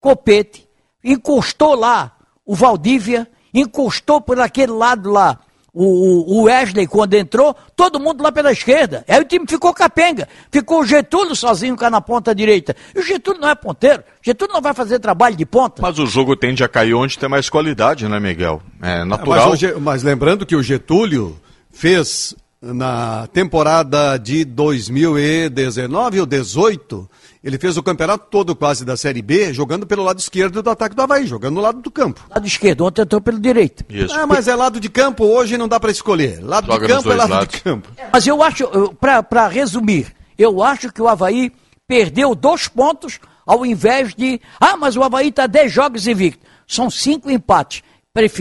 copete, 0.00 0.66
encostou 1.02 1.74
lá 1.74 2.12
o 2.46 2.54
Valdívia, 2.54 3.26
encostou 3.52 4.20
por 4.20 4.38
aquele 4.40 4.72
lado 4.72 5.10
lá 5.10 5.38
o, 5.72 5.82
o- 5.84 6.38
o 6.38 6.42
Wesley 6.44 6.86
quando 6.86 7.14
entrou, 7.14 7.52
todo 7.74 7.98
mundo 7.98 8.22
lá 8.22 8.30
pela 8.30 8.52
esquerda. 8.52 9.04
Aí 9.08 9.20
o 9.20 9.24
time 9.24 9.44
ficou 9.48 9.74
capenga. 9.74 10.28
Ficou 10.52 10.82
o 10.82 10.86
Getúlio 10.86 11.34
sozinho 11.34 11.74
cá 11.76 11.90
na 11.90 12.00
ponta 12.00 12.32
direita. 12.32 12.76
E 12.94 13.00
o 13.00 13.02
Getúlio 13.02 13.40
não 13.40 13.48
é 13.48 13.56
ponteiro. 13.56 14.04
Getúlio 14.22 14.54
não 14.54 14.62
vai 14.62 14.72
fazer 14.72 15.00
trabalho 15.00 15.34
de 15.34 15.44
ponta. 15.44 15.82
Mas 15.82 15.98
o 15.98 16.06
jogo 16.06 16.36
tende 16.36 16.62
a 16.62 16.68
cair 16.68 16.94
onde 16.94 17.18
tem 17.18 17.28
mais 17.28 17.50
qualidade, 17.50 18.06
né, 18.06 18.20
Miguel? 18.20 18.62
É 18.80 18.98
Mas, 19.00 19.08
natural. 19.08 19.50
o 19.50 19.56
Ge- 19.56 19.74
mas 19.74 20.04
lembrando 20.04 20.46
que 20.46 20.54
o 20.54 20.62
Getúlio 20.62 21.36
fez 21.72 22.36
na 22.62 23.26
temporada 23.26 24.16
de 24.16 24.44
2019 24.44 26.20
ou 26.20 26.26
18, 26.26 27.10
ele 27.44 27.58
fez 27.58 27.76
o 27.76 27.82
campeonato 27.82 28.26
todo 28.30 28.56
quase 28.56 28.86
da 28.86 28.96
Série 28.96 29.20
B, 29.20 29.52
jogando 29.52 29.86
pelo 29.86 30.02
lado 30.02 30.18
esquerdo 30.18 30.62
do 30.62 30.70
ataque 30.70 30.96
do 30.96 31.02
Havaí, 31.02 31.26
jogando 31.26 31.56
no 31.56 31.60
lado 31.60 31.82
do 31.82 31.90
campo. 31.90 32.24
Lado 32.30 32.46
esquerdo, 32.46 32.86
ontem 32.86 33.02
entrou 33.02 33.20
pelo 33.20 33.38
direito. 33.38 33.84
Isso. 33.90 34.14
Ah, 34.14 34.26
mas 34.26 34.48
é 34.48 34.54
lado 34.54 34.80
de 34.80 34.88
campo, 34.88 35.26
hoje 35.26 35.58
não 35.58 35.68
dá 35.68 35.78
para 35.78 35.90
escolher. 35.90 36.42
Lado 36.42 36.66
Joga 36.68 36.86
de 36.86 36.92
campo 36.94 37.12
é 37.12 37.14
lado 37.14 37.30
lados. 37.30 37.54
de 37.54 37.60
campo. 37.60 37.88
Mas 38.10 38.26
eu 38.26 38.42
acho, 38.42 38.66
para 38.98 39.46
resumir, 39.46 40.10
eu 40.38 40.62
acho 40.62 40.90
que 40.90 41.02
o 41.02 41.06
Havaí 41.06 41.52
perdeu 41.86 42.34
dois 42.34 42.66
pontos 42.66 43.20
ao 43.46 43.66
invés 43.66 44.14
de. 44.14 44.40
Ah, 44.58 44.78
mas 44.78 44.96
o 44.96 45.02
Havaí 45.02 45.28
está 45.28 45.46
10 45.46 45.70
jogos 45.70 46.06
invicto. 46.06 46.46
São 46.66 46.88
cinco 46.88 47.30
empates. 47.30 47.82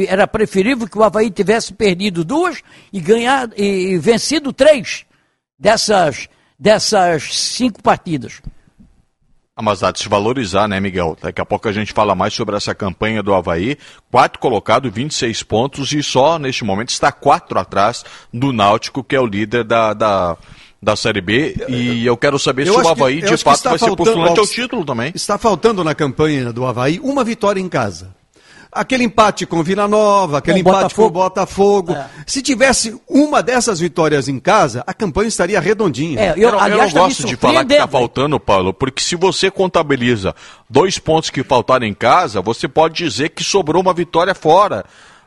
Era 0.08 0.28
preferível 0.28 0.88
que 0.88 0.98
o 0.98 1.04
Havaí 1.04 1.30
tivesse 1.30 1.74
perdido 1.74 2.24
duas 2.24 2.62
e 2.94 3.02
ganhado 3.02 3.54
e 3.58 3.98
vencido 3.98 4.54
três 4.54 5.04
dessas, 5.60 6.30
dessas 6.58 7.36
cinco 7.36 7.82
partidas. 7.82 8.40
Ah, 9.56 9.62
mas 9.62 9.84
há 9.84 9.92
de 9.92 10.00
se 10.00 10.10
valorizar, 10.10 10.68
né, 10.68 10.80
Miguel? 10.80 11.16
Daqui 11.22 11.40
a 11.40 11.46
pouco 11.46 11.68
a 11.70 11.72
gente 11.72 11.94
fala 11.94 12.16
mais 12.16 12.34
sobre 12.34 12.56
essa 12.56 12.74
campanha 12.74 13.22
do 13.22 13.36
Havaí. 13.36 13.78
Quatro 14.12 14.40
colocado, 14.40 14.90
26 14.90 15.44
pontos 15.44 15.92
e 15.94 16.02
só 16.02 16.40
neste 16.40 16.64
momento 16.64 16.90
está 16.90 17.12
quatro 17.12 17.60
atrás 17.60 18.04
do 18.34 18.52
Náutico, 18.52 19.04
que 19.04 19.16
é 19.16 19.20
o 19.20 19.28
líder 19.28 19.64
da, 19.64 19.94
da, 19.94 20.36
da 20.82 20.96
Série 20.96 21.22
B. 21.22 21.56
E 21.70 22.04
eu 22.04 22.18
quero 22.18 22.40
saber 22.40 22.66
Eu 22.68 22.74
se 22.74 22.80
o 22.80 22.82
que- 22.82 22.88
Havaí 22.90 23.20
eu 23.22 23.30
de 23.30 23.38
que 23.38 23.44
fato 23.44 23.64
vai 23.64 23.78
ser 23.78 23.86
faltando- 23.86 23.96
postulante 23.98 24.40
ó, 24.40 24.42
ao 24.42 24.48
título 24.48 24.84
também. 24.84 25.12
Está 25.14 25.38
faltando 25.38 25.84
na 25.84 25.94
campanha 25.94 26.52
do 26.52 26.66
Havaí 26.66 27.00
uma 27.04 27.24
vitória 27.24 27.62
em 27.62 27.70
casa. 27.70 28.16
Aquele 28.76 29.04
empate 29.04 29.46
com 29.46 29.58
o 29.60 29.64
Vila 29.64 29.88
Nova, 29.88 30.38
aquele 30.40 30.64
Com 30.64 30.70
empate 30.70 30.96
com 30.96 31.04
o 31.04 31.10
Botafogo. 31.10 31.94
Botafogo. 31.94 31.94
É. 31.94 32.24
Se 32.28 32.42
tivesse 32.42 33.00
uma 33.08 33.42
dessas 33.44 33.80
vitórias 33.80 34.28
em 34.28 34.40
casa, 34.40 34.84
a 34.88 34.94
campanha 34.94 35.28
estaria 35.28 35.60
redondinha. 35.60 36.20
É, 36.20 36.32
Eu, 36.32 36.36
eu, 36.38 36.52
não- 36.52 36.58
eu 36.60 36.64
aliás, 36.64 36.94
não 36.94 37.02
gosto 37.04 37.26
de 37.26 37.36
falar 37.36 37.66
que 37.66 37.74
está 37.74 37.88
faltando, 37.88 38.40
Paulo, 38.40 38.74
porque 38.74 39.04
se 39.04 39.16
você 39.16 39.50
contabiliza 39.52 40.36
dois 40.70 40.98
pontos 41.00 41.30
que 41.30 41.44
faltaram 41.44 41.86
em 41.86 41.94
casa, 41.94 42.42
você 42.42 42.68
pode 42.68 42.96
dizer 42.96 43.30
que 43.30 43.44
sobrou 43.44 43.82
uma 43.82 43.94
vitória 43.94 44.34
fora. 44.36 44.84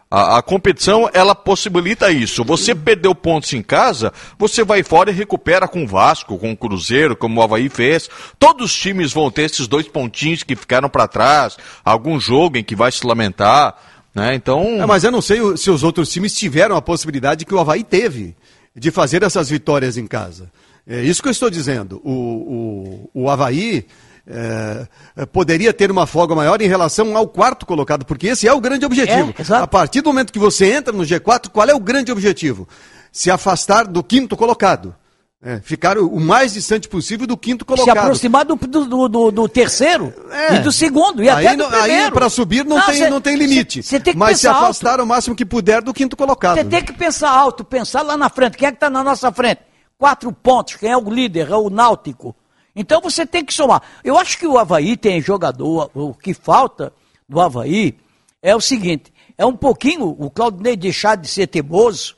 A, 0.08 0.38
a 0.38 0.42
competição, 0.42 1.10
ela 1.12 1.34
possibilita 1.34 2.12
isso. 2.12 2.44
Você 2.44 2.74
perdeu 2.74 3.14
pontos 3.14 3.52
em 3.52 3.62
casa, 3.62 4.12
você 4.38 4.62
vai 4.62 4.82
fora 4.82 5.10
e 5.10 5.14
recupera 5.14 5.66
com 5.66 5.82
o 5.84 5.86
Vasco, 5.86 6.38
com 6.38 6.52
o 6.52 6.56
Cruzeiro, 6.56 7.16
como 7.16 7.40
o 7.40 7.42
Havaí 7.42 7.68
fez. 7.68 8.08
Todos 8.38 8.66
os 8.66 8.74
times 8.74 9.12
vão 9.12 9.30
ter 9.30 9.42
esses 9.42 9.66
dois 9.66 9.88
pontinhos 9.88 10.44
que 10.44 10.54
ficaram 10.54 10.88
para 10.88 11.08
trás, 11.08 11.56
algum 11.84 12.20
jogo 12.20 12.56
em 12.56 12.64
que 12.64 12.76
vai 12.76 12.92
se 12.92 13.04
lamentar, 13.04 13.74
né? 14.14 14.34
Então, 14.34 14.80
É, 14.80 14.86
mas 14.86 15.02
eu 15.02 15.10
não 15.10 15.20
sei 15.20 15.40
se 15.56 15.70
os 15.70 15.82
outros 15.82 16.08
times 16.08 16.34
tiveram 16.34 16.76
a 16.76 16.82
possibilidade 16.82 17.44
que 17.44 17.54
o 17.54 17.58
Havaí 17.58 17.82
teve 17.82 18.36
de 18.74 18.90
fazer 18.90 19.22
essas 19.22 19.50
vitórias 19.50 19.96
em 19.96 20.06
casa. 20.06 20.50
É 20.86 21.02
isso 21.02 21.20
que 21.20 21.28
eu 21.28 21.32
estou 21.32 21.50
dizendo. 21.50 22.00
O, 22.04 23.10
o, 23.14 23.22
o 23.24 23.30
Havaí 23.30 23.84
é, 24.26 24.86
é, 25.16 25.26
poderia 25.26 25.72
ter 25.72 25.90
uma 25.90 26.06
folga 26.06 26.34
maior 26.34 26.60
em 26.60 26.66
relação 26.68 27.16
ao 27.16 27.28
quarto 27.28 27.64
colocado, 27.64 28.04
porque 28.04 28.26
esse 28.28 28.48
é 28.48 28.52
o 28.52 28.60
grande 28.60 28.84
objetivo. 28.84 29.32
É, 29.38 29.54
a 29.56 29.66
partir 29.66 30.00
do 30.00 30.08
momento 30.10 30.32
que 30.32 30.38
você 30.38 30.72
entra 30.72 30.92
no 30.92 31.04
G4, 31.04 31.48
qual 31.50 31.68
é 31.68 31.74
o 31.74 31.80
grande 31.80 32.10
objetivo? 32.10 32.66
Se 33.12 33.30
afastar 33.30 33.86
do 33.86 34.02
quinto 34.02 34.36
colocado. 34.36 34.94
É, 35.42 35.60
ficar 35.60 35.96
o, 35.98 36.18
mais 36.18 36.54
distante 36.54 36.88
possível 36.88 37.26
do 37.26 37.36
quinto 37.36 37.62
Se 37.62 37.66
colocado. 37.66 37.98
aproximar 38.04 38.44
do, 38.44 38.56
do, 38.56 39.06
do- 39.08 39.30
do 39.30 39.48
terceiro 39.48 40.12
É. 40.32 40.56
e 40.56 40.58
do 40.60 40.72
segundo, 40.72 41.22
e 41.22 41.28
aí 41.28 41.46
até 41.46 41.56
do 41.56 41.62
não- 41.70 41.78
aí 41.78 41.82
primeiro. 41.90 42.12
para 42.12 42.28
subir 42.30 42.64
não, 42.64 42.80
tem, 42.80 42.94
cê- 42.94 43.10
não 43.10 43.20
tem 43.20 43.36
limite. 43.36 43.82
Você 43.82 44.00
tem 44.00 44.14
que 44.14 44.18
mas 44.18 44.38
se 44.40 44.46
pensar 44.46 44.54
alto. 44.54 44.64
afastar 44.64 45.00
o 45.00 45.06
máximo 45.06 45.36
que 45.36 45.44
puder 45.44 45.82
do 45.82 45.92
quinto 45.94 46.16
colocado. 46.16 46.56
Você 46.56 46.64
tem 46.64 46.82
que 46.82 46.92
pensar 46.92 47.30
alto, 47.30 47.62
pensar 47.64 48.00
lá 48.02 48.16
na 48.16 48.30
frente. 48.30 48.56
Quem 48.56 48.66
é 48.66 48.70
que 48.72 48.76
está 48.78 48.88
na 48.90 49.04
nossa 49.04 49.30
frente? 49.30 49.60
Quatro 49.98 50.32
pontos. 50.32 50.74
Quem 50.76 50.90
é 50.90 50.96
o 50.96 51.08
líder? 51.08 51.48
É 51.50 51.54
o 51.54 51.68
Náutico. 51.70 52.34
Então 52.76 53.00
você 53.00 53.24
tem 53.24 53.42
que 53.42 53.54
somar. 53.54 53.82
Eu 54.04 54.18
acho 54.18 54.38
que 54.38 54.46
o 54.46 54.58
Havaí 54.58 54.98
tem 54.98 55.18
jogador. 55.22 55.90
O 55.94 56.12
que 56.12 56.34
falta 56.34 56.92
do 57.26 57.40
Havaí 57.40 57.98
é 58.42 58.54
o 58.54 58.60
seguinte: 58.60 59.10
é 59.38 59.46
um 59.46 59.56
pouquinho 59.56 60.04
o 60.06 60.30
Claudinei 60.30 60.76
deixar 60.76 61.16
de 61.16 61.26
ser 61.26 61.46
teimoso. 61.46 62.14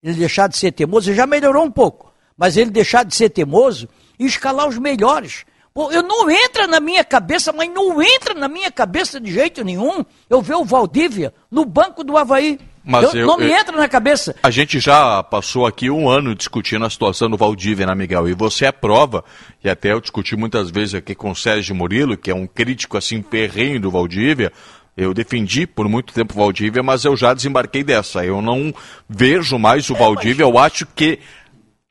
Ele 0.00 0.14
deixar 0.14 0.48
de 0.48 0.56
ser 0.56 0.70
teimoso, 0.70 1.12
já 1.12 1.26
melhorou 1.26 1.64
um 1.64 1.70
pouco. 1.70 2.12
Mas 2.36 2.56
ele 2.56 2.70
deixar 2.70 3.04
de 3.04 3.16
ser 3.16 3.30
teimoso 3.30 3.88
e 4.18 4.24
escalar 4.24 4.68
os 4.68 4.78
melhores. 4.78 5.44
Pô, 5.72 5.90
eu 5.90 6.04
não 6.04 6.30
entra 6.30 6.68
na 6.68 6.78
minha 6.78 7.02
cabeça, 7.02 7.52
mas 7.52 7.68
não 7.68 8.00
entra 8.00 8.32
na 8.32 8.46
minha 8.46 8.70
cabeça 8.70 9.20
de 9.20 9.32
jeito 9.32 9.64
nenhum 9.64 10.04
eu 10.30 10.40
ver 10.40 10.54
o 10.54 10.64
Valdívia 10.64 11.34
no 11.50 11.64
banco 11.64 12.04
do 12.04 12.16
Havaí. 12.16 12.60
Mas 12.84 13.14
eu, 13.14 13.20
eu- 13.20 13.26
não 13.26 13.38
me 13.38 13.46
eu- 13.50 13.56
entra 13.58 13.76
na 13.76 13.88
cabeça. 13.88 14.34
A 14.42 14.50
gente 14.50 14.78
já 14.78 15.22
passou 15.22 15.66
aqui 15.66 15.88
um 15.88 16.08
ano 16.08 16.34
discutindo 16.34 16.84
a 16.84 16.90
situação 16.90 17.30
do 17.30 17.36
Valdívia, 17.36 17.86
né, 17.86 17.94
Miguel? 17.94 18.28
E 18.28 18.34
você 18.34 18.66
é 18.66 18.72
prova, 18.72 19.24
e 19.62 19.70
até 19.70 19.92
eu 19.92 20.00
discuti 20.00 20.36
muitas 20.36 20.70
vezes 20.70 20.94
aqui 20.94 21.14
com 21.14 21.30
o 21.30 21.36
Sérgio 21.36 21.74
Murilo, 21.74 22.16
que 22.16 22.30
é 22.30 22.34
um 22.34 22.46
crítico 22.46 22.96
assim 22.98 23.22
ferrenho 23.22 23.80
do 23.80 23.90
Valdívia. 23.90 24.52
Eu 24.96 25.12
defendi 25.12 25.66
por 25.66 25.88
muito 25.88 26.14
tempo 26.14 26.34
o 26.34 26.36
Valdívia, 26.36 26.80
mas 26.82 27.04
eu 27.04 27.16
já 27.16 27.34
desembarquei 27.34 27.82
dessa. 27.82 28.24
Eu 28.24 28.40
não 28.40 28.72
vejo 29.08 29.58
mais 29.58 29.90
o 29.90 29.94
Valdívia. 29.94 30.44
Eu 30.44 30.56
acho 30.56 30.86
que 30.94 31.18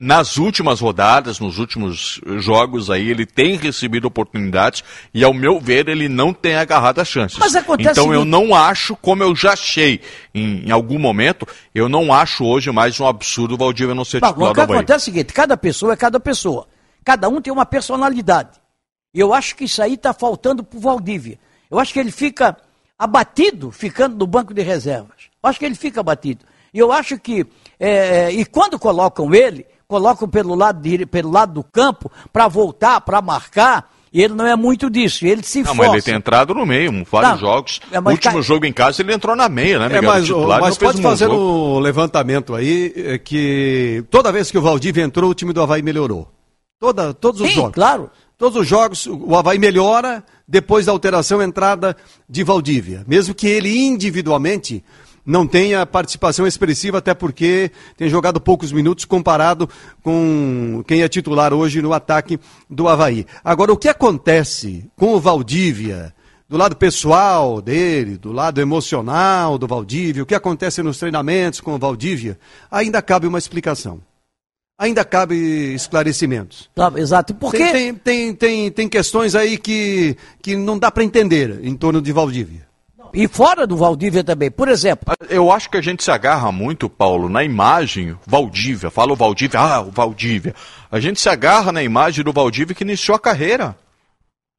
nas 0.04 0.36
últimas 0.36 0.80
rodadas, 0.80 1.40
nos 1.40 1.58
últimos 1.58 2.20
jogos 2.36 2.90
aí, 2.90 3.08
ele 3.08 3.24
tem 3.24 3.56
recebido 3.56 4.04
oportunidades 4.04 4.84
e, 5.14 5.24
ao 5.24 5.32
meu 5.32 5.58
ver, 5.58 5.88
ele 5.88 6.10
não 6.10 6.30
tem 6.34 6.56
agarrado 6.56 7.00
as 7.00 7.08
chances. 7.08 7.38
Mas 7.38 7.56
acontece 7.56 7.98
então 7.98 8.12
eu 8.12 8.22
não 8.22 8.54
acho, 8.54 8.94
como 8.96 9.22
eu 9.22 9.34
já 9.34 9.54
achei 9.54 10.02
em, 10.34 10.66
em 10.66 10.70
algum 10.70 10.98
momento, 10.98 11.48
eu 11.74 11.88
não 11.88 12.12
acho 12.12 12.44
hoje 12.44 12.70
mais 12.70 13.00
um 13.00 13.06
absurdo 13.06 13.54
o 13.54 13.56
Valdívia 13.56 13.94
não 13.94 14.04
ser 14.04 14.20
Não, 14.20 14.28
titular 14.28 14.50
o 14.50 14.54
que 14.54 14.60
acontece 14.60 14.92
é 14.92 14.96
o 14.96 15.00
seguinte, 15.00 15.32
cada 15.32 15.56
pessoa 15.56 15.94
é 15.94 15.96
cada 15.96 16.20
pessoa. 16.20 16.68
Cada 17.02 17.26
um 17.30 17.40
tem 17.40 17.52
uma 17.52 17.64
personalidade. 17.64 18.60
Eu 19.14 19.32
acho 19.32 19.56
que 19.56 19.64
isso 19.64 19.82
aí 19.82 19.94
está 19.94 20.12
faltando 20.12 20.62
pro 20.62 20.78
Valdívia. 20.78 21.38
Eu 21.70 21.78
acho 21.78 21.94
que 21.94 21.98
ele 21.98 22.10
fica 22.10 22.56
abatido 22.98 23.70
ficando 23.70 24.16
no 24.16 24.26
banco 24.26 24.52
de 24.52 24.60
reservas. 24.60 25.30
Eu 25.42 25.48
acho 25.48 25.58
que 25.58 25.64
ele 25.64 25.74
fica 25.74 26.00
abatido. 26.00 26.44
E 26.74 26.78
eu 26.78 26.92
acho 26.92 27.18
que, 27.18 27.46
é, 27.80 28.30
e 28.32 28.44
quando 28.44 28.78
colocam 28.78 29.34
ele, 29.34 29.64
colocam 29.94 30.28
pelo 30.28 30.56
lado, 30.56 30.80
dire- 30.82 31.06
pelo 31.06 31.30
lado 31.30 31.52
do 31.52 31.62
campo 31.62 32.10
para 32.32 32.48
voltar, 32.48 33.00
para 33.02 33.22
marcar, 33.22 33.92
e 34.12 34.20
ele 34.22 34.34
não 34.34 34.44
é 34.44 34.56
muito 34.56 34.90
disso. 34.90 35.24
Ele 35.24 35.42
se 35.44 35.58
Não, 35.60 35.66
força. 35.66 35.82
mas 35.82 35.92
ele 35.92 36.02
tem 36.02 36.14
entrado 36.16 36.52
no 36.52 36.66
meio, 36.66 36.92
em 36.92 37.04
vários 37.04 37.32
Não, 37.32 37.38
jogos. 37.38 37.80
é, 37.92 38.00
o 38.00 38.02
mas 38.02 38.14
último 38.14 38.34
ca- 38.34 38.40
jogo 38.40 38.66
em 38.66 38.72
casa 38.72 39.02
ele 39.02 39.12
entrou 39.14 39.36
na 39.36 39.48
meia, 39.48 39.78
né, 39.78 39.84
É, 39.84 39.88
Miguel? 39.88 40.02
mas, 40.02 40.22
O 40.24 40.26
titular 40.26 40.60
mas 40.60 40.78
não 40.78 40.86
pode 40.86 40.98
um 40.98 41.02
fazer 41.02 41.24
jogo. 41.26 41.36
um 41.76 41.78
levantamento 41.78 42.54
aí 42.56 42.92
é, 42.96 43.18
que 43.18 44.04
toda 44.10 44.32
vez 44.32 44.50
que 44.50 44.58
o 44.58 44.62
Valdívia 44.62 45.04
entrou, 45.04 45.30
o 45.30 45.34
time 45.34 45.52
do 45.52 45.62
Havaí 45.62 45.80
melhorou. 45.82 46.28
Toda, 46.80 47.14
todos 47.14 47.40
os 47.40 47.48
Sim, 47.48 47.54
jogos. 47.54 47.72
claro. 47.74 48.10
Todos 48.36 48.60
os 48.60 48.66
jogos, 48.66 49.06
o 49.06 49.36
Havaí 49.36 49.60
melhora 49.60 50.24
depois 50.46 50.86
da 50.86 50.92
alteração 50.92 51.40
entrada 51.40 51.96
de 52.28 52.42
Valdívia. 52.42 53.04
Mesmo 53.06 53.32
que 53.32 53.46
ele 53.46 53.78
individualmente 53.86 54.82
não 55.24 55.46
tenha 55.46 55.86
participação 55.86 56.46
expressiva, 56.46 56.98
até 56.98 57.14
porque 57.14 57.70
tem 57.96 58.08
jogado 58.08 58.40
poucos 58.40 58.72
minutos 58.72 59.04
comparado 59.04 59.68
com 60.02 60.84
quem 60.86 61.02
é 61.02 61.08
titular 61.08 61.52
hoje 61.52 61.80
no 61.80 61.92
ataque 61.92 62.38
do 62.68 62.88
Havaí. 62.88 63.26
Agora, 63.42 63.72
o 63.72 63.76
que 63.76 63.88
acontece 63.88 64.84
com 64.96 65.14
o 65.14 65.20
Valdívia, 65.20 66.14
do 66.48 66.58
lado 66.58 66.76
pessoal 66.76 67.62
dele, 67.62 68.18
do 68.18 68.32
lado 68.32 68.60
emocional 68.60 69.56
do 69.56 69.66
Valdívia, 69.66 70.22
o 70.22 70.26
que 70.26 70.34
acontece 70.34 70.82
nos 70.82 70.98
treinamentos 70.98 71.60
com 71.60 71.74
o 71.74 71.78
Valdívia, 71.78 72.38
ainda 72.70 73.00
cabe 73.00 73.26
uma 73.26 73.38
explicação. 73.38 74.00
Ainda 74.76 75.04
cabe 75.04 75.36
esclarecimentos. 75.72 76.68
Tá, 76.74 76.92
Exato. 76.96 77.32
Porque 77.34 77.58
Tem, 77.58 77.72
tem, 77.72 77.94
tem, 77.94 78.34
tem, 78.34 78.70
tem 78.72 78.88
questões 78.88 79.36
aí 79.36 79.56
que, 79.56 80.16
que 80.42 80.56
não 80.56 80.78
dá 80.78 80.90
para 80.90 81.04
entender 81.04 81.60
em 81.62 81.76
torno 81.76 82.02
de 82.02 82.12
Valdívia. 82.12 82.73
E 83.14 83.28
fora 83.28 83.64
do 83.64 83.76
Valdívia 83.76 84.24
também. 84.24 84.50
Por 84.50 84.66
exemplo, 84.66 85.14
Eu 85.30 85.52
acho 85.52 85.70
que 85.70 85.76
a 85.76 85.80
gente 85.80 86.02
se 86.02 86.10
agarra 86.10 86.50
muito, 86.50 86.90
Paulo, 86.90 87.28
na 87.28 87.44
imagem 87.44 88.16
Valdívia. 88.26 88.90
Fala 88.90 89.12
o 89.12 89.16
Valdívia, 89.16 89.60
ah, 89.60 89.80
o 89.80 89.90
Valdívia. 89.92 90.52
A 90.90 90.98
gente 90.98 91.20
se 91.20 91.28
agarra 91.28 91.70
na 91.70 91.82
imagem 91.82 92.24
do 92.24 92.32
Valdívia 92.32 92.74
que 92.74 92.82
iniciou 92.82 93.14
a 93.14 93.20
carreira. 93.20 93.76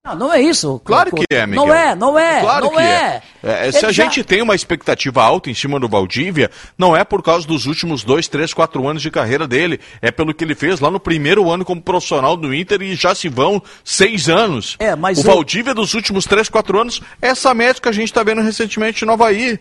Não, 0.06 0.16
não 0.16 0.34
é 0.34 0.42
isso. 0.42 0.80
Claro 0.86 1.12
que 1.16 1.26
é, 1.30 1.46
Miguel. 1.48 1.66
Não 1.66 1.74
é, 1.74 1.96
não 1.96 2.20
é. 2.20 2.42
Claro 2.42 2.66
não 2.66 2.72
que 2.74 2.80
é. 2.80 3.22
É, 3.44 3.72
se 3.72 3.78
Ele 3.80 3.86
a 3.88 3.92
já- 3.92 4.04
gente 4.04 4.24
tem 4.24 4.42
uma 4.42 4.56
expectativa 4.56 5.24
alta 5.24 5.50
em 5.50 5.54
cima 5.54 5.80
do 5.80 5.88
Valdívia, 5.90 6.50
não 6.78 6.96
é 6.96 7.04
por 7.04 7.22
causa 7.24 7.48
dos 7.48 7.66
últimos 7.66 8.04
dois, 8.04 8.28
três, 8.28 8.54
quatro 8.54 8.88
anos 8.88 9.02
de 9.02 9.10
carreira 9.12 9.48
dele. 9.48 9.80
É 10.02 10.12
pelo 10.12 10.34
que 10.34 10.44
ele 10.44 10.56
fez 10.56 10.80
lá 10.80 10.90
no 10.92 11.00
primeiro 11.00 11.50
ano 11.52 11.66
como 11.66 11.82
profissional 11.82 12.38
do 12.38 12.54
Inter 12.54 12.82
e 12.82 12.96
já 12.96 13.14
se 13.16 13.28
vão 13.30 13.62
seis 13.84 14.30
anos. 14.30 14.76
É, 14.80 14.96
mas 14.96 15.18
o 15.18 15.22
eu- 15.22 15.26
Valdívia 15.34 15.74
dos 15.74 15.94
últimos 15.94 16.26
três, 16.26 16.50
quatro 16.50 16.80
anos 16.80 17.02
é 17.22 17.28
essa 17.30 17.54
média 17.54 17.82
que 17.82 17.90
a 17.90 17.92
gente 17.92 18.06
está 18.10 18.24
vendo 18.24 18.42
recentemente 18.42 19.04
no 19.06 19.14
Havaí. 19.14 19.60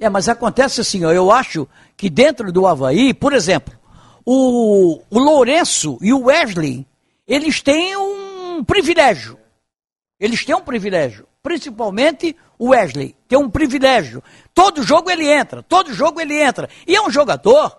É, 0.00 0.08
mas 0.10 0.28
acontece 0.28 0.80
assim, 0.80 1.04
ó, 1.04 1.12
eu 1.12 1.30
acho 1.30 1.68
que 1.96 2.10
dentro 2.10 2.52
do 2.52 2.66
Havaí, 2.66 3.14
por 3.14 3.32
exemplo, 3.32 3.72
o, 4.24 5.00
o 5.08 5.18
Lourenço 5.18 5.98
e 6.02 6.12
o 6.12 6.24
Wesley, 6.24 6.84
eles 7.26 7.60
têm 7.62 7.96
um 7.96 8.62
privilégio. 8.64 9.38
Eles 10.24 10.42
têm 10.42 10.54
um 10.54 10.62
privilégio. 10.62 11.28
Principalmente 11.42 12.34
o 12.58 12.70
Wesley 12.70 13.14
tem 13.28 13.38
um 13.38 13.50
privilégio. 13.50 14.24
Todo 14.54 14.82
jogo 14.82 15.10
ele 15.10 15.28
entra, 15.28 15.62
todo 15.62 15.92
jogo 15.92 16.18
ele 16.18 16.34
entra. 16.34 16.66
E 16.86 16.96
é 16.96 17.02
um 17.02 17.10
jogador 17.10 17.76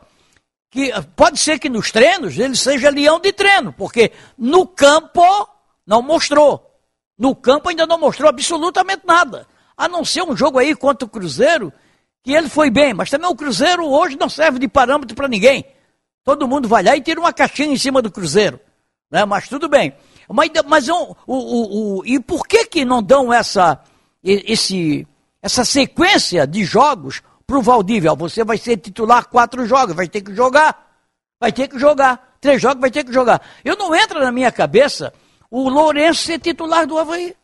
que 0.69 0.91
eh, 0.91 1.01
pode 1.15 1.39
ser 1.39 1.57
que 1.57 1.67
nos 1.67 1.91
treinos 1.91 2.37
ele 2.37 2.55
seja 2.55 2.91
leão 2.91 3.19
de 3.19 3.33
treino, 3.33 3.73
porque 3.73 4.11
no 4.37 4.67
campo 4.67 5.23
não 5.87 6.03
mostrou. 6.03 6.71
No 7.17 7.35
campo 7.35 7.69
ainda 7.69 7.87
não 7.87 7.97
mostrou 7.97 8.29
absolutamente 8.29 9.01
nada. 9.07 9.47
A 9.75 9.87
não 9.87 10.05
ser 10.05 10.21
um 10.21 10.37
jogo 10.37 10.59
aí 10.59 10.75
contra 10.75 11.03
o 11.03 11.09
Cruzeiro, 11.09 11.73
que 12.21 12.31
ele 12.31 12.47
foi 12.47 12.69
bem, 12.69 12.93
mas 12.93 13.09
também 13.09 13.27
o 13.27 13.35
Cruzeiro 13.35 13.87
hoje 13.87 14.19
não 14.19 14.29
serve 14.29 14.59
de 14.59 14.67
parâmetro 14.67 15.15
para 15.15 15.27
ninguém. 15.27 15.65
Todo 16.23 16.47
mundo 16.47 16.67
vai 16.67 16.83
lá 16.83 16.95
e 16.95 17.01
tira 17.01 17.19
uma 17.19 17.33
caixinha 17.33 17.73
em 17.73 17.77
cima 17.77 18.03
do 18.03 18.11
Cruzeiro. 18.11 18.59
Né? 19.09 19.25
Mas 19.25 19.49
tudo 19.49 19.67
bem. 19.67 19.95
Mas, 20.29 20.49
mas 20.67 20.89
o, 20.89 21.15
o, 21.27 21.99
o, 21.99 22.05
e 22.05 22.19
por 22.19 22.47
que 22.47 22.65
que 22.65 22.85
não 22.85 23.01
dão 23.01 23.31
essa, 23.31 23.79
esse, 24.23 25.07
essa 25.41 25.63
sequência 25.63 26.47
de 26.47 26.63
jogos 26.63 27.21
para 27.45 27.57
o 27.57 27.61
Valdívia? 27.61 28.13
Você 28.15 28.43
vai 28.43 28.57
ser 28.57 28.77
titular 28.77 29.27
quatro 29.27 29.65
jogos, 29.65 29.95
vai 29.95 30.07
ter 30.07 30.21
que 30.21 30.33
jogar. 30.33 30.85
Vai 31.39 31.51
ter 31.51 31.67
que 31.67 31.77
jogar. 31.77 32.37
Três 32.41 32.61
jogos 32.61 32.81
vai 32.81 32.91
ter 32.91 33.03
que 33.03 33.13
jogar. 33.13 33.41
Eu 33.63 33.75
não 33.77 33.93
entra 33.93 34.19
na 34.19 34.31
minha 34.31 34.51
cabeça 34.51 35.13
o 35.49 35.69
Lourenço 35.69 36.23
ser 36.23 36.39
titular 36.39 36.85
do 36.87 36.97
Havaí. 36.97 37.35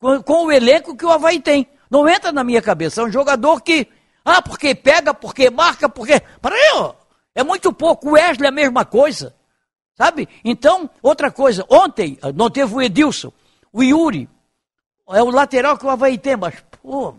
Com, 0.00 0.22
com 0.22 0.46
o 0.46 0.52
elenco 0.52 0.96
que 0.96 1.04
o 1.04 1.10
Havaí 1.10 1.40
tem. 1.40 1.66
Não 1.90 2.08
entra 2.08 2.32
na 2.32 2.44
minha 2.44 2.62
cabeça. 2.62 3.00
É 3.00 3.04
um 3.04 3.12
jogador 3.12 3.60
que. 3.60 3.86
Ah, 4.24 4.40
porque 4.40 4.74
pega, 4.74 5.12
porque 5.12 5.50
marca, 5.50 5.88
porque. 5.88 6.20
Para 6.40 6.54
aí, 6.54 6.72
ó. 6.76 6.94
É 7.34 7.42
muito 7.42 7.72
pouco. 7.72 8.08
O 8.08 8.12
Wesley 8.12 8.46
é 8.46 8.48
a 8.48 8.52
mesma 8.52 8.84
coisa. 8.84 9.34
Sabe? 10.00 10.26
Então, 10.42 10.88
outra 11.02 11.30
coisa. 11.30 11.62
Ontem 11.68 12.16
ah, 12.22 12.32
não 12.32 12.48
teve 12.48 12.74
o 12.74 12.80
Edilson. 12.80 13.30
O 13.70 13.82
Yuri. 13.82 14.26
É 15.10 15.22
o 15.22 15.28
lateral 15.28 15.76
que 15.76 15.84
o 15.84 15.90
Havaí 15.90 16.16
tem, 16.16 16.36
mas, 16.38 16.54
pô. 16.82 17.14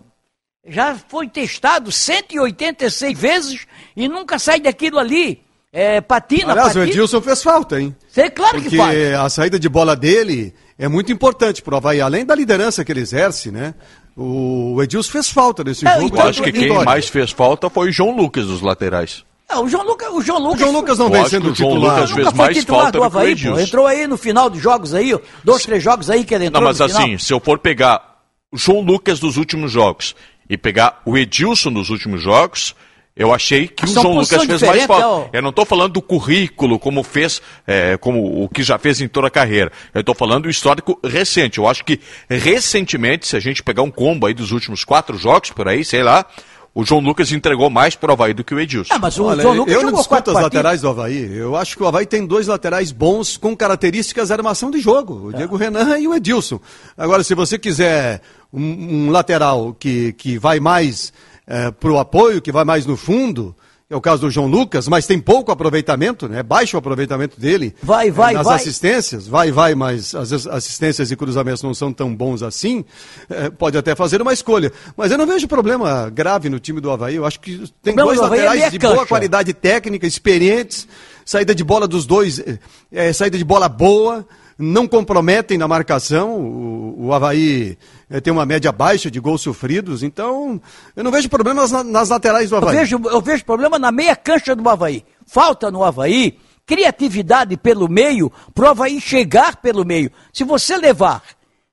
Já 0.65 0.95
foi 0.95 1.27
testado 1.27 1.91
186 1.91 3.19
vezes 3.19 3.67
e 3.95 4.07
nunca 4.07 4.39
sai 4.39 4.59
daquilo 4.59 4.97
ali. 4.97 5.41
É, 5.71 6.01
patina, 6.01 6.51
Aliás, 6.53 6.71
o 6.71 6.79
patina. 6.79 6.87
Edilson 6.91 7.21
fez 7.21 7.43
falta, 7.43 7.79
hein? 7.79 7.95
Sei, 8.09 8.29
claro 8.31 8.55
Porque 8.55 8.69
que 8.71 8.77
faz. 8.77 9.13
a 9.13 9.29
saída 9.29 9.59
de 9.59 9.69
bola 9.69 9.95
dele 9.95 10.53
é 10.77 10.87
muito 10.87 11.11
importante 11.11 11.61
pro 11.61 11.77
Havaí, 11.77 12.01
além 12.01 12.25
da 12.25 12.33
liderança 12.33 12.83
que 12.83 12.91
ele 12.91 12.99
exerce, 13.01 13.51
né? 13.51 13.75
O 14.17 14.81
Edilson 14.81 15.11
fez 15.11 15.29
falta 15.29 15.63
nesse 15.63 15.87
É, 15.87 15.93
jogo. 15.93 16.07
então, 16.07 16.19
Eu 16.23 16.29
acho 16.29 16.41
que 16.43 16.51
quem 16.51 16.83
mais 16.83 17.07
fez 17.07 17.31
falta 17.31 17.69
foi 17.69 17.89
o 17.89 17.91
João 17.91 18.15
Lucas 18.15 18.47
dos 18.47 18.61
laterais. 18.61 19.23
É, 19.51 19.57
o 19.57 19.67
João 19.67 19.85
Lucas, 19.85 20.09
o 20.13 20.21
João 20.21 20.39
O 20.39 20.43
Lucas, 20.43 20.59
João 20.59 20.71
Lucas 20.71 20.97
não 20.97 21.09
vem 21.09 21.25
sendo 21.25 21.51
o 21.51 21.55
João 21.55 21.71
titular. 21.73 21.95
Lucas 21.95 22.11
fez 22.11 22.27
foi 22.27 22.37
mais 22.37 22.57
titular 22.57 22.81
falta 22.83 22.97
do 22.97 23.01
o 23.01 23.03
Havaí, 23.05 23.35
pô. 23.35 23.59
Entrou 23.59 23.85
aí 23.87 24.07
no 24.07 24.17
final 24.17 24.49
dos 24.49 24.61
jogos 24.61 24.93
aí, 24.93 25.13
ó, 25.13 25.19
dois, 25.43 25.63
três 25.63 25.83
jogos 25.83 26.09
aí 26.09 26.23
que 26.23 26.33
ele 26.33 26.45
entrou 26.45 26.61
Não, 26.61 26.67
mas 26.69 26.79
no 26.79 26.87
final. 26.87 27.01
assim, 27.01 27.17
se 27.17 27.33
eu 27.33 27.39
for 27.39 27.59
pegar 27.59 28.19
o 28.51 28.57
João 28.57 28.81
Lucas 28.81 29.19
dos 29.19 29.37
últimos 29.37 29.71
jogos 29.71 30.15
e 30.49 30.57
pegar 30.57 31.01
o 31.05 31.17
Edilson 31.17 31.71
dos 31.71 31.89
últimos 31.89 32.21
jogos, 32.21 32.75
eu 33.15 33.33
achei 33.33 33.67
que 33.67 33.83
o 33.83 33.87
João 33.87 34.13
Lucas 34.13 34.45
fez 34.45 34.61
mais 34.61 34.85
falta. 34.85 35.29
é. 35.33 35.37
Eu 35.37 35.41
não 35.41 35.49
estou 35.49 35.65
falando 35.65 35.93
do 35.93 36.01
currículo, 36.01 36.79
como 36.79 37.03
fez, 37.03 37.41
é, 37.67 37.97
como 37.97 38.43
o 38.43 38.47
que 38.47 38.63
já 38.63 38.77
fez 38.77 39.01
em 39.01 39.07
toda 39.07 39.27
a 39.27 39.29
carreira. 39.29 39.71
Eu 39.93 39.99
estou 39.99 40.15
falando 40.15 40.43
do 40.43 40.49
histórico 40.49 40.97
recente. 41.03 41.57
Eu 41.57 41.67
acho 41.67 41.83
que 41.83 41.99
recentemente, 42.29 43.27
se 43.27 43.35
a 43.35 43.39
gente 43.39 43.61
pegar 43.61 43.81
um 43.81 43.91
combo 43.91 44.27
aí 44.27 44.33
dos 44.33 44.51
últimos 44.51 44.83
quatro 44.85 45.17
jogos, 45.17 45.51
por 45.51 45.67
aí, 45.67 45.83
sei 45.83 46.03
lá, 46.03 46.25
o 46.73 46.85
João 46.85 47.01
Lucas 47.01 47.31
entregou 47.31 47.69
mais 47.69 47.95
pro 47.95 48.13
Havaí 48.13 48.33
do 48.33 48.43
que 48.43 48.53
o 48.53 48.59
Edilson. 48.59 48.93
Ah, 48.93 48.99
mas 48.99 49.17
o 49.19 49.25
Olha, 49.25 49.41
João 49.41 49.55
Lucas 49.55 49.73
eu 49.73 49.81
não 49.83 49.91
discuto 49.91 50.09
quatro 50.09 50.31
as 50.31 50.35
partidas. 50.35 50.43
laterais 50.57 50.81
do 50.81 50.89
Havaí. 50.89 51.35
Eu 51.35 51.55
acho 51.55 51.75
que 51.75 51.83
o 51.83 51.87
Havaí 51.87 52.05
tem 52.05 52.25
dois 52.25 52.47
laterais 52.47 52.91
bons 52.91 53.35
com 53.35 53.55
características 53.55 54.27
de 54.27 54.33
armação 54.33 54.71
de 54.71 54.79
jogo. 54.79 55.27
O 55.27 55.33
Diego 55.33 55.57
Renan 55.57 55.97
e 55.97 56.07
o 56.07 56.13
Edilson. 56.13 56.59
Agora, 56.97 57.23
se 57.23 57.35
você 57.35 57.59
quiser 57.59 58.21
um, 58.53 59.07
um 59.07 59.11
lateral 59.11 59.75
que, 59.77 60.13
que 60.13 60.37
vai 60.37 60.59
mais 60.61 61.11
eh, 61.45 61.71
pro 61.71 61.97
apoio, 61.97 62.41
que 62.41 62.51
vai 62.51 62.63
mais 62.63 62.85
no 62.85 62.95
fundo, 62.95 63.53
é 63.91 63.95
o 63.95 63.99
caso 63.99 64.21
do 64.21 64.31
João 64.31 64.47
Lucas, 64.47 64.87
mas 64.87 65.05
tem 65.05 65.19
pouco 65.19 65.51
aproveitamento, 65.51 66.29
né? 66.29 66.41
Baixo 66.41 66.77
o 66.77 66.79
aproveitamento 66.79 67.37
dele. 67.37 67.75
Vai, 67.83 68.09
vai, 68.09 68.33
eh, 68.33 68.37
nas 68.37 68.45
vai. 68.47 68.55
assistências, 68.55 69.27
vai, 69.27 69.51
vai, 69.51 69.75
mas 69.75 70.15
as 70.15 70.31
as 70.31 70.47
assistências 70.47 71.11
e 71.11 71.15
cruzamentos 71.17 71.61
não 71.61 71.73
são 71.73 71.91
tão 71.91 72.15
bons 72.15 72.41
assim. 72.41 72.85
eh, 73.29 73.49
pode 73.49 73.77
até 73.77 73.93
fazer 73.93 74.21
uma 74.21 74.31
escolha. 74.31 74.71
Mas 74.95 75.11
eu 75.11 75.17
não 75.17 75.27
vejo 75.27 75.45
problema 75.45 76.09
grave 76.09 76.47
no 76.47 76.57
time 76.57 76.79
do 76.79 76.89
Havaí. 76.89 77.17
Eu 77.17 77.25
acho 77.25 77.41
que 77.41 77.69
tem 77.83 77.93
dois 77.93 78.17
do 78.17 78.27
é 78.27 78.29
laterais 78.29 78.59
meia 78.59 78.71
de 78.71 78.79
boa 78.79 78.93
cancha. 78.93 79.07
qualidade 79.07 79.53
técnica, 79.53 80.07
experientes, 80.07 80.87
saída 81.25 81.53
de 81.53 81.63
bola 81.63 81.85
dos 81.85 82.05
dois, 82.05 82.39
eh, 82.39 82.59
eh, 82.93 83.11
saída 83.11 83.37
de 83.37 83.43
bola 83.43 83.67
boa, 83.67 84.25
não 84.61 84.87
comprometem 84.87 85.57
na 85.57 85.67
marcação. 85.67 86.37
O, 86.39 87.07
o 87.07 87.13
Havaí 87.13 87.77
eh, 88.09 88.21
tem 88.21 88.31
uma 88.31 88.45
média 88.45 88.71
baixa 88.71 89.09
de 89.11 89.19
gols 89.19 89.41
sofridos, 89.41 90.03
então 90.03 90.61
eu 90.95 91.03
não 91.03 91.11
vejo 91.11 91.27
problemas 91.29 91.71
na- 91.71 91.83
nas 91.83 92.09
laterais 92.09 92.49
do 92.49 92.55
Eu 92.55 92.59
Havaí. 92.59 92.77
vejo, 92.77 93.01
eu 93.05 93.21
vejo 93.21 93.43
problema 93.45 93.77
na 93.79 93.91
meia 93.91 94.15
cancha 94.15 94.55
do 94.55 94.67
Havaí. 94.69 95.03
Falta 95.25 95.69
no 95.71 95.83
Havaí 95.83 96.37
criatividade 96.65 97.57
pelo 97.57 97.89
meio 97.89 98.31
para 98.53 98.65
o 98.65 98.69
Havaí 98.69 99.01
chegar 99.01 99.57
pelo 99.57 99.83
meio. 99.85 100.11
Se 100.31 100.43
você 100.43 100.77
levar, 100.77 101.21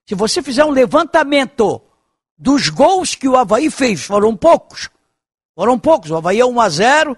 se 0.07 0.15
você 0.15 0.43
fizer 0.43 0.65
um 0.65 0.71
levantamento 0.71 1.81
dos 2.37 2.69
gols 2.69 3.15
que 3.15 3.29
o 3.29 3.37
Havaí 3.37 3.71
fez, 3.71 4.03
foram 4.05 4.35
poucos. 4.37 4.89
Foram 5.55 5.79
poucos. 5.79 6.11
O 6.11 6.17
Havaí 6.17 6.41
é 6.41 6.45
1 6.47 6.61
a 6.61 6.69
0 6.69 7.17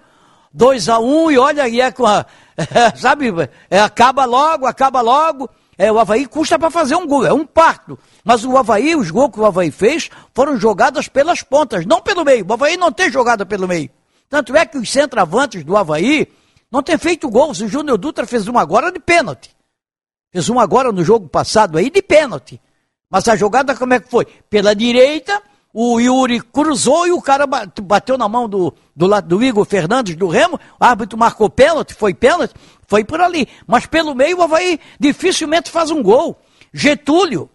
2 0.53 0.89
a 0.89 0.99
1 0.99 1.31
e 1.31 1.37
olha, 1.37 1.67
e 1.69 1.79
é 1.79 1.91
com 1.91 2.05
a, 2.05 2.25
sabe, 2.97 3.27
é, 3.69 3.79
acaba 3.79 4.25
logo, 4.25 4.65
acaba 4.65 4.99
logo. 5.01 5.49
É, 5.81 5.91
o 5.91 5.97
Havaí 5.97 6.27
custa 6.27 6.59
para 6.59 6.69
fazer 6.69 6.93
um 6.93 7.07
gol, 7.07 7.25
é 7.25 7.33
um 7.33 7.43
parto. 7.43 7.97
Mas 8.23 8.45
o 8.45 8.55
Havaí, 8.55 8.95
os 8.95 9.09
gols 9.09 9.31
que 9.31 9.39
o 9.39 9.45
Havaí 9.47 9.71
fez 9.71 10.11
foram 10.31 10.55
jogadas 10.55 11.07
pelas 11.07 11.41
pontas, 11.41 11.87
não 11.87 11.99
pelo 11.99 12.23
meio. 12.23 12.45
O 12.47 12.53
Havaí 12.53 12.77
não 12.77 12.91
tem 12.91 13.09
jogada 13.09 13.47
pelo 13.47 13.67
meio. 13.67 13.89
Tanto 14.29 14.55
é 14.55 14.63
que 14.63 14.77
os 14.77 14.91
centroavantes 14.91 15.63
do 15.63 15.75
Havaí 15.75 16.27
não 16.69 16.83
têm 16.83 16.99
feito 16.99 17.27
gols. 17.27 17.61
O 17.61 17.67
Júnior 17.67 17.97
Dutra 17.97 18.27
fez 18.27 18.47
uma 18.47 18.61
agora 18.61 18.91
de 18.91 18.99
pênalti. 18.99 19.55
Fez 20.31 20.49
uma 20.49 20.61
agora 20.61 20.91
no 20.91 21.03
jogo 21.03 21.27
passado 21.27 21.79
aí 21.79 21.89
de 21.89 22.03
pênalti. 22.03 22.61
Mas 23.09 23.27
a 23.27 23.35
jogada 23.35 23.75
como 23.75 23.95
é 23.95 23.99
que 23.99 24.07
foi? 24.07 24.25
Pela 24.51 24.75
direita, 24.75 25.41
o 25.73 25.99
Yuri 25.99 26.41
cruzou 26.41 27.07
e 27.07 27.11
o 27.11 27.21
cara 27.21 27.47
ba- 27.47 27.65
bateu 27.81 28.17
na 28.17 28.27
mão 28.27 28.47
do, 28.47 28.73
do, 28.95 29.07
lado 29.07 29.27
do 29.27 29.43
Igor 29.43 29.65
Fernandes 29.65 30.15
do 30.15 30.27
Remo. 30.27 30.59
O 30.79 30.83
árbitro 30.83 31.17
marcou 31.17 31.49
pênalti, 31.49 31.93
foi 31.93 32.13
pênalti, 32.13 32.53
foi 32.87 33.03
por 33.03 33.21
ali. 33.21 33.47
Mas 33.65 33.85
pelo 33.85 34.13
meio 34.13 34.39
o 34.39 34.43
Havaí 34.43 34.79
dificilmente 34.99 35.71
faz 35.71 35.89
um 35.91 36.03
gol. 36.03 36.39
Getúlio, 36.73 37.49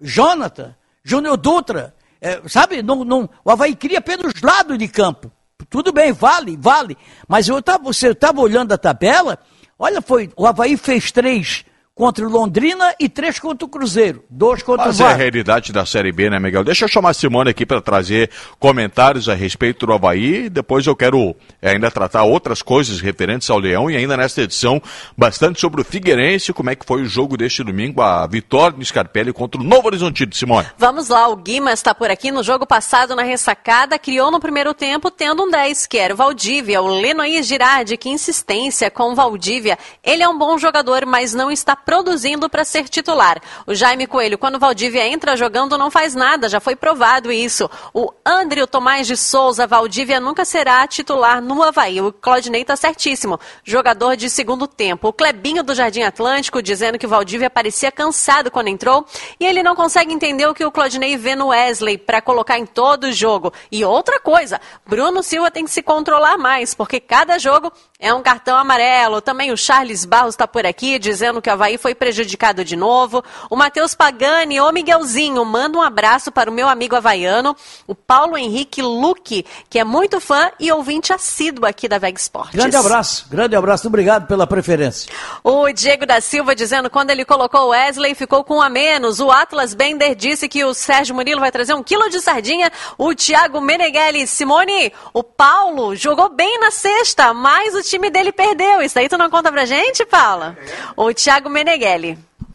Jonathan, 0.00 0.74
Júnior 1.04 1.36
Dutra, 1.36 1.94
é, 2.20 2.40
sabe? 2.48 2.82
Não, 2.82 3.04
não, 3.04 3.28
o 3.44 3.50
Havaí 3.50 3.74
cria 3.74 4.00
pelos 4.00 4.40
lados 4.42 4.76
de 4.78 4.88
campo. 4.88 5.30
Tudo 5.70 5.92
bem, 5.92 6.12
vale, 6.12 6.56
vale. 6.60 6.96
Mas 7.28 7.48
eu 7.48 7.62
tava, 7.62 7.84
você 7.84 8.08
estava 8.08 8.40
olhando 8.40 8.72
a 8.72 8.78
tabela, 8.78 9.38
olha, 9.78 10.02
foi, 10.02 10.30
o 10.36 10.46
Havaí 10.46 10.76
fez 10.76 11.12
três 11.12 11.64
contra 12.02 12.26
o 12.26 12.28
Londrina 12.28 12.92
e 12.98 13.08
três 13.08 13.38
contra 13.38 13.64
o 13.64 13.68
Cruzeiro. 13.68 14.24
Dois 14.28 14.60
contra 14.60 14.86
Mas 14.86 14.98
o 14.98 15.04
é 15.04 15.12
a 15.12 15.14
realidade 15.14 15.72
da 15.72 15.86
Série 15.86 16.10
B, 16.10 16.28
né, 16.28 16.40
Miguel? 16.40 16.64
Deixa 16.64 16.84
eu 16.84 16.88
chamar 16.88 17.10
a 17.10 17.14
Simone 17.14 17.50
aqui 17.50 17.64
para 17.64 17.80
trazer 17.80 18.28
comentários 18.58 19.28
a 19.28 19.34
respeito 19.34 19.86
do 19.86 19.92
Havaí. 19.92 20.50
Depois 20.50 20.84
eu 20.84 20.96
quero 20.96 21.36
eh, 21.62 21.70
ainda 21.70 21.92
tratar 21.92 22.24
outras 22.24 22.60
coisas 22.60 23.00
referentes 23.00 23.48
ao 23.48 23.56
Leão 23.56 23.88
e 23.88 23.96
ainda 23.96 24.16
nesta 24.16 24.42
edição 24.42 24.82
bastante 25.16 25.60
sobre 25.60 25.80
o 25.80 25.84
Figueirense, 25.84 26.52
como 26.52 26.70
é 26.70 26.74
que 26.74 26.84
foi 26.84 27.02
o 27.02 27.06
jogo 27.06 27.36
deste 27.36 27.62
domingo, 27.62 28.02
a 28.02 28.26
vitória 28.26 28.76
do 28.76 28.84
Scarpelli 28.84 29.32
contra 29.32 29.60
o 29.60 29.64
Novo 29.64 29.86
Horizontino, 29.86 30.34
Simone. 30.34 30.66
Vamos 30.76 31.08
lá, 31.08 31.28
o 31.28 31.36
Guimas 31.36 31.74
está 31.74 31.94
por 31.94 32.10
aqui. 32.10 32.32
No 32.32 32.42
jogo 32.42 32.66
passado, 32.66 33.14
na 33.14 33.22
ressacada, 33.22 33.96
criou 33.96 34.28
no 34.28 34.40
primeiro 34.40 34.74
tempo, 34.74 35.08
tendo 35.08 35.44
um 35.44 35.50
10, 35.50 35.86
que 35.86 35.98
era 35.98 36.14
o 36.14 36.16
Valdívia. 36.16 36.82
O 36.82 37.00
Lenoir 37.00 37.44
Girardi, 37.44 37.96
que 37.96 38.08
insistência 38.08 38.90
com 38.90 39.12
o 39.12 39.14
Valdívia. 39.14 39.78
Ele 40.02 40.24
é 40.24 40.28
um 40.28 40.36
bom 40.36 40.58
jogador, 40.58 41.06
mas 41.06 41.32
não 41.32 41.48
está 41.48 41.76
produzindo 41.92 42.48
para 42.48 42.64
ser 42.64 42.88
titular. 42.88 43.38
O 43.66 43.74
Jaime 43.74 44.06
Coelho, 44.06 44.38
quando 44.38 44.54
o 44.54 44.58
Valdívia 44.58 45.06
entra 45.06 45.36
jogando, 45.36 45.76
não 45.76 45.90
faz 45.90 46.14
nada, 46.14 46.48
já 46.48 46.58
foi 46.58 46.74
provado 46.74 47.30
isso. 47.30 47.68
O 47.92 48.10
André 48.24 48.64
Tomás 48.64 49.06
de 49.06 49.14
Souza, 49.14 49.66
Valdívia 49.66 50.18
nunca 50.18 50.42
será 50.42 50.86
titular 50.86 51.42
no 51.42 51.62
Havaí. 51.62 52.00
O 52.00 52.10
Claudinei 52.10 52.62
está 52.62 52.76
certíssimo. 52.76 53.38
Jogador 53.62 54.16
de 54.16 54.30
segundo 54.30 54.66
tempo. 54.66 55.08
O 55.08 55.12
Clebinho 55.12 55.62
do 55.62 55.74
Jardim 55.74 56.00
Atlântico 56.00 56.62
dizendo 56.62 56.98
que 56.98 57.04
o 57.04 57.10
Valdívia 57.10 57.50
parecia 57.50 57.92
cansado 57.92 58.50
quando 58.50 58.68
entrou 58.68 59.04
e 59.38 59.44
ele 59.44 59.62
não 59.62 59.76
consegue 59.76 60.14
entender 60.14 60.46
o 60.46 60.54
que 60.54 60.64
o 60.64 60.72
Claudinei 60.72 61.18
vê 61.18 61.36
no 61.36 61.48
Wesley 61.48 61.98
para 61.98 62.22
colocar 62.22 62.58
em 62.58 62.64
todo 62.64 63.04
o 63.04 63.12
jogo. 63.12 63.52
E 63.70 63.84
outra 63.84 64.18
coisa, 64.18 64.58
Bruno 64.86 65.22
Silva 65.22 65.50
tem 65.50 65.66
que 65.66 65.70
se 65.70 65.82
controlar 65.82 66.38
mais, 66.38 66.72
porque 66.72 66.98
cada 66.98 67.38
jogo 67.38 67.70
é 67.98 68.14
um 68.14 68.22
cartão 68.22 68.56
amarelo. 68.56 69.20
Também 69.20 69.52
o 69.52 69.56
Charles 69.58 70.06
Barros 70.06 70.34
está 70.34 70.48
por 70.48 70.64
aqui 70.64 70.98
dizendo 70.98 71.42
que 71.42 71.50
o 71.50 71.52
Havaí 71.52 71.71
foi 71.78 71.94
prejudicado 71.94 72.64
de 72.64 72.76
novo. 72.76 73.22
O 73.50 73.56
Matheus 73.56 73.94
Pagani, 73.94 74.60
ô 74.60 74.70
Miguelzinho, 74.72 75.44
manda 75.44 75.78
um 75.78 75.82
abraço 75.82 76.30
para 76.30 76.50
o 76.50 76.52
meu 76.52 76.68
amigo 76.68 76.96
havaiano, 76.96 77.56
o 77.86 77.94
Paulo 77.94 78.36
Henrique 78.36 78.82
Luque, 78.82 79.44
que 79.68 79.78
é 79.78 79.84
muito 79.84 80.20
fã 80.20 80.50
e 80.58 80.70
ouvinte 80.70 81.12
assíduo 81.12 81.66
aqui 81.66 81.88
da 81.88 81.98
Veg 81.98 82.18
Sports. 82.18 82.54
Grande 82.54 82.76
abraço, 82.76 83.26
grande 83.30 83.56
abraço, 83.56 83.86
obrigado 83.86 84.26
pela 84.26 84.46
preferência. 84.46 85.12
O 85.42 85.70
Diego 85.72 86.06
da 86.06 86.20
Silva 86.20 86.54
dizendo 86.54 86.90
quando 86.90 87.10
ele 87.10 87.24
colocou 87.24 87.62
o 87.62 87.68
Wesley 87.68 88.14
ficou 88.14 88.44
com 88.44 88.56
um 88.56 88.62
a 88.62 88.68
menos. 88.68 89.20
O 89.20 89.30
Atlas 89.30 89.74
Bender 89.74 90.14
disse 90.14 90.48
que 90.48 90.64
o 90.64 90.74
Sérgio 90.74 91.14
Murilo 91.14 91.40
vai 91.40 91.50
trazer 91.50 91.74
um 91.74 91.82
quilo 91.82 92.08
de 92.10 92.20
sardinha. 92.20 92.70
O 92.98 93.14
Thiago 93.14 93.60
Meneghelli, 93.60 94.26
Simone, 94.26 94.92
o 95.12 95.22
Paulo 95.22 95.94
jogou 95.96 96.28
bem 96.28 96.58
na 96.60 96.70
sexta, 96.70 97.32
mas 97.32 97.74
o 97.74 97.82
time 97.82 98.10
dele 98.10 98.32
perdeu. 98.32 98.82
Isso 98.82 98.98
aí 98.98 99.08
tu 99.08 99.16
não 99.16 99.30
conta 99.30 99.50
pra 99.50 99.64
gente, 99.64 100.04
Paula? 100.04 100.56
O 100.96 101.12
Thiago 101.12 101.48
Meneghelli. 101.48 101.61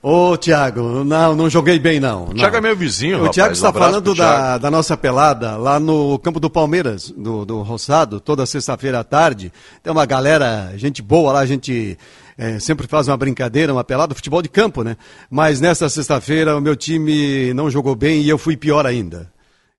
Ô, 0.01 0.37
Tiago, 0.37 1.03
não, 1.03 1.35
não 1.35 1.49
joguei 1.49 1.79
bem, 1.79 1.99
não. 1.99 2.25
O 2.25 2.27
não. 2.27 2.35
Thiago 2.35 2.57
é 2.57 2.61
meu 2.61 2.75
vizinho, 2.75 3.23
O. 3.23 3.29
Tiago 3.29 3.49
Um 3.49 3.53
está 3.53 3.69
abraço 3.69 3.91
falando 3.91 4.15
da, 4.15 4.57
da 4.57 4.71
nossa 4.71 4.95
pelada 4.95 5.57
lá 5.57 5.79
no 5.79 6.19
campo 6.19 6.39
do 6.39 6.49
Palmeiras, 6.49 7.11
do, 7.11 7.43
do 7.43 7.61
Roçado, 7.61 8.19
toda 8.19 8.45
sexta-feira 8.45 8.99
à 8.99 9.03
tarde. 9.03 9.51
Tem 9.81 9.91
uma 9.91 10.05
galera, 10.05 10.71
gente 10.75 11.01
boa 11.01 11.33
lá, 11.33 11.39
a 11.39 11.45
gente 11.45 11.97
eh, 12.37 12.59
sempre 12.59 12.87
faz 12.87 13.07
uma 13.07 13.17
brincadeira, 13.17 13.73
uma 13.73 13.83
pelada, 13.83 14.13
futebol 14.13 14.41
de 14.41 14.49
campo, 14.49 14.83
né? 14.83 14.95
Mas 15.29 15.59
nessa 15.59 15.89
sexta-feira 15.89 16.55
o 16.55 16.61
meu 16.61 16.75
time 16.75 17.53
não 17.53 17.69
jogou 17.69 17.95
bem 17.95 18.21
e 18.21 18.29
eu 18.29 18.37
fui 18.37 18.55
pior 18.55 18.85
ainda. 18.85 19.31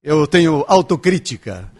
Eu 0.02 0.26
tenho 0.26 0.64
autocrítica. 0.68 1.70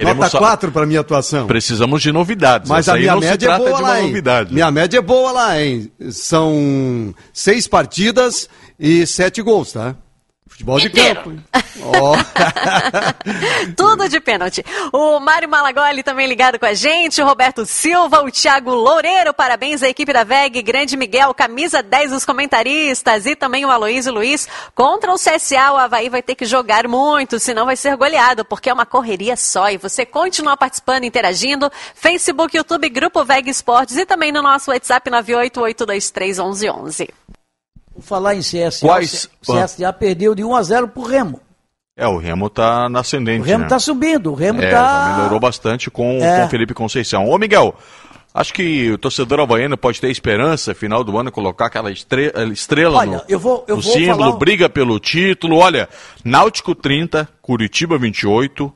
Queremos 0.00 0.16
Nota 0.18 0.30
só- 0.30 0.38
4 0.38 0.72
para 0.72 0.86
minha 0.86 1.00
atuação. 1.00 1.46
Precisamos 1.46 2.00
de 2.00 2.10
novidades. 2.10 2.70
Mas 2.70 2.88
Essa 2.88 2.96
a 2.96 2.98
minha 2.98 3.16
média 3.16 3.50
é 3.52 3.58
boa 3.58 3.80
lá, 3.80 4.00
hein? 4.00 4.14
Minha 4.50 4.70
média 4.70 4.96
é 4.96 5.02
boa 5.02 5.30
lá, 5.30 5.62
hein? 5.62 5.92
São 6.10 7.14
seis 7.34 7.68
partidas 7.68 8.48
e 8.78 9.06
sete 9.06 9.42
gols, 9.42 9.72
tá? 9.72 9.94
Futebol 10.60 10.78
de 10.78 10.90
campo. 10.90 11.30
hein? 11.30 11.42
Ó. 11.82 12.14
Tudo 13.74 14.08
de 14.10 14.20
pênalti. 14.20 14.62
O 14.92 15.18
Mário 15.18 15.48
Malagoli 15.48 16.02
também 16.02 16.26
ligado 16.26 16.58
com 16.58 16.66
a 16.66 16.74
gente, 16.74 17.22
o 17.22 17.24
Roberto 17.24 17.64
Silva, 17.64 18.22
o 18.22 18.30
Thiago 18.30 18.74
Loureiro, 18.74 19.32
parabéns 19.32 19.82
à 19.82 19.88
equipe 19.88 20.12
da 20.12 20.22
VEG, 20.22 20.60
Grande 20.60 20.98
Miguel, 20.98 21.32
camisa 21.32 21.82
10 21.82 22.10
dos 22.10 22.26
comentaristas 22.26 23.24
e 23.24 23.34
também 23.34 23.64
o 23.64 23.70
Aloysio 23.70 24.12
Luiz. 24.12 24.46
Contra 24.74 25.10
o 25.10 25.16
CSA, 25.16 25.72
o 25.72 25.78
Havaí 25.78 26.10
vai 26.10 26.22
ter 26.22 26.34
que 26.34 26.44
jogar 26.44 26.86
muito, 26.86 27.38
senão 27.38 27.64
vai 27.64 27.76
ser 27.76 27.96
goleado, 27.96 28.44
porque 28.44 28.68
é 28.68 28.74
uma 28.74 28.84
correria 28.84 29.36
só. 29.36 29.70
E 29.70 29.78
você 29.78 30.04
continua 30.04 30.58
participando, 30.58 31.04
interagindo, 31.04 31.70
Facebook, 31.94 32.54
YouTube, 32.54 32.86
Grupo 32.90 33.24
VEG 33.24 33.48
Esportes 33.48 33.96
e 33.96 34.04
também 34.04 34.30
no 34.30 34.42
nosso 34.42 34.70
WhatsApp 34.70 35.10
988231111. 35.10 37.08
Vou 37.92 38.02
falar 38.02 38.34
em 38.34 38.40
CSA. 38.40 38.80
Quais- 38.86 39.28
O 39.46 39.52
CSA 39.54 39.92
perdeu 39.92 40.34
de 40.34 40.44
1 40.44 40.54
a 40.54 40.62
0 40.62 40.88
pro 40.88 41.02
Remo. 41.02 41.40
É, 41.96 42.06
o 42.06 42.16
Remo 42.16 42.48
tá 42.48 42.88
na 42.88 43.00
ascendente, 43.00 43.40
O 43.42 43.44
Remo 43.44 43.60
né? 43.60 43.66
está 43.66 43.78
subindo, 43.78 44.30
o 44.30 44.34
Remo 44.34 44.62
É, 44.62 44.66
está... 44.66 45.08
já 45.10 45.16
melhorou 45.16 45.38
bastante 45.40 45.90
com, 45.90 46.18
É. 46.22 46.46
o 46.46 46.48
Felipe 46.48 46.72
Conceição. 46.72 47.28
Ô, 47.28 47.36
Miguel, 47.36 47.74
acho 48.32 48.54
que 48.54 48.90
o 48.90 48.96
torcedor 48.96 49.40
havaiano 49.40 49.76
pode 49.76 50.00
ter 50.00 50.08
esperança, 50.10 50.74
final 50.74 51.04
do 51.04 51.18
ano, 51.18 51.30
colocar 51.30 51.66
aquela 51.66 51.90
estre- 51.90 52.32
estrela 52.52 52.98
Olha, 53.00 53.16
no, 53.18 53.22
eu 53.28 53.38
vou- 53.38 53.64
eu 53.68 53.76
no 53.76 53.82
vou 53.82 53.92
símbolo, 53.92 54.18
falar 54.24 54.36
briga 54.38 54.68
pelo 54.70 54.98
título. 54.98 55.58
Olha, 55.58 55.88
Náutico 56.24 56.74
30, 56.74 57.28
Curitiba 57.42 57.98
28, 57.98 58.72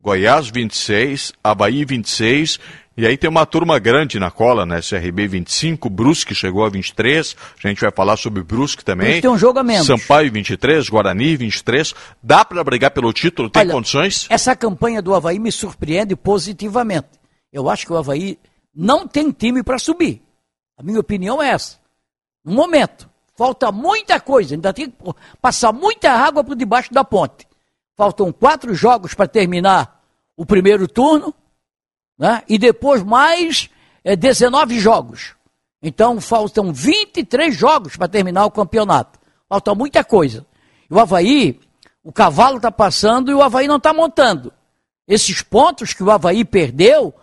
Goiás 0.00 0.48
26, 0.48 1.32
Havaí 1.42 1.84
26... 1.84 2.60
E 2.98 3.06
aí 3.06 3.16
tem 3.16 3.30
uma 3.30 3.46
turma 3.46 3.78
grande 3.78 4.18
na 4.18 4.28
cola, 4.28 4.66
né? 4.66 4.80
CRB 4.80 5.28
25, 5.28 5.88
Brusque 5.88 6.34
chegou 6.34 6.64
a 6.64 6.68
23. 6.68 7.36
A 7.64 7.68
gente 7.68 7.80
vai 7.80 7.92
falar 7.92 8.16
sobre 8.16 8.42
Brusque 8.42 8.84
também. 8.84 9.06
Brusque 9.06 9.22
tem 9.22 9.30
um 9.30 9.38
jogo 9.38 9.60
a 9.60 9.62
menos. 9.62 9.86
Sampaio 9.86 10.32
23, 10.32 10.88
Guarani 10.88 11.36
23. 11.36 11.94
Dá 12.20 12.44
para 12.44 12.64
brigar 12.64 12.90
pelo 12.90 13.12
título? 13.12 13.48
Tem 13.48 13.62
Olha, 13.62 13.72
condições? 13.72 14.26
Essa 14.28 14.56
campanha 14.56 15.00
do 15.00 15.14
Havaí 15.14 15.38
me 15.38 15.52
surpreende 15.52 16.16
positivamente. 16.16 17.06
Eu 17.52 17.70
acho 17.70 17.86
que 17.86 17.92
o 17.92 17.96
Havaí 17.96 18.36
não 18.74 19.06
tem 19.06 19.30
time 19.30 19.62
para 19.62 19.78
subir. 19.78 20.20
A 20.76 20.82
minha 20.82 20.98
opinião 20.98 21.40
é 21.40 21.50
essa. 21.50 21.78
No 22.44 22.52
momento, 22.52 23.08
falta 23.36 23.70
muita 23.70 24.18
coisa, 24.18 24.56
ainda 24.56 24.72
tem 24.72 24.90
que 24.90 24.96
passar 25.40 25.72
muita 25.72 26.10
água 26.10 26.42
por 26.42 26.56
debaixo 26.56 26.92
da 26.92 27.04
ponte. 27.04 27.46
Faltam 27.96 28.32
quatro 28.32 28.74
jogos 28.74 29.14
para 29.14 29.28
terminar 29.28 30.02
o 30.36 30.44
primeiro 30.44 30.88
turno, 30.88 31.32
né? 32.18 32.42
e 32.48 32.58
depois 32.58 33.02
mais 33.02 33.70
eh, 34.04 34.16
19 34.16 34.78
jogos. 34.78 35.34
Então 35.82 36.20
faltam 36.20 36.72
23 36.72 37.54
jogos 37.54 37.96
para 37.96 38.08
terminar 38.08 38.44
o 38.46 38.50
campeonato. 38.50 39.18
Falta 39.48 39.74
muita 39.74 40.02
coisa. 40.02 40.44
E 40.90 40.94
o 40.94 40.98
Havaí, 40.98 41.60
o 42.02 42.12
cavalo 42.12 42.56
está 42.56 42.70
passando 42.70 43.30
e 43.30 43.34
o 43.34 43.42
Havaí 43.42 43.68
não 43.68 43.76
está 43.76 43.92
montando. 43.92 44.52
Esses 45.06 45.40
pontos 45.40 45.94
que 45.94 46.02
o 46.02 46.10
Havaí 46.10 46.44
perdeu 46.44 47.14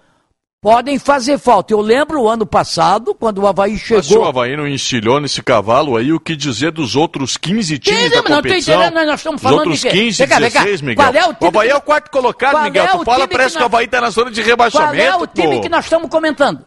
podem 0.66 0.98
fazer 0.98 1.38
falta. 1.38 1.72
Eu 1.72 1.80
lembro 1.80 2.22
o 2.24 2.28
ano 2.28 2.44
passado, 2.44 3.14
quando 3.14 3.38
o 3.44 3.48
Havaí 3.48 3.78
chegou. 3.78 3.98
Mas 3.98 4.08
se 4.08 4.18
o 4.18 4.24
Havaí 4.26 4.58
não 4.58 4.68
encilhou 4.68 5.20
nesse 5.20 5.44
cavalo 5.44 5.96
aí, 5.96 6.12
o 6.12 6.20
que 6.20 6.36
dizer 6.36 6.72
dos 6.72 6.96
outros 6.96 7.38
15 7.38 7.78
times 7.78 8.02
Sim, 8.02 8.10
da 8.10 8.16
não, 8.16 8.24
não 8.24 8.36
competição? 8.38 8.82
entendendo, 8.82 9.06
nós 9.06 9.20
estamos 9.20 9.40
Os 9.40 9.44
falando 9.44 9.60
outros 9.60 9.80
de 9.82 9.90
quê? 9.90 9.94
15, 9.96 10.18
Vem 10.18 10.28
cá, 10.28 10.40
vem 10.40 10.50
cá. 10.52 10.60
16, 10.62 10.82
Miguel. 10.82 10.96
Qual 11.06 11.14
é 11.16 11.26
o 11.30 11.34
time 11.36 11.48
Havaí 11.50 11.68
que- 11.68 11.74
é 11.74 11.78
o 11.78 11.82
quarto 11.82 12.10
colocado, 12.10 12.52
Qual 12.54 12.64
Miguel. 12.64 12.84
é 12.84 12.88
tu 12.88 12.98
o 13.02 13.06
fala, 13.06 13.18
time 13.18 13.28
que 13.28 13.36
parece 13.38 13.52
que, 13.52 13.58
o 13.58 13.62
nós- 13.62 13.74
Havaí 13.74 13.88
tá 13.88 14.02
na 14.02 14.10
zona 14.10 14.32
de 14.32 14.42
Qual 14.42 14.48
rebaixamento, 14.50 15.04
é 15.04 15.16
o 15.16 15.28
time 15.28 15.56
pô. 15.58 15.62
que 15.62 15.70
nós 15.70 15.86
estamos 15.86 16.10
comentando? 16.10 16.66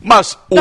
Mas 0.00 0.36
o, 0.50 0.56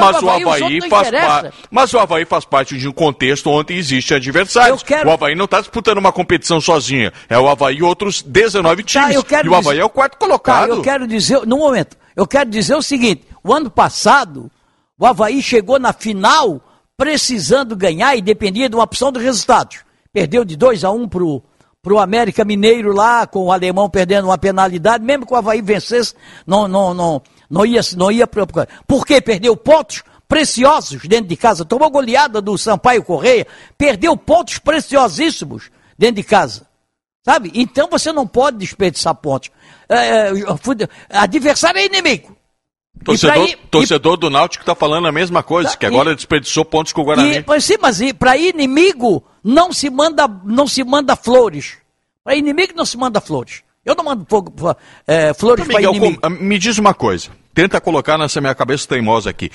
mas 0.00 0.22
o 0.22 0.26
o 0.26 0.30
Havaí, 0.30 0.80
faz 0.88 1.10
parte. 1.10 1.54
Mas 1.70 1.92
o 1.94 1.98
Havaí 1.98 2.24
faz 2.24 2.44
parte 2.44 2.76
de 2.78 2.88
um 2.88 2.92
contexto 2.92 3.48
onde 3.50 3.74
existe 3.74 4.14
adversários. 4.14 4.82
Quero- 4.82 5.08
O 5.08 5.12
Havaí 5.12 5.34
não 5.34 5.44
está 5.46 5.60
disputando 5.60 5.98
uma 5.98 6.12
competição 6.12 6.60
sozinha. 6.60 7.12
É 7.28 7.38
o 7.38 7.48
Havaí 7.48 7.76
e 7.76 7.82
outros 7.82 8.22
19 8.22 8.82
times. 8.82 9.08
Tá, 9.08 9.12
eu 9.14 9.24
quero 9.24 9.46
e 9.46 9.50
o 9.50 9.54
Havaí 9.54 9.72
dizer- 9.74 9.82
é 9.82 9.84
o 9.84 9.90
quarto 9.90 10.12
Tá, 10.12 10.18
colocado. 10.18 10.68
eu 10.70 10.82
quero 10.82 11.06
dizer, 11.06 11.46
no 11.46 11.58
momento, 11.58 11.96
eu 12.16 12.26
quero 12.26 12.48
dizer 12.50 12.74
o 12.74 12.82
seguinte: 12.82 13.24
o 13.42 13.52
ano 13.52 13.70
passado, 13.70 14.50
o 14.98 15.06
Havaí 15.06 15.42
chegou 15.42 15.78
na 15.78 15.92
final 15.92 16.60
precisando 16.96 17.74
ganhar 17.74 18.14
e 18.14 18.20
dependia 18.22 18.68
de 18.68 18.74
uma 18.76 18.84
opção 18.84 19.10
de 19.10 19.18
resultados. 19.20 19.78
Perdeu 20.12 20.44
de 20.44 20.54
2 20.56 20.84
a 20.84 20.90
1 20.90 21.02
um 21.02 21.08
pro, 21.08 21.42
pro 21.82 21.98
América 21.98 22.44
Mineiro 22.44 22.92
lá, 22.92 23.26
com 23.26 23.44
o 23.46 23.52
alemão 23.52 23.88
perdendo 23.88 24.26
uma 24.26 24.36
penalidade, 24.36 25.02
mesmo 25.02 25.24
que 25.24 25.32
o 25.32 25.36
Havaí 25.36 25.62
vencesse, 25.62 26.14
não, 26.46 26.68
não, 26.68 26.92
não, 26.92 27.22
não 27.50 27.66
ia, 27.66 27.80
não 27.96 28.10
ia 28.12 28.26
pro- 28.26 28.46
Por 28.86 29.04
quê? 29.04 29.20
Perdeu 29.20 29.56
pontos 29.56 30.02
preciosos 30.28 31.02
dentro 31.02 31.26
de 31.26 31.36
casa, 31.36 31.64
tomou 31.64 31.90
goleada 31.90 32.40
do 32.40 32.56
Sampaio 32.56 33.02
Correia, 33.02 33.46
perdeu 33.76 34.16
pontos 34.16 34.58
preciosíssimos 34.58 35.70
dentro 35.98 36.16
de 36.16 36.22
casa. 36.22 36.66
Sabe? 37.24 37.50
Então 37.54 37.88
você 37.90 38.12
não 38.12 38.26
pode 38.26 38.56
desperdiçar 38.58 39.14
pontos. 39.14 39.50
É, 39.88 40.28
é, 40.28 40.32
adversário 41.10 41.78
é 41.80 41.84
inimigo. 41.86 42.34
Torcedor, 43.04 43.46
E 43.46 43.50
ir- 43.52 43.58
torcedor 43.70 44.16
do 44.16 44.30
Náutico 44.30 44.62
está 44.62 44.74
falando 44.74 45.06
a 45.08 45.12
mesma 45.12 45.42
coisa, 45.42 45.70
Tá, 45.70 45.76
que 45.76 45.86
agora 45.86 46.12
e- 46.12 46.14
desperdiçou 46.14 46.64
pontos 46.64 46.92
com 46.92 47.00
o 47.02 47.04
Guarani. 47.04 47.36
E, 47.38 47.42
pois 47.42 47.64
sim, 47.64 47.76
mas 47.80 48.00
para 48.12 48.36
inimigo 48.36 49.22
não 49.42 49.72
se 49.72 49.88
manda, 49.90 50.26
não 50.44 50.66
se 50.66 50.82
manda 50.84 51.16
flores. 51.16 51.78
Para 52.24 52.34
inimigo 52.36 52.72
não 52.76 52.84
se 52.84 52.96
manda 52.98 53.20
flores. 53.20 53.62
Eu 53.84 53.94
não 53.94 54.04
mando 54.04 54.26
fogo, 54.28 54.52
é, 55.06 55.32
flores 55.32 55.64
Então, 55.66 55.80
para 55.80 55.90
inimigo. 55.90 56.20
com- 56.20 56.28
me 56.30 56.58
diz 56.58 56.78
uma 56.78 56.92
coisa. 56.92 57.30
Tenta 57.54 57.80
colocar 57.80 58.16
nessa 58.16 58.40
minha 58.40 58.54
cabeça 58.54 58.86
teimosa 58.86 59.30
aqui. 59.30 59.50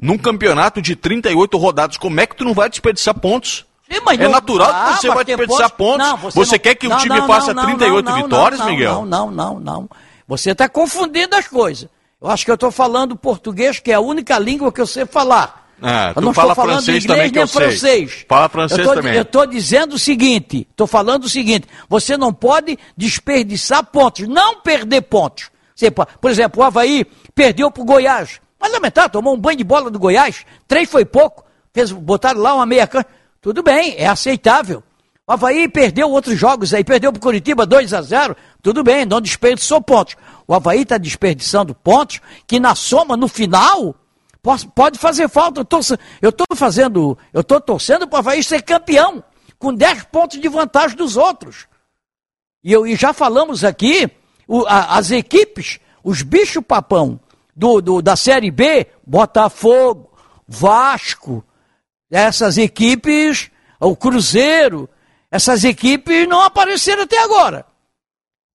Num 0.00 0.18
campeonato 0.18 0.80
de 0.80 0.94
38 0.94 1.56
rodadas, 1.58 1.96
como 1.96 2.20
é 2.20 2.26
que 2.26 2.36
tu 2.36 2.44
não 2.44 2.54
vai 2.54 2.68
desperdiçar 2.68 3.14
pontos? 3.18 3.64
Mas 4.04 4.20
é 4.20 4.24
não- 4.24 4.30
natural 4.32 4.70
Ah, 4.70 4.92
que 4.94 5.00
você 5.00 5.08
vai 5.08 5.24
desperdiçar 5.24 5.70
pontos. 5.70 6.06
Não, 6.06 6.16
você 6.18 6.52
não- 6.52 6.58
quer 6.58 6.74
que 6.74 6.86
o 6.86 6.96
time 6.98 7.20
faça 7.26 7.54
não, 7.54 7.64
38 7.64 8.04
não, 8.04 8.12
não, 8.16 8.22
vitórias, 8.22 8.64
Miguel? 8.66 8.92
Não, 8.92 9.06
não, 9.06 9.30
não, 9.30 9.60
não. 9.60 9.90
Você 10.26 10.50
está 10.50 10.68
confundindo 10.68 11.34
as 11.34 11.48
coisas. 11.48 11.88
Eu 12.20 12.28
acho 12.28 12.44
que 12.44 12.50
eu 12.50 12.54
estou 12.54 12.70
falando 12.70 13.16
português, 13.16 13.78
que 13.78 13.90
é 13.90 13.94
a 13.94 14.00
única 14.00 14.38
língua 14.38 14.70
que 14.70 14.80
eu 14.80 14.86
sei 14.86 15.06
falar. 15.06 15.68
Ah, 15.80 16.08
eu 16.08 16.14
tu 16.14 16.20
não 16.20 16.34
fala 16.34 16.52
estou 16.52 16.64
falando 16.64 16.76
francês 16.82 17.04
inglês 17.04 17.06
também, 17.06 17.30
que 17.30 17.36
nem 17.36 17.42
eu 17.42 17.46
sei. 17.46 17.62
francês. 17.62 18.26
Fala 18.28 18.48
francês 18.48 18.80
eu 18.80 18.86
tô, 18.86 18.94
também. 18.94 19.14
Eu 19.14 19.22
estou 19.22 19.46
dizendo 19.46 19.94
o 19.94 19.98
seguinte, 19.98 20.66
estou 20.70 20.86
falando 20.88 21.24
o 21.24 21.28
seguinte, 21.28 21.66
você 21.88 22.16
não 22.16 22.32
pode 22.32 22.76
desperdiçar 22.96 23.84
pontos, 23.84 24.26
não 24.28 24.60
perder 24.60 25.02
pontos. 25.02 25.50
Você 25.74 25.92
por 25.92 26.28
exemplo, 26.28 26.60
o 26.60 26.66
Havaí 26.66 27.06
perdeu 27.38 27.70
para 27.70 27.82
o 27.82 27.86
Goiás. 27.86 28.40
Mas 28.58 28.72
lamentar, 28.72 29.08
tomou 29.08 29.32
um 29.32 29.38
banho 29.38 29.58
de 29.58 29.62
bola 29.62 29.88
do 29.88 29.98
Goiás, 29.98 30.44
três 30.66 30.90
foi 30.90 31.04
pouco, 31.04 31.44
fez, 31.72 31.92
botaram 31.92 32.40
lá 32.40 32.52
uma 32.54 32.66
meia 32.66 32.84
cancha. 32.84 33.06
Tudo 33.40 33.62
bem, 33.62 33.94
é 33.96 34.08
aceitável. 34.08 34.82
O 35.24 35.32
Havaí 35.32 35.68
perdeu 35.68 36.10
outros 36.10 36.36
jogos 36.36 36.74
aí, 36.74 36.82
perdeu 36.82 37.12
para 37.12 37.18
o 37.18 37.22
Curitiba 37.22 37.64
2 37.64 37.94
a 37.94 38.02
0 38.02 38.36
tudo 38.60 38.82
bem, 38.82 39.04
não 39.06 39.20
desperdiçou 39.20 39.80
pontos. 39.80 40.16
O 40.48 40.52
Havaí 40.54 40.82
está 40.82 40.98
desperdiçando 40.98 41.72
pontos 41.76 42.20
que 42.44 42.58
na 42.58 42.74
soma, 42.74 43.16
no 43.16 43.28
final, 43.28 43.94
pode 44.74 44.98
fazer 44.98 45.28
falta. 45.28 45.60
Eu 46.20 46.30
estou 46.30 46.46
fazendo, 46.56 47.16
eu 47.32 47.42
estou 47.42 47.60
torcendo 47.60 48.08
para 48.08 48.16
o 48.16 48.18
Havaí 48.18 48.42
ser 48.42 48.62
campeão, 48.62 49.22
com 49.60 49.72
10 49.72 50.04
pontos 50.10 50.40
de 50.40 50.48
vantagem 50.48 50.96
dos 50.96 51.16
outros. 51.16 51.66
E, 52.64 52.72
eu, 52.72 52.84
e 52.84 52.96
já 52.96 53.12
falamos 53.12 53.62
aqui, 53.62 54.10
o- 54.48 54.66
a- 54.66 54.96
as 54.98 55.12
equipes, 55.12 55.78
os 56.02 56.22
bichos 56.22 56.64
papão 56.66 57.20
do, 57.58 57.80
do- 57.80 58.00
da 58.00 58.14
Série 58.14 58.50
B, 58.50 58.86
Botafogo, 59.06 60.08
Vasco, 60.46 61.44
essas 62.10 62.56
equipes, 62.56 63.50
o 63.80 63.96
Cruzeiro, 63.96 64.88
essas 65.30 65.64
equipes 65.64 66.26
não 66.28 66.40
apareceram 66.40 67.02
até 67.02 67.22
agora. 67.22 67.66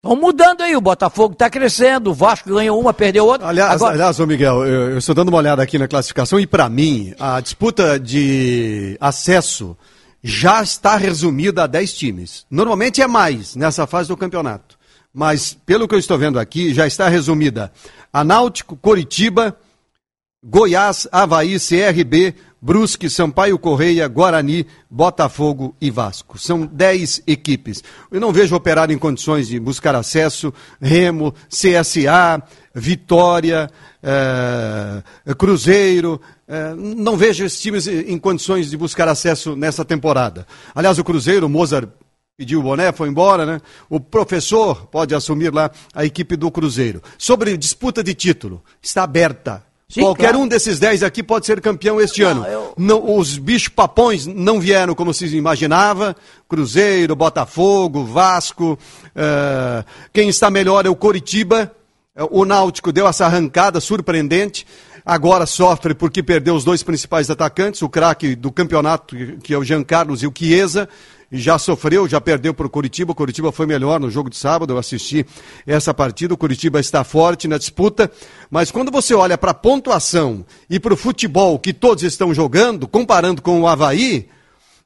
Estão 0.04 0.16
mudando 0.16 0.62
aí, 0.62 0.74
o 0.76 0.80
Botafogo 0.80 1.32
está 1.34 1.48
crescendo, 1.50 2.10
o 2.10 2.14
Vasco 2.14 2.48
ganhou 2.54 2.80
uma, 2.80 2.92
perdeu 2.94 3.26
outra. 3.26 3.48
Aliás, 3.48 3.74
Agora- 3.74 3.94
aliás, 3.94 4.18
ô 4.20 4.26
Miguel, 4.26 4.64
eu, 4.66 4.90
eu 4.90 4.98
estou 4.98 5.14
dando 5.14 5.28
uma 5.28 5.38
olhada 5.38 5.62
aqui 5.62 5.78
na 5.78 5.86
classificação 5.86 6.40
e 6.40 6.46
para 6.46 6.68
mim 6.68 7.14
a 7.20 7.40
disputa 7.40 7.98
de 8.00 8.96
acesso 9.00 9.76
já 10.22 10.62
está 10.62 10.96
resumida 10.96 11.64
a 11.64 11.66
10 11.66 11.92
times. 11.94 12.46
Normalmente 12.50 13.02
é 13.02 13.06
mais 13.06 13.54
nessa 13.56 13.86
fase 13.86 14.08
do 14.08 14.16
campeonato. 14.16 14.76
Mas 15.14 15.52
pelo 15.66 15.86
que 15.86 15.94
eu 15.94 15.98
estou 15.98 16.16
vendo 16.18 16.38
aqui, 16.38 16.72
já 16.72 16.86
está 16.86 17.06
resumida 17.08 17.70
a 18.12 18.22
Náutico, 18.22 18.76
Coritiba, 18.76 19.56
Goiás, 20.44 21.08
Havaí, 21.10 21.56
CRB, 21.58 22.34
Brusque, 22.60 23.08
Sampaio 23.08 23.58
Correia, 23.58 24.06
Guarani, 24.06 24.66
Botafogo 24.90 25.74
e 25.80 25.90
Vasco. 25.90 26.38
São 26.38 26.66
10 26.66 27.22
equipes. 27.26 27.82
Eu 28.10 28.20
não 28.20 28.32
vejo 28.32 28.54
operar 28.54 28.90
em 28.90 28.98
condições 28.98 29.48
de 29.48 29.58
buscar 29.58 29.94
acesso, 29.94 30.52
Remo, 30.80 31.34
CSA, 31.48 32.42
Vitória, 32.74 33.70
eh, 34.02 35.02
Cruzeiro. 35.36 36.20
eh, 36.46 36.74
não 36.76 37.16
vejo 37.16 37.44
esses 37.44 37.60
times 37.60 37.86
em 37.86 38.18
condições 38.18 38.68
de 38.70 38.76
buscar 38.76 39.08
acesso 39.08 39.56
nessa 39.56 39.84
temporada. 39.84 40.46
Aliás, 40.74 40.98
o 40.98 41.04
Cruzeiro, 41.04 41.46
o 41.46 41.48
Mozart 41.48 41.88
pediu 42.42 42.58
o 42.58 42.62
boné, 42.64 42.90
foi 42.90 43.08
embora, 43.08 43.46
né? 43.46 43.60
O 43.88 44.00
professor 44.00 44.86
pode 44.86 45.14
assumir 45.14 45.54
lá 45.54 45.70
a 45.94 46.04
equipe 46.04 46.34
do 46.34 46.50
Cruzeiro. 46.50 47.00
Sobre 47.16 47.56
disputa 47.56 48.02
de 48.02 48.14
título, 48.14 48.60
está 48.82 49.04
aberta. 49.04 49.62
Sim, 49.88 50.00
Qualquer 50.00 50.30
claro. 50.30 50.40
um 50.40 50.48
desses 50.48 50.80
10 50.80 51.04
aqui 51.04 51.22
pode 51.22 51.46
ser 51.46 51.60
campeão 51.60 52.00
este 52.00 52.22
ano. 52.22 52.44
eu- 52.46 52.74
Não, 52.76 53.16
os 53.16 53.38
bichos 53.38 53.68
papões 53.68 54.26
não 54.26 54.58
vieram 54.58 54.92
como 54.94 55.14
se 55.14 55.26
imaginava. 55.36 56.16
Cruzeiro, 56.48 57.14
Botafogo, 57.14 58.04
Vasco. 58.04 58.76
eh, 59.14 59.84
quem 60.12 60.28
está 60.28 60.50
melhor 60.50 60.84
é 60.84 60.88
o 60.88 60.96
Coritiba. 60.96 61.70
Eh, 62.16 62.24
O 62.28 62.44
Náutico 62.44 62.90
deu 62.90 63.06
essa 63.06 63.24
arrancada 63.26 63.80
surpreendente. 63.80 64.66
Agora 65.06 65.46
sofre 65.46 65.94
porque 65.94 66.22
perdeu 66.24 66.54
os 66.56 66.64
dois 66.64 66.82
principais 66.82 67.28
atacantes, 67.30 67.82
o 67.82 67.88
craque 67.88 68.34
do 68.34 68.50
campeonato, 68.50 69.14
que 69.42 69.52
é 69.54 69.58
o 69.58 69.62
Jean 69.64 69.84
Carlos 69.84 70.22
e 70.22 70.26
o 70.26 70.32
Chiesa. 70.36 70.88
Já 71.34 71.58
sofreu, 71.58 72.06
já 72.06 72.20
perdeu 72.20 72.52
para 72.52 72.66
o 72.66 72.70
Curitiba. 72.70 73.12
O 73.12 73.14
Curitiba 73.14 73.50
foi 73.50 73.64
melhor 73.64 73.98
no 73.98 74.10
jogo 74.10 74.28
de 74.28 74.36
sábado. 74.36 74.74
Eu 74.74 74.78
assisti 74.78 75.24
essa 75.66 75.94
partida. 75.94 76.34
O 76.34 76.36
Curitiba 76.36 76.78
está 76.78 77.02
forte 77.02 77.48
na 77.48 77.56
disputa. 77.56 78.10
Mas 78.50 78.70
quando 78.70 78.92
você 78.92 79.14
olha 79.14 79.38
para 79.38 79.52
a 79.52 79.54
pontuação 79.54 80.44
e 80.68 80.78
para 80.78 80.92
o 80.92 80.96
futebol 80.96 81.58
que 81.58 81.72
todos 81.72 82.02
estão 82.02 82.34
jogando, 82.34 82.86
comparando 82.86 83.40
com 83.40 83.62
o 83.62 83.66
Havaí, 83.66 84.28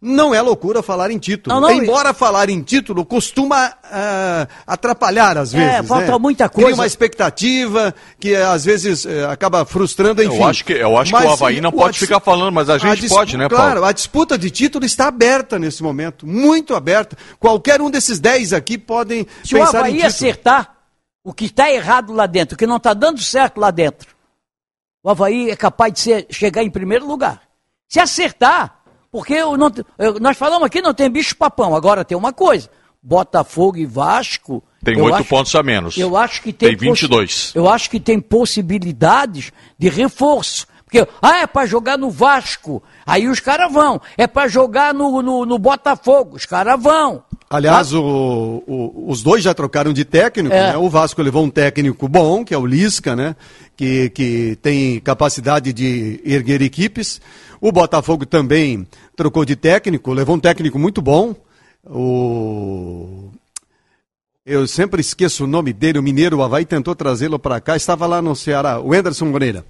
não 0.07 0.35
é 0.35 0.41
loucura 0.41 0.83
falar 0.83 1.11
em 1.11 1.19
título. 1.19 1.55
Não, 1.55 1.61
não, 1.61 1.71
Embora 1.71 2.15
falar 2.15 2.49
em 2.49 2.63
título 2.63 3.05
costuma 3.05 3.73
ah, 3.85 4.47
atrapalhar 4.67 5.37
às 5.37 5.53
É, 5.53 5.59
vezes. 5.75 5.89
falta 5.89 6.13
né? 6.13 6.19
muita 6.19 6.49
Cria 6.49 6.65
coisa. 6.67 6.81
uma 6.81 6.87
expectativa 6.87 7.95
que 8.21 8.35
às 8.35 8.65
vezes 8.65 9.05
eh, 9.05 9.25
acaba 9.27 9.65
frustrando, 9.65 10.23
enfim. 10.23 10.37
Eu 10.37 10.45
acho 10.47 10.65
que, 10.65 10.73
eu 10.73 10.97
acho 10.97 11.13
que 11.13 11.19
Mas, 11.19 11.29
o 11.29 11.33
Havaí 11.33 11.61
não 11.61 11.71
o- 11.71 11.73
pode 11.73 11.97
a 11.97 12.01
ficar 12.01 12.21
falando, 12.21 12.55
mas 12.55 12.71
a 12.71 12.79
gente 12.79 13.01
dis- 13.01 13.11
pode, 13.13 13.37
né, 13.37 13.49
Paulo? 13.49 13.65
Claro, 13.65 13.85
a 13.85 13.93
disputa 13.93 14.39
de 14.39 14.51
título 14.51 14.85
está 14.85 15.09
aberta 15.09 15.59
nesse 15.59 15.83
momento, 15.83 16.27
muito 16.27 16.75
aberta. 16.75 17.17
Qualquer 17.41 17.81
um 17.83 17.91
desses 17.91 18.19
10 18.21 18.53
aqui 18.53 18.79
podem 18.79 19.27
Se 19.45 19.55
o 19.55 19.59
pensar 19.59 19.79
em 19.79 19.81
Havaí 19.81 19.93
título. 19.95 20.07
acertar 20.09 20.75
o 21.25 21.33
que 21.35 21.47
está 21.47 21.71
errado 21.71 22.13
lá 22.13 22.27
dentro, 22.27 22.55
o 22.55 22.59
que 22.59 22.67
não 22.67 22.77
está 22.77 22.95
dando 22.95 23.21
certo 23.21 23.59
lá 23.59 23.71
dentro, 23.73 24.15
o 25.03 25.11
Havaí 25.11 25.51
é 25.51 25.57
capaz 25.57 25.93
de 25.93 26.01
ser- 26.01 26.27
chegar 26.31 26.63
em 26.63 26.71
primeiro 26.71 27.07
lugar. 27.07 27.43
Se 27.89 28.01
acertar, 28.01 28.76
porque 29.17 29.33
eu 29.35 29.57
não- 29.57 29.73
eu- 29.99 30.21
nós 30.21 30.37
falamos 30.37 30.67
aqui 30.67 30.83
não 30.83 30.93
tem 30.93 31.09
bicho 31.11 31.35
papão, 31.37 31.75
agora 31.75 32.05
tem 32.05 32.17
uma 32.17 32.33
coisa, 32.33 32.69
Botafogo 33.03 33.77
e 33.79 33.87
Vasco... 33.87 34.63
Tem 34.85 35.01
oito 35.01 35.25
pontos 35.25 35.55
a 35.55 35.63
menos. 35.63 35.97
Eu 35.97 36.17
acho 36.17 36.43
que 36.43 36.53
tem... 36.53 36.69
Tem 36.69 36.77
22. 36.77 37.53
Eu 37.55 37.69
acho 37.69 37.89
que 37.91 37.99
tem 37.99 38.21
possibilidades 38.21 39.51
de 39.79 39.89
reforço. 39.89 40.67
Porque, 40.85 41.05
ah, 41.21 41.39
é 41.39 41.47
para 41.49 41.67
jogar 41.67 41.99
no 41.99 42.11
Vasco, 42.11 42.81
aí 43.05 43.27
os 43.29 43.41
caras 43.41 43.73
vão. 43.73 44.01
É 44.17 44.27
para 44.29 44.47
jogar 44.47 44.95
no, 44.95 45.21
no, 45.21 45.45
no 45.45 45.59
Botafogo, 45.59 46.37
os 46.37 46.47
caras 46.47 46.81
vão. 46.81 47.25
Aliás, 47.51 47.93
o- 47.93 48.01
o- 48.67 49.05
os 49.09 49.21
dois 49.23 49.43
já 49.43 49.53
trocaram 49.53 49.93
de 49.93 50.05
técnico, 50.05 50.55
É. 50.55 50.73
né? 50.73 50.77
O 50.77 50.89
Vasco 50.89 51.21
levou 51.23 51.43
um 51.45 51.51
técnico 51.51 52.07
bom, 52.09 52.45
que 52.45 52.55
é 52.55 52.59
o 52.59 52.65
Lisca, 52.67 53.17
né? 53.17 53.35
Que, 53.77 54.09
que 54.11 54.57
tem 54.63 54.99
capacidade 55.01 55.73
de 55.73 56.21
erguer 56.25 56.63
equipes. 56.63 57.21
O 57.61 57.71
Botafogo 57.71 58.25
também 58.25 58.87
trocou 59.15 59.45
de 59.45 59.55
técnico, 59.55 60.13
levou 60.15 60.37
um 60.37 60.41
técnico 60.41 60.79
muito 60.79 61.03
bom. 61.03 61.35
O, 61.85 63.31
Eu 64.45 64.67
sempre 64.67 65.01
esqueço 65.01 65.45
o 65.45 65.47
nome 65.47 65.73
dele, 65.73 65.99
o 65.99 66.03
mineiro, 66.03 66.39
o 66.39 66.43
Havaí 66.43 66.65
tentou 66.65 66.95
trazê-lo 66.95 67.39
para 67.39 67.61
cá, 67.61 67.77
estava 67.77 68.07
lá 68.07 68.23
no 68.23 68.35
Ceará, 68.37 68.81
o 68.81 68.93
Anderson 68.95 69.27
Moreira. 69.27 69.65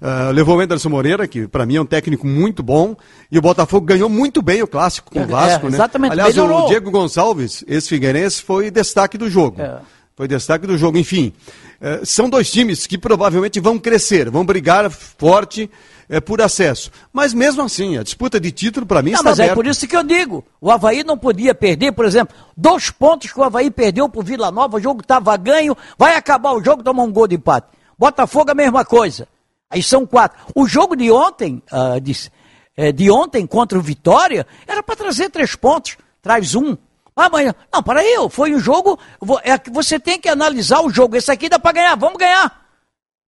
Uh, 0.00 0.32
levou 0.32 0.56
o 0.56 0.60
Anderson 0.60 0.88
Moreira, 0.88 1.26
que 1.26 1.46
para 1.48 1.64
mim 1.66 1.76
é 1.76 1.80
um 1.80 1.86
técnico 1.86 2.26
muito 2.26 2.62
bom, 2.62 2.96
e 3.30 3.38
o 3.38 3.42
Botafogo 3.42 3.86
ganhou 3.86 4.08
muito 4.08 4.40
bem 4.42 4.62
o 4.62 4.66
clássico 4.66 5.10
com 5.10 5.20
o 5.20 5.22
É, 5.22 5.26
Vasco, 5.26 5.66
né? 5.68 5.74
exatamente, 5.76 6.12
Aliás, 6.12 6.34
melhorou. 6.34 6.64
o 6.64 6.68
Diego 6.68 6.90
Gonçalves, 6.90 7.64
esse 7.66 7.88
Figueirense, 7.88 8.42
foi 8.42 8.70
destaque 8.70 9.16
do 9.18 9.28
jogo. 9.30 9.60
É. 9.60 9.78
Foi 10.16 10.28
destaque 10.28 10.66
do 10.66 10.78
jogo, 10.78 10.96
enfim. 10.96 11.32
eh, 11.80 12.00
são 12.04 12.28
dois 12.30 12.50
times 12.50 12.86
que 12.86 12.96
provavelmente 12.96 13.58
vão 13.58 13.78
crescer, 13.78 14.30
vão 14.30 14.44
brigar 14.46 14.88
forte 14.90 15.68
eh, 16.08 16.20
por 16.20 16.40
acesso. 16.40 16.90
Mas 17.12 17.34
mesmo 17.34 17.62
assim, 17.62 17.98
a 17.98 18.02
disputa 18.04 18.38
de 18.38 18.52
título 18.52 18.86
para 18.86 19.02
mim 19.02 19.10
Não, 19.10 19.18
está 19.18 19.30
mas 19.30 19.40
é 19.40 19.44
aberta. 19.44 19.54
por 19.56 19.66
isso 19.66 19.88
que 19.88 19.96
eu 19.96 20.04
digo. 20.04 20.44
O 20.60 20.70
Havaí 20.70 21.02
não 21.02 21.18
podia 21.18 21.52
perder, 21.52 21.90
por 21.92 22.04
exemplo, 22.04 22.34
dois 22.56 22.90
pontos 22.90 23.32
que 23.32 23.40
o 23.40 23.42
Havaí 23.42 23.70
perdeu 23.72 24.08
pro 24.08 24.22
Vila 24.22 24.52
Nova, 24.52 24.76
o 24.76 24.80
jogo 24.80 25.00
estava 25.00 25.36
ganho, 25.36 25.76
vai 25.98 26.14
acabar 26.14 26.52
o 26.52 26.62
jogo, 26.62 26.84
tomar 26.84 27.02
um 27.02 27.12
gol 27.12 27.26
de 27.26 27.34
empate. 27.34 27.66
Botafogo 27.98 28.52
a 28.52 28.54
mesma 28.54 28.84
coisa. 28.84 29.26
Aí 29.68 29.82
são 29.82 30.06
quatro. 30.06 30.38
O 30.54 30.68
jogo 30.68 30.94
de 30.94 31.10
ontem, 31.10 31.60
ah, 31.72 31.98
de, 32.00 32.30
eh, 32.76 32.92
de 32.92 33.10
ontem 33.10 33.44
contra 33.48 33.76
o 33.76 33.82
Vitória, 33.82 34.46
era 34.64 34.80
para 34.80 34.94
trazer 34.94 35.28
três 35.30 35.56
pontos. 35.56 35.96
Traz 36.22 36.54
um. 36.54 36.76
Amanhã. 37.16 37.54
Não, 37.72 37.82
para 37.82 38.00
aí, 38.00 38.16
foi 38.30 38.54
um 38.54 38.58
jogo. 38.58 38.98
É, 39.44 39.58
você 39.70 40.00
tem 40.00 40.18
que 40.18 40.28
analisar 40.28 40.80
o 40.80 40.90
jogo. 40.90 41.16
Esse 41.16 41.30
aqui 41.30 41.48
dá 41.48 41.58
para 41.58 41.72
ganhar, 41.72 41.96
vamos 41.96 42.18
ganhar. 42.18 42.64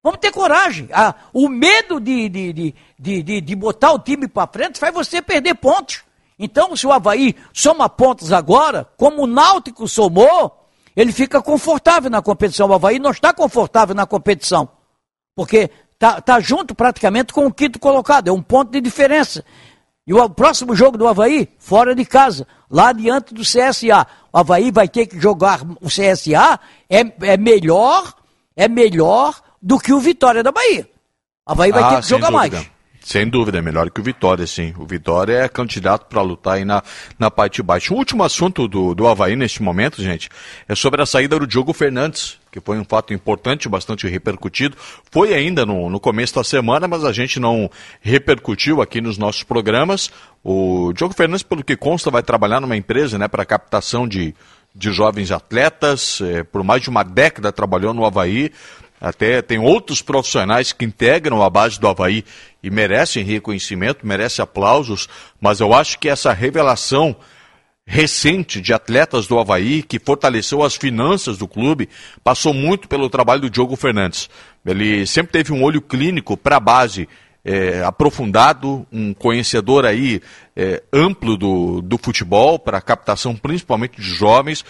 Vamos 0.02 0.20
ter 0.20 0.30
coragem. 0.32 0.88
Ah, 0.92 1.14
o 1.32 1.48
medo 1.48 2.00
de, 2.00 2.28
de, 2.28 2.52
de, 2.52 2.74
de, 3.22 3.40
de- 3.40 3.56
botar 3.56 3.92
o 3.92 3.98
time 3.98 4.28
para 4.28 4.46
frente 4.46 4.78
faz 4.78 4.92
você 4.94 5.20
perder 5.20 5.54
pontos. 5.54 6.04
Então, 6.38 6.76
se 6.76 6.86
o 6.86 6.92
Havaí 6.92 7.34
soma 7.52 7.88
pontos 7.88 8.32
agora, 8.32 8.86
como 8.96 9.22
o 9.22 9.26
Náutico 9.26 9.88
somou, 9.88 10.68
ele 10.94 11.12
fica 11.12 11.40
confortável 11.42 12.10
na 12.10 12.22
competição. 12.22 12.68
O 12.68 12.74
Havaí 12.74 12.98
não 12.98 13.10
está 13.10 13.32
confortável 13.32 13.94
na 13.94 14.06
competição. 14.06 14.68
Porque 15.34 15.70
tá, 15.98 16.20
tá 16.20 16.38
junto 16.40 16.74
praticamente 16.74 17.32
com 17.32 17.46
o 17.46 17.52
quinto 17.52 17.78
colocado. 17.78 18.28
É 18.28 18.32
um 18.32 18.42
ponto 18.42 18.70
de 18.70 18.80
diferença. 18.80 19.44
E 20.06 20.14
o 20.14 20.30
próximo 20.30 20.74
jogo 20.76 20.96
do 20.96 21.08
Havaí, 21.08 21.48
fora 21.58 21.94
de 21.94 22.04
casa, 22.04 22.46
lá 22.70 22.92
diante 22.92 23.34
do 23.34 23.42
CSA. 23.42 24.06
O 24.32 24.38
Havaí 24.38 24.70
vai 24.70 24.86
ter 24.88 25.06
que 25.06 25.18
jogar 25.20 25.62
o 25.80 25.88
CSA, 25.88 26.60
é, 26.88 27.00
é 27.32 27.36
melhor, 27.36 28.14
é 28.56 28.68
melhor 28.68 29.34
do 29.60 29.78
que 29.80 29.92
o 29.92 29.98
Vitória 29.98 30.42
da 30.44 30.52
Bahia. 30.52 30.88
O 31.48 31.52
Havaí 31.52 31.72
vai 31.72 31.82
Ah, 31.82 31.88
ter 31.96 32.02
que 32.02 32.08
jogar 32.08 32.30
dúvida. 32.30 32.56
mais. 32.56 32.70
Sem 33.00 33.28
dúvida, 33.28 33.58
é 33.58 33.62
melhor 33.62 33.88
que 33.90 34.00
o 34.00 34.02
Vitória, 34.04 34.46
sim. 34.48 34.74
O 34.78 34.84
Vitória 34.84 35.34
é 35.38 35.48
candidato 35.48 36.06
para 36.06 36.22
lutar 36.22 36.54
aí 36.54 36.64
na, 36.64 36.82
na 37.18 37.30
parte 37.30 37.56
de 37.56 37.62
baixo. 37.62 37.94
O 37.94 37.96
último 37.96 38.24
assunto 38.24 38.66
do, 38.66 38.94
do 38.96 39.06
Havaí 39.06 39.36
neste 39.36 39.62
momento, 39.62 40.02
gente, 40.02 40.28
é 40.68 40.74
sobre 40.74 41.00
a 41.02 41.06
saída 41.06 41.38
do 41.38 41.46
Diogo 41.46 41.72
Fernandes, 41.72 42.36
que 42.56 42.60
foi 42.64 42.78
um 42.78 42.84
fato 42.84 43.12
importante, 43.12 43.68
bastante 43.68 44.08
repercutido. 44.08 44.76
Foi 45.10 45.34
ainda 45.34 45.66
no, 45.66 45.90
no 45.90 46.00
começo 46.00 46.34
da 46.34 46.42
semana, 46.42 46.88
mas 46.88 47.04
a 47.04 47.12
gente 47.12 47.38
não 47.38 47.70
repercutiu 48.00 48.80
aqui 48.80 48.98
nos 49.00 49.18
nossos 49.18 49.42
programas. 49.42 50.10
O 50.42 50.90
Diogo 50.94 51.14
Fernandes, 51.14 51.42
pelo 51.42 51.62
que 51.62 51.76
consta, 51.76 52.10
vai 52.10 52.22
trabalhar 52.22 52.60
numa 52.60 52.76
empresa 52.76 53.18
né, 53.18 53.28
para 53.28 53.44
captação 53.44 54.08
de, 54.08 54.34
de 54.74 54.90
jovens 54.90 55.30
atletas. 55.30 56.20
eh, 56.22 56.42
por 56.44 56.64
mais 56.64 56.80
de 56.80 56.88
uma 56.88 57.02
década 57.02 57.52
trabalhou 57.52 57.92
no 57.92 58.06
Havaí. 58.06 58.50
Até 58.98 59.42
tem 59.42 59.58
outros 59.58 60.00
profissionais 60.00 60.72
que 60.72 60.86
integram 60.86 61.42
a 61.42 61.50
base 61.50 61.78
do 61.78 61.86
Havaí 61.86 62.24
e 62.62 62.70
merecem 62.70 63.22
reconhecimento, 63.22 64.06
merecem 64.06 64.42
aplausos, 64.42 65.06
mas 65.38 65.60
eu 65.60 65.74
acho 65.74 65.98
que 65.98 66.08
essa 66.08 66.32
revelação 66.32 67.14
recente 67.86 68.60
de 68.60 68.74
atletas 68.74 69.28
do 69.28 69.38
Havaí, 69.38 69.82
que 69.82 70.00
fortaleceu 70.00 70.62
as 70.64 70.74
finanças 70.74 71.38
do 71.38 71.46
clube, 71.46 71.88
passou 72.24 72.52
muito 72.52 72.88
pelo 72.88 73.08
trabalho 73.08 73.42
do 73.42 73.50
Diogo 73.50 73.76
Fernandes. 73.76 74.28
Ele 74.64 75.06
sempre 75.06 75.32
teve 75.32 75.52
um 75.52 75.62
olho 75.62 75.80
clínico 75.80 76.36
para 76.36 76.56
a 76.56 76.60
base 76.60 77.08
é, 77.44 77.84
aprofundado, 77.84 78.84
um 78.92 79.14
conhecedor 79.14 79.86
aí 79.86 80.20
é, 80.56 80.82
amplo 80.92 81.36
do, 81.36 81.80
do 81.80 81.96
futebol, 81.96 82.58
para 82.58 82.80
captação 82.80 83.36
principalmente 83.36 84.00
de 84.00 84.08
jovens. 84.08 84.64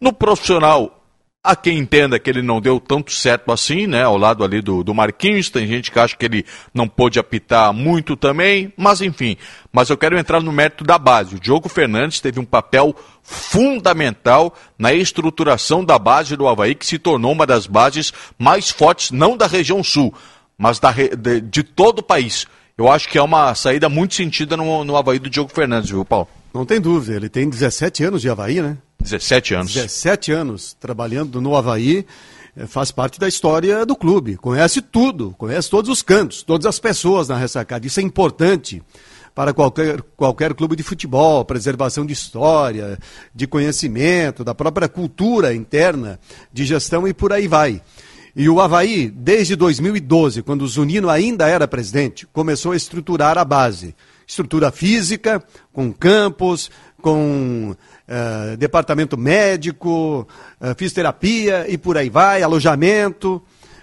No 0.00 0.14
profissional, 0.14 1.01
Há 1.44 1.56
quem 1.56 1.78
entenda 1.78 2.20
que 2.20 2.30
ele 2.30 2.40
não 2.40 2.60
deu 2.60 2.78
tanto 2.78 3.10
certo 3.10 3.50
assim, 3.50 3.88
né? 3.88 4.04
Ao 4.04 4.16
lado 4.16 4.44
ali 4.44 4.62
do, 4.62 4.84
do 4.84 4.94
Marquinhos, 4.94 5.50
tem 5.50 5.66
gente 5.66 5.90
que 5.90 5.98
acha 5.98 6.16
que 6.16 6.24
ele 6.24 6.46
não 6.72 6.86
pôde 6.86 7.18
apitar 7.18 7.72
muito 7.72 8.16
também, 8.16 8.72
mas 8.76 9.00
enfim. 9.00 9.36
Mas 9.72 9.90
eu 9.90 9.96
quero 9.96 10.16
entrar 10.16 10.40
no 10.40 10.52
mérito 10.52 10.84
da 10.84 10.96
base. 10.96 11.34
O 11.34 11.40
Diogo 11.40 11.68
Fernandes 11.68 12.20
teve 12.20 12.38
um 12.38 12.44
papel 12.44 12.94
fundamental 13.24 14.54
na 14.78 14.94
estruturação 14.94 15.84
da 15.84 15.98
base 15.98 16.36
do 16.36 16.46
Havaí, 16.46 16.76
que 16.76 16.86
se 16.86 16.96
tornou 16.96 17.32
uma 17.32 17.44
das 17.44 17.66
bases 17.66 18.12
mais 18.38 18.70
fortes, 18.70 19.10
não 19.10 19.36
da 19.36 19.48
região 19.48 19.82
sul, 19.82 20.14
mas 20.56 20.78
da, 20.78 20.92
de, 20.92 21.40
de 21.40 21.64
todo 21.64 21.98
o 21.98 22.04
país. 22.04 22.46
Eu 22.78 22.88
acho 22.88 23.08
que 23.08 23.18
é 23.18 23.22
uma 23.22 23.52
saída 23.56 23.88
muito 23.88 24.14
sentida 24.14 24.56
no, 24.56 24.84
no 24.84 24.96
Havaí 24.96 25.18
do 25.18 25.28
Diogo 25.28 25.50
Fernandes, 25.52 25.90
viu, 25.90 26.04
Paulo? 26.04 26.28
Não 26.54 26.64
tem 26.64 26.80
dúvida, 26.80 27.16
ele 27.16 27.28
tem 27.28 27.48
17 27.48 28.04
anos 28.04 28.20
de 28.20 28.30
Havaí, 28.30 28.62
né? 28.62 28.76
17 29.02 29.54
anos. 29.54 29.72
17 29.74 30.32
anos 30.32 30.76
trabalhando 30.78 31.40
no 31.40 31.56
Havaí, 31.56 32.06
eh, 32.56 32.66
faz 32.66 32.90
parte 32.90 33.18
da 33.18 33.28
história 33.28 33.84
do 33.84 33.96
clube, 33.96 34.36
conhece 34.36 34.80
tudo, 34.80 35.34
conhece 35.36 35.68
todos 35.68 35.90
os 35.90 36.02
cantos, 36.02 36.42
todas 36.42 36.66
as 36.66 36.78
pessoas 36.78 37.28
na 37.28 37.36
ressacada. 37.36 37.86
Isso 37.86 38.00
é 38.00 38.02
importante 38.02 38.82
para 39.34 39.52
qualquer, 39.52 40.02
qualquer 40.16 40.54
clube 40.54 40.76
de 40.76 40.82
futebol, 40.82 41.44
preservação 41.44 42.04
de 42.04 42.12
história, 42.12 42.98
de 43.34 43.46
conhecimento, 43.46 44.44
da 44.44 44.54
própria 44.54 44.88
cultura 44.88 45.54
interna 45.54 46.20
de 46.52 46.64
gestão 46.64 47.08
e 47.08 47.14
por 47.14 47.32
aí 47.32 47.48
vai. 47.48 47.82
E 48.34 48.48
o 48.48 48.60
Havaí, 48.60 49.10
desde 49.10 49.54
2012, 49.54 50.42
quando 50.42 50.62
o 50.62 50.68
Zunino 50.68 51.10
ainda 51.10 51.48
era 51.48 51.68
presidente, 51.68 52.26
começou 52.32 52.72
a 52.72 52.76
estruturar 52.76 53.36
a 53.36 53.44
base. 53.44 53.94
Estrutura 54.26 54.70
física, 54.70 55.42
com 55.70 55.92
campos, 55.92 56.70
com 57.02 57.76
eh, 58.08 58.56
departamento 58.56 59.18
médico, 59.18 60.26
eh, 60.60 60.74
fisioterapia 60.74 61.66
e 61.68 61.76
por 61.76 61.98
aí 61.98 62.08
vai, 62.08 62.42
alojamento. 62.42 63.42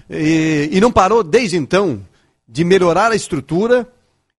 E, 0.10 0.70
e 0.72 0.82
não 0.82 0.92
parou 0.92 1.24
desde 1.24 1.58
então 1.58 2.02
de 2.48 2.64
melhorar 2.64 3.12
a 3.12 3.16
estrutura 3.16 3.88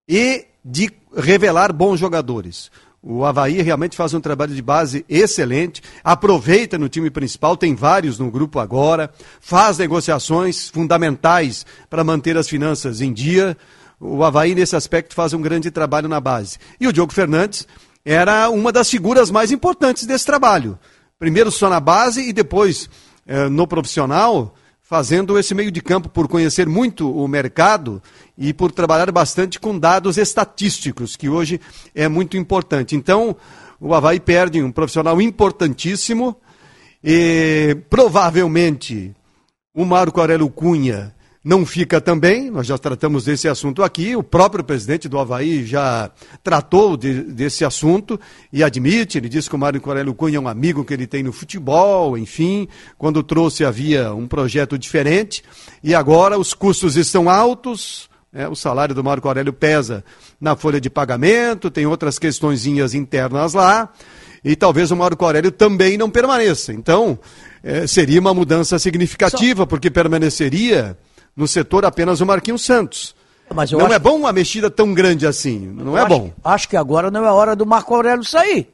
e 0.09 0.47
de 0.65 0.91
revelar 1.15 1.73
bons 1.73 2.01
jogadores. 2.01 2.71
O 3.03 3.25
Havaí 3.25 3.63
realmente 3.63 3.97
faz 3.97 4.13
um 4.13 4.21
trabalho 4.21 4.55
de 4.55 4.61
base 4.61 5.07
excelente, 5.09 5.83
aproveita 6.05 6.77
no 6.77 6.89
time 6.89 7.11
principal, 7.11 7.57
tem 7.57 7.75
vários 7.75 8.19
no 8.19 8.31
grupo 8.31 8.59
agora, 8.59 9.11
faz 9.41 9.79
negociações 9.79 10.69
fundamentais 10.69 11.65
para 11.89 12.05
manter 12.05 12.37
as 12.37 12.47
finanças 12.47 13.01
em 13.01 13.11
dia. 13.11 13.57
O 13.99 14.23
Havaí, 14.23 14.55
nesse 14.55 14.77
aspecto, 14.77 15.15
faz 15.15 15.33
um 15.33 15.41
grande 15.41 15.71
trabalho 15.71 16.09
na 16.09 16.21
base. 16.21 16.59
E 16.79 16.87
o 16.87 16.93
Diogo 16.93 17.13
Fernandes 17.13 17.67
era 18.05 18.49
uma 18.51 18.73
das 18.73 18.91
figuras 18.91 19.31
mais 19.31 19.51
importantes 19.51 20.07
desse 20.07 20.27
trabalho. 20.27 20.79
Primeiro 21.19 21.51
só 21.51 21.69
na 21.69 21.81
base 21.81 22.29
e 22.29 22.33
depois 22.33 22.89
eh, 23.27 23.49
no 23.49 23.67
profissional, 23.67 24.55
fazendo 24.81 25.39
esse 25.39 25.55
meio 25.55 25.71
de 25.71 25.81
campo 25.81 26.09
por 26.09 26.27
conhecer 26.27 26.67
muito 26.67 27.11
o 27.11 27.29
mercado 27.29 28.03
e 28.37 28.53
por 28.53 28.73
trabalhar 28.73 29.11
bastante 29.13 29.61
com 29.61 29.79
dados 29.79 30.19
estatísticos, 30.19 31.15
que 31.15 31.29
hoje 31.29 31.61
é 31.95 32.09
muito 32.09 32.37
importante. 32.37 32.97
Então, 32.97 33.37
o 33.79 33.95
Havaí 33.95 34.19
perde 34.19 34.63
um 34.63 34.73
profissional 34.73 35.21
importantíssimo 35.21 36.37
e 37.05 37.77
provavelmente 37.89 39.15
o 39.75 39.85
Marco 39.85 40.21
Aurélio 40.21 40.51
Cunha 40.51 41.15
não 41.43 41.65
fica 41.65 42.01
também, 42.03 42.51
nós 42.51 42.67
já 42.67 42.77
tratamos 42.77 43.25
desse 43.25 43.49
assunto 43.49 43.83
aqui, 43.83 44.15
o 44.15 44.23
próprio 44.23 44.63
presidente 44.63 45.09
do 45.09 45.19
Havaí 45.19 45.65
já 45.65 46.11
tratou 46.45 46.99
de- 46.99 47.23
desse 47.23 47.65
assunto 47.65 48.21
e 48.53 48.63
admite, 48.63 49.17
ele 49.17 49.29
disse 49.29 49.49
que 49.49 49.55
o 49.57 49.59
Marco 49.59 49.89
Aurélio 49.89 50.13
Cunha 50.13 50.37
é 50.37 50.41
um 50.41 50.47
amigo 50.49 50.85
que 50.85 50.93
ele 50.93 51.07
tem 51.07 51.23
no 51.23 51.33
futebol, 51.33 52.19
enfim, 52.19 52.69
quando 52.99 53.23
trouxe 53.23 53.65
havia 53.65 54.13
um 54.13 54.27
projeto 54.29 54.77
diferente 54.79 55.43
e 55.83 55.95
agora 55.95 56.39
os 56.39 56.53
custos 56.53 56.97
estão 56.97 57.31
altos, 57.31 58.11
né, 58.31 58.47
o 58.47 58.55
salário 58.55 58.95
do 58.95 59.03
Marco 59.03 59.27
Aurélio 59.27 59.53
pesa 59.53 60.05
na 60.39 60.55
folha 60.55 60.79
de 60.81 60.91
pagamento, 60.91 61.71
tem 61.71 61.87
outras 61.87 62.19
questõezinhas 62.19 62.93
internas 62.93 63.55
lá, 63.55 63.89
e 64.45 64.55
talvez 64.55 64.91
o 64.91 64.97
Marco 64.97 65.25
Aurélio 65.25 65.51
também 65.51 65.97
não 65.97 66.11
permaneça. 66.11 66.73
Então, 66.73 67.19
eh, 67.65 67.87
seria 67.87 68.21
uma 68.21 68.33
mudança 68.35 68.79
significativa, 68.79 69.67
porque 69.67 69.91
permaneceria 69.91 70.97
no 71.41 71.49
setor 71.49 71.85
apenas 71.85 72.21
o 72.21 72.27
Marquinhos 72.27 72.63
Santos. 72.65 73.15
Mas 73.53 73.73
eu 73.73 73.79
não 73.79 73.87
acho- 73.87 73.95
é 73.95 73.99
bom 73.99 74.17
uma 74.17 74.33
mexida 74.33 74.71
tão 74.71 74.95
grande 74.95 75.27
assim, 75.27 75.59
não 75.59 75.97
é 75.99 76.03
acho, 76.03 76.09
bom. 76.09 76.31
Acho 76.45 76.69
que 76.69 76.77
agora 76.77 77.11
não 77.11 77.25
é 77.25 77.33
hora 77.33 77.57
do 77.57 77.67
Marco 77.67 77.93
Aurélio 77.95 78.23
sair. 78.23 78.71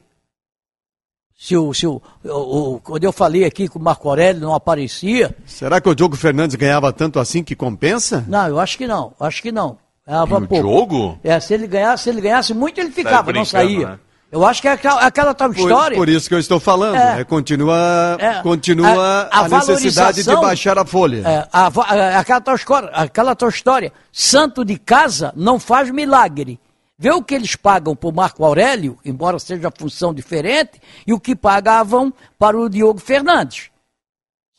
Se 1.39 1.55
o, 1.55 1.71
se 1.73 1.85
o, 1.87 2.01
o- 2.23 2.75
o- 2.75 2.79
quando 2.81 3.03
eu 3.03 3.11
falei 3.11 3.43
aqui 3.45 3.67
que 3.69 3.77
o 3.77 3.81
Marco 3.81 4.09
Aurélio 4.09 4.41
não 4.41 4.53
aparecia, 4.55 5.35
Será 5.45 5.79
que 5.79 5.87
o 5.87 5.95
Diogo 5.95 6.15
Fernandes 6.15 6.55
ganhava 6.55 6.91
tanto 6.91 7.19
assim 7.19 7.43
que 7.43 7.55
compensa? 7.55 8.25
não, 8.27 8.47
eu 8.47 8.59
acho 8.59 8.77
que 8.77 8.87
não, 8.87 9.13
acho 9.19 9.41
que 9.41 9.51
não. 9.51 9.77
Ganhava 10.05 10.39
E 10.39 10.43
o 10.43 10.47
pouco. 10.47 10.67
Diogo? 10.67 11.19
É, 11.23 11.39
se 11.39 11.53
ele 11.53 11.67
ganhasse, 11.67 12.03
se 12.05 12.09
ele 12.09 12.21
ganhasse 12.21 12.53
muito, 12.53 12.79
ele 12.79 12.91
ficava, 12.91 13.17
Tá 13.17 13.33
não 13.33 13.41
brincando, 13.43 13.49
saía. 13.49 13.87
né? 13.89 13.99
Eu 14.29 14.45
acho 14.45 14.61
que 14.61 14.67
é 14.67 14.71
aquela, 14.73 15.01
aquela 15.01 15.33
tal 15.33 15.49
Por, 15.53 15.57
história. 15.57 15.97
por 15.97 16.09
isso 16.09 16.27
que 16.27 16.35
eu 16.35 16.39
estou 16.39 16.59
falando. 16.59 16.95
É. 16.97 17.21
é, 17.21 17.23
continua 17.23 18.17
É. 18.19 18.41
continua 18.41 19.29
A- 19.31 19.39
a, 19.41 19.45
a 19.45 19.47
necessidade 19.49 20.21
de 20.23 20.35
baixar 20.35 20.77
a 20.77 20.85
folha. 20.85 21.21
É, 21.25 21.47
a 21.51 21.67
a- 21.67 22.19
aquela, 22.19 22.41
tal 22.41 22.55
história, 22.55 22.89
aquela 22.89 23.35
tal 23.35 23.47
história. 23.49 23.93
Santo 24.11 24.65
de 24.65 24.77
casa 24.77 25.31
não 25.35 25.57
faz 25.59 25.89
milagre. 25.91 26.59
Vê 26.99 27.11
o 27.11 27.21
que 27.23 27.35
eles 27.35 27.55
pagam 27.55 27.95
para 27.95 28.09
o 28.09 28.13
Marco 28.13 28.43
Aurélio, 28.43 28.97
embora 29.05 29.37
seja 29.39 29.71
função 29.77 30.13
diferente, 30.13 30.81
e 31.05 31.13
o 31.13 31.19
que 31.19 31.35
pagavam 31.35 32.11
para 32.39 32.57
o 32.57 32.67
Diogo 32.67 32.99
Fernandes. 32.99 33.69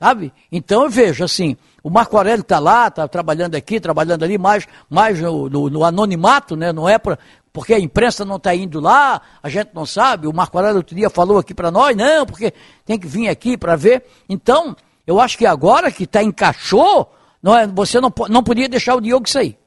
Sabe? 0.01 0.33
Então 0.51 0.85
eu 0.85 0.89
vejo 0.91 1.25
assim, 1.25 1.57
o 1.83 1.91
Marco 1.91 2.17
Aurélio 2.17 2.43
está 2.43 2.61
lá, 2.61 2.87
está 2.87 3.09
trabalhando 3.09 3.57
aqui, 3.57 3.81
trabalhando 3.81 4.23
ali, 4.23 4.39
mais, 4.39 4.67
mais 4.89 5.21
no, 5.21 5.49
no- 5.51 5.69
no 5.69 5.85
anonimato, 5.85 6.55
né? 6.55 6.73
Não 6.73 6.89
é 6.89 6.97
pra, 6.99 7.19
porque 7.59 7.75
a 7.75 7.81
imprensa 7.81 8.25
não 8.25 8.37
está 8.37 8.55
indo 8.55 8.79
lá, 8.79 9.21
a 9.43 9.49
gente 9.49 9.71
não 9.75 9.85
sabe. 9.85 10.29
O 10.29 10.33
Marco 10.33 10.57
Aurélio 10.57 10.77
outro 10.77 10.95
dia 10.95 11.11
falou 11.11 11.39
aqui 11.39 11.53
para 11.53 11.73
nós, 11.73 11.97
não, 11.97 12.25
porque 12.25 12.55
tem 12.85 12.97
que 12.97 13.09
vir 13.09 13.29
aqui 13.29 13.57
para 13.57 13.75
ver. 13.75 14.05
Então, 14.29 14.77
eu 15.05 15.19
acho 15.19 15.37
que 15.37 15.45
agora 15.45 15.91
que 15.91 16.05
está 16.05 16.23
encaixou, 16.23 17.13
não 17.43 17.59
é, 17.59 17.67
você 17.67 18.01
não, 18.01 18.15
não 18.31 18.45
podia 18.45 18.69
deixar 18.69 18.95
o 18.95 19.01
Diogo 19.01 19.29
sair. 19.29 19.58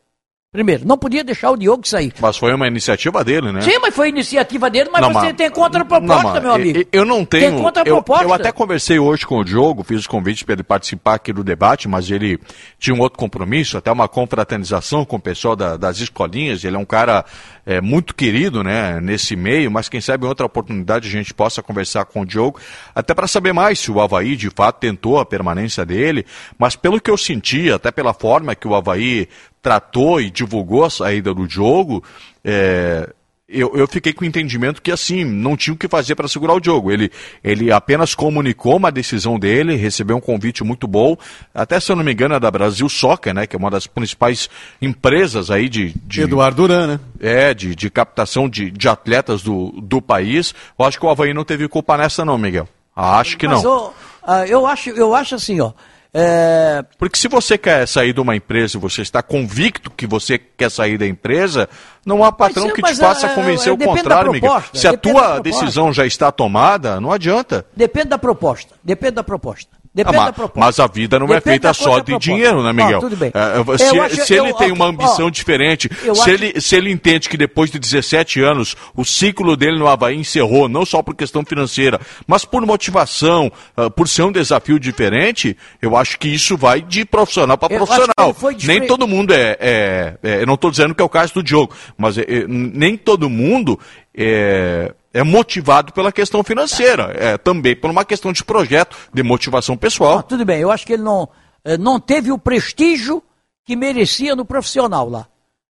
Primeiro, 0.54 0.86
não 0.86 0.98
podia 0.98 1.24
deixar 1.24 1.50
o 1.52 1.56
Diogo 1.56 1.88
sair. 1.88 2.12
Mas 2.20 2.36
foi 2.36 2.54
uma 2.54 2.68
iniciativa 2.68 3.24
dele, 3.24 3.54
né? 3.54 3.62
Sim, 3.62 3.80
mas 3.82 3.96
foi 3.96 4.10
iniciativa 4.10 4.70
dele, 4.70 4.90
mas 4.92 5.02
Não, 5.02 5.14
você 5.14 5.28
mas- 5.28 5.36
tem 5.38 5.50
contraproposta, 5.50 6.34
Não, 6.34 6.42
meu 6.42 6.52
amigo. 6.52 6.78
eu- 6.80 6.86
Eu 6.92 7.06
não 7.06 7.24
tenho. 7.24 7.52
Tem 7.54 7.62
contraproposta. 7.64 8.26
Eu, 8.26 8.28
eu 8.30 8.34
até 8.34 8.52
conversei 8.52 9.00
hoje 9.00 9.26
com 9.26 9.38
o 9.38 9.46
Diogo, 9.46 9.82
fiz 9.82 10.04
o 10.06 10.10
convite 10.10 10.44
para 10.44 10.52
ele 10.56 10.64
participar 10.64 11.14
aqui 11.14 11.32
do 11.32 11.42
debate, 11.42 11.88
mas 11.88 12.12
ele 12.12 12.38
tinha 12.78 12.94
um 12.94 13.00
outro 13.00 13.18
compromisso, 13.18 13.78
até 13.78 13.90
uma 13.90 14.10
confraternização 14.10 15.06
com 15.06 15.16
o 15.16 15.22
pessoal 15.22 15.56
da- 15.56 15.78
das 15.78 16.00
escolinhas. 16.02 16.66
Ele 16.66 16.76
é 16.76 16.80
um 16.80 16.84
cara 16.86 17.24
é, 17.64 17.80
muito 17.80 18.16
querido, 18.16 18.64
né, 18.64 19.00
nesse 19.00 19.36
meio, 19.36 19.70
mas 19.70 19.88
quem 19.88 20.02
sabe 20.02 20.26
em 20.26 20.28
outra 20.28 20.48
oportunidade 20.48 21.08
a 21.08 21.12
gente 21.12 21.32
possa 21.32 21.62
conversar 21.62 22.06
com 22.06 22.22
o 22.22 22.26
Diogo, 22.26 22.60
até 22.96 23.14
para 23.14 23.28
saber 23.28 23.54
mais 23.54 23.78
se 23.78 23.92
o 23.92 24.02
Havaí 24.02 24.36
de 24.36 24.50
fato 24.50 24.80
tentou 24.80 25.20
a 25.20 25.26
permanência 25.28 25.86
dele, 25.86 26.26
mas 26.58 26.76
pelo 26.76 27.00
que 27.00 27.12
eu 27.12 27.16
senti, 27.16 27.72
até 27.72 27.92
pela 27.92 28.16
forma 28.16 28.56
que 28.56 28.68
o 28.68 28.74
Havaí 28.74 29.30
tratou 29.62 30.20
e 30.20 30.30
divulgou 30.30 30.84
a 30.84 30.90
saída 30.90 31.34
do 31.34 31.48
Diogo, 31.48 32.04
é, 32.44 33.10
eu, 33.52 33.76
eu 33.76 33.88
fiquei 33.88 34.14
com 34.14 34.24
o 34.24 34.28
entendimento 34.28 34.82
que 34.82 34.92
assim, 34.92 35.26
não 35.26 35.58
tinha 35.58 35.74
o 35.74 35.78
que 35.78 35.88
fazer 35.88 36.16
para 36.16 36.28
segurar 36.28 36.54
o 36.56 36.64
jogo. 36.64 36.90
Ele, 36.90 37.12
ele 37.44 37.72
apenas 37.72 38.16
comunicou 38.16 38.78
uma 38.78 38.92
decisão 38.92 39.38
dele, 39.38 39.76
recebeu 39.76 40.16
um 40.16 40.22
convite 40.22 40.64
muito 40.64 40.88
bom, 40.88 41.18
até 41.54 41.80
se 41.80 41.92
eu 41.92 41.96
não 41.96 42.04
me 42.04 42.14
engano 42.14 42.34
é 42.34 42.40
da 42.40 42.50
Brasil 42.50 42.88
Soccer, 42.88 43.34
né, 43.34 43.46
que 43.46 43.56
é 43.56 43.60
uma 43.60 43.70
das 43.70 43.86
principais 43.86 44.50
empresas 44.82 45.52
aí 45.52 45.68
de, 45.68 45.94
de 46.06 46.22
Eduardo 46.22 46.62
Duran, 46.62 46.88
né? 46.88 47.00
é, 47.20 47.54
de, 47.54 47.76
de 47.76 47.90
captação 47.90 48.48
de, 48.48 48.72
de 48.72 48.88
atletas 48.88 49.44
do, 49.44 49.72
do 49.82 50.02
país. 50.02 50.56
Eu 50.80 50.86
acho 50.86 50.98
que 50.98 51.06
o 51.06 51.10
Havaí 51.10 51.34
não 51.34 51.44
teve 51.44 51.68
culpa 51.68 51.98
nessa 51.98 52.24
não, 52.24 52.38
Miguel. 52.38 52.68
Acho 52.96 53.38
que 53.38 53.48
Mas, 53.48 53.64
não. 53.64 53.88
ô, 53.88 53.94
ah, 54.24 54.46
eu, 54.48 54.66
acho, 54.66 54.90
eu 54.92 55.14
acho 55.14 55.36
assim, 55.36 55.60
ó. 55.60 55.72
É, 56.14 56.84
Porque 56.98 57.18
se 57.18 57.28
você 57.28 57.58
quer 57.58 57.88
sair 57.88 58.14
de 58.14 58.20
uma 58.20 58.36
empresa 58.36 58.78
e 58.78 58.80
você 58.80 59.02
está 59.02 59.24
convicto 59.24 59.90
que 59.90 60.06
você 60.06 60.38
quer 60.38 60.70
sair 60.70 60.98
da 60.98 61.08
empresa, 61.08 61.70
não 62.06 62.24
há 62.24 62.32
patrão 62.32 62.66
Mas, 62.66 62.74
que 62.74 62.82
mas, 62.82 62.98
te 62.98 63.02
faça 63.02 63.28
é, 63.28 63.36
convencer 63.36 63.70
é, 63.70 63.72
o 63.72 63.78
depende 63.78 63.98
da 63.98 64.04
contrário, 64.04 64.32
Miguel. 64.32 64.64
Se 64.74 64.88
a 64.88 64.98
tua 64.98 65.40
decisão 65.40 65.94
já 65.94 66.06
está 66.06 66.32
tomada, 66.32 67.00
não 67.00 67.12
adianta. 67.12 67.66
Depende 67.76 68.10
da 68.10 68.18
proposta. 68.18 68.76
Depende 68.84 69.14
da 69.14 69.24
proposta. 69.24 69.81
Depende 69.94 70.16
Ah, 70.16 70.20
ma- 70.22 70.26
da 70.28 70.32
proposta. 70.34 70.60
mas 70.60 70.80
a 70.80 70.88
vida 70.88 71.20
não 71.20 71.26
é 71.26 71.36
Depende 71.36 71.44
feita 71.44 71.68
da 71.68 71.74
só 71.74 72.00
de 72.00 72.18
dinheiro, 72.18 72.64
né, 72.64 72.72
Miguel? 72.72 73.00
Ó, 73.00 73.02
tudo 73.02 73.18
bem. 73.18 73.30
É, 73.34 73.78
se 73.78 73.98
Eu 73.98 74.02
acho- 74.04 74.26
se 74.26 74.34
ele 74.36 74.52
eu- 74.52 74.56
tem 74.56 74.72
uma 74.72 74.86
ambição 74.86 75.28
ó, 75.28 75.30
diferente, 75.30 75.92
eu 76.06 76.16
se 76.16 76.22
acho- 76.22 76.30
ele, 76.30 76.62
se 76.62 76.76
ele 76.78 76.90
entende 76.90 77.28
que 77.28 77.36
depois 77.36 77.70
de 77.70 77.78
17 77.78 78.40
anos 78.42 78.74
o 78.96 79.04
ciclo 79.04 79.58
dele 79.58 79.78
no 79.78 79.90
Havaí 79.90 80.16
encerrou, 80.18 80.70
não 80.70 80.86
só 80.86 81.02
por 81.04 81.14
questão 81.14 81.44
financeira, 81.44 82.00
mas 82.26 82.46
por 82.46 82.66
motivação, 82.66 83.52
ah, 83.76 83.90
por 83.90 84.08
ser 84.08 84.22
um 84.24 84.32
desafio 84.32 84.80
diferente, 84.80 85.58
eu 85.82 85.98
acho 85.98 86.18
que 86.18 86.30
isso 86.30 86.56
vai 86.56 86.82
de 86.82 87.04
profissional 87.04 87.58
para 87.58 87.74
Eu 87.74 87.80
profissional. 87.86 88.36
Nem 88.64 88.88
todo 88.88 89.06
mundo 89.06 89.34
é, 89.34 89.58
é- 89.60 90.14
é- 90.24 90.42
Eu 90.42 90.46
não 90.48 90.54
estou 90.54 90.72
dizendo 90.72 90.96
que 90.96 91.02
é 91.02 91.06
o 91.06 91.10
caso 91.10 91.34
do 91.34 91.44
Diogo, 91.44 91.74
mas 91.98 92.18
é- 92.18 92.22
é, 92.22 92.46
nem 92.48 92.96
todo 92.96 93.30
mundo 93.30 93.78
é, 94.18 94.94
é 95.14 95.24
motivado 95.24 95.92
pela 95.94 96.12
questão 96.12 96.44
financeira, 96.44 97.14
é 97.18 97.38
também 97.38 97.76
por 97.76 97.90
uma 97.92 98.06
questão 98.06 98.32
de 98.32 98.44
projeto, 98.44 98.96
de 99.14 99.22
motivação 99.24 99.76
pessoal. 99.78 100.20
Ah, 100.20 100.24
tudo 100.24 100.46
bem, 100.46 100.60
eu 100.62 100.72
acho 100.72 100.86
que 100.86 100.94
ele 100.94 101.04
não, 101.04 101.28
eh, 101.66 101.78
não 101.78 102.00
teve 102.00 102.32
o 102.32 102.38
prestígio 102.38 103.22
que 103.66 103.76
merecia 103.76 104.36
no 104.36 104.46
profissional 104.46 105.10
lá. 105.10 105.28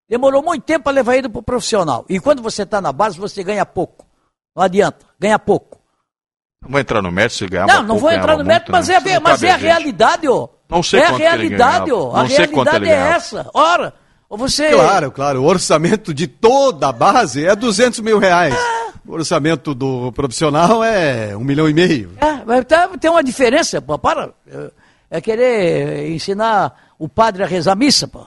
Demorou 0.09 0.43
muito 0.43 0.63
tempo 0.63 0.83
para 0.85 0.93
levar 0.93 1.15
ele 1.15 1.29
para 1.29 1.39
o 1.39 1.43
profissional. 1.43 2.05
E 2.09 2.19
quando 2.19 2.41
você 2.41 2.63
está 2.63 2.81
na 2.81 2.91
base, 2.91 3.17
você 3.17 3.43
ganha 3.43 3.65
pouco. 3.65 4.05
Não 4.55 4.63
adianta, 4.63 5.05
ganha 5.19 5.39
pouco. 5.39 5.79
Não 6.61 6.69
vou 6.69 6.79
entrar 6.79 7.01
no 7.01 7.11
mérito 7.11 7.35
se 7.35 7.47
ganhar 7.47 7.65
não, 7.65 7.83
não 7.83 7.97
vou 7.97 8.11
entrar 8.11 8.37
no 8.37 8.43
mérito, 8.43 8.71
mas 8.71 8.89
é, 8.89 8.95
a- 8.97 9.19
mas 9.19 9.41
é 9.41 9.51
a 9.51 9.55
realidade, 9.57 10.27
ó. 10.27 10.47
Não 10.69 10.83
sei 10.83 10.99
é 10.99 11.05
a 11.05 11.11
realidade, 11.11 11.91
ó. 11.91 12.11
A 12.15 12.23
Não 12.23 12.29
quanto 12.29 12.71
realidade 12.71 12.89
é 12.89 12.93
essa. 12.93 13.49
Ora, 13.53 13.93
ou 14.31 14.37
você. 14.37 14.71
Claro, 14.71 15.11
claro. 15.11 15.41
O 15.43 15.45
orçamento 15.45 16.13
de 16.13 16.25
toda 16.25 16.87
a 16.87 16.91
base 16.91 17.45
é 17.45 17.55
200 17.55 17.99
mil 17.99 18.17
reais. 18.17 18.55
O 19.05 19.13
orçamento 19.13 19.75
do 19.75 20.11
profissional 20.13 20.83
é 20.83 21.35
um 21.35 21.43
milhão 21.43 21.67
e 21.69 21.73
meio. 21.73 22.11
É, 22.19 22.43
mas 22.45 22.63
tá- 22.65 22.87
tem 22.99 23.11
uma 23.11 23.23
diferença, 23.23 23.81
pô. 23.81 23.99
Para. 23.99 24.31
É- 24.47 24.71
É 25.13 25.19
querer 25.19 26.09
ensinar 26.09 26.93
o 26.97 27.09
padre 27.09 27.43
a 27.43 27.45
rezar 27.45 27.75
missa, 27.75 28.07
pô. 28.07 28.25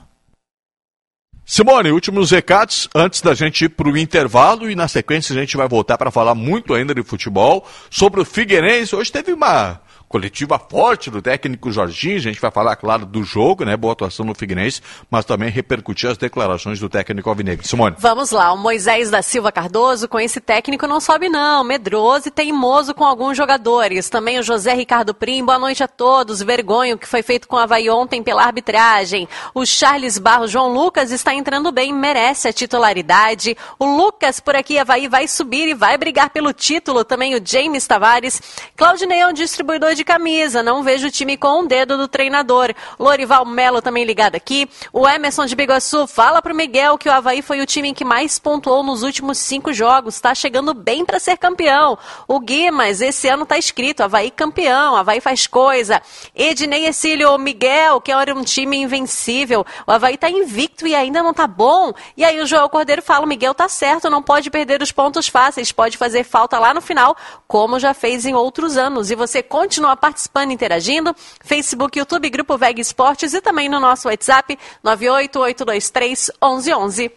Simone, 1.43 1.91
últimos 1.91 2.29
recados 2.31 2.87
antes 2.93 3.21
da 3.21 3.33
gente 3.33 3.65
ir 3.65 3.69
para 3.69 3.87
o 3.87 3.97
intervalo 3.97 4.69
e 4.69 4.75
na 4.75 4.87
sequência 4.87 5.35
a 5.35 5.39
gente 5.39 5.57
vai 5.57 5.67
voltar 5.67 5.97
para 5.97 6.09
falar 6.11 6.33
muito 6.35 6.73
ainda 6.73 6.93
de 6.93 7.01
futebol 7.03 7.65
sobre 7.89 8.19
o 8.21 8.25
Figueirense. 8.25 8.95
Hoje 8.95 9.11
teve 9.11 9.31
uma 9.33 9.79
coletiva 10.15 10.57
forte 10.57 11.11
do 11.11 11.21
técnico 11.21 11.69
Jorginho, 11.69 12.15
a 12.15 12.21
gente 12.21 12.39
vai 12.39 12.49
falar, 12.49 12.77
claro, 12.77 13.05
do 13.05 13.21
jogo, 13.21 13.65
né, 13.65 13.75
boa 13.75 13.91
atuação 13.91 14.25
no 14.25 14.33
Figueirense, 14.33 14.81
mas 15.11 15.25
também 15.25 15.49
repercutir 15.49 16.09
as 16.09 16.17
declarações 16.17 16.79
do 16.79 16.87
técnico 16.87 17.29
Alvinegro. 17.29 17.67
Simone. 17.67 17.97
Vamos 17.99 18.31
lá, 18.31 18.53
o 18.53 18.57
Moisés 18.57 19.09
da 19.09 19.21
Silva 19.21 19.51
Cardoso, 19.51 20.07
com 20.07 20.17
esse 20.17 20.39
técnico 20.39 20.87
não 20.87 21.01
sobe 21.01 21.27
não, 21.27 21.65
medroso 21.65 22.29
e 22.29 22.31
teimoso 22.31 22.93
com 22.93 23.03
alguns 23.03 23.35
jogadores. 23.35 24.09
Também 24.09 24.39
o 24.39 24.43
José 24.43 24.73
Ricardo 24.73 25.13
Prim, 25.13 25.43
boa 25.43 25.59
noite 25.59 25.83
a 25.83 25.87
todos, 25.87 26.41
vergonha 26.41 26.95
o 26.95 26.97
que 26.97 27.09
foi 27.09 27.21
feito 27.21 27.45
com 27.45 27.57
o 27.57 27.59
Havaí 27.59 27.89
ontem 27.89 28.23
pela 28.23 28.45
arbitragem. 28.45 29.27
O 29.53 29.65
Charles 29.65 30.17
Barros, 30.17 30.49
João 30.49 30.73
Lucas 30.73 31.11
está 31.11 31.33
entrando 31.33 31.73
bem, 31.73 31.93
merece 31.93 32.47
a 32.47 32.53
titularidade. 32.53 33.57
O 33.77 33.85
Lucas 33.85 34.39
por 34.39 34.55
aqui, 34.55 34.79
Havaí 34.79 35.09
vai 35.09 35.27
subir 35.27 35.67
e 35.67 35.73
vai 35.73 35.97
brigar 35.97 36.29
pelo 36.29 36.53
título. 36.53 37.03
Também 37.03 37.35
o 37.35 37.41
James 37.45 37.85
Tavares. 37.85 38.41
Claudinei 38.77 39.19
é 39.19 39.27
um 39.27 39.33
distribuidor 39.33 39.93
de 39.93 40.04
camisa, 40.05 40.63
não 40.63 40.83
vejo 40.83 41.07
o 41.07 41.11
time 41.11 41.35
com 41.35 41.63
o 41.63 41.67
dedo 41.67 41.97
do 41.97 42.07
treinador. 42.07 42.73
Lorival 42.97 43.45
Melo 43.45 43.81
também 43.81 44.05
ligado 44.05 44.35
aqui. 44.35 44.69
O 44.93 45.05
Emerson 45.05 45.45
de 45.45 45.55
Biguaçu 45.55 46.07
fala 46.07 46.41
pro 46.41 46.55
Miguel 46.55 46.97
que 46.97 47.09
o 47.09 47.11
Havaí 47.11 47.41
foi 47.41 47.59
o 47.59 47.65
time 47.65 47.93
que 47.93 48.05
mais 48.05 48.39
pontuou 48.39 48.83
nos 48.83 49.03
últimos 49.03 49.37
cinco 49.37 49.73
jogos. 49.73 50.21
Tá 50.21 50.33
chegando 50.33 50.73
bem 50.73 51.03
para 51.03 51.19
ser 51.19 51.37
campeão. 51.37 51.97
O 52.27 52.39
Guimas, 52.39 53.01
esse 53.01 53.27
ano 53.27 53.45
tá 53.45 53.57
escrito 53.57 54.03
Havaí 54.03 54.31
campeão, 54.31 54.95
Havaí 54.95 55.19
faz 55.19 55.47
coisa. 55.47 56.01
Ednei 56.33 56.85
Exílio, 56.85 57.37
Miguel, 57.37 57.99
que 57.99 58.11
era 58.11 58.33
um 58.33 58.43
time 58.43 58.77
invencível. 58.77 59.65
O 59.85 59.91
Havaí 59.91 60.17
tá 60.17 60.29
invicto 60.29 60.87
e 60.87 60.93
ainda 60.95 61.23
não 61.23 61.33
tá 61.33 61.47
bom. 61.47 61.91
E 62.15 62.23
aí 62.23 62.39
o 62.39 62.45
Joel 62.45 62.69
Cordeiro 62.69 63.01
fala, 63.01 63.25
Miguel 63.25 63.53
tá 63.53 63.67
certo, 63.67 64.09
não 64.09 64.21
pode 64.21 64.49
perder 64.49 64.81
os 64.81 64.91
pontos 64.91 65.27
fáceis, 65.27 65.71
pode 65.71 65.97
fazer 65.97 66.23
falta 66.23 66.59
lá 66.59 66.73
no 66.73 66.81
final, 66.81 67.15
como 67.47 67.79
já 67.79 67.93
fez 67.93 68.25
em 68.25 68.33
outros 68.33 68.77
anos. 68.77 69.11
E 69.11 69.15
você 69.15 69.41
continua 69.41 69.84
participando, 69.93 70.51
interagindo, 70.51 71.13
Facebook, 71.43 71.99
YouTube, 71.99 72.29
Grupo 72.29 72.57
VEG 72.57 72.79
Esportes 72.79 73.33
e 73.33 73.41
também 73.41 73.67
no 73.67 73.81
nosso 73.81 74.07
WhatsApp 74.07 74.57
98823 74.81 76.31
1111. 76.41 77.11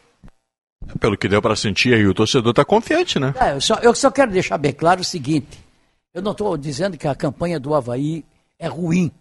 Pelo 0.98 1.16
que 1.16 1.28
deu 1.28 1.40
para 1.40 1.54
sentir 1.54 1.94
aí, 1.94 2.04
o 2.06 2.14
torcedor 2.14 2.50
está 2.50 2.64
confiante, 2.64 3.20
né? 3.20 3.32
É, 3.40 3.52
eu, 3.52 3.60
só, 3.60 3.74
eu 3.76 3.94
só 3.94 4.10
quero 4.10 4.32
deixar 4.32 4.58
bem 4.58 4.72
claro 4.72 5.02
o 5.02 5.04
seguinte: 5.04 5.64
eu 6.12 6.20
não 6.20 6.32
estou 6.32 6.56
dizendo 6.56 6.98
que 6.98 7.06
a 7.06 7.14
campanha 7.14 7.60
do 7.60 7.74
Havaí 7.74 8.24
é 8.58 8.66
ruim. 8.66 9.12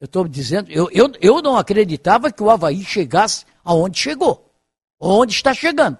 Eu 0.00 0.06
estou 0.06 0.26
dizendo, 0.26 0.70
eu, 0.70 0.90
eu, 0.92 1.10
eu 1.20 1.42
não 1.42 1.56
acreditava 1.56 2.30
que 2.30 2.42
o 2.42 2.50
Havaí 2.50 2.82
chegasse 2.84 3.44
aonde 3.64 3.98
chegou, 3.98 4.50
onde 4.98 5.32
está 5.32 5.54
chegando. 5.54 5.98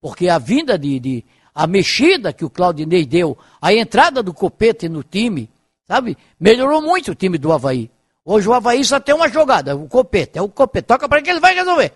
Porque 0.00 0.28
a 0.28 0.38
vinda 0.38 0.76
de, 0.76 0.98
de 0.98 1.24
a 1.54 1.66
mexida 1.66 2.32
que 2.32 2.44
o 2.44 2.50
Claudinei 2.50 3.04
deu, 3.04 3.36
a 3.60 3.72
entrada 3.72 4.22
do 4.22 4.32
Copete 4.34 4.88
no 4.88 5.02
time, 5.02 5.48
sabe? 5.86 6.16
Melhorou 6.38 6.80
muito 6.80 7.12
o 7.12 7.14
time 7.14 7.38
do 7.38 7.52
Havaí. 7.52 7.90
Hoje 8.24 8.48
o 8.48 8.54
Havaí 8.54 8.84
só 8.84 9.00
tem 9.00 9.14
uma 9.14 9.28
jogada, 9.28 9.74
o 9.74 9.88
Copete, 9.88 10.38
é 10.38 10.42
o 10.42 10.48
Copete. 10.48 10.86
Toca 10.86 11.08
para 11.08 11.18
ele 11.18 11.24
que 11.24 11.30
ele 11.30 11.40
vai 11.40 11.54
resolver. 11.54 11.92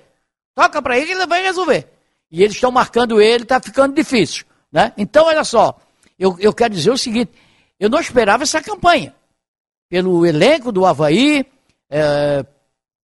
Toca 0.54 0.82
para 0.82 0.96
ele 0.96 1.06
que 1.06 1.12
ele 1.12 1.26
vai 1.26 1.42
resolver. 1.42 1.88
E 2.30 2.42
eles 2.42 2.54
estão 2.54 2.72
marcando 2.72 3.20
ele, 3.20 3.44
está 3.44 3.60
ficando 3.60 3.94
difícil. 3.94 4.44
Né? 4.72 4.92
Então, 4.96 5.26
olha 5.26 5.44
só, 5.44 5.78
eu, 6.18 6.36
eu 6.40 6.52
quero 6.52 6.74
dizer 6.74 6.90
o 6.90 6.98
seguinte: 6.98 7.30
eu 7.78 7.88
não 7.88 8.00
esperava 8.00 8.42
essa 8.42 8.60
campanha. 8.60 9.14
Pelo 9.88 10.26
elenco 10.26 10.72
do 10.72 10.84
Havaí, 10.84 11.46
é, 11.88 12.44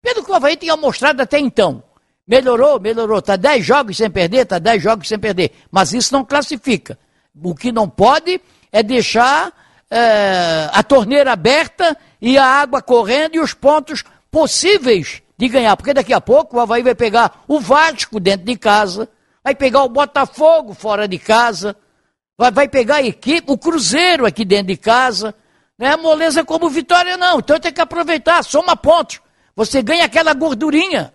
pelo 0.03 0.25
que 0.25 0.31
o 0.31 0.35
Havaí 0.35 0.57
tinha 0.57 0.77
mostrado 0.77 1.23
até 1.23 1.39
então. 1.39 1.83
Melhorou, 2.27 2.81
melhorou. 2.81 3.19
Está 3.19 3.37
10 3.37 3.65
jogos 3.65 3.97
sem 3.97 4.11
perder, 4.11 4.43
está 4.43 4.59
10 4.59 4.83
jogos 4.83 5.09
sem 5.09 5.19
perder. 5.19 5.53
Mas 5.71 5.93
isso 5.93 6.13
não 6.13 6.25
classifica. 6.25 6.99
O 7.41 7.55
que 7.55 7.71
não 7.71 7.89
pode 7.89 8.41
é 8.73 8.83
deixar 8.83 9.53
é, 9.95 10.71
a 10.73 10.83
torneira 10.83 11.33
aberta 11.33 11.95
e 12.19 12.39
a 12.39 12.47
água 12.47 12.81
correndo 12.81 13.35
e 13.35 13.41
os 13.41 13.53
pontos 13.53 14.03
possíveis 14.31 15.21
de 15.37 15.49
ganhar. 15.49 15.77
Porque 15.77 15.93
daqui 15.93 16.15
a 16.15 16.21
pouco 16.21 16.57
o 16.57 16.61
Havaí 16.61 16.83
vai 16.83 16.95
pegar 16.95 17.43
o 17.47 17.61
Vasco 17.61 18.19
dentro 18.19 18.47
de 18.47 18.57
casa, 18.57 19.07
vai 19.45 19.55
pegar 19.55 19.83
o 19.85 19.91
Botafogo 19.91 20.73
fora 20.73 21.07
de 21.07 21.19
casa, 21.19 21.77
vai, 22.39 22.51
vai 22.51 22.69
pegar 22.69 22.97
a 22.97 23.03
equipe, 23.03 23.53
o 23.53 23.59
Cruzeiro 23.59 24.25
aqui 24.25 24.47
dentro 24.47 24.69
de 24.69 24.79
casa. 24.79 25.35
Não 25.79 25.87
é 25.87 25.97
moleza 25.97 26.43
como 26.43 26.71
vitória, 26.71 27.19
não. 27.19 27.41
Então 27.41 27.61
tem 27.61 27.73
que 27.73 27.81
aproveitar, 27.81 28.43
soma 28.43 28.75
pontos. 28.75 29.21
Você 29.55 29.83
ganha 29.83 30.07
aquela 30.07 30.33
gordurinha. 30.33 31.13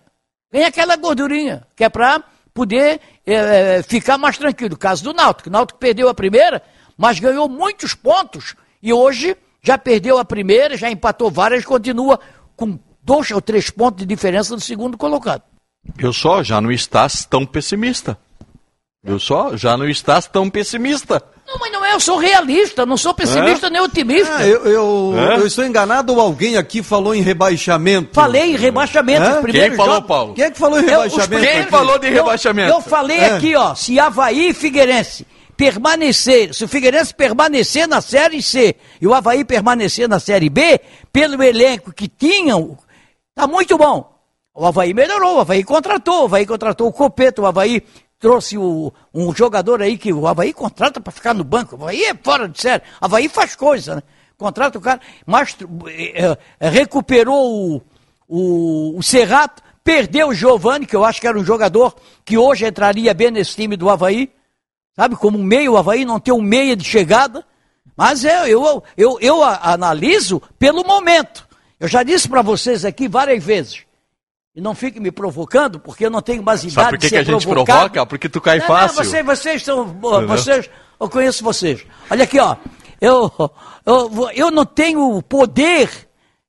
Ganha 0.52 0.68
aquela 0.68 0.94
gordurinha, 0.94 1.66
que 1.74 1.82
é 1.82 1.88
para 1.88 2.22
poder 2.54 3.00
é, 3.26 3.82
ficar 3.82 4.16
mais 4.18 4.38
tranquilo. 4.38 4.74
O 4.74 4.78
caso 4.78 5.02
do 5.02 5.12
Náutico. 5.12 5.48
O 5.48 5.52
Náutico 5.52 5.80
perdeu 5.80 6.08
a 6.08 6.14
primeira, 6.14 6.62
mas 6.96 7.18
ganhou 7.18 7.48
muitos 7.48 7.92
pontos. 7.92 8.54
E 8.82 8.92
hoje 8.92 9.36
já 9.62 9.76
perdeu 9.76 10.18
a 10.18 10.24
primeira, 10.24 10.76
já 10.76 10.90
empatou 10.90 11.30
várias, 11.30 11.64
continua 11.64 12.18
com 12.56 12.78
dois 13.02 13.30
ou 13.30 13.40
três 13.40 13.70
pontos 13.70 14.00
de 14.00 14.06
diferença 14.06 14.54
do 14.54 14.60
segundo 14.60 14.96
colocado. 14.96 15.42
Eu 15.98 16.12
só 16.12 16.42
já 16.42 16.60
não 16.60 16.70
estás 16.70 17.24
tão 17.24 17.46
pessimista. 17.46 18.18
Eu 19.04 19.18
só 19.18 19.56
já 19.56 19.76
não 19.76 19.88
estás 19.88 20.26
tão 20.26 20.50
pessimista. 20.50 21.22
Não, 21.46 21.56
mas 21.58 21.72
não 21.72 21.82
é, 21.82 21.94
eu 21.94 22.00
sou 22.00 22.18
realista, 22.18 22.84
não 22.84 22.98
sou 22.98 23.14
pessimista 23.14 23.68
é? 23.68 23.70
nem 23.70 23.80
otimista. 23.80 24.36
Ah, 24.36 24.46
eu, 24.46 24.66
eu, 24.66 25.14
é? 25.16 25.36
eu, 25.36 25.46
estou 25.46 25.64
enganado 25.64 26.12
ou 26.12 26.20
alguém 26.20 26.58
aqui 26.58 26.82
falou 26.82 27.14
em 27.14 27.22
rebaixamento? 27.22 28.10
Falei 28.12 28.52
em 28.52 28.56
rebaixamento. 28.56 29.22
É? 29.22 29.52
Quem 29.52 29.76
falou, 29.76 29.94
jogo... 29.94 30.06
Paulo? 30.06 30.34
Quem 30.34 30.44
é 30.44 30.50
que 30.50 30.58
falou 30.58 30.78
em 30.78 30.84
rebaixamento? 30.84 31.34
Eu, 31.34 31.40
Quem 31.40 31.60
aqui? 31.60 31.70
falou 31.70 31.98
de 31.98 32.10
rebaixamento? 32.10 32.70
Eu, 32.70 32.74
eu 32.74 32.82
falei 32.82 33.18
é. 33.18 33.30
aqui, 33.30 33.56
ó, 33.56 33.74
se 33.74 33.98
Havaí 33.98 34.50
e 34.50 34.54
Figueirense 34.54 35.26
permanecer, 35.58 36.54
se 36.54 36.64
o 36.64 36.68
Figueirense 36.68 37.12
permanecer 37.12 37.88
na 37.88 38.00
Série 38.00 38.40
C 38.40 38.76
e 39.00 39.08
o 39.08 39.12
Havaí 39.12 39.44
permanecer 39.44 40.08
na 40.08 40.20
Série 40.20 40.48
B, 40.48 40.80
pelo 41.12 41.42
elenco 41.42 41.92
que 41.92 42.06
tinham, 42.06 42.78
tá 43.34 43.44
muito 43.44 43.76
bom. 43.76 44.16
O 44.54 44.64
Havaí 44.64 44.94
melhorou, 44.94 45.38
o 45.38 45.40
Havaí 45.40 45.64
contratou, 45.64 46.22
o 46.22 46.24
Havaí 46.26 46.46
contratou 46.46 46.86
o 46.86 46.92
Copeto, 46.92 47.42
o 47.42 47.46
Havaí 47.46 47.82
trouxe 48.20 48.56
o, 48.56 48.92
um 49.12 49.34
jogador 49.34 49.82
aí 49.82 49.98
que 49.98 50.12
o 50.12 50.28
Havaí 50.28 50.52
contrata 50.52 51.00
para 51.00 51.12
ficar 51.12 51.34
no 51.34 51.42
banco. 51.42 51.74
O 51.74 51.82
Havaí 51.82 52.04
é 52.04 52.14
fora 52.14 52.48
de 52.48 52.60
série. 52.60 52.84
O 53.02 53.06
Havaí 53.06 53.28
faz 53.28 53.56
coisa, 53.56 53.96
né? 53.96 54.02
Contrata 54.36 54.78
o 54.78 54.80
cara, 54.80 55.00
mas 55.26 55.56
é, 55.88 56.38
é, 56.60 56.68
recuperou 56.68 57.74
o, 57.74 57.82
o, 58.28 58.96
o 58.96 59.02
Serrato, 59.02 59.60
perdeu 59.82 60.28
o 60.28 60.34
Giovani, 60.34 60.86
que 60.86 60.94
eu 60.94 61.04
acho 61.04 61.20
que 61.20 61.26
era 61.26 61.36
um 61.36 61.44
jogador 61.44 61.96
que 62.24 62.38
hoje 62.38 62.64
entraria 62.64 63.12
bem 63.12 63.32
nesse 63.32 63.56
time 63.56 63.76
do 63.76 63.90
Havaí. 63.90 64.30
Sabe, 64.98 65.14
como 65.14 65.38
um 65.38 65.44
meio, 65.44 65.74
o 65.74 65.76
Havaí 65.76 66.04
não 66.04 66.18
tem 66.18 66.34
um 66.34 66.42
meia 66.42 66.74
de 66.74 66.82
chegada. 66.82 67.44
Mas 67.96 68.24
é, 68.24 68.46
eu, 68.46 68.64
eu, 68.64 68.82
eu, 68.96 69.18
eu 69.20 69.44
analiso 69.44 70.42
pelo 70.58 70.82
momento. 70.82 71.46
Eu 71.78 71.86
já 71.86 72.02
disse 72.02 72.28
para 72.28 72.42
vocês 72.42 72.84
aqui 72.84 73.06
várias 73.06 73.44
vezes. 73.44 73.84
E 74.56 74.60
não 74.60 74.74
fique 74.74 74.98
me 74.98 75.12
provocando, 75.12 75.78
porque 75.78 76.04
eu 76.04 76.10
não 76.10 76.20
tenho 76.20 76.42
mais 76.42 76.64
idade 76.64 76.74
Sabe 76.74 76.90
por 76.90 76.98
que, 76.98 77.10
que 77.10 77.16
a 77.16 77.22
gente 77.22 77.46
provocado. 77.46 77.78
provoca? 77.78 78.06
Porque 78.06 78.28
tu 78.28 78.40
cai 78.40 78.58
não, 78.58 78.66
fácil. 78.66 78.96
Não, 78.96 79.04
vocês, 79.04 79.24
vocês 79.24 79.62
são. 79.62 79.84
Vocês, 80.26 80.68
eu 81.00 81.08
conheço 81.08 81.44
vocês. 81.44 81.86
Olha 82.10 82.24
aqui, 82.24 82.40
ó. 82.40 82.56
Eu, 83.00 83.30
eu, 83.86 84.30
eu 84.34 84.50
não 84.50 84.66
tenho 84.66 85.22
poder 85.22 86.07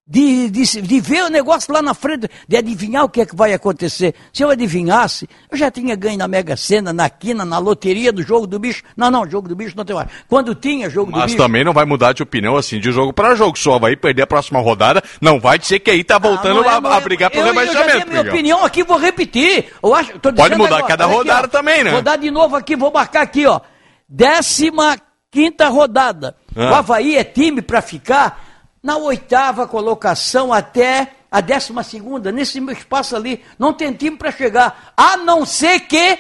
de, 0.10 0.50
de, 0.50 0.82
de, 0.82 1.00
ver 1.00 1.26
o 1.26 1.30
negócio 1.30 1.72
lá 1.72 1.84
na 1.84 1.94
frente, 1.94 2.28
de 2.48 2.58
adivinhar 2.58 3.04
o 3.04 3.10
que 3.10 3.22
é 3.22 3.26
que 3.28 3.36
vai 3.36 3.54
acontecer. 3.54 4.16
Se 4.34 4.44
eu 4.44 4.50
adivinhasse, 4.50 5.30
eu 5.52 5.56
já 5.56 5.70
tinha 5.70 5.96
ganho 5.96 6.18
na 6.18 6.28
Mega 6.28 6.58
Sena, 6.58 6.92
na 6.92 7.08
quina, 7.12 7.46
na 7.46 7.60
loteria 7.60 8.12
do 8.12 8.24
jogo 8.24 8.48
do 8.48 8.58
bicho. 8.58 8.82
Não, 8.98 9.12
não, 9.12 9.30
jogo 9.30 9.48
do 9.48 9.56
bicho 9.56 9.78
não 9.78 9.86
tem 9.86 9.96
mais. 9.96 10.10
Quando 10.28 10.56
tinha 10.56 10.90
jogo 10.90 11.12
Mas 11.12 11.22
do 11.22 11.26
bicho. 11.28 11.38
Mas 11.38 11.46
também 11.46 11.64
não 11.64 11.74
vai 11.74 11.86
mudar 11.86 12.14
de 12.14 12.24
opinião 12.24 12.58
assim 12.58 12.80
de 12.80 12.92
jogo 12.92 13.14
para 13.14 13.36
jogo. 13.36 13.56
Só 13.60 13.78
vai 13.78 13.96
perder 13.96 14.24
a 14.24 14.28
próxima 14.28 14.60
rodada, 14.60 15.04
não 15.22 15.40
vai 15.40 15.60
dizer 15.60 15.78
que 15.78 15.92
aí 15.92 16.04
tá 16.04 16.18
voltando 16.18 16.62
ah, 16.62 16.66
é, 16.66 16.88
a, 16.88 16.98
a, 16.98 17.00
brigar 17.00 17.30
pro 17.30 17.44
rebaixamento. 17.44 17.92
Eu 17.92 18.00
já 18.00 18.06
minha 18.08 18.22
opinião 18.22 18.66
aqui, 18.66 18.84
vou 18.84 18.98
repetir. 18.98 19.68
Eu 19.84 19.94
acho, 19.94 20.20
Pode 20.20 20.56
mudar 20.56 20.78
agora. 20.78 20.88
cada 20.88 21.06
rodada 21.06 21.46
aqui, 21.46 21.52
também, 21.52 21.84
né? 21.84 21.92
Vou 21.92 22.02
dar 22.02 22.16
de 22.16 22.32
novo 22.32 22.56
aqui, 22.56 22.76
vou 22.76 22.92
marcar 22.92 23.22
aqui, 23.22 23.46
ó. 23.46 23.62
Décima 24.08 24.98
quinta 25.30 25.70
rodada. 25.70 26.36
Ah. 26.56 26.72
O 26.72 26.74
Havaí 26.74 27.16
é 27.16 27.24
time 27.24 27.62
para 27.62 27.80
ficar 27.80 28.49
na 28.82 28.98
oitava 28.98 29.68
colocação 29.68 30.54
até 30.54 31.14
a 31.32 31.42
décima 31.42 31.84
segunda, 31.84 32.32
nesse 32.32 32.60
espaço 32.72 33.16
ali, 33.16 33.44
não 33.58 33.74
tem 33.74 33.94
time 33.94 34.18
para 34.18 34.32
chegar, 34.32 34.94
a 34.98 35.16
não 35.18 35.46
ser 35.46 35.82
que, 35.82 36.18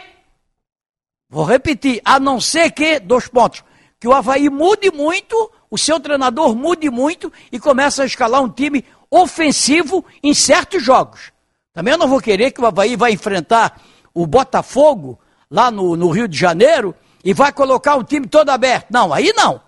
vou 1.27 1.43
repetir, 1.43 1.99
a 2.05 2.19
não 2.19 2.39
ser 2.39 2.71
que, 2.71 2.99
dois 2.99 3.27
pontos, 3.27 3.63
que 3.99 4.07
o 4.07 4.13
Havaí 4.13 4.49
mude 4.49 4.91
muito, 4.91 5.51
o 5.69 5.77
seu 5.77 5.99
treinador 5.99 6.55
mude 6.55 6.89
muito 6.89 7.31
e 7.51 7.59
comece 7.59 8.01
a 8.01 8.05
escalar 8.05 8.41
um 8.41 8.49
time 8.49 8.85
ofensivo 9.09 10.05
em 10.21 10.33
certos 10.33 10.83
jogos. 10.83 11.31
Também 11.73 11.93
eu 11.93 11.97
não 11.97 12.07
vou 12.07 12.21
querer 12.21 12.51
que 12.51 12.61
o 12.61 12.65
Havaí 12.65 12.95
vai 12.95 13.11
enfrentar 13.11 13.81
o 14.13 14.27
Botafogo 14.27 15.19
lá 15.49 15.71
no, 15.71 15.95
no 15.95 16.09
Rio 16.09 16.27
de 16.27 16.37
Janeiro 16.37 16.95
e 17.23 17.33
vai 17.33 17.51
colocar 17.51 17.95
o 17.95 18.03
time 18.03 18.27
todo 18.27 18.49
aberto. 18.49 18.87
Não, 18.91 19.13
aí 19.13 19.33
não. 19.35 19.61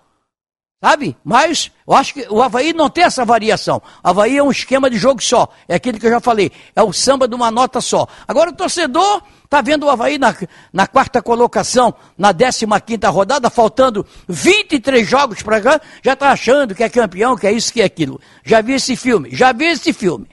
Sabe? 0.84 1.16
Mas 1.24 1.70
eu 1.88 1.94
acho 1.94 2.16
que 2.16 2.26
o 2.28 2.42
Havaí 2.42 2.74
não 2.74 2.90
tem 2.90 3.04
essa 3.04 3.24
variação. 3.24 3.80
O 4.04 4.08
Havaí 4.08 4.38
é 4.38 4.44
um 4.44 4.50
esquema 4.50 4.90
de 4.90 4.98
jogo 4.98 5.22
só. 5.22 5.48
É 5.68 5.76
aquilo 5.76 6.00
que 6.00 6.08
eu 6.08 6.10
já 6.10 6.20
falei. 6.20 6.52
É 6.76 6.82
o 6.82 6.92
samba 6.92 7.28
de 7.28 7.36
uma 7.36 7.52
nota 7.52 7.80
só. 7.80 8.08
Agora 8.28 8.50
o 8.50 8.54
torcedor 8.54 9.22
está 9.44 9.62
vendo 9.62 9.86
o 9.86 9.92
Havaí 9.92 10.18
na, 10.18 10.36
na 10.74 10.88
quarta 10.88 11.22
colocação, 11.22 11.94
na 12.18 12.34
15 12.34 12.66
quinta 12.84 13.10
rodada, 13.10 13.48
faltando 13.52 14.04
23 14.28 15.08
jogos 15.08 15.44
para 15.44 15.62
cá, 15.62 15.82
já 16.02 16.14
está 16.14 16.32
achando 16.32 16.74
que 16.74 16.84
é 16.84 16.90
campeão, 16.90 17.36
que 17.36 17.46
é 17.46 17.52
isso, 17.52 17.72
que 17.72 17.82
é 17.82 17.86
aquilo. 17.86 18.20
Já 18.44 18.62
vi 18.62 18.74
esse 18.74 18.96
filme, 18.96 19.30
já 19.32 19.52
vi 19.52 19.66
esse 19.66 19.94
filme. 19.94 20.28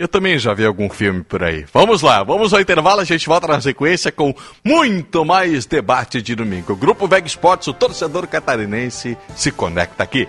Eu 0.00 0.08
também 0.08 0.38
já 0.38 0.54
vi 0.54 0.64
algum 0.64 0.88
filme 0.88 1.22
por 1.22 1.42
aí. 1.44 1.66
Vamos 1.74 2.00
lá, 2.00 2.22
vamos 2.22 2.54
ao 2.54 2.60
intervalo, 2.62 3.02
a 3.02 3.04
gente 3.04 3.26
volta 3.26 3.46
na 3.46 3.60
sequência 3.60 4.10
com 4.10 4.34
muito 4.64 5.26
mais 5.26 5.66
debate 5.66 6.22
de 6.22 6.34
domingo. 6.34 6.72
O 6.72 6.76
Grupo 6.76 7.06
Veg 7.06 7.26
Sports, 7.26 7.66
o 7.68 7.74
torcedor 7.74 8.26
catarinense, 8.26 9.14
se 9.36 9.52
conecta 9.52 10.02
aqui. 10.02 10.26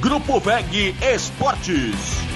Grupo 0.00 0.38
VEG 0.38 0.94
Esportes. 1.02 2.29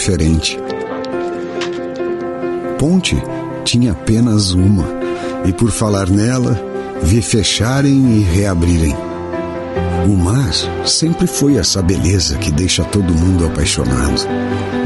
Diferente. 0.00 0.58
Ponte 2.78 3.22
tinha 3.64 3.92
apenas 3.92 4.52
uma, 4.52 4.86
e 5.44 5.52
por 5.52 5.70
falar 5.70 6.08
nela, 6.08 6.58
vi 7.02 7.20
fecharem 7.20 8.16
e 8.16 8.20
reabrirem. 8.20 8.96
O 10.06 10.16
mar 10.16 10.50
sempre 10.86 11.26
foi 11.26 11.56
essa 11.56 11.82
beleza 11.82 12.38
que 12.38 12.50
deixa 12.50 12.82
todo 12.82 13.12
mundo 13.12 13.44
apaixonado. 13.44 14.26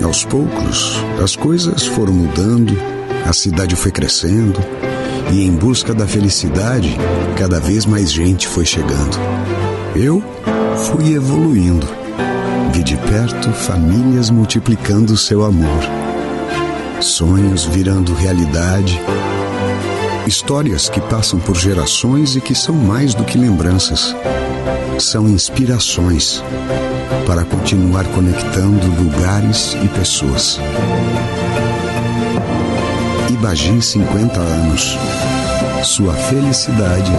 Aos 0.03 0.25
poucos, 0.25 0.99
as 1.23 1.37
coisas 1.37 1.87
foram 1.87 2.13
mudando, 2.13 2.77
a 3.25 3.33
cidade 3.33 3.77
foi 3.77 3.93
crescendo, 3.93 4.59
e 5.33 5.47
em 5.47 5.53
busca 5.53 5.95
da 5.95 6.09
felicidade, 6.09 6.99
cada 7.39 7.61
vez 7.61 7.87
mais 7.87 8.11
gente 8.11 8.49
foi 8.49 8.67
chegando. 8.67 9.17
Eu 9.95 10.21
fui 10.77 11.15
evoluindo. 11.15 12.04
Vi 12.75 12.83
de 12.83 12.97
perto 12.97 13.53
famílias 13.53 14.31
multiplicando 14.31 15.17
seu 15.17 15.45
amor, 15.45 15.81
sonhos 16.99 17.65
virando 17.65 18.13
realidade, 18.13 19.01
histórias 20.27 20.89
que 20.89 21.01
passam 21.01 21.39
por 21.39 21.55
gerações 21.55 22.35
e 22.35 22.41
que 22.41 22.53
são 22.53 22.75
mais 22.75 23.15
do 23.15 23.23
que 23.23 23.39
lembranças, 23.39 24.17
são 24.99 25.29
inspirações 25.29 26.43
para 27.29 27.45
continuar 27.45 28.07
conectando 28.07 28.89
lugares 29.01 29.77
e 29.81 29.87
pessoas. 29.97 30.59
Ibagi 33.31 33.81
50 33.81 34.41
anos. 34.41 34.99
Sua 35.85 36.13
felicidade 36.13 37.13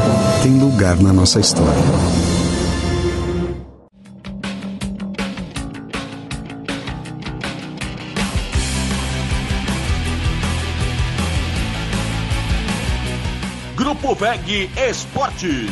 tem 0.43 0.59
lugar 0.59 0.97
na 0.97 1.13
nossa 1.13 1.39
história. 1.39 2.34
VEG 14.25 14.71
Esportes. 14.89 15.69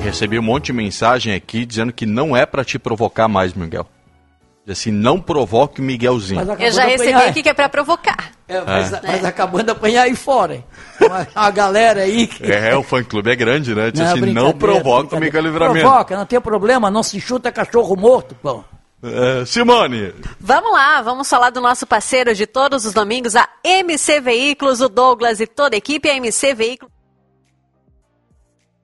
Recebi 0.00 0.38
um 0.38 0.42
monte 0.42 0.66
de 0.66 0.72
mensagem 0.74 1.34
aqui 1.34 1.66
dizendo 1.66 1.92
que 1.92 2.06
não 2.06 2.36
é 2.36 2.46
pra 2.46 2.64
te 2.64 2.78
provocar 2.78 3.26
mais, 3.26 3.52
Miguel. 3.52 3.84
Diz 4.64 4.78
assim, 4.78 4.92
não 4.92 5.20
provoque 5.20 5.80
o 5.80 5.84
Miguelzinho. 5.84 6.40
Eu 6.40 6.70
já 6.70 6.84
recebi 6.84 7.10
apanhar. 7.10 7.28
aqui 7.28 7.42
que 7.42 7.48
é 7.48 7.54
pra 7.54 7.68
provocar. 7.68 8.30
É, 8.46 8.60
mas, 8.60 8.92
mas 8.92 9.24
acabando 9.24 9.64
de 9.64 9.70
apanhar 9.72 10.02
aí 10.02 10.14
fora. 10.14 10.54
hein? 10.54 10.64
Uma 11.34 11.50
galera 11.50 12.02
aí 12.02 12.28
que. 12.28 12.44
É, 12.44 12.76
o 12.76 12.84
fã-clube 12.84 13.28
é 13.28 13.34
grande, 13.34 13.74
né? 13.74 13.90
Diz 13.90 14.00
Não, 14.00 14.12
assim, 14.12 14.20
não 14.32 14.52
provoca 14.52 15.16
o. 15.16 15.20
Miguel 15.20 15.42
Livramento. 15.42 15.80
Provoca, 15.80 16.16
não 16.16 16.26
tem 16.26 16.40
problema, 16.40 16.92
não 16.92 17.02
se 17.02 17.20
chuta 17.20 17.50
cachorro 17.50 17.96
morto, 17.96 18.36
pô. 18.40 18.62
É, 19.02 19.44
Simone, 19.44 20.14
Vamos 20.38 20.72
lá, 20.72 21.02
vamos 21.02 21.28
falar 21.28 21.50
do 21.50 21.60
nosso 21.60 21.84
parceiro 21.86 22.34
de 22.34 22.46
todos 22.46 22.86
os 22.86 22.92
domingos, 22.92 23.34
a 23.34 23.48
MC 23.64 24.20
Veículos, 24.20 24.80
o 24.80 24.88
Douglas 24.88 25.40
e 25.40 25.46
toda 25.46 25.74
a 25.74 25.78
equipe, 25.78 26.08
a 26.08 26.16
MC 26.16 26.54
Veículos. 26.54 26.92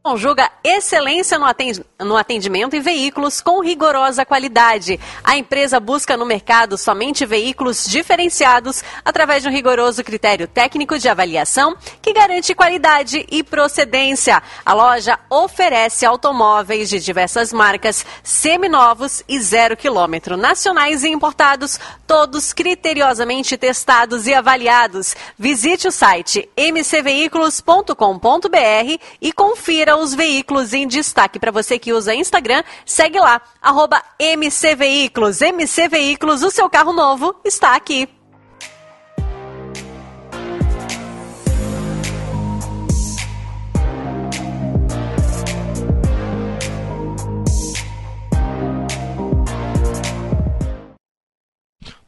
Conjuga 0.09 0.49
excelência 0.65 1.39
no 1.39 1.45
aten- 1.45 1.85
no 2.01 2.17
atendimento 2.17 2.75
em 2.75 2.81
veículos 2.81 3.43
com 3.43 3.61
rigorosa 3.61 4.25
qualidade. 4.25 4.99
A 5.23 5.37
empresa 5.37 5.79
busca 5.79 6.17
no 6.17 6.25
mercado 6.25 6.79
somente 6.79 7.27
veículos 7.27 7.87
diferenciados 7.87 8.83
através 9.05 9.43
de 9.43 9.51
um 9.51 9.53
rigoroso 9.53 10.03
critério 10.03 10.49
técnico 10.49 10.99
de 10.99 11.11
avaliação 11.11 11.77
que 12.01 12.15
garante 12.15 12.55
qualidade 12.55 13.27
e 13.31 13.43
procedência. 13.43 14.43
A 14.65 14.73
loja 14.73 15.19
oferece 15.29 16.07
automóveis 16.07 16.89
de 16.89 17.01
diversas 17.01 17.53
marcas, 17.53 18.07
seminovos 18.23 19.23
e 19.29 19.39
zero 19.39 19.77
quilômetro, 19.77 20.39
nacionais 20.39 21.05
e 21.05 21.11
importados, 21.11 21.79
todos 22.07 22.55
criteriosamente 22.55 23.59
testados 23.59 24.27
e 24.27 24.33
avaliados. 24.33 25.15
Visite 25.39 25.87
o 25.87 25.93
site 25.93 26.49
mcveículos.com.br 26.57 28.99
e 29.21 29.33
confira 29.35 29.98
os 30.01 30.15
veículos 30.15 30.73
em 30.73 30.87
destaque. 30.87 31.39
Para 31.39 31.51
você 31.51 31.79
que 31.79 31.93
usa 31.93 32.15
Instagram, 32.15 32.63
segue 32.85 33.19
lá, 33.19 33.41
arroba 33.61 34.03
mcveículos. 34.19 35.41
MC 35.41 35.89
Veículos, 35.89 36.43
o 36.43 36.51
seu 36.51 36.69
carro 36.69 36.93
novo 36.93 37.35
está 37.45 37.75
aqui. 37.75 38.18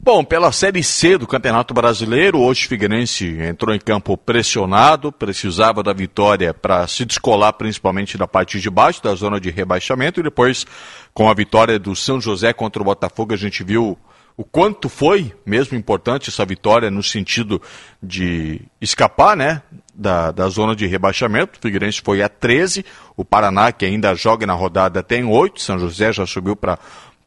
Bom, 0.03 0.23
pela 0.23 0.51
Série 0.51 0.81
C 0.81 1.15
do 1.15 1.27
Campeonato 1.27 1.75
Brasileiro, 1.75 2.39
hoje 2.39 2.65
o 2.65 2.69
Figueirense 2.69 3.37
entrou 3.39 3.75
em 3.75 3.77
campo 3.77 4.17
pressionado, 4.17 5.11
precisava 5.11 5.83
da 5.83 5.93
vitória 5.93 6.55
para 6.55 6.87
se 6.87 7.05
descolar 7.05 7.53
principalmente 7.53 8.17
da 8.17 8.27
parte 8.27 8.59
de 8.59 8.67
baixo 8.67 9.03
da 9.03 9.13
zona 9.13 9.39
de 9.39 9.51
rebaixamento 9.51 10.19
e 10.19 10.23
depois 10.23 10.65
com 11.13 11.29
a 11.29 11.33
vitória 11.35 11.77
do 11.77 11.95
São 11.95 12.19
José 12.19 12.51
contra 12.51 12.81
o 12.81 12.85
Botafogo 12.85 13.35
a 13.35 13.37
gente 13.37 13.63
viu 13.63 13.95
o 14.35 14.43
quanto 14.43 14.89
foi 14.89 15.35
mesmo 15.45 15.77
importante 15.77 16.31
essa 16.31 16.43
vitória 16.43 16.89
no 16.89 17.03
sentido 17.03 17.61
de 18.01 18.59
escapar, 18.81 19.37
né, 19.37 19.61
da, 19.93 20.31
da 20.31 20.49
zona 20.49 20.75
de 20.75 20.87
rebaixamento. 20.87 21.59
O 21.59 21.61
Figueirense 21.61 22.01
foi 22.03 22.23
a 22.23 22.29
13, 22.29 22.83
o 23.15 23.23
Paraná 23.23 23.71
que 23.71 23.85
ainda 23.85 24.15
joga 24.15 24.47
na 24.47 24.53
rodada 24.53 25.03
tem 25.03 25.23
8, 25.23 25.61
São 25.61 25.77
José 25.77 26.11
já 26.11 26.25
subiu 26.25 26.55
para 26.55 26.79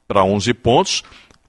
para 0.07 0.25
11 0.25 0.55
pontos. 0.55 1.03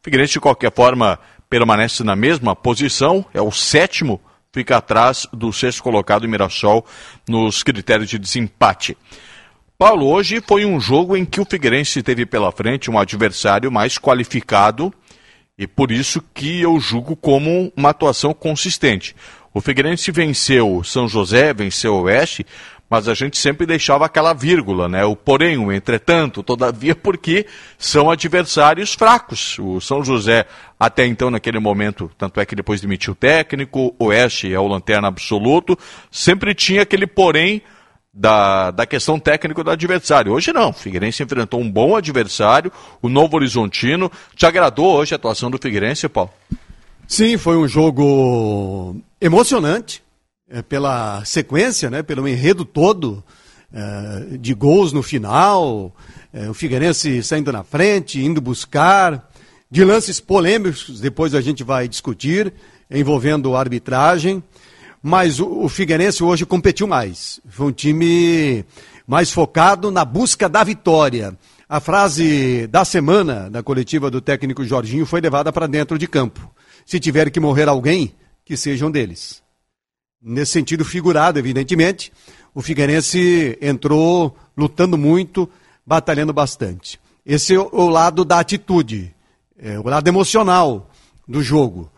Figueirense, 0.05 0.33
de 0.33 0.39
qualquer 0.39 0.71
forma, 0.71 1.17
permanece 1.49 2.03
na 2.03 2.15
mesma 2.15 2.55
posição, 2.55 3.25
é 3.33 3.41
o 3.41 3.49
sétimo, 3.51 4.21
fica 4.53 4.77
atrás 4.77 5.27
do 5.33 5.51
sexto 5.51 5.81
colocado 5.81 6.29
Mirassol 6.29 6.85
nos 7.27 7.63
critérios 7.63 8.07
de 8.07 8.19
desempate. 8.19 8.95
Paulo, 9.79 10.05
hoje 10.05 10.43
foi 10.47 10.63
um 10.63 10.79
jogo 10.79 11.17
em 11.17 11.25
que 11.25 11.41
o 11.41 11.45
Figueirense 11.45 12.03
teve 12.03 12.23
pela 12.23 12.51
frente 12.51 12.91
um 12.91 12.99
adversário 12.99 13.71
mais 13.71 13.97
qualificado 13.97 14.93
e 15.57 15.65
por 15.65 15.91
isso 15.91 16.21
que 16.35 16.61
eu 16.61 16.79
julgo 16.79 17.15
como 17.15 17.73
uma 17.75 17.89
atuação 17.89 18.31
consistente. 18.31 19.15
O 19.51 19.59
Figueirense 19.59 20.11
venceu 20.11 20.83
São 20.83 21.07
José, 21.07 21.51
venceu 21.51 21.95
o 21.95 22.01
Oeste, 22.03 22.45
mas 22.89 23.07
a 23.07 23.13
gente 23.13 23.37
sempre 23.37 23.65
deixava 23.65 24.05
aquela 24.05 24.33
vírgula, 24.33 24.87
né? 24.87 25.03
O 25.03 25.15
porém, 25.15 25.57
o 25.57 25.71
entretanto, 25.71 26.43
todavia, 26.43 26.95
porque 26.95 27.45
são 27.77 28.09
adversários 28.11 28.93
fracos. 28.93 29.57
O 29.59 29.81
São 29.81 30.03
José, 30.03 30.45
até 30.79 31.05
então, 31.05 31.31
naquele 31.31 31.59
momento, 31.59 32.09
tanto 32.17 32.39
é 32.39 32.45
que 32.45 32.55
depois 32.55 32.81
demitiu 32.81 33.13
o 33.13 33.15
técnico, 33.15 33.95
o 33.97 34.05
Oeste 34.05 34.53
é 34.53 34.59
o 34.59 34.67
lanterna 34.67 35.07
absoluto, 35.07 35.77
sempre 36.11 36.53
tinha 36.53 36.83
aquele 36.83 37.07
porém 37.07 37.61
da, 38.13 38.71
da 38.71 38.85
questão 38.85 39.19
técnica 39.19 39.63
do 39.63 39.71
adversário. 39.71 40.31
Hoje 40.31 40.53
não, 40.53 40.69
o 40.69 40.73
Figueirense 40.73 41.23
enfrentou 41.23 41.59
um 41.59 41.69
bom 41.69 41.95
adversário, 41.95 42.71
o 43.01 43.09
Novo 43.09 43.35
Horizontino. 43.35 44.11
Te 44.35 44.45
agradou 44.45 44.95
hoje 44.95 45.13
a 45.13 45.17
atuação 45.17 45.51
do 45.51 45.57
Figueirense, 45.57 46.07
Paulo? 46.07 46.31
Sim, 47.07 47.37
foi 47.37 47.57
um 47.57 47.67
jogo 47.67 48.95
emocionante 49.19 50.04
é, 50.49 50.61
pela 50.61 51.23
sequência, 51.25 51.89
né, 51.89 52.03
pelo 52.03 52.27
enredo 52.27 52.63
todo 52.63 53.23
é, 53.73 54.37
de 54.37 54.53
gols 54.53 54.93
no 54.93 55.01
final, 55.01 55.95
é, 56.33 56.49
o 56.49 56.53
Figueirense 56.53 57.23
saindo 57.23 57.51
na 57.51 57.63
frente, 57.63 58.23
indo 58.23 58.39
buscar, 58.39 59.29
de 59.69 59.83
lances 59.83 60.19
polêmicos, 60.19 60.99
depois 60.99 61.33
a 61.33 61.41
gente 61.41 61.63
vai 61.63 61.87
discutir, 61.87 62.53
envolvendo 62.89 63.55
arbitragem, 63.55 64.43
mas 65.01 65.39
o, 65.39 65.63
o 65.63 65.69
Figueirense 65.69 66.23
hoje 66.23 66.45
competiu 66.45 66.87
mais. 66.87 67.39
Foi 67.49 67.67
um 67.67 67.71
time 67.71 68.63
mais 69.07 69.31
focado 69.31 69.91
na 69.91 70.05
busca 70.05 70.47
da 70.47 70.63
vitória. 70.63 71.37
A 71.67 71.79
frase 71.79 72.67
da 72.67 72.85
semana 72.85 73.49
da 73.49 73.63
coletiva 73.63 74.11
do 74.11 74.21
técnico 74.21 74.63
Jorginho 74.63 75.05
foi 75.05 75.19
levada 75.21 75.51
para 75.51 75.67
dentro 75.67 75.97
de 75.97 76.07
campo. 76.07 76.51
Se 76.85 76.99
tiver 76.99 77.31
que 77.31 77.39
morrer 77.39 77.67
alguém, 77.67 78.13
que 78.43 78.55
sejam 78.55 78.91
deles. 78.91 79.44
Nesse 80.25 80.53
sentido 80.53 80.83
figurado, 80.83 81.37
evidentemente. 81.37 82.11
O 82.53 82.61
Figueirense 82.61 83.57
entrou 83.61 84.35
lutando 84.57 84.97
muito, 84.97 85.47
batalhando 85.85 86.33
bastante. 86.33 86.99
Esse 87.23 87.53
é 87.53 87.59
o 87.59 87.87
lado 87.87 88.25
da 88.25 88.39
atitude, 88.39 89.13
é 89.57 89.77
o 89.79 89.87
lado 89.87 90.07
emocional 90.07 90.89
do 91.27 91.43
jogo. 91.43 91.91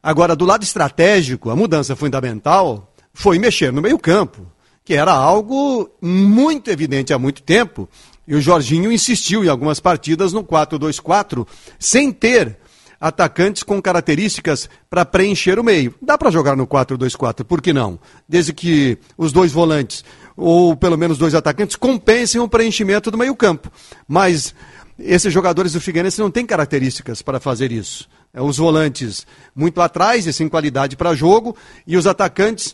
Agora, 0.00 0.36
do 0.36 0.44
lado 0.44 0.62
estratégico, 0.62 1.50
a 1.50 1.56
mudança 1.56 1.96
fundamental 1.96 2.92
foi 3.12 3.38
mexer 3.38 3.72
no 3.72 3.82
meio-campo, 3.82 4.46
que 4.84 4.94
era 4.94 5.12
algo 5.12 5.90
muito 6.00 6.70
evidente 6.70 7.12
há 7.12 7.18
muito 7.18 7.42
tempo. 7.42 7.88
E 8.26 8.34
o 8.34 8.40
Jorginho 8.40 8.92
insistiu 8.92 9.44
em 9.44 9.48
algumas 9.48 9.80
partidas 9.80 10.32
no 10.32 10.44
4-2-4, 10.44 11.46
sem 11.78 12.12
ter 12.12 12.58
atacantes 13.02 13.64
com 13.64 13.82
características 13.82 14.70
para 14.88 15.04
preencher 15.04 15.58
o 15.58 15.64
meio. 15.64 15.92
Dá 16.00 16.16
para 16.16 16.30
jogar 16.30 16.54
no 16.54 16.68
4-2-4, 16.68 17.42
por 17.42 17.60
que 17.60 17.72
não? 17.72 17.98
Desde 18.28 18.52
que 18.52 18.96
os 19.18 19.32
dois 19.32 19.50
volantes, 19.50 20.04
ou 20.36 20.76
pelo 20.76 20.96
menos 20.96 21.18
dois 21.18 21.34
atacantes, 21.34 21.74
compensem 21.74 22.40
o 22.40 22.48
preenchimento 22.48 23.10
do 23.10 23.18
meio-campo. 23.18 23.72
Mas 24.06 24.54
esses 24.96 25.32
jogadores 25.32 25.72
do 25.72 25.80
Figueirense 25.80 26.20
não 26.20 26.30
têm 26.30 26.46
características 26.46 27.22
para 27.22 27.40
fazer 27.40 27.72
isso. 27.72 28.08
É, 28.32 28.40
os 28.40 28.56
volantes 28.56 29.26
muito 29.52 29.80
atrás 29.80 30.24
e 30.28 30.32
sem 30.32 30.48
qualidade 30.48 30.96
para 30.96 31.12
jogo, 31.12 31.56
e 31.84 31.96
os 31.96 32.06
atacantes, 32.06 32.72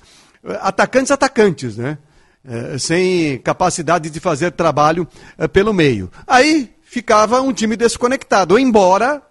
atacantes, 0.61 1.11
atacantes, 1.11 1.79
né? 1.79 1.97
É, 2.45 2.79
sem 2.79 3.39
capacidade 3.39 4.11
de 4.11 4.21
fazer 4.21 4.53
trabalho 4.53 5.09
é, 5.39 5.49
pelo 5.49 5.73
meio. 5.73 6.11
Aí 6.27 6.71
ficava 6.83 7.41
um 7.41 7.53
time 7.53 7.77
desconectado, 7.77 8.59
embora, 8.59 9.23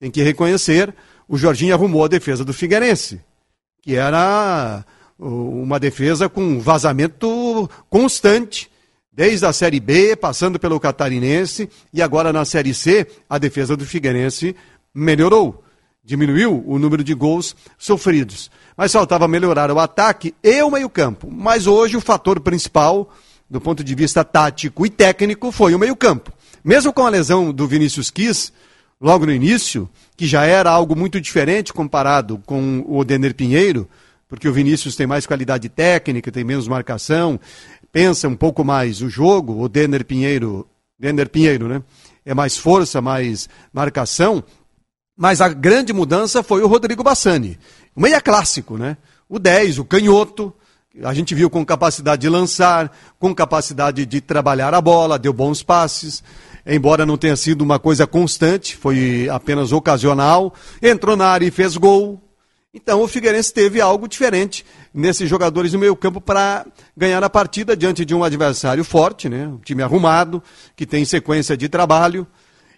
tem 0.00 0.10
que 0.10 0.22
reconhecer, 0.22 0.94
o 1.28 1.36
Jorginho 1.36 1.74
arrumou 1.74 2.04
a 2.04 2.08
defesa 2.08 2.44
do 2.44 2.52
Figueirense, 2.52 3.20
que 3.82 3.96
era 3.96 4.84
uma 5.18 5.80
defesa 5.80 6.28
com 6.28 6.60
vazamento 6.60 7.68
constante, 7.90 8.70
desde 9.12 9.44
a 9.44 9.52
Série 9.52 9.80
B, 9.80 10.14
passando 10.14 10.60
pelo 10.60 10.78
Catarinense, 10.78 11.68
e 11.92 12.00
agora 12.00 12.32
na 12.32 12.44
Série 12.44 12.72
C, 12.72 13.06
a 13.28 13.36
defesa 13.36 13.76
do 13.76 13.84
Figueirense 13.84 14.54
melhorou, 14.94 15.64
diminuiu 16.04 16.62
o 16.64 16.78
número 16.78 17.02
de 17.02 17.14
gols 17.14 17.56
sofridos. 17.76 18.48
Mas 18.76 18.92
faltava 18.92 19.26
melhorar 19.26 19.72
o 19.72 19.80
ataque 19.80 20.32
e 20.40 20.62
o 20.62 20.70
meio-campo. 20.70 21.28
Mas 21.28 21.66
hoje 21.66 21.96
o 21.96 22.00
fator 22.00 22.38
principal, 22.38 23.12
do 23.50 23.60
ponto 23.60 23.82
de 23.82 23.94
vista 23.94 24.22
tático 24.22 24.86
e 24.86 24.90
técnico, 24.90 25.50
foi 25.50 25.74
o 25.74 25.78
meio-campo. 25.80 26.32
Mesmo 26.64 26.92
com 26.92 27.04
a 27.04 27.10
lesão 27.10 27.52
do 27.52 27.66
Vinícius 27.66 28.10
Quis, 28.10 28.52
logo 29.00 29.26
no 29.26 29.32
início, 29.32 29.88
que 30.16 30.26
já 30.26 30.44
era 30.44 30.70
algo 30.70 30.96
muito 30.96 31.20
diferente 31.20 31.72
comparado 31.72 32.38
com 32.44 32.84
o 32.88 33.04
Denner 33.04 33.34
Pinheiro, 33.34 33.88
porque 34.28 34.48
o 34.48 34.52
Vinícius 34.52 34.96
tem 34.96 35.06
mais 35.06 35.26
qualidade 35.26 35.68
técnica, 35.68 36.30
tem 36.30 36.44
menos 36.44 36.68
marcação, 36.68 37.40
pensa 37.92 38.28
um 38.28 38.36
pouco 38.36 38.64
mais 38.64 39.00
o 39.00 39.08
jogo, 39.08 39.62
o 39.62 39.68
Denner 39.68 40.04
Pinheiro, 40.04 40.66
Denner 40.98 41.28
Pinheiro, 41.28 41.68
né? 41.68 41.82
É 42.24 42.34
mais 42.34 42.58
força, 42.58 43.00
mais 43.00 43.48
marcação, 43.72 44.44
mas 45.16 45.40
a 45.40 45.48
grande 45.48 45.92
mudança 45.92 46.42
foi 46.42 46.62
o 46.62 46.66
Rodrigo 46.66 47.02
Bassani. 47.02 47.58
O 47.96 48.00
meia 48.00 48.20
clássico, 48.20 48.76
né? 48.76 48.96
O 49.28 49.38
10, 49.38 49.78
o 49.78 49.84
canhoto, 49.84 50.52
a 51.02 51.14
gente 51.14 51.34
viu 51.34 51.48
com 51.48 51.64
capacidade 51.64 52.22
de 52.22 52.28
lançar, 52.28 52.92
com 53.18 53.34
capacidade 53.34 54.04
de 54.04 54.20
trabalhar 54.20 54.74
a 54.74 54.80
bola, 54.80 55.18
deu 55.18 55.32
bons 55.32 55.62
passes, 55.62 56.22
embora 56.66 57.06
não 57.06 57.16
tenha 57.16 57.36
sido 57.36 57.62
uma 57.62 57.78
coisa 57.78 58.06
constante, 58.06 58.76
foi 58.76 59.28
apenas 59.30 59.72
ocasional, 59.72 60.54
entrou 60.82 61.16
na 61.16 61.26
área 61.26 61.46
e 61.46 61.50
fez 61.50 61.76
gol, 61.76 62.22
então 62.72 63.02
o 63.02 63.08
Figueirense 63.08 63.52
teve 63.52 63.80
algo 63.80 64.06
diferente 64.06 64.64
nesses 64.92 65.28
jogadores 65.28 65.72
no 65.72 65.78
meio 65.78 65.96
campo 65.96 66.20
para 66.20 66.66
ganhar 66.96 67.22
a 67.24 67.30
partida 67.30 67.76
diante 67.76 68.04
de 68.04 68.14
um 68.14 68.22
adversário 68.22 68.84
forte, 68.84 69.28
né? 69.28 69.48
um 69.48 69.58
time 69.58 69.82
arrumado, 69.82 70.42
que 70.76 70.84
tem 70.84 71.04
sequência 71.04 71.56
de 71.56 71.68
trabalho 71.68 72.26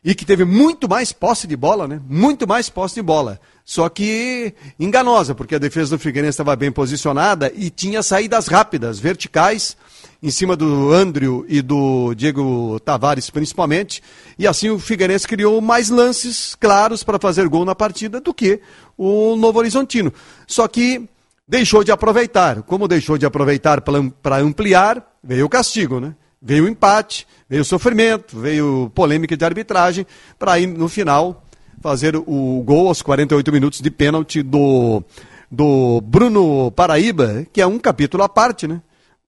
e 0.03 0.15
que 0.15 0.25
teve 0.25 0.45
muito 0.45 0.89
mais 0.89 1.13
posse 1.13 1.47
de 1.47 1.57
bola, 1.57 1.89
né? 1.89 2.01
muito 2.09 2.47
mais 2.47 2.71
posse 2.71 2.95
de 2.95 3.03
bola. 3.03 3.41
Só 3.65 3.89
que 3.89 4.55
enganosa, 4.79 5.35
porque 5.35 5.57
a 5.57 5.59
defesa 5.59 5.97
do 5.97 6.01
Figueirense 6.01 6.31
estava 6.31 6.55
bem 6.55 6.71
posicionada 6.71 7.53
e 7.55 7.69
tinha 7.69 8.03
saídas 8.03 8.47
rápidas, 8.47 8.99
verticais, 8.99 9.77
em 10.23 10.31
cima 10.31 10.55
do 10.55 10.93
Andrew 10.93 11.45
e 11.49 11.63
do 11.63 12.15
Diego 12.15 12.79
Tavares 12.81 13.31
principalmente, 13.31 14.03
e 14.39 14.47
assim 14.47 14.69
o 14.69 14.79
Figueirense 14.79 15.27
criou 15.27 15.61
mais 15.61 15.89
lances 15.89 16.55
claros 16.55 17.03
para 17.03 17.19
fazer 17.19 17.49
gol 17.49 17.65
na 17.65 17.75
partida 17.75 18.21
do 18.21 18.35
que 18.35 18.61
o 18.97 19.35
Novo 19.37 19.59
Horizontino. 19.59 20.13
Só 20.47 20.69
que 20.69 21.09
deixou 21.49 21.83
de 21.83 21.91
aproveitar. 21.91 22.63
Como 22.63 22.87
deixou 22.87 23.19
de 23.19 23.27
aproveitar 23.27 23.81
para 23.81 24.37
ampliar, 24.37 25.17
veio 25.23 25.47
o 25.47 25.49
castigo, 25.49 25.99
né? 25.99 26.15
Veio 26.41 26.65
o 26.65 26.69
empate, 26.69 27.27
veio 27.49 27.63
o 27.63 27.65
sofrimento, 27.65 28.39
veio 28.39 28.91
polêmica 28.95 29.37
de 29.37 29.45
arbitragem, 29.45 30.07
para 30.39 30.59
ir 30.59 30.67
no 30.67 30.89
final 30.89 31.45
fazer 31.81 32.15
o 32.17 32.63
gol 32.65 32.89
aos 32.89 33.03
48 33.03 33.53
minutos 33.53 33.81
de 33.81 33.91
pênalti 33.91 34.43
do, 34.43 35.03
do 35.51 36.01
Bruno 36.03 36.71
Paraíba, 36.71 37.47
que 37.53 37.61
é 37.61 37.67
um 37.67 37.79
capítulo 37.79 38.23
à 38.23 38.29
parte, 38.29 38.69
né? 38.69 38.81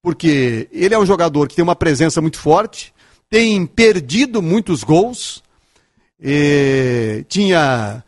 Porque 0.03 0.69
ele 0.73 0.95
é 0.95 0.99
um 0.99 1.07
jogador 1.07 1.47
que 1.47 1.55
tem 1.55 1.63
uma 1.63 1.77
presença 1.77 2.21
muito 2.21 2.39
forte, 2.39 2.93
tem 3.31 3.65
perdido 3.65 4.43
muitos 4.43 4.83
gols, 4.83 5.43
tinha 7.29 8.03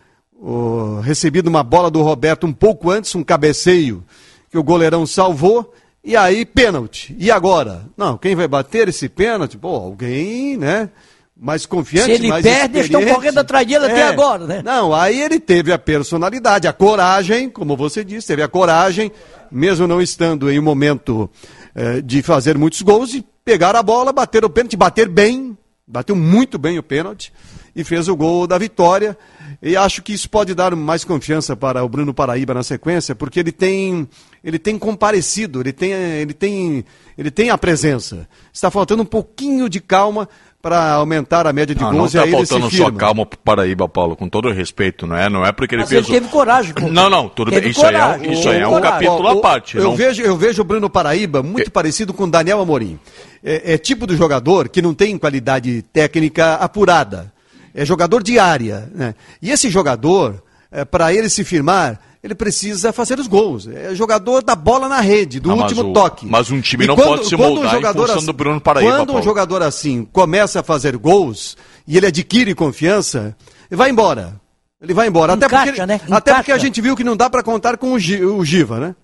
recebido 1.03 1.47
uma 1.47 1.63
bola 1.63 1.91
do 1.91 2.03
Roberto 2.03 2.47
um 2.47 2.53
pouco 2.53 2.91
antes, 2.91 3.15
um 3.15 3.23
cabeceio 3.23 4.05
que 4.51 4.59
o 4.59 4.63
goleirão 4.63 5.07
salvou, 5.07 5.73
e 6.03 6.17
aí 6.17 6.45
pênalti. 6.45 7.15
E 7.19 7.31
agora? 7.31 7.87
Não, 7.97 8.19
quem 8.19 8.35
vai 8.35 8.47
bater 8.47 8.89
esse 8.89 9.09
pênalti? 9.09 9.57
Pô, 9.57 9.69
alguém, 9.69 10.57
né? 10.57 10.91
mais 11.37 11.67
confiante, 11.67 12.07
Se 12.07 12.13
ele 12.13 12.29
mais 12.29 12.43
perde, 12.43 12.79
estão 12.79 13.05
correndo 13.05 13.39
atrás 13.39 13.67
dele 13.67 13.87
é. 13.87 13.91
até 13.91 14.03
agora, 14.05 14.47
né? 14.47 14.63
Não, 14.65 14.95
aí 14.95 15.21
ele 15.21 15.41
teve 15.41 15.73
a 15.73 15.79
personalidade, 15.79 16.69
a 16.69 16.73
coragem, 16.73 17.51
como 17.51 17.77
você 17.77 18.05
disse, 18.05 18.29
teve 18.29 18.43
a 18.43 18.49
coragem, 18.49 19.11
mesmo 19.51 19.87
não 19.87 20.01
estando 20.01 20.51
em 20.51 20.59
um 20.59 20.63
momento 20.63 21.29
eh, 21.75 22.01
de 22.01 22.23
fazer 22.23 22.57
muitos 22.57 22.83
gols, 22.83 23.15
e 23.15 23.25
pegar 23.45 23.77
a 23.77 23.83
bola, 23.83 24.13
bater 24.13 24.45
o 24.45 24.51
pênalti, 24.51 24.77
bater 24.77 25.09
bem, 25.09 25.57
bateu 25.87 26.17
muito 26.17 26.59
bem 26.59 26.79
o 26.79 26.83
pênalti, 26.83 27.33
e 27.75 27.83
fez 27.83 28.09
o 28.09 28.17
gol 28.17 28.47
da 28.47 28.57
vitória. 28.57 29.17
E 29.63 29.77
acho 29.77 30.03
que 30.03 30.13
isso 30.13 30.29
pode 30.29 30.55
dar 30.55 30.75
mais 30.77 31.05
confiança 31.05 31.57
para 31.57 31.85
o 31.85 31.89
Bruno 31.89 32.15
Paraíba 32.15 32.55
na 32.55 32.63
sequência, 32.63 33.15
porque 33.15 33.41
ele 33.41 33.53
tem, 33.53 34.09
ele 34.43 34.59
tem 34.59 34.79
comparecido, 34.79 35.61
ele 35.61 35.73
tem, 35.73 35.93
ele 35.93 36.35
tem, 36.35 36.85
ele 37.17 37.31
tem 37.31 37.51
a 37.51 37.59
presença. 37.59 38.29
Está 38.53 38.71
faltando 38.71 39.03
um 39.03 39.07
pouquinho 39.07 39.69
de 39.69 39.81
calma 39.81 40.29
para 40.65 40.93
aumentar 40.93 41.47
a 41.47 41.53
média 41.53 41.75
de 41.75 41.83
não, 41.83 41.91
gols. 41.93 42.15
Não 42.15 42.25
está 42.25 42.39
faltando 42.39 42.75
só 42.75 42.91
calma 42.91 43.27
para 43.27 43.39
Paraíba, 43.45 43.87
Paulo, 43.87 44.17
com 44.17 44.31
todo 44.31 44.51
respeito, 44.51 45.07
não 45.07 45.15
é? 45.15 45.29
Não 45.29 45.45
é 45.45 45.53
porque 45.53 45.75
ele 45.75 45.83
Mas 45.83 45.91
fez. 45.91 46.09
Ele 46.09 46.21
teve 46.21 46.33
coragem. 46.33 46.73
Com... 46.73 46.89
Não, 46.89 47.11
não, 47.11 47.29
tudo 47.29 47.51
bem. 47.51 47.69
Isso 47.69 47.81
coragem. 47.81 48.25
aí 48.25 48.27
é, 48.27 48.33
isso 48.33 48.49
aí 48.49 48.61
é 48.61 48.67
um 48.67 48.81
capítulo 48.81 49.29
à 49.29 49.41
parte. 49.43 49.77
Eu, 49.77 49.85
não... 49.85 49.95
vejo, 49.95 50.23
eu 50.23 50.35
vejo 50.39 50.63
o 50.63 50.65
Bruno 50.65 50.89
Paraíba 50.89 51.43
muito 51.43 51.69
é. 51.69 51.71
parecido 51.71 52.15
com 52.15 52.25
o 52.25 52.31
Daniel 52.31 52.63
Amorim. 52.63 52.99
É, 53.45 53.75
é, 53.75 53.79
tipo 53.79 54.07
do 54.07 54.17
jogador 54.17 54.71
que 54.71 54.81
não 54.81 54.95
tem 54.95 55.19
qualidade 55.19 55.83
técnica 55.93 56.55
apurada. 56.55 57.31
É 57.75 57.85
jogador 57.85 58.23
de 58.23 58.39
área. 58.39 58.89
Né? 58.95 59.15
E 59.43 59.51
esse 59.51 59.69
jogador, 59.69 60.43
é, 60.73 60.83
para 60.83 61.13
ele 61.13 61.29
se 61.29 61.45
firmar, 61.45 62.01
ele 62.25 62.35
precisa 62.35 62.91
fazer 62.91 63.19
os 63.21 63.27
gols. 63.27 63.69
É 63.69 63.95
jogador 63.95 64.43
da 64.43 64.57
bola 64.57 64.89
na 64.89 64.99
rede, 64.99 65.39
do 65.39 65.53
último 65.53 65.91
o, 65.91 65.93
toque. 65.93 66.25
Mas 66.25 66.51
um 66.51 66.59
time 66.59 66.85
e 66.85 66.87
não 66.87 66.97
quando, 66.97 67.19
pode 67.19 67.29
se 67.29 67.37
moldar 67.37 67.67
um 67.67 67.71
jogador 67.71 68.11
assim, 68.11 68.25
do 68.25 68.33
Bruno 68.33 68.59
Paraíba. 68.63 68.93
Quando 68.93 69.09
Paulo. 69.09 69.21
um 69.21 69.23
jogador 69.23 69.63
assim 69.63 70.09
começa 70.11 70.61
a 70.61 70.63
fazer 70.63 70.97
gols 70.97 71.55
e 71.87 71.99
ele 71.99 72.07
adquire 72.07 72.55
confiança, 72.55 73.37
ele 73.71 73.77
vai 73.77 73.91
embora. 73.91 74.41
Ele 74.81 74.95
vai 74.95 75.07
embora. 75.07 75.35
Encaixa, 75.35 75.55
até, 75.55 75.67
porque, 75.67 75.87
né? 75.87 76.01
até 76.11 76.35
porque 76.35 76.53
a 76.53 76.57
gente 76.57 76.81
viu 76.81 76.97
que 76.97 77.05
não 77.05 77.15
dá 77.15 77.29
para 77.29 77.43
contar 77.43 77.77
com 77.77 77.93
o, 77.93 78.39
o 78.39 78.45
Giva, 78.45 78.81
né? 78.81 78.97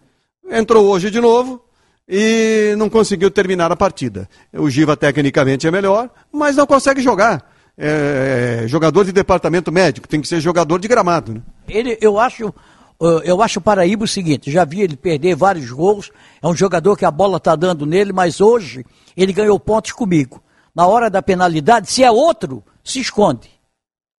Entrou 0.50 0.86
hoje 0.86 1.10
de 1.10 1.20
novo 1.20 1.62
e 2.08 2.74
não 2.78 2.88
conseguiu 2.88 3.30
terminar 3.30 3.70
a 3.70 3.76
partida. 3.76 4.26
O 4.50 4.70
Giva 4.70 4.96
tecnicamente 4.96 5.66
é 5.66 5.70
melhor, 5.70 6.08
mas 6.32 6.56
não 6.56 6.66
consegue 6.66 7.02
jogar. 7.02 7.50
É, 7.82 8.62
é, 8.64 8.68
jogador 8.68 9.04
de 9.04 9.12
departamento 9.12 9.72
médico, 9.72 10.06
tem 10.06 10.20
que 10.20 10.28
ser 10.28 10.38
jogador 10.38 10.78
de 10.78 10.88
gramado. 10.88 11.34
Né? 11.34 11.40
Ele, 11.66 11.96
eu 12.00 12.18
acho 12.18 12.52
eu 13.00 13.40
acho 13.42 13.58
o 13.58 13.62
Paraíba 13.62 14.04
o 14.04 14.08
seguinte, 14.08 14.50
já 14.50 14.64
vi 14.64 14.82
ele 14.82 14.94
perder 14.94 15.34
vários 15.34 15.70
gols, 15.70 16.10
é 16.42 16.46
um 16.46 16.54
jogador 16.54 16.96
que 16.96 17.04
a 17.04 17.10
bola 17.10 17.38
está 17.38 17.56
dando 17.56 17.86
nele, 17.86 18.12
mas 18.12 18.40
hoje 18.40 18.84
ele 19.16 19.32
ganhou 19.32 19.58
pontos 19.58 19.92
comigo. 19.92 20.42
Na 20.74 20.86
hora 20.86 21.08
da 21.08 21.22
penalidade, 21.22 21.90
se 21.90 22.04
é 22.04 22.10
outro, 22.10 22.62
se 22.84 23.00
esconde. 23.00 23.50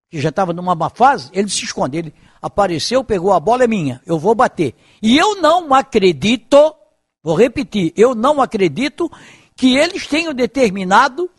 Que 0.09 0.19
já 0.19 0.29
estava 0.29 0.51
numa 0.51 0.75
má 0.75 0.89
fase, 0.89 1.29
ele 1.31 1.47
se 1.47 1.63
esconde. 1.63 1.97
Ele 1.97 2.13
apareceu, 2.41 3.03
pegou 3.03 3.31
a 3.31 3.39
bola, 3.39 3.63
é 3.63 3.67
minha, 3.67 4.01
eu 4.05 4.17
vou 4.17 4.33
bater. 4.33 4.73
E 5.01 5.17
eu 5.17 5.39
não 5.39 5.73
acredito, 5.73 6.75
vou 7.23 7.35
repetir, 7.35 7.93
eu 7.95 8.15
não 8.15 8.41
acredito 8.41 9.09
que 9.55 9.77
eles 9.77 10.07
tenham 10.07 10.33
determinado, 10.33 11.29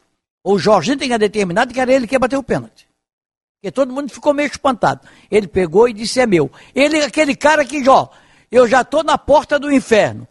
ou 0.44 0.54
o 0.54 0.58
Jorginho 0.58 0.96
tenha 0.96 1.18
determinado 1.18 1.74
que 1.74 1.80
era 1.80 1.92
ele 1.92 2.06
que 2.06 2.14
ia 2.14 2.20
bater 2.20 2.36
o 2.36 2.42
pênalti. 2.42 2.86
Porque 3.62 3.70
todo 3.70 3.92
mundo 3.92 4.10
ficou 4.12 4.34
meio 4.34 4.48
espantado. 4.48 5.02
Ele 5.30 5.46
pegou 5.46 5.88
e 5.88 5.92
disse: 5.92 6.18
é 6.18 6.26
meu. 6.26 6.50
Ele 6.74 6.98
é 6.98 7.04
aquele 7.04 7.36
cara 7.36 7.64
que, 7.64 7.88
ó, 7.88 8.08
eu 8.50 8.66
já 8.66 8.80
estou 8.80 9.04
na 9.04 9.16
porta 9.16 9.56
do 9.56 9.70
inferno. 9.72 10.26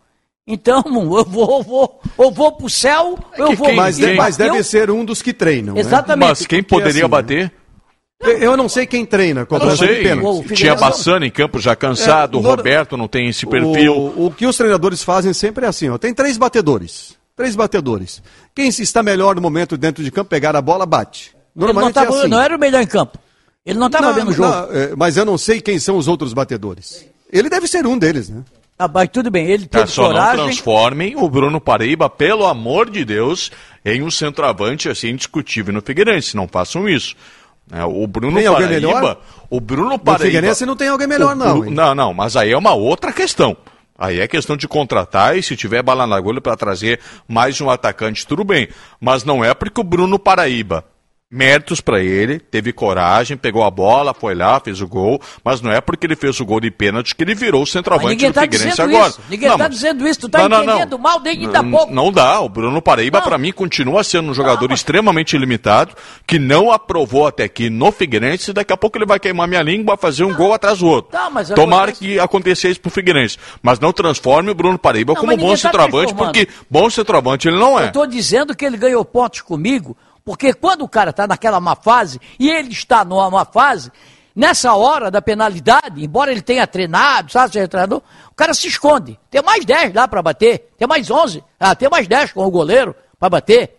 Então, 0.46 0.84
eu 0.86 1.24
vou, 1.24 1.58
eu 1.58 1.64
vou, 1.64 2.02
eu 2.20 2.30
vou 2.32 2.52
pro 2.52 2.70
céu, 2.70 3.18
eu 3.38 3.48
que 3.48 3.56
vou. 3.56 3.68
quem- 3.68 3.78
Mas, 3.78 3.96
quem- 3.98 4.16
mas 4.18 4.36
deve 4.36 4.58
eu- 4.58 4.64
ser 4.66 4.92
um 4.92 5.06
dos 5.06 5.22
que 5.22 5.32
treinam. 5.32 5.76
né? 5.76 5.80
Exatamente. 5.80 6.28
Mas 6.28 6.46
quem 6.46 6.62
poderia 6.62 7.04
assim, 7.04 7.10
bater? 7.10 7.54
Eu- 8.22 8.38
Eu 8.38 8.58
não 8.58 8.68
sei 8.68 8.86
quem 8.86 9.06
treina 9.06 9.40
Não 9.42 9.48
cobrança 9.48 9.88
de 9.88 9.94
sei. 9.94 10.04
pênalti. 10.04 10.26
O 10.26 10.34
Tinha 10.44 10.48
Figueiredo- 10.50 10.82
Bassano 10.82 11.26
em 11.26 11.32
campo 11.32 11.58
já 11.58 11.74
cansado, 11.74 12.36
É, 12.38 12.40
o 12.40 12.44
no- 12.44 12.50
Roberto 12.50 12.98
não 12.98 13.08
tem 13.08 13.30
esse 13.30 13.46
perfil. 13.46 13.96
O, 13.96 14.26
o 14.28 14.32
que 14.32 14.46
os 14.46 14.58
treinadores 14.58 15.02
fazem 15.04 15.32
sempre 15.34 15.66
é 15.66 15.70
assim, 15.70 15.88
ó, 15.90 15.98
tem 15.98 16.14
três 16.14 16.38
batedores. 16.38 17.16
Três 17.34 17.56
batedores. 17.56 18.22
Quem 18.54 18.68
está 18.68 19.02
melhor 19.02 19.36
no 19.36 19.42
momento 19.42 19.78
dentro 19.78 20.04
de 20.04 20.12
campo, 20.12 20.30
pegar 20.30 20.54
a 20.54 20.62
bola, 20.62 20.86
bate. 20.86 21.34
Ele 21.56 21.66
não, 21.66 21.68
Normalmente 21.68 21.94
tava, 21.94 22.16
é 22.16 22.20
assim. 22.20 22.28
não 22.28 22.42
era 22.42 22.56
o 22.56 22.60
melhor 22.60 22.82
em 22.82 22.88
campo. 22.88 23.18
Ele 23.66 23.78
não 23.78 23.88
estava 23.88 24.08
Não, 24.08 24.14
vendo 24.16 24.30
o 24.30 24.34
jogo. 24.34 24.50
não, 24.50 24.72
é, 24.76 24.96
mas 24.96 25.18
eu 25.18 25.26
não 25.26 25.38
sei 25.38 25.62
quem 25.62 25.78
são 25.80 25.98
os 25.98 26.08
outros 26.08 26.34
batedores. 26.34 27.06
Ele 27.32 27.50
deve 27.50 27.68
ser 27.68 27.86
um 27.86 27.98
deles, 27.98 28.30
né? 28.30 28.44
Ah, 28.80 28.88
mas 28.92 29.10
tudo 29.10 29.30
bem, 29.30 29.46
ele 29.46 29.68
Tá, 29.68 29.80
teve 29.80 29.92
só 29.92 30.04
não 30.04 30.10
coragem. 30.10 30.46
transformem 30.46 31.16
o 31.16 31.30
Bruno 31.30 31.62
Paraíba, 31.62 32.10
pelo 32.10 32.48
amor 32.48 32.90
de 32.90 33.06
Deus, 33.06 33.52
em 33.86 34.02
um 34.02 34.10
centroavante 34.10 34.90
assim 34.90 35.10
indiscutível 35.10 35.72
no 35.74 35.82
Figueirense. 35.82 36.36
Não 36.36 36.48
façam 36.48 36.90
isso. 36.90 37.16
É, 37.72 37.84
o 37.86 38.08
Bruno 38.08 38.38
Tem 38.38 38.48
alguém 38.48 38.68
Paraíba. 38.68 38.88
melhor? 38.88 39.22
O 39.50 39.62
Bruno 39.62 39.90
No 39.92 40.00
Paraíba. 40.00 40.26
Figueirense 40.26 40.66
não 40.66 40.76
tem 40.76 40.88
alguém 40.88 41.08
melhor, 41.08 41.34
o 41.34 41.36
não. 41.36 41.64
Não, 41.70 41.94
não, 41.96 42.14
mas 42.14 42.36
aí 42.36 42.52
é 42.52 42.58
uma 42.58 42.74
outra 42.74 43.14
questão. 43.14 43.56
Aí 43.98 44.20
é 44.20 44.28
questão 44.28 44.58
de 44.58 44.68
contratar 44.68 45.38
e 45.38 45.44
se 45.44 45.56
tiver 45.56 45.84
bala 45.84 46.08
na 46.08 46.16
agulha 46.16 46.42
para 46.42 46.58
trazer 46.58 47.00
mais 47.28 47.62
um 47.62 47.70
atacante, 47.70 48.26
tudo 48.26 48.44
bem. 48.44 48.68
Mas 49.00 49.24
não 49.24 49.46
é 49.46 49.54
porque 49.54 49.80
o 49.80 49.84
Bruno 49.84 50.18
Paraíba. 50.18 50.84
Méritos 51.34 51.80
para 51.80 52.02
ele, 52.02 52.40
teve 52.40 52.74
coragem, 52.74 53.38
pegou 53.38 53.64
a 53.64 53.72
bola, 53.72 54.14
foi 54.14 54.36
lá, 54.36 54.60
fez 54.60 54.82
o 54.82 54.88
gol, 54.88 55.18
mas 55.46 55.62
não 55.62 55.72
é 55.72 55.80
porque 55.80 56.06
ele 56.06 56.16
fez 56.18 56.38
o 56.42 56.46
gol 56.46 56.60
de 56.60 56.70
pênalti 56.70 57.16
que 57.16 57.24
ele 57.24 57.34
virou 57.34 57.62
o 57.62 57.64
Mas 57.64 57.70
centroavante 57.72 58.28
do 58.28 58.34
tá 58.34 58.42
Figueirense 58.42 58.82
agora. 58.82 59.08
isso. 59.10 59.22
Ninguém 59.30 59.48
Não, 59.48 59.58
tá 59.58 59.64
mas- 59.64 59.74
dizendo 59.74 60.06
isso. 60.06 60.20
Tu 60.20 60.30
tá 60.30 60.40
Não, 60.40 60.50
não, 60.50 60.58
não. 60.66 60.74
entendendo 60.74 61.00
mal 61.00 61.22
desde 61.22 61.46
ainda 61.46 61.60
N- 61.64 61.72
pouco. 61.72 61.94
Não 61.94 62.12
dá. 62.12 62.42
O 62.42 62.50
Bruno 62.50 62.82
Paraíba, 62.82 63.20
Não. 63.20 63.26
para 63.26 63.38
mim, 63.38 63.54
continua 63.54 64.04
sendo 64.04 64.30
um 64.30 64.34
jogador 64.34 64.64
Não, 64.64 64.68
mas- 64.72 64.80
extremamente 64.82 65.38
limitado, 65.38 65.96
que 66.28 66.38
não 66.38 66.70
aprovou 66.70 67.26
até 67.26 67.46
aqui 67.46 67.70
no 67.70 67.94
Figueirense, 67.94 68.52
e 68.52 68.54
daqui 68.54 68.74
a 68.74 68.78
pouco 68.78 68.98
ele 68.98 69.06
vai 69.06 69.18
queimar 69.18 69.48
minha 69.48 69.62
língua, 69.64 69.96
fazer 69.96 70.26
um 70.26 70.34
gol 70.36 70.54
atrás 70.54 70.80
do 70.80 70.88
outro. 70.88 71.14
Tá, 71.14 71.30
mas 71.30 71.48
Tomara 71.48 71.92
acontece- 71.92 72.00
que 72.00 72.20
aconteça 72.20 72.68
isso 72.68 72.82
pro 72.82 72.92
Figueirense. 72.92 73.38
Mas 73.64 73.80
não 73.80 73.94
transforme 73.94 74.52
o 74.52 74.54
Bruno 74.54 74.78
Paraíba 74.78 75.14
Não, 75.14 75.22
como 75.22 75.38
bom 75.38 75.52
tá 75.52 75.58
centroavante, 75.58 76.14
porque 76.14 76.46
bom 76.70 76.90
centroavante 76.90 77.48
ele 77.48 77.58
não 77.58 77.80
Eu 77.80 77.86
é. 77.86 77.88
estou 77.88 78.06
dizendo 78.06 78.54
que 78.54 78.66
ele 78.66 78.76
ganhou 78.76 79.06
pontos 79.06 79.40
comigo, 79.40 79.96
porque 80.24 80.54
quando 80.54 80.84
o 80.84 80.90
cara 80.90 81.10
está 81.10 81.28
naquela 81.28 81.60
má 81.60 81.76
fase, 81.76 82.20
e 82.40 82.50
ele 82.50 82.70
está 82.70 83.04
numa 83.04 83.30
má 83.30 83.46
fase, 83.46 83.92
nessa 84.36 84.74
hora 84.76 85.12
da 85.12 85.22
penalidade, 85.22 86.04
embora 86.04 86.32
ele 86.32 86.42
tenha 86.42 86.66
treinado, 86.66 87.32
sabe, 87.32 87.54
ser 87.54 87.68
treinador, 87.68 88.02
o 88.32 88.36
cara 88.36 88.54
se 88.54 88.68
esconde. 88.68 89.20
Tem 89.30 89.42
mais 89.42 89.66
10 89.66 89.94
lá 89.94 90.08
para 90.08 90.22
bater, 90.22 90.72
tem 90.78 90.88
mais 90.88 91.10
11, 91.10 91.44
ah, 91.60 91.76
tem 91.76 91.90
mais 91.90 92.08
10 92.08 92.34
com 92.34 92.46
o 92.46 92.52
goleiro 92.52 92.96
para 93.20 93.30
bater. 93.30 93.78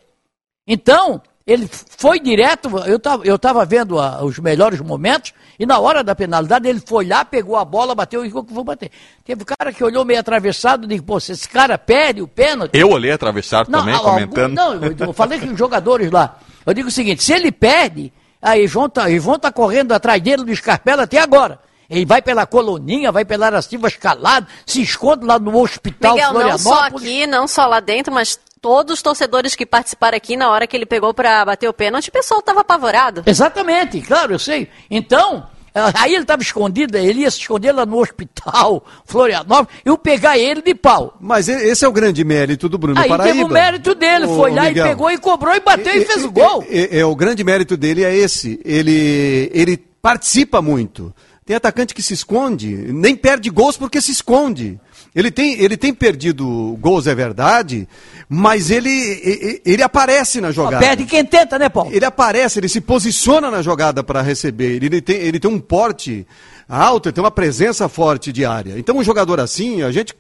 Então, 0.66 1.20
ele 1.46 1.68
foi 1.68 2.20
direto, 2.20 2.68
eu 2.86 2.96
estava 2.96 3.24
eu 3.24 3.38
tava 3.38 3.64
vendo 3.64 3.98
ah, 3.98 4.24
os 4.24 4.38
melhores 4.38 4.80
momentos, 4.80 5.32
e 5.62 5.66
na 5.66 5.78
hora 5.78 6.02
da 6.02 6.12
penalidade 6.12 6.68
ele 6.68 6.82
foi 6.84 7.06
lá, 7.06 7.24
pegou 7.24 7.56
a 7.56 7.64
bola, 7.64 7.94
bateu 7.94 8.24
e 8.24 8.28
falou 8.30 8.42
que 8.44 8.52
vou 8.52 8.64
bater. 8.64 8.90
Teve 9.24 9.44
cara 9.44 9.72
que 9.72 9.84
olhou 9.84 10.04
meio 10.04 10.18
atravessado 10.18 10.84
e 10.84 10.88
disse, 10.88 11.02
pô, 11.02 11.20
se 11.20 11.30
esse 11.30 11.48
cara 11.48 11.78
perde 11.78 12.20
o 12.20 12.26
pênalti, 12.26 12.76
Eu 12.76 12.90
olhei 12.90 13.12
atravessado 13.12 13.70
também, 13.70 13.94
algum- 13.94 14.10
comentando. 14.10 14.54
não, 14.54 14.74
eu, 14.74 14.94
eu 14.98 15.12
falei 15.12 15.38
que 15.38 15.46
os 15.46 15.56
jogadores 15.56 16.10
lá. 16.10 16.36
Eu 16.66 16.74
digo 16.74 16.88
o 16.88 16.90
seguinte: 16.90 17.22
se 17.22 17.32
ele 17.32 17.52
perde, 17.52 18.12
aí 18.42 18.66
vão 18.66 18.88
tá, 18.88 19.08
estar 19.08 19.52
correndo 19.52 19.92
atrás 19.92 20.20
dele 20.20 20.42
do 20.44 20.56
Scarpella 20.56 21.04
até 21.04 21.18
agora. 21.20 21.60
Ele 21.88 22.04
vai 22.06 22.20
pela 22.22 22.44
coloninha, 22.44 23.12
vai 23.12 23.24
pela 23.24 23.46
Araciba 23.46 23.86
escalado, 23.86 24.46
se 24.66 24.82
esconde 24.82 25.24
lá 25.26 25.38
no 25.38 25.56
hospital 25.60 26.14
Miguel, 26.14 26.32
não 26.32 26.58
só 26.58 26.70
Florianópolis. 26.70 27.08
aqui, 27.08 27.26
não 27.26 27.46
só 27.46 27.66
lá 27.66 27.80
dentro, 27.80 28.12
mas 28.12 28.38
todos 28.62 28.94
os 28.94 29.02
torcedores 29.02 29.54
que 29.54 29.66
participaram 29.66 30.16
aqui 30.16 30.36
na 30.36 30.48
hora 30.50 30.66
que 30.66 30.74
ele 30.76 30.86
pegou 30.86 31.12
pra 31.12 31.44
bater 31.44 31.68
o 31.68 31.72
pênalti, 31.72 32.08
o 32.08 32.12
pessoal 32.12 32.40
tava 32.40 32.60
apavorado. 32.60 33.22
Exatamente, 33.26 34.00
claro, 34.00 34.32
eu 34.32 34.38
sei. 34.38 34.70
Então, 34.90 35.44
ah, 35.44 35.51
aí 35.74 36.12
ele 36.14 36.22
estava 36.22 36.42
escondido, 36.42 36.96
ele 36.96 37.20
ia 37.20 37.30
se 37.30 37.38
esconder 37.38 37.72
lá 37.72 37.86
no 37.86 37.98
hospital 37.98 38.84
Florianópolis, 39.06 39.80
eu 39.84 39.96
pegar 39.96 40.38
ele 40.38 40.62
de 40.62 40.74
pau. 40.74 41.16
Mas 41.20 41.48
esse 41.48 41.84
é 41.84 41.88
o 41.88 41.92
grande 41.92 42.24
mérito 42.24 42.68
do 42.68 42.78
Bruno 42.78 43.00
Aí 43.00 43.08
Paraíba. 43.08 43.34
teve 43.34 43.44
o 43.44 43.48
mérito 43.48 43.94
dele, 43.94 44.26
Ô, 44.26 44.36
foi 44.36 44.52
lá 44.52 44.64
Miguel. 44.64 44.86
e 44.86 44.88
pegou 44.88 45.10
e 45.10 45.18
cobrou 45.18 45.54
e 45.54 45.60
bateu 45.60 45.94
e, 45.94 46.04
fez 46.04 46.24
o 46.24 46.30
gol. 46.30 46.64
É, 46.68 46.98
é, 46.98 47.04
o 47.04 47.14
grande 47.14 47.42
mérito 47.42 47.76
dele 47.76 48.04
é 48.04 48.14
esse. 48.14 48.60
Ele, 48.64 49.50
ele 49.52 49.76
participa 49.76 50.60
muito. 50.60 51.14
Tem 51.44 51.56
atacante 51.56 51.94
que 51.94 52.02
se 52.02 52.14
esconde, 52.14 52.68
nem 52.92 53.16
perde 53.16 53.50
gols 53.50 53.76
porque 53.76 54.00
se 54.00 54.12
esconde. 54.12 54.78
Ele 55.14 55.30
tem, 55.30 55.60
ele 55.60 55.76
tem 55.76 55.92
perdido 55.92 56.76
gols, 56.80 57.06
é 57.06 57.14
verdade, 57.14 57.86
mas 58.28 58.70
ele, 58.70 58.88
e- 58.88 59.60
e- 59.66 59.70
ele 59.70 59.82
aparece 59.82 60.40
na 60.40 60.50
jogada. 60.50 60.78
perde 60.78 61.04
quem 61.04 61.22
tenta, 61.24 61.58
né, 61.58 61.68
Paulo? 61.68 61.90
Ele 61.92 62.04
aparece, 62.04 62.58
ele 62.58 62.68
se 62.68 62.80
posiciona 62.80 63.50
na 63.50 63.60
jogada 63.60 64.02
para 64.02 64.22
receber. 64.22 64.72
Ele, 64.72 64.86
ele 64.86 65.00
tem, 65.02 65.16
ele 65.16 65.38
tem 65.38 65.50
um 65.50 65.58
porte 65.60 66.26
alto, 66.66 67.08
ele 67.08 67.12
tem 67.14 67.22
uma 67.22 67.30
presença 67.30 67.90
forte 67.90 68.32
de 68.32 68.46
área. 68.46 68.78
Então, 68.78 68.96
um 68.96 69.04
jogador 69.04 69.38
assim, 69.38 69.82
a 69.82 69.92
gente 69.92 70.14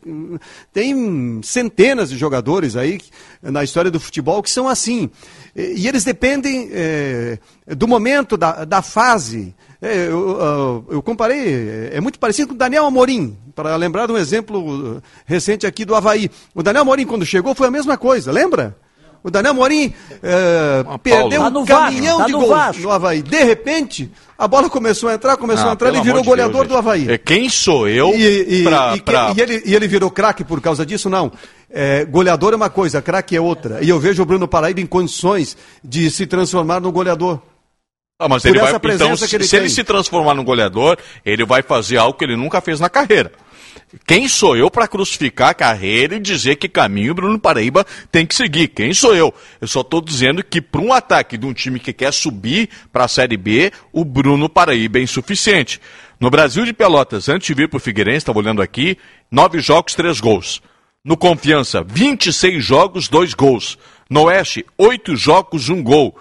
tem 0.72 1.40
centenas 1.42 2.10
de 2.10 2.18
jogadores 2.18 2.76
aí 2.76 3.00
na 3.42 3.64
história 3.64 3.90
do 3.90 3.98
futebol 3.98 4.42
que 4.42 4.50
são 4.50 4.68
assim. 4.68 5.08
E, 5.56 5.88
eles 5.88 6.04
dependem 6.04 6.68
eh, 6.70 7.38
do 7.76 7.88
momento, 7.88 8.36
da, 8.36 8.64
da 8.66 8.82
fase. 8.82 9.54
É, 9.80 10.06
eu, 10.06 10.38
ah, 10.88 10.92
eu 10.94 11.02
comparei, 11.02 11.88
é 11.92 12.00
muito 12.00 12.16
parecido 12.18 12.48
com 12.48 12.54
o 12.54 12.58
Daniel 12.58 12.86
Amorim, 12.86 13.36
para 13.54 13.74
lembrar 13.76 14.06
de 14.06 14.12
um 14.12 14.18
exemplo 14.18 14.96
uh, 14.96 15.02
recente 15.26 15.66
aqui 15.66 15.84
do 15.84 15.94
Havaí. 15.94 16.30
O 16.54 16.62
Daniel 16.62 16.82
Amorim, 16.82 17.06
quando 17.06 17.24
chegou, 17.26 17.54
foi 17.54 17.68
a 17.68 17.70
mesma 17.70 17.96
coisa, 17.96 18.30
lembra? 18.32 18.76
O 19.24 19.30
Daniel 19.30 19.52
Amorim 19.52 19.94
eh, 20.20 20.84
perdeu 21.00 21.42
Tá 21.42 21.46
um 21.46 21.50
no 21.50 21.64
Vasco, 21.64 21.84
caminhão 21.84 22.18
tá 22.18 22.26
de 22.26 22.32
gols 22.32 22.48
Vasco. 22.48 22.82
no 22.82 22.90
Havaí. 22.90 23.22
De 23.22 23.44
repente, 23.44 24.10
a 24.36 24.48
bola 24.48 24.68
começou 24.68 25.08
a 25.08 25.14
entrar, 25.14 25.36
começou 25.36 25.66
a 25.66 25.70
Ah, 25.70 25.72
entrar, 25.74 25.90
ele 25.90 26.00
virou 26.00 26.22
de 26.22 26.26
goleador 26.26 26.62
Deus, 26.62 26.68
do 26.68 26.76
Havaí. 26.76 27.08
É, 27.08 27.16
Quem 27.18 27.48
sou 27.48 27.86
eu 27.88 28.08
E, 28.16 28.62
e- 28.62 28.64
pra... 28.64 28.96
e 28.96 29.00
pra- 29.00 29.32
e 29.36 29.40
ele, 29.40 29.62
e 29.64 29.76
ele 29.76 29.86
virou 29.86 30.10
craque 30.10 30.42
por 30.42 30.60
causa 30.60 30.84
disso? 30.84 31.08
Não. 31.08 31.30
É, 31.70 32.04
goleador 32.04 32.52
é 32.52 32.56
uma 32.56 32.68
coisa, 32.68 33.00
craque 33.00 33.36
é 33.36 33.40
outra. 33.40 33.78
E 33.80 33.88
eu 33.88 34.00
vejo 34.00 34.20
o 34.24 34.26
Bruno 34.26 34.48
Paraíba 34.48 34.80
em 34.80 34.86
condições 34.86 35.56
de 35.84 36.10
se 36.10 36.26
transformar 36.26 36.80
no 36.80 36.90
goleador. 36.90 37.38
Ah, 38.22 38.28
mas 38.28 38.44
ele 38.44 38.58
vai, 38.58 38.72
então, 38.72 39.16
se, 39.16 39.34
ele 39.34 39.44
se 39.44 39.56
ele 39.56 39.68
se 39.68 39.82
transformar 39.82 40.34
num 40.34 40.44
goleador, 40.44 40.96
ele 41.24 41.44
vai 41.44 41.62
fazer 41.62 41.96
algo 41.96 42.16
que 42.16 42.24
ele 42.24 42.36
nunca 42.36 42.60
fez 42.60 42.78
na 42.78 42.88
carreira. 42.88 43.32
Quem 44.06 44.26
sou 44.26 44.56
eu 44.56 44.70
para 44.70 44.88
crucificar 44.88 45.50
a 45.50 45.54
carreira 45.54 46.16
e 46.16 46.20
dizer 46.20 46.56
que 46.56 46.68
caminho 46.68 47.12
o 47.12 47.14
Bruno 47.14 47.38
Paraíba 47.38 47.84
tem 48.10 48.24
que 48.24 48.34
seguir? 48.34 48.68
Quem 48.68 48.94
sou 48.94 49.14
eu? 49.14 49.34
Eu 49.60 49.68
só 49.68 49.82
estou 49.82 50.00
dizendo 50.00 50.42
que 50.42 50.62
para 50.62 50.80
um 50.80 50.92
ataque 50.92 51.36
de 51.36 51.44
um 51.44 51.52
time 51.52 51.78
que 51.78 51.92
quer 51.92 52.12
subir 52.12 52.70
para 52.92 53.04
a 53.04 53.08
Série 53.08 53.36
B, 53.36 53.70
o 53.92 54.04
Bruno 54.04 54.48
Paraíba 54.48 54.98
é 54.98 55.02
insuficiente. 55.02 55.80
No 56.18 56.30
Brasil 56.30 56.64
de 56.64 56.72
Pelotas, 56.72 57.28
antes 57.28 57.46
de 57.48 57.54
vir 57.54 57.68
para 57.68 57.76
o 57.76 57.80
Figueirense, 57.80 58.18
estava 58.18 58.38
olhando 58.38 58.62
aqui, 58.62 58.96
nove 59.30 59.58
jogos, 59.58 59.94
três 59.94 60.20
gols. 60.20 60.62
No 61.04 61.16
Confiança, 61.16 61.84
26 61.84 62.64
jogos, 62.64 63.08
dois 63.08 63.34
gols. 63.34 63.76
No 64.08 64.24
Oeste, 64.24 64.64
oito 64.78 65.16
jogos, 65.16 65.68
um 65.68 65.82
gol. 65.82 66.16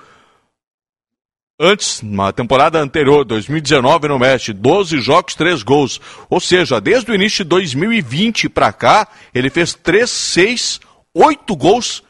Antes, 1.64 2.02
na 2.02 2.32
temporada 2.32 2.80
anterior, 2.80 3.24
2019 3.24 4.08
no 4.08 4.18
Oeste, 4.18 4.52
12 4.52 5.00
jogos, 5.00 5.36
3 5.36 5.62
gols. 5.62 6.02
Ou 6.28 6.40
seja, 6.40 6.82
desde 6.82 7.12
o 7.12 7.14
início 7.14 7.44
de 7.44 7.50
2020 7.50 8.50
para 8.50 8.74
cá, 8.74 9.08
ele 9.32 9.48
fez 9.52 9.76
3, 9.76 10.10
6, 10.10 10.80
8 11.14 11.56
gols. 11.56 12.02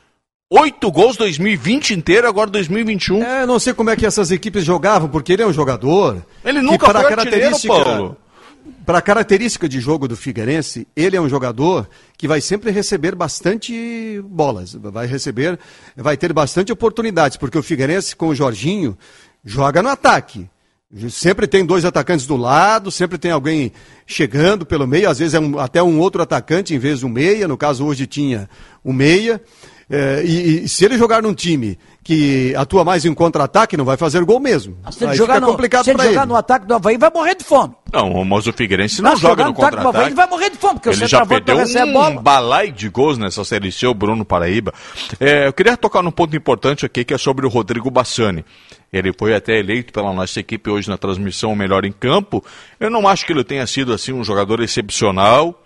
8 0.49 0.89
gols 0.89 1.17
2020 1.17 1.93
inteiro, 1.93 2.29
agora 2.29 2.49
2021. 2.49 3.21
É, 3.21 3.45
não 3.45 3.59
sei 3.59 3.73
como 3.73 3.89
é 3.89 3.97
que 3.97 4.05
essas 4.05 4.31
equipes 4.31 4.63
jogavam, 4.63 5.09
porque 5.09 5.33
ele 5.33 5.43
é 5.43 5.47
um 5.47 5.51
jogador. 5.51 6.25
Ele 6.45 6.59
que 6.59 6.65
nunca 6.65 6.85
para 6.85 7.01
foi 7.01 7.13
a 7.13 7.19
artilheiro, 7.19 7.59
Paulo. 7.67 8.17
Para 8.85 8.99
a 8.99 9.01
característica 9.01 9.67
de 9.67 9.79
jogo 9.79 10.07
do 10.07 10.15
Figueirense, 10.15 10.87
ele 10.95 11.17
é 11.17 11.21
um 11.21 11.27
jogador 11.27 11.89
que 12.17 12.27
vai 12.27 12.39
sempre 12.39 12.71
receber 12.71 13.15
bastante 13.15 14.21
bolas, 14.23 14.73
vai 14.75 15.07
receber, 15.07 15.59
vai 15.95 16.15
ter 16.15 16.31
bastante 16.31 16.71
oportunidades, 16.71 17.37
porque 17.37 17.57
o 17.57 17.63
Figueirense 17.63 18.15
com 18.15 18.27
o 18.27 18.35
Jorginho 18.35 18.97
joga 19.43 19.81
no 19.81 19.89
ataque. 19.89 20.49
Sempre 21.09 21.47
tem 21.47 21.65
dois 21.65 21.85
atacantes 21.85 22.27
do 22.27 22.35
lado, 22.35 22.91
sempre 22.91 23.17
tem 23.17 23.31
alguém 23.31 23.71
chegando 24.05 24.65
pelo 24.65 24.85
meio, 24.85 25.09
às 25.09 25.19
vezes 25.19 25.33
é 25.33 25.39
um- 25.39 25.57
até 25.57 25.81
um 25.81 25.97
outro 25.99 26.21
atacante 26.21 26.75
em 26.75 26.79
vez 26.79 27.01
um 27.01 27.07
meia, 27.07 27.47
no 27.47 27.55
caso 27.57 27.85
hoje 27.85 28.05
tinha 28.05 28.49
um 28.83 28.91
meia. 28.91 29.41
É, 29.93 30.23
e, 30.23 30.63
e 30.63 30.69
se 30.69 30.85
ele 30.85 30.97
jogar 30.97 31.21
num 31.21 31.33
time 31.33 31.77
que 32.03 32.55
atua 32.55 32.83
mais 32.85 33.03
em 33.03 33.13
contra-ataque, 33.13 33.75
não 33.75 33.83
vai 33.83 33.97
fazer 33.97 34.23
gol 34.23 34.39
mesmo. 34.39 34.77
Se 34.89 35.03
ele 35.03 35.11
Aí 35.11 35.17
jogar, 35.17 35.35
fica 35.35 35.45
no, 35.45 35.51
complicado 35.51 35.83
se 35.83 35.89
ele 35.91 36.01
jogar 36.03 36.21
ele. 36.21 36.29
no 36.29 36.35
ataque 36.37 36.65
do 36.65 36.73
Havaí, 36.73 36.97
vai 36.97 37.11
morrer 37.13 37.35
de 37.35 37.43
fome. 37.43 37.73
Não, 37.91 38.23
mas 38.23 38.47
o 38.47 38.53
Figueirense 38.53 39.01
não 39.01 39.11
Mas 39.11 39.19
joga 39.19 39.43
jogar 39.43 39.45
no 39.45 39.51
no 39.51 39.57
ataque 39.57 39.75
do 39.75 39.79
Havaí, 39.79 39.83
contra-ataque. 39.85 40.07
ele 40.09 40.15
vai 40.15 40.27
morrer 40.29 40.49
de 40.49 40.57
fome, 40.57 40.73
porque 40.75 40.89
o 40.89 40.91
Ele 40.91 40.99
já 41.01 41.07
centroavante 41.07 41.43
perdeu 41.45 41.57
recebe 41.57 41.89
um 41.89 41.93
bola. 41.93 42.21
balai 42.21 42.71
de 42.71 42.87
gols 42.89 43.17
nessa 43.17 43.43
Série 43.43 43.71
C, 43.71 43.85
o 43.85 43.93
Bruno 43.93 44.23
Paraíba. 44.23 44.73
É, 45.19 45.47
eu 45.47 45.53
queria 45.53 45.75
tocar 45.75 46.01
num 46.01 46.09
ponto 46.11 46.35
importante 46.35 46.85
aqui, 46.85 47.03
que 47.03 47.13
é 47.13 47.17
sobre 47.17 47.45
o 47.45 47.49
Rodrigo 47.49 47.91
Bassani. 47.91 48.45
Ele 48.93 49.11
foi 49.17 49.35
até 49.35 49.59
eleito 49.59 49.91
pela 49.93 50.13
nossa 50.13 50.39
equipe 50.39 50.69
hoje 50.69 50.89
na 50.89 50.97
transmissão 50.97 51.51
o 51.51 51.55
melhor 51.55 51.83
em 51.85 51.91
campo. 51.91 52.43
Eu 52.79 52.89
não 52.89 53.07
acho 53.07 53.25
que 53.25 53.33
ele 53.33 53.43
tenha 53.43 53.67
sido 53.67 53.93
assim 53.93 54.13
um 54.13 54.23
jogador 54.23 54.61
excepcional. 54.61 55.61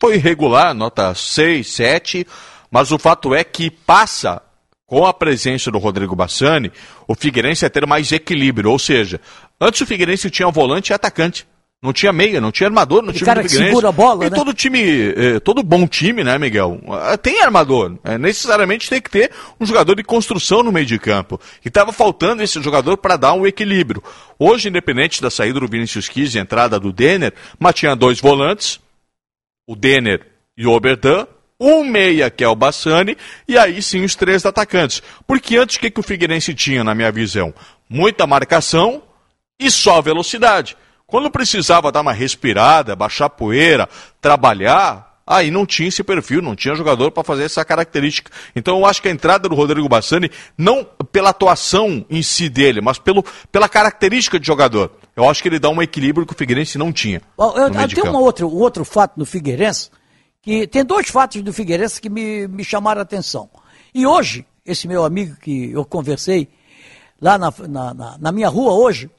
Foi 0.00 0.14
irregular, 0.14 0.74
nota 0.74 1.14
6, 1.14 1.66
7, 1.68 2.26
mas 2.70 2.92
o 2.92 2.98
fato 2.98 3.34
é 3.34 3.42
que 3.44 3.70
passa 3.70 4.42
com 4.86 5.04
a 5.04 5.12
presença 5.12 5.70
do 5.70 5.78
Rodrigo 5.78 6.16
Bassani, 6.16 6.72
o 7.06 7.14
Figueirense 7.14 7.66
a 7.66 7.70
ter 7.70 7.86
mais 7.86 8.10
equilíbrio, 8.10 8.70
ou 8.70 8.78
seja, 8.78 9.20
antes 9.60 9.80
o 9.82 9.86
Figueirense 9.86 10.30
tinha 10.30 10.48
volante 10.50 10.90
e 10.90 10.94
atacante. 10.94 11.46
Não 11.80 11.92
tinha 11.92 12.12
meia, 12.12 12.40
não 12.40 12.50
tinha 12.50 12.66
armador 12.66 13.02
no 13.02 13.10
Aquele 13.10 13.18
time 13.18 13.26
cara 13.26 13.42
do 13.42 13.48
Figueirense. 13.48 13.70
segura 13.70 13.88
a 13.90 13.92
bola, 13.92 14.26
e 14.26 14.30
né? 14.30 14.36
todo 14.36 14.52
time, 14.52 14.80
eh, 15.16 15.38
todo 15.38 15.62
bom 15.62 15.86
time, 15.86 16.24
né, 16.24 16.36
Miguel? 16.36 16.80
Ah, 16.88 17.16
Tem 17.16 17.40
armador. 17.40 17.96
É, 18.02 18.18
necessariamente 18.18 18.90
tem 18.90 19.00
que 19.00 19.08
ter 19.08 19.30
um 19.60 19.64
jogador 19.66 19.94
de 19.94 20.02
construção 20.02 20.64
no 20.64 20.72
meio 20.72 20.86
de 20.86 20.98
campo. 20.98 21.40
E 21.64 21.68
estava 21.68 21.92
faltando 21.92 22.42
esse 22.42 22.60
jogador 22.60 22.96
para 22.96 23.16
dar 23.16 23.32
um 23.34 23.46
equilíbrio. 23.46 24.02
Hoje, 24.36 24.68
independente 24.68 25.22
da 25.22 25.30
saída 25.30 25.60
do 25.60 25.68
Vinícius 25.68 26.08
Quis 26.08 26.34
e 26.34 26.38
entrada 26.40 26.80
do 26.80 26.92
Denner, 26.92 27.32
mas 27.60 27.76
tinha 27.76 27.94
dois 27.94 28.20
volantes, 28.20 28.80
o 29.64 29.76
Denner 29.76 30.26
e 30.56 30.66
o 30.66 30.72
Oberdan, 30.72 31.28
um 31.60 31.82
meia 31.84 32.30
que 32.30 32.44
é 32.44 32.48
o 32.48 32.54
Bassani, 32.54 33.16
e 33.46 33.58
aí 33.58 33.82
sim 33.82 34.04
os 34.04 34.14
três 34.14 34.46
atacantes. 34.46 35.02
Porque 35.26 35.56
antes 35.56 35.76
o 35.76 35.80
que, 35.80 35.90
que 35.90 36.00
o 36.00 36.02
Figueirense 36.02 36.54
tinha, 36.54 36.84
na 36.84 36.94
minha 36.94 37.10
visão? 37.10 37.52
Muita 37.88 38.26
marcação 38.26 39.02
e 39.58 39.70
só 39.70 40.00
velocidade. 40.00 40.76
Quando 41.06 41.30
precisava 41.30 41.90
dar 41.90 42.02
uma 42.02 42.12
respirada, 42.12 42.94
baixar 42.94 43.30
poeira, 43.30 43.88
trabalhar, 44.20 45.08
aí 45.26 45.50
não 45.50 45.66
tinha 45.66 45.88
esse 45.88 46.02
perfil, 46.04 46.42
não 46.42 46.54
tinha 46.54 46.74
jogador 46.74 47.10
para 47.10 47.24
fazer 47.24 47.44
essa 47.44 47.64
característica. 47.64 48.30
Então 48.54 48.78
eu 48.78 48.86
acho 48.86 49.00
que 49.02 49.08
a 49.08 49.10
entrada 49.10 49.48
do 49.48 49.54
Rodrigo 49.54 49.88
Bassani, 49.88 50.30
não 50.56 50.84
pela 51.10 51.30
atuação 51.30 52.04
em 52.08 52.22
si 52.22 52.48
dele, 52.48 52.80
mas 52.80 52.98
pelo, 52.98 53.24
pela 53.50 53.68
característica 53.68 54.38
de 54.38 54.46
jogador. 54.46 54.92
Eu 55.16 55.28
acho 55.28 55.42
que 55.42 55.48
ele 55.48 55.58
dá 55.58 55.68
um 55.70 55.82
equilíbrio 55.82 56.26
que 56.26 56.32
o 56.32 56.36
Figueirense 56.36 56.78
não 56.78 56.92
tinha. 56.92 57.20
Eu, 57.38 57.56
eu 57.56 57.70
de 57.70 57.94
tenho 57.94 58.06
campo. 58.06 58.18
um 58.18 58.22
outro, 58.22 58.48
um 58.48 58.58
outro 58.58 58.84
fato 58.84 59.14
no 59.16 59.24
Figueirense, 59.24 59.90
que 60.42 60.66
tem 60.66 60.84
dois 60.84 61.08
fatos 61.08 61.42
do 61.42 61.52
Figueirense 61.52 62.00
que 62.00 62.08
me, 62.08 62.46
me 62.48 62.64
chamaram 62.64 63.00
a 63.00 63.02
atenção. 63.02 63.48
E 63.94 64.06
hoje, 64.06 64.46
esse 64.64 64.86
meu 64.86 65.04
amigo 65.04 65.36
que 65.36 65.70
eu 65.72 65.84
conversei 65.84 66.48
lá 67.20 67.36
na, 67.38 67.52
na, 67.68 67.94
na- 67.94 68.18
na 68.18 68.32
minha 68.32 68.48
rua 68.48 68.72
hoje, 68.72 69.10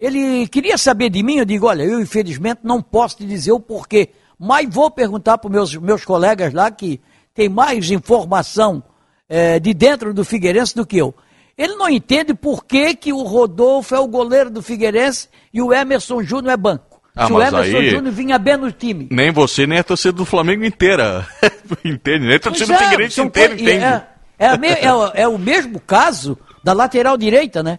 ele 0.00 0.46
queria 0.48 0.76
saber 0.76 1.10
de 1.10 1.22
mim, 1.22 1.36
eu 1.36 1.44
digo, 1.44 1.66
olha, 1.66 1.82
eu 1.84 2.00
infelizmente 2.00 2.60
não 2.64 2.82
posso 2.82 3.18
te 3.18 3.26
dizer 3.26 3.52
o 3.52 3.60
porquê, 3.60 4.08
mas 4.38 4.68
vou 4.68 4.90
perguntar 4.90 5.38
para 5.38 5.46
os 5.48 5.52
meus, 5.52 5.76
meus 5.76 6.04
colegas 6.04 6.52
lá 6.52 6.70
que 6.70 7.00
tem 7.34 7.48
mais 7.48 7.90
informação 7.90 8.82
eh, 9.28 9.60
de 9.60 9.72
dentro 9.72 10.12
do 10.12 10.24
Figueirense 10.24 10.74
do 10.74 10.84
que 10.86 10.96
eu. 10.98 11.14
Ele 11.56 11.76
não 11.76 11.88
entende 11.88 12.34
por 12.34 12.64
que, 12.64 12.94
que 12.96 13.12
o 13.12 13.22
Rodolfo 13.22 13.94
é 13.94 14.00
o 14.00 14.08
goleiro 14.08 14.50
do 14.50 14.62
Figueirense 14.62 15.28
e 15.52 15.62
o 15.62 15.72
Emerson 15.72 16.22
Júnior 16.22 16.54
é 16.54 16.56
banco. 16.56 16.91
Ah, 17.14 17.26
Se 17.26 17.32
o 17.32 17.36
mas 17.36 17.52
Emerson 17.52 17.76
aí- 17.78 17.90
Júnior 17.90 18.14
vinha 18.14 18.38
bem 18.38 18.56
no 18.56 18.72
time. 18.72 19.06
Nem 19.10 19.30
você, 19.30 19.66
nem 19.66 19.78
a 19.78 19.84
torcida 19.84 20.12
do 20.12 20.24
Flamengo 20.24 20.64
inteira. 20.64 21.26
entende? 21.84 22.26
Nem 22.26 22.36
a 22.36 22.40
torcida 22.40 22.66
do 22.66 22.68
Pois 22.72 22.80
é, 22.80 22.84
Figueirense 22.90 23.14
são 23.16 23.24
inteira 23.26 23.54
entende. 23.54 23.84
É, 23.84 24.02
é, 24.38 24.56
me- 24.58 24.68
é 24.68 24.94
o- 24.94 25.10
é 25.14 25.28
o 25.28 25.38
mesmo 25.38 25.78
caso 25.80 26.38
da 26.64 26.72
lateral 26.72 27.16
direita, 27.18 27.62
né? 27.62 27.78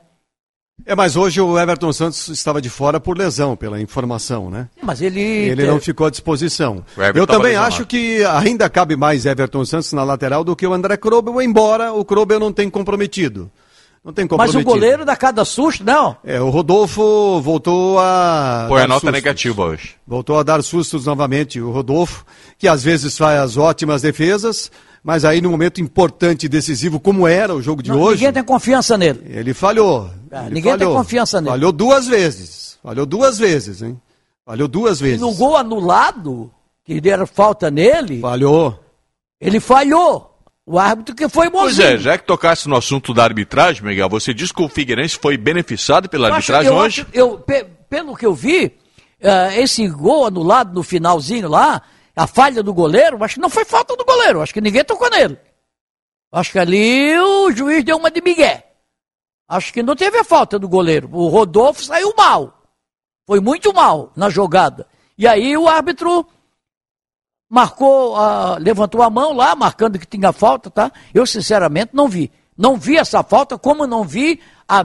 É, 0.86 0.96
mas 0.96 1.16
hoje 1.16 1.40
o 1.40 1.58
Everton 1.58 1.94
Santos 1.94 2.28
estava 2.30 2.62
de 2.62 2.70
fora 2.70 3.00
por 3.00 3.18
lesão, 3.18 3.56
pela 3.56 3.80
informação, 3.80 4.50
né? 4.50 4.68
Mas 4.82 5.02
ele. 5.02 5.22
Ele 5.22 5.66
não 5.66 5.80
ficou 5.80 6.08
à 6.08 6.10
disposição. 6.10 6.84
Eu 7.16 7.26
também 7.26 7.50
lesionado. 7.54 7.68
acho 7.74 7.86
que 7.86 8.24
ainda 8.26 8.70
cabe 8.70 8.96
mais 8.96 9.26
Everton 9.26 9.64
Santos 9.66 9.94
na 9.94 10.04
lateral 10.04 10.44
do 10.44 10.56
que 10.56 10.66
o 10.68 10.74
André 10.74 10.98
Krobel, 10.98 11.42
embora 11.42 11.94
o 11.94 12.04
Krobel 12.04 12.40
não 12.40 12.52
tenha 12.52 12.70
comprometido. 12.70 13.50
Não 14.04 14.12
tem 14.12 14.28
Mas 14.38 14.54
o 14.54 14.62
goleiro 14.64 15.06
dá 15.06 15.16
cada 15.16 15.46
susto, 15.46 15.82
não. 15.84 16.18
É, 16.26 16.42
o 16.42 16.50
Rodolfo 16.50 17.40
voltou 17.42 17.98
a. 18.00 18.66
Põe 18.68 18.82
a 18.82 18.88
nota 18.88 19.00
sustos. 19.00 19.14
negativa 19.14 19.64
hoje. 19.64 19.96
Voltou 20.06 20.38
a 20.38 20.44
dar 20.44 20.62
sustos 20.62 21.06
novamente. 21.06 21.62
O 21.62 21.72
Rodolfo, 21.72 22.26
que 22.58 22.68
às 22.68 22.84
vezes 22.84 23.18
faz 23.18 23.56
ótimas 23.56 24.02
defesas, 24.02 24.70
mas 25.02 25.24
aí 25.24 25.40
no 25.40 25.50
momento 25.50 25.80
importante 25.80 26.48
e 26.48 26.50
decisivo, 26.50 27.00
como 27.00 27.26
era 27.26 27.56
o 27.56 27.62
jogo 27.62 27.82
de 27.82 27.92
Não, 27.92 28.02
hoje, 28.02 28.18
Ninguém 28.18 28.34
tem 28.34 28.44
confiança 28.44 28.98
nele. 28.98 29.22
ele 29.26 29.54
falhou. 29.54 30.10
Ah, 30.30 30.46
Ele 30.48 30.56
ninguém 30.56 30.72
tem 30.74 30.80
falhou. 30.80 30.96
confiança 30.98 31.40
nele. 31.40 31.52
Falhou 31.52 31.72
duas 31.72 32.06
vezes. 32.06 32.78
Falhou 32.84 33.06
duas 33.06 33.38
vezes, 33.40 33.82
hein? 33.82 33.98
Falhou 34.46 34.68
duas 34.68 35.00
vezes. 35.00 35.22
No 35.22 35.34
gol 35.34 35.56
anulado, 35.56 36.52
que 36.84 37.00
deram 37.00 37.26
falta 37.26 37.72
nele, 37.72 38.20
Falhou. 38.20 38.78
ele 39.40 39.62
falhou. 39.62 40.33
O 40.66 40.80
árbitro 40.80 41.14
que 41.14 41.28
foi 41.28 41.50
Pois 41.50 41.76
bonzinho. 41.76 41.88
é, 41.96 41.98
já 41.98 42.18
que 42.18 42.26
tocasse 42.26 42.70
no 42.70 42.76
assunto 42.78 43.14
da 43.14 43.24
arbitragem, 43.24 43.84
Miguel, 43.84 44.08
você 44.08 44.34
disse 44.34 44.54
que 44.54 44.62
o 44.62 44.70
Figueirense 44.70 45.18
foi 45.22 45.36
beneficiado 45.38 46.08
pela 46.08 46.30
Eu 46.30 46.34
acho- 46.36 46.54
arbitragem 46.54 46.72
eu 46.72 46.78
hoje? 46.78 47.02
acho- 47.02 47.10
eu, 47.14 47.40
pe- 47.40 47.66
pelo 47.90 48.16
que 48.16 48.26
eu 48.26 48.34
vi, 48.34 48.78
eh, 49.20 49.62
esse 49.62 49.86
gol 49.90 50.26
anulado 50.26 50.74
no 50.74 50.82
finalzinho 50.82 51.50
lá, 51.50 51.82
a 52.16 52.26
falha 52.28 52.64
do 52.64 52.74
goleiro, 52.74 53.22
acho 53.24 53.36
que 53.36 53.42
não 53.42 53.50
foi 53.50 53.66
falta 53.66 53.96
do 53.98 54.06
goleiro, 54.06 54.42
acho 54.42 54.54
que 54.54 54.62
ninguém 54.62 54.86
tocou 54.86 55.10
nele. 55.10 55.38
Acho 56.32 56.52
que 56.54 56.60
ali 56.60 57.18
o 57.20 57.52
juiz 57.52 57.84
deu 57.84 57.98
uma 57.98 58.10
de 58.10 58.22
migué. 58.22 58.66
Acho 59.50 59.74
que 59.74 59.84
não 59.84 59.96
teve 59.96 60.18
a 60.18 60.24
falta 60.24 60.58
do 60.58 60.68
goleiro. 60.70 61.10
O 61.12 61.28
Rodolfo 61.28 61.84
saiu 61.84 62.14
mal. 62.18 62.64
Foi 63.28 63.40
muito 63.42 63.74
mal 63.74 64.12
na 64.16 64.30
jogada. 64.30 64.88
E 65.18 65.28
aí 65.28 65.56
o 65.58 65.68
árbitro 65.68 66.26
marcou, 67.50 68.16
ah, 68.16 68.58
levantou 68.60 69.02
a 69.02 69.10
mão 69.10 69.34
lá, 69.34 69.56
marcando 69.56 70.00
que 70.00 70.08
tinha 70.08 70.32
falta, 70.32 70.70
tá? 70.70 70.92
Eu, 71.14 71.26
sinceramente, 71.26 71.92
não 71.94 72.08
vi. 72.08 72.32
Não 72.58 72.78
vi 72.78 72.98
essa 72.98 73.24
falta, 73.24 73.58
como 73.58 73.88
não 73.88 74.04
vi 74.04 74.40
a, 74.68 74.82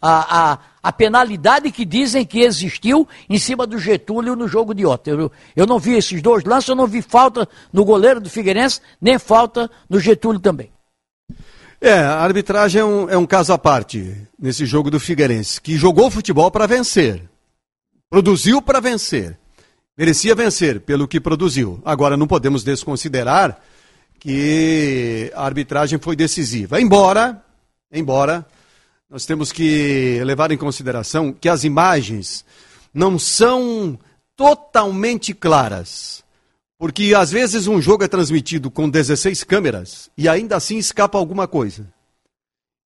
a, 0.00 0.52
a, 0.52 0.58
a 0.82 0.92
penalidade 0.92 1.70
que 1.70 1.84
dizem 1.84 2.24
que 2.24 2.40
existiu 2.40 3.06
em 3.28 3.38
cima 3.38 3.66
do 3.66 3.78
Getúlio 3.78 4.36
no 4.36 4.46
jogo 4.46 4.72
de 4.72 4.86
ontem. 4.86 5.10
Eu, 5.10 5.32
eu 5.54 5.66
não 5.66 5.78
vi 5.78 5.94
esses 5.94 6.22
dois 6.22 6.44
lances, 6.44 6.68
eu 6.68 6.76
não 6.76 6.86
vi 6.86 7.02
falta 7.02 7.48
no 7.72 7.84
goleiro 7.84 8.20
do 8.20 8.30
Figueirense, 8.30 8.80
nem 9.00 9.18
falta 9.18 9.70
no 9.90 9.98
Getúlio 9.98 10.40
também. 10.40 10.70
É, 11.80 11.98
a 11.98 12.20
arbitragem 12.20 12.80
é 12.80 12.84
um, 12.84 13.10
é 13.10 13.18
um 13.18 13.26
caso 13.26 13.52
à 13.52 13.58
parte 13.58 14.16
nesse 14.38 14.64
jogo 14.64 14.90
do 14.90 15.00
Figueirense, 15.00 15.60
que 15.60 15.76
jogou 15.76 16.10
futebol 16.10 16.50
para 16.50 16.66
vencer. 16.66 17.28
Produziu 18.08 18.62
para 18.62 18.80
vencer. 18.80 19.38
Merecia 19.96 20.34
vencer 20.34 20.80
pelo 20.80 21.08
que 21.08 21.18
produziu. 21.18 21.80
Agora, 21.84 22.16
não 22.16 22.26
podemos 22.26 22.62
desconsiderar 22.62 23.58
que 24.18 25.32
a 25.34 25.44
arbitragem 25.44 25.98
foi 25.98 26.14
decisiva. 26.14 26.80
Embora, 26.80 27.42
embora, 27.90 28.44
nós 29.08 29.24
temos 29.24 29.52
que 29.52 30.20
levar 30.24 30.50
em 30.50 30.58
consideração 30.58 31.32
que 31.32 31.48
as 31.48 31.64
imagens 31.64 32.44
não 32.92 33.18
são 33.18 33.98
totalmente 34.36 35.32
claras. 35.32 36.22
Porque 36.78 37.14
às 37.16 37.30
vezes 37.30 37.66
um 37.66 37.80
jogo 37.80 38.04
é 38.04 38.08
transmitido 38.08 38.70
com 38.70 38.90
16 38.90 39.44
câmeras 39.44 40.10
e 40.16 40.28
ainda 40.28 40.56
assim 40.56 40.76
escapa 40.76 41.16
alguma 41.16 41.48
coisa. 41.48 41.86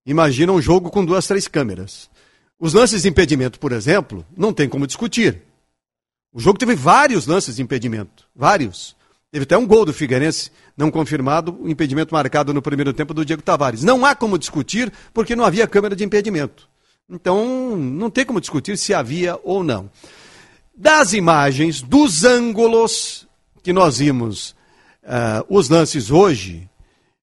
Imagina 0.05 0.53
um 0.53 0.61
jogo 0.61 0.89
com 0.89 1.03
duas, 1.03 1.27
três 1.27 1.45
câmeras. 1.47 2.09
Os 2.57 2.73
lances 2.73 3.01
de 3.01 3.09
impedimento, 3.09 3.59
por 3.59 3.73
exemplo, 3.73 4.25
não 4.35 4.53
tem 4.53 4.69
como 4.69 4.87
discutir. 4.87 5.50
O 6.33 6.39
jogo 6.39 6.57
teve 6.57 6.75
vários 6.75 7.25
lances 7.25 7.55
de 7.55 7.61
impedimento. 7.61 8.27
Vários. 8.35 8.95
Teve 9.31 9.43
até 9.43 9.57
um 9.57 9.65
gol 9.65 9.85
do 9.85 9.93
Figueirense 9.93 10.51
não 10.75 10.89
confirmado, 10.89 11.57
o 11.61 11.69
impedimento 11.69 12.13
marcado 12.13 12.53
no 12.53 12.61
primeiro 12.61 12.93
tempo 12.93 13.13
do 13.13 13.25
Diego 13.25 13.41
Tavares. 13.41 13.83
Não 13.83 14.05
há 14.05 14.15
como 14.15 14.37
discutir 14.37 14.91
porque 15.13 15.35
não 15.35 15.45
havia 15.45 15.67
câmera 15.67 15.95
de 15.95 16.03
impedimento. 16.03 16.69
Então, 17.09 17.75
não 17.75 18.09
tem 18.09 18.25
como 18.25 18.39
discutir 18.39 18.77
se 18.77 18.93
havia 18.93 19.37
ou 19.43 19.63
não. 19.63 19.89
Das 20.75 21.13
imagens, 21.13 21.81
dos 21.81 22.23
ângulos 22.23 23.27
que 23.61 23.73
nós 23.73 23.99
vimos, 23.99 24.55
ah, 25.03 25.45
os 25.49 25.69
lances 25.69 26.09
hoje, 26.09 26.69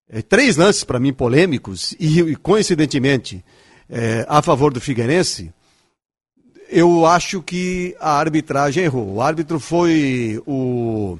eh, 0.09 0.21
três 0.21 0.57
lances 0.57 0.83
para 0.83 0.99
mim 0.99 1.13
polêmicos 1.13 1.95
e, 1.99 2.19
e, 2.19 2.35
coincidentemente 2.35 3.43
eh, 3.89 4.25
a 4.27 4.41
favor 4.41 4.73
do 4.73 4.79
Figueirense, 4.81 5.53
eu 6.69 7.05
acho 7.05 7.41
que 7.41 7.95
a 7.99 8.11
arbitragem 8.11 8.83
errou. 8.83 9.15
O 9.15 9.21
árbitro 9.21 9.59
foi 9.59 10.41
o 10.45 11.17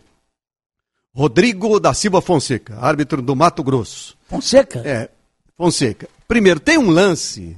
Rodrigo 1.13 1.79
da 1.79 1.93
Silva 1.93 2.21
Fonseca, 2.21 2.77
árbitro 2.79 3.21
do 3.21 3.35
Mato 3.35 3.63
Grosso. 3.63 4.15
Fonseca? 4.27 4.81
É, 4.85 5.09
Fonseca. 5.57 6.07
Primeiro, 6.27 6.59
tem 6.59 6.77
um 6.77 6.89
lance, 6.89 7.57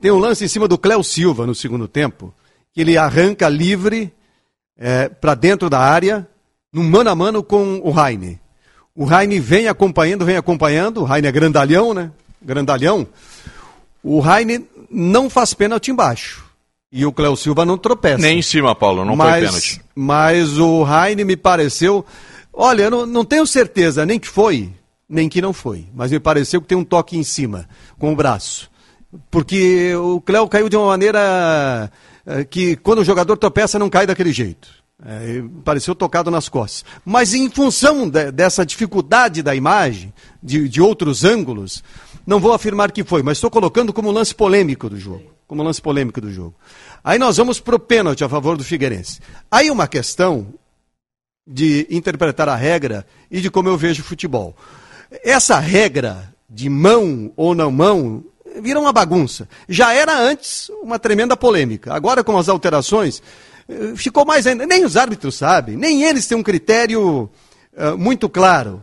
tem 0.00 0.10
um 0.10 0.18
lance 0.18 0.44
em 0.44 0.48
cima 0.48 0.68
do 0.68 0.78
Cléo 0.78 1.02
Silva 1.02 1.46
no 1.46 1.54
segundo 1.54 1.88
tempo, 1.88 2.32
que 2.72 2.80
ele 2.80 2.96
arranca 2.96 3.48
livre 3.48 4.12
para 5.20 5.34
dentro 5.34 5.68
da 5.68 5.78
área, 5.78 6.26
no 6.72 6.82
mano 6.82 7.10
a 7.10 7.14
mano 7.14 7.42
com 7.42 7.80
o 7.84 7.90
Raine. 7.90 8.40
O 8.94 9.04
Raine 9.04 9.40
vem 9.40 9.68
acompanhando, 9.68 10.24
vem 10.24 10.36
acompanhando, 10.36 11.00
o 11.00 11.04
Raine 11.04 11.26
é 11.26 11.32
grandalhão, 11.32 11.92
né? 11.92 12.10
Grandalhão. 12.40 13.06
O 14.02 14.20
Raine 14.20 14.66
não 14.90 15.28
faz 15.28 15.54
pênalti 15.54 15.90
embaixo. 15.90 16.44
E 16.92 17.06
o 17.06 17.12
Cléo 17.12 17.34
Silva 17.36 17.64
não 17.64 17.78
tropeça. 17.78 18.18
Nem 18.18 18.40
em 18.40 18.42
cima, 18.42 18.74
Paulo, 18.74 19.02
não 19.02 19.16
mas, 19.16 19.30
foi 19.30 19.46
pênalti. 19.46 19.80
Mas 19.94 20.58
o 20.58 20.82
Raine 20.82 21.24
me 21.24 21.36
pareceu. 21.36 22.04
Olha, 22.52 22.82
eu 22.82 22.90
não, 22.90 23.06
não 23.06 23.24
tenho 23.24 23.46
certeza 23.46 24.04
nem 24.04 24.18
que 24.18 24.28
foi, 24.28 24.70
nem 25.08 25.26
que 25.26 25.40
não 25.40 25.54
foi. 25.54 25.86
Mas 25.94 26.12
me 26.12 26.20
pareceu 26.20 26.60
que 26.60 26.68
tem 26.68 26.76
um 26.76 26.84
toque 26.84 27.16
em 27.16 27.22
cima, 27.22 27.66
com 27.98 28.12
o 28.12 28.16
braço. 28.16 28.70
Porque 29.30 29.94
o 29.94 30.20
Cléo 30.20 30.46
caiu 30.48 30.68
de 30.68 30.76
uma 30.76 30.88
maneira 30.88 31.90
eh, 32.26 32.44
que 32.44 32.76
quando 32.76 32.98
o 32.98 33.04
jogador 33.04 33.38
tropeça 33.38 33.78
não 33.78 33.88
cai 33.88 34.06
daquele 34.06 34.32
jeito. 34.32 34.68
É, 35.04 35.42
pareceu 35.64 35.94
tocado 35.94 36.30
nas 36.30 36.48
costas. 36.48 36.84
Mas 37.04 37.34
em 37.34 37.50
função 37.50 38.08
de, 38.08 38.30
dessa 38.30 38.64
dificuldade 38.64 39.42
da 39.42 39.54
imagem, 39.54 40.12
de, 40.40 40.68
de, 40.68 40.80
outros 40.80 41.24
ângulos, 41.24 41.82
não 42.24 42.38
vou 42.38 42.52
afirmar 42.52 42.92
que 42.92 43.02
foi, 43.02 43.20
mas 43.20 43.38
estou 43.38 43.50
colocando 43.50 43.92
como 43.92 44.12
lance 44.12 44.32
polêmico 44.32 44.88
do 44.88 44.96
jogo. 44.96 45.24
Como 45.52 45.62
lance 45.62 45.82
polêmico 45.82 46.18
do 46.18 46.32
jogo. 46.32 46.54
Aí 47.04 47.18
nós 47.18 47.36
vamos 47.36 47.60
para 47.60 47.76
o 47.76 47.78
pênalti 47.78 48.24
a 48.24 48.28
favor 48.30 48.56
do 48.56 48.64
Figueirense. 48.64 49.20
Aí 49.50 49.70
uma 49.70 49.86
questão 49.86 50.46
de 51.46 51.86
interpretar 51.90 52.48
a 52.48 52.56
regra 52.56 53.06
e 53.30 53.38
de 53.38 53.50
como 53.50 53.68
eu 53.68 53.76
vejo 53.76 54.02
futebol. 54.02 54.56
Essa 55.22 55.58
regra 55.58 56.32
de 56.48 56.70
mão 56.70 57.30
ou 57.36 57.54
não 57.54 57.70
mão 57.70 58.24
vira 58.62 58.80
uma 58.80 58.94
bagunça. 58.94 59.46
Já 59.68 59.92
era 59.92 60.18
antes 60.18 60.70
uma 60.82 60.98
tremenda 60.98 61.36
polêmica. 61.36 61.92
Agora, 61.92 62.24
com 62.24 62.38
as 62.38 62.48
alterações, 62.48 63.22
eh, 63.68 63.92
ficou 63.94 64.24
mais 64.24 64.46
ainda. 64.46 64.64
Nem 64.64 64.86
os 64.86 64.96
árbitros 64.96 65.34
sabem, 65.34 65.76
nem 65.76 66.02
eles 66.02 66.26
têm 66.26 66.38
um 66.38 66.42
critério 66.42 67.28
uh, 67.74 67.98
muito 67.98 68.26
claro. 68.26 68.82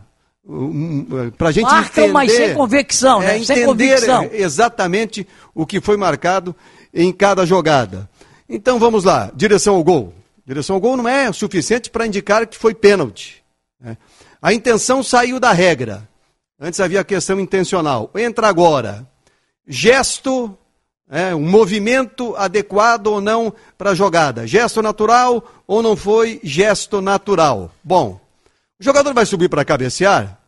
Para 1.36 1.48
a 1.48 1.52
gente 1.52 1.64
Marcam, 1.64 2.04
entender, 2.04 2.12
mas 2.12 2.32
sem 2.32 2.54
convicção, 2.54 3.20
né? 3.20 3.38
É, 3.38 3.44
sem 3.44 3.64
convicção. 3.64 4.28
exatamente 4.32 5.26
o 5.54 5.66
que 5.66 5.80
foi 5.80 5.96
marcado 5.96 6.56
em 6.92 7.12
cada 7.12 7.44
jogada. 7.44 8.08
Então 8.48 8.78
vamos 8.78 9.04
lá, 9.04 9.30
direção 9.34 9.76
ao 9.76 9.84
gol. 9.84 10.14
Direção 10.44 10.74
ao 10.74 10.80
gol 10.80 10.96
não 10.96 11.08
é 11.08 11.32
suficiente 11.32 11.90
para 11.90 12.06
indicar 12.06 12.46
que 12.46 12.58
foi 12.58 12.74
pênalti. 12.74 13.44
Né? 13.80 13.96
A 14.42 14.52
intenção 14.52 15.02
saiu 15.02 15.38
da 15.38 15.52
regra. 15.52 16.08
Antes 16.58 16.80
havia 16.80 17.00
a 17.00 17.04
questão 17.04 17.38
intencional. 17.38 18.10
Entra 18.14 18.48
agora. 18.48 19.06
Gesto 19.66 20.56
é, 21.10 21.34
um 21.34 21.48
movimento 21.48 22.34
adequado 22.36 23.08
ou 23.08 23.20
não 23.20 23.52
para 23.76 23.90
a 23.90 23.94
jogada. 23.94 24.46
Gesto 24.46 24.80
natural 24.80 25.44
ou 25.66 25.82
não 25.82 25.96
foi 25.96 26.40
gesto 26.42 27.00
natural? 27.00 27.70
Bom, 27.82 28.20
o 28.80 28.84
jogador 28.84 29.12
vai 29.12 29.26
subir 29.26 29.50
para 29.50 29.64
cabecear, 29.64 30.40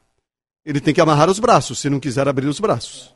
ele 0.65 0.81
tem 0.81 0.95
que 0.95 1.01
amarrar 1.01 1.29
os 1.29 1.39
braços, 1.39 1.79
se 1.79 1.91
não 1.91 2.01
quiser 2.01 2.27
abrir 2.27 2.47
os 2.47 2.59
braços. 2.59 3.15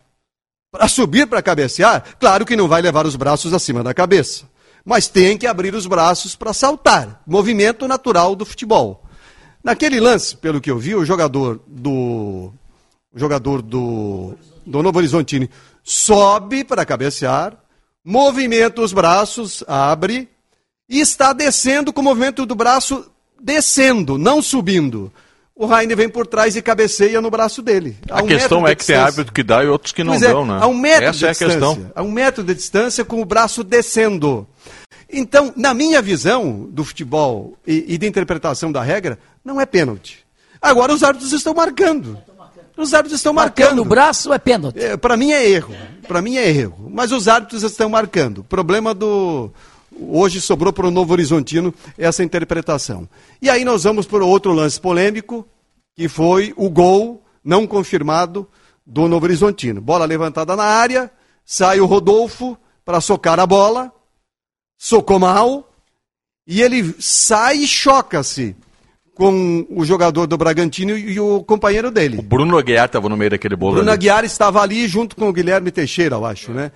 Para 0.71 0.89
subir 0.89 1.27
para 1.27 1.41
cabecear, 1.41 2.17
claro 2.19 2.45
que 2.45 2.55
não 2.55 2.69
vai 2.69 2.83
levar 2.83 3.07
os 3.07 3.17
braços 3.17 3.55
acima 3.55 3.83
da 3.83 3.95
cabeça, 3.95 4.45
mas 4.85 5.09
tem 5.09 5.39
que 5.39 5.47
abrir 5.47 5.75
os 5.75 5.87
braços 5.87 6.37
para 6.37 6.53
saltar. 6.53 7.23
Movimento 7.27 7.89
natural 7.89 8.37
do 8.37 8.45
futebol. 8.45 9.05
Naquele 9.65 9.99
lance, 10.01 10.37
pelo 10.37 10.61
que 10.61 10.71
eu 10.71 10.79
vi, 10.79 10.95
o 10.95 11.05
jogador 11.05 11.63
do 11.67 12.53
o 13.13 13.19
jogador 13.19 13.63
do, 13.63 14.35
do 14.67 14.83
Novo 14.83 14.99
Horizontino 14.99 15.49
sobe 15.83 16.63
para 16.63 16.85
cabecear, 16.85 17.57
movimenta 18.05 18.83
os 18.83 18.93
braços, 18.93 19.65
abre, 19.67 20.29
e 20.87 21.01
está 21.01 21.33
descendo 21.33 21.91
com 21.91 22.03
o 22.03 22.05
movimento 22.05 22.45
do 22.45 22.55
braço 22.55 23.11
descendo, 23.41 24.19
não 24.19 24.41
subindo. 24.43 25.13
O 25.55 25.65
Raine 25.65 25.95
vem 25.95 26.09
por 26.09 26.27
trás 26.27 26.55
e 26.55 26.61
cabeceia 26.61 27.21
no 27.21 27.31
braço 27.31 27.63
dele. 27.63 27.97
A, 28.11 28.23
um 28.23 28.27
questão 28.27 28.67
é 28.67 28.75
que 28.75 28.85
tem 28.85 28.97
árbitro 28.97 29.33
que 29.33 29.43
dá 29.43 29.65
e 29.65 29.69
outros 29.69 29.93
que 29.93 30.05
não 30.05 30.13
pois 30.13 30.21
dão, 30.21 30.43
é, 30.43 30.47
né? 30.47 30.59
A 30.61 30.67
um 30.67 30.75
metro 30.75 31.05
Essa 31.07 31.19
de 31.19 31.25
é 31.25 31.31
distância. 31.31 31.47
a 31.47 31.61
questão. 31.61 31.93
A 31.95 32.03
um 32.03 32.11
metro 32.11 32.45
de 32.45 32.55
distância 32.55 33.05
com 33.07 33.23
o 33.23 33.25
braço 33.25 33.65
descendo. 33.65 34.47
Então, 35.11 35.55
na 35.57 35.73
minha 35.73 36.03
visão 36.03 36.69
do 36.71 36.85
futebol 36.85 37.57
e, 37.67 37.87
e 37.89 37.97
de 37.97 38.07
interpretação 38.07 38.71
da 38.71 38.83
regra, 38.83 39.19
não 39.43 39.59
é 39.59 39.65
pênalti. 39.65 40.27
Agora 40.61 40.93
os 40.93 41.03
árbitros 41.03 41.33
estão 41.33 41.55
marcando. 41.55 42.19
Os 42.77 42.93
árbitros 42.93 43.21
estão 43.21 43.33
marcando. 43.33 43.65
Marcando 43.67 43.83
o 43.83 43.85
braço 43.85 44.33
é 44.33 44.39
pênalti. 44.39 44.79
É, 44.79 44.97
para 44.97 45.17
mim 45.17 45.33
é 45.33 45.49
erro. 45.49 45.75
Para 46.07 46.21
mim 46.21 46.37
é 46.37 46.49
erro. 46.49 46.91
Mas 46.93 47.13
os 47.13 47.29
árbitros 47.29 47.63
estão 47.63 47.89
marcando. 47.89 48.45
Problema 48.45 48.93
do. 48.93 49.51
Hoje 49.99 50.41
sobrou 50.41 50.73
para 50.73 50.87
o 50.87 50.91
Novo 50.91 51.13
Horizontino 51.13 51.75
essa 51.97 52.23
interpretação. 52.23 53.09
E 53.41 53.49
aí 53.49 53.65
nós 53.65 53.85
vamos 53.85 54.07
para 54.07 54.25
outro 54.25 54.53
lance 54.53 54.81
polêmico, 54.81 55.47
que 55.95 56.09
foi 56.09 56.53
o 56.57 56.69
gol 56.69 57.23
não 57.43 57.67
confirmado 57.67 58.47
do 58.85 59.09
Novo 59.09 59.25
Horizontino. 59.27 59.81
Bola 59.81 60.05
levantada 60.05 60.55
na 60.55 60.65
área, 60.65 61.11
sai 61.45 61.81
o 61.81 61.87
Rodolfo 61.87 62.57
para 62.85 63.01
socar 63.01 63.41
a 63.41 63.47
bola, 63.47 63.93
socou 64.79 65.19
mal, 65.19 65.73
e 66.47 66.63
ele 66.63 66.95
sai 67.01 67.59
e 67.59 67.67
choca-se 67.67 68.55
com 69.15 69.67
o 69.71 69.83
jogador 69.85 70.27
do 70.27 70.37
Bragantino 70.37 70.97
e 70.97 71.19
o 71.19 71.43
companheiro 71.43 71.91
dele. 71.91 72.19
O 72.19 72.23
Bruno 72.23 72.59
Aguiar 72.59 72.85
estava 72.85 73.09
no 73.09 73.17
meio 73.17 73.31
daquele 73.31 73.57
bolo. 73.57 73.77
Bruno 73.77 73.91
ali. 73.91 73.97
Aguiar 73.97 74.25
estava 74.25 74.61
ali 74.61 74.87
junto 74.87 75.17
com 75.17 75.29
o 75.29 75.33
Guilherme 75.33 75.71
Teixeira, 75.71 76.17
eu 76.17 76.27
acho, 76.27 76.53
né? 76.53 76.71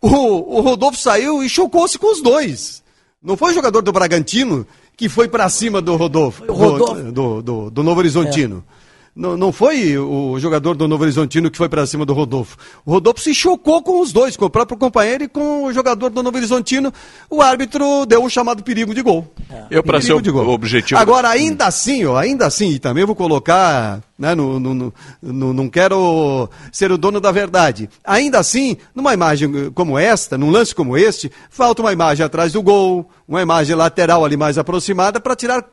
O, 0.00 0.58
o 0.58 0.60
Rodolfo 0.60 0.98
saiu 0.98 1.42
e 1.42 1.48
chocou-se 1.48 1.98
com 1.98 2.12
os 2.12 2.22
dois. 2.22 2.82
Não 3.22 3.36
foi 3.36 3.50
o 3.50 3.54
jogador 3.54 3.82
do 3.82 3.92
Bragantino 3.92 4.66
que 4.96 5.08
foi 5.08 5.28
para 5.28 5.48
cima 5.48 5.80
do 5.80 5.96
Rodolfo, 5.96 6.44
Rodolfo. 6.52 6.94
Do, 6.94 7.12
do, 7.12 7.42
do, 7.42 7.70
do 7.70 7.82
Novo 7.82 8.00
Horizontino. 8.00 8.64
Não, 9.14 9.36
não 9.36 9.52
foi 9.52 9.98
o 9.98 10.38
jogador 10.38 10.76
do 10.76 10.86
Novo 10.86 11.02
Horizontino 11.02 11.50
que 11.50 11.58
foi 11.58 11.68
para 11.68 11.84
cima 11.86 12.06
do 12.06 12.12
Rodolfo. 12.12 12.56
O 12.86 12.92
Rodolfo 12.92 13.20
se 13.20 13.34
chocou 13.34 13.82
com 13.82 14.00
os 14.00 14.12
dois, 14.12 14.36
com 14.36 14.44
o 14.44 14.50
próprio 14.50 14.78
companheiro 14.78 15.24
e 15.24 15.28
com 15.28 15.64
o 15.64 15.72
jogador 15.72 16.10
do 16.10 16.22
Novo 16.22 16.36
Horizontino. 16.36 16.92
O 17.28 17.42
árbitro 17.42 18.06
deu 18.06 18.22
um 18.22 18.28
chamado 18.28 18.62
perigo 18.62 18.94
de 18.94 19.02
gol. 19.02 19.26
Eu, 19.68 19.82
para 19.82 20.00
ser 20.00 20.08
Perigo 20.14 20.22
de 20.22 20.30
o 20.30 20.32
gol. 20.32 20.48
objetivo. 20.50 21.00
Agora, 21.00 21.28
ainda 21.30 21.66
assim, 21.66 22.04
ó, 22.04 22.16
ainda 22.16 22.46
assim, 22.46 22.70
e 22.70 22.78
também 22.78 23.04
vou 23.04 23.16
colocar, 23.16 24.00
né, 24.18 24.34
no, 24.34 24.58
no, 24.58 24.74
no- 24.74 24.92
no- 25.22 25.52
não 25.54 25.68
quero 25.68 26.48
ser 26.72 26.90
o 26.90 26.98
dono 26.98 27.20
da 27.20 27.30
verdade. 27.30 27.88
Ainda 28.04 28.38
assim, 28.38 28.76
numa 28.94 29.14
imagem 29.14 29.70
como 29.70 29.96
esta, 29.98 30.36
num 30.36 30.50
lance 30.50 30.74
como 30.74 30.96
este, 30.96 31.30
falta 31.48 31.82
uma 31.82 31.92
imagem 31.92 32.26
atrás 32.26 32.52
do 32.52 32.62
gol, 32.62 33.08
uma 33.28 33.40
imagem 33.40 33.76
lateral 33.76 34.24
ali 34.24 34.36
mais 34.36 34.58
aproximada 34.58 35.20
para 35.20 35.36
tirar 35.36 35.64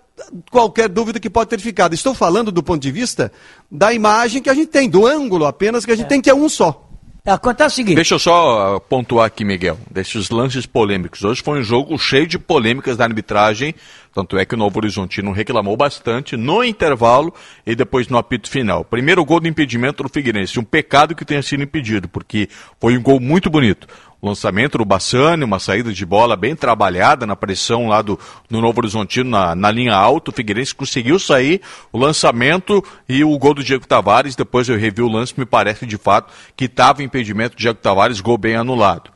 qualquer 0.51 0.87
dúvida 0.87 1.19
que 1.19 1.29
pode 1.29 1.49
ter 1.49 1.59
ficado. 1.59 1.93
Estou 1.93 2.13
falando 2.13 2.51
do 2.51 2.61
ponto 2.63 2.81
de 2.81 2.91
vista 2.91 3.31
da 3.71 3.91
imagem 3.93 4.41
que 4.41 4.49
a 4.49 4.53
gente 4.53 4.67
tem, 4.67 4.89
do 4.89 5.05
ângulo 5.05 5.45
apenas 5.45 5.83
que 5.85 5.91
a 5.91 5.95
gente 5.95 6.07
tem, 6.07 6.21
que 6.21 6.29
é 6.29 6.35
um 6.35 6.47
só. 6.47 6.83
Acontece 7.25 7.73
o 7.73 7.75
seguinte. 7.77 7.95
Deixa 7.95 8.13
eu 8.13 8.19
só 8.19 8.75
ah, 8.75 8.79
pontuar 8.79 9.25
aqui, 9.25 9.43
Miguel, 9.43 9.79
desses 9.89 10.29
lances 10.29 10.67
polêmicos. 10.67 11.23
Hoje 11.23 11.41
foi 11.41 11.59
um 11.59 11.63
jogo 11.63 11.97
cheio 11.97 12.27
de 12.27 12.37
polêmicas 12.37 12.95
da 12.97 13.03
arbitragem, 13.03 13.73
tanto 14.15 14.37
é 14.37 14.45
que 14.45 14.55
o 14.55 14.57
Novo 14.57 14.79
Horizontino 14.79 15.33
reclamou 15.33 15.75
bastante 15.75 16.37
no 16.37 16.63
intervalo 16.63 17.33
e 17.65 17.75
depois 17.75 18.07
no 18.07 18.17
apito 18.17 18.49
final. 18.49 18.85
Primeiro 18.85 19.25
gol 19.25 19.41
do 19.41 19.47
impedimento 19.49 20.01
do 20.01 20.07
Figueirense, 20.07 20.57
um 20.57 20.63
pecado 20.63 21.13
que 21.13 21.25
tenha 21.25 21.41
sido 21.41 21.63
impedido, 21.63 22.07
porque 22.07 22.47
foi 22.79 22.97
um 22.97 23.01
gol 23.01 23.19
muito 23.19 23.49
bonito. 23.49 23.85
O 24.21 24.29
lançamento 24.29 24.77
do 24.77 24.85
Bassani, 24.85 25.43
uma 25.43 25.59
saída 25.59 25.91
de 25.91 26.05
bola 26.05 26.37
bem 26.37 26.55
trabalhada 26.55 27.27
na 27.27 27.35
pressão 27.35 27.89
lá 27.89 28.01
do, 28.01 28.17
Novo 28.49 28.79
Horizontino 28.79 29.29
na, 29.29 29.53
na 29.53 29.69
linha 29.69 29.93
alta. 29.93 30.31
O 30.31 30.33
Figueirense 30.33 30.73
conseguiu 30.73 31.19
sair, 31.19 31.59
o 31.91 31.97
lançamento 31.97 32.81
e 33.09 33.21
o 33.21 33.37
gol 33.37 33.53
do 33.53 33.65
Diego 33.65 33.85
Tavares. 33.85 34.33
Depois 34.33 34.69
eu 34.69 34.77
revi 34.77 35.01
o 35.01 35.09
lance, 35.09 35.37
me 35.37 35.45
parece 35.45 35.85
de 35.85 35.97
fato 35.97 36.33
que 36.55 36.65
estava 36.65 37.03
impedimento 37.03 37.57
do 37.57 37.59
Diego 37.59 37.79
Tavares, 37.79 38.21
gol 38.21 38.37
bem 38.37 38.55
anulado. 38.55 39.14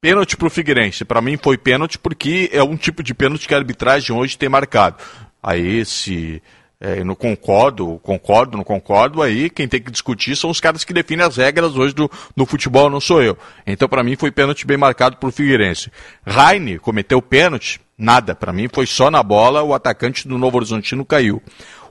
Pênalti 0.00 0.36
para 0.36 0.46
o 0.46 0.50
Figueirense. 0.50 1.04
Para 1.04 1.20
mim 1.20 1.36
foi 1.36 1.58
pênalti 1.58 1.98
porque 1.98 2.48
é 2.52 2.62
um 2.62 2.76
tipo 2.76 3.02
de 3.02 3.12
pênalti 3.12 3.48
que 3.48 3.54
a 3.54 3.56
arbitragem 3.56 4.14
hoje 4.14 4.38
tem 4.38 4.48
marcado. 4.48 4.98
Aí 5.42 5.84
se 5.84 6.40
é, 6.80 7.00
eu 7.00 7.04
não 7.04 7.16
concordo, 7.16 7.98
concordo, 8.00 8.56
não 8.56 8.62
concordo, 8.62 9.20
aí 9.20 9.50
quem 9.50 9.66
tem 9.66 9.82
que 9.82 9.90
discutir 9.90 10.36
são 10.36 10.50
os 10.50 10.60
caras 10.60 10.84
que 10.84 10.92
definem 10.92 11.26
as 11.26 11.36
regras 11.36 11.74
hoje 11.74 11.96
do, 11.96 12.08
do 12.36 12.46
futebol, 12.46 12.88
não 12.88 13.00
sou 13.00 13.20
eu. 13.20 13.36
Então 13.66 13.88
para 13.88 14.04
mim 14.04 14.14
foi 14.14 14.30
pênalti 14.30 14.64
bem 14.64 14.76
marcado 14.76 15.16
para 15.16 15.28
o 15.28 15.32
Figueirense. 15.32 15.90
Raine 16.24 16.78
cometeu 16.78 17.20
pênalti? 17.20 17.80
Nada. 17.98 18.36
Para 18.36 18.52
mim 18.52 18.68
foi 18.72 18.86
só 18.86 19.10
na 19.10 19.24
bola, 19.24 19.64
o 19.64 19.74
atacante 19.74 20.28
do 20.28 20.38
Novo 20.38 20.58
Horizontino 20.58 21.04
caiu. 21.04 21.42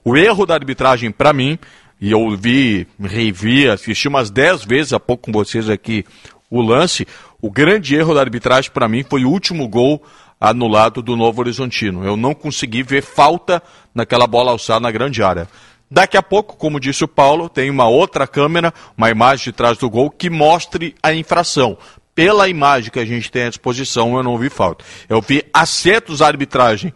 O 0.01 0.15
erro 0.15 0.45
da 0.45 0.53
arbitragem 0.53 1.11
para 1.11 1.33
mim, 1.33 1.59
e 1.99 2.11
eu 2.11 2.37
vi, 2.37 2.87
revi, 2.97 3.67
assisti 3.67 4.07
umas 4.07 4.29
10 4.31 4.63
vezes 4.63 4.93
há 4.93 4.99
pouco 5.01 5.25
com 5.25 5.33
vocês 5.33 5.69
aqui 5.69 6.05
o 6.49 6.61
lance, 6.61 7.07
o 7.41 7.51
grande 7.51 7.95
erro 7.95 8.13
da 8.13 8.21
arbitragem 8.21 8.71
para 8.71 8.87
mim 8.87 9.03
foi 9.07 9.25
o 9.25 9.29
último 9.29 9.67
gol 9.67 10.01
anulado 10.39 11.01
do 11.01 11.15
Novo 11.15 11.41
Horizontino. 11.41 12.05
Eu 12.05 12.15
não 12.15 12.33
consegui 12.33 12.83
ver 12.83 13.01
falta 13.01 13.61
naquela 13.93 14.27
bola 14.27 14.51
alçada 14.51 14.79
na 14.79 14.91
grande 14.91 15.21
área. 15.23 15.47
Daqui 15.89 16.17
a 16.17 16.21
pouco, 16.23 16.57
como 16.57 16.79
disse 16.79 17.03
o 17.03 17.07
Paulo, 17.07 17.47
tem 17.49 17.69
uma 17.69 17.87
outra 17.87 18.27
câmera, 18.27 18.73
uma 18.97 19.09
imagem 19.09 19.45
de 19.45 19.51
trás 19.53 19.77
do 19.77 19.89
gol 19.89 20.09
que 20.11 20.29
mostre 20.29 20.93
a 21.01 21.13
infração. 21.13 21.77
Pela 22.13 22.49
imagem 22.49 22.91
que 22.91 22.99
a 22.99 23.05
gente 23.05 23.31
tem 23.31 23.43
à 23.43 23.49
disposição, 23.49 24.15
eu 24.17 24.23
não 24.23 24.37
vi 24.37 24.49
falta. 24.49 24.83
Eu 25.07 25.21
vi 25.21 25.43
acertos 25.53 26.19
da 26.19 26.27
arbitragem 26.27 26.93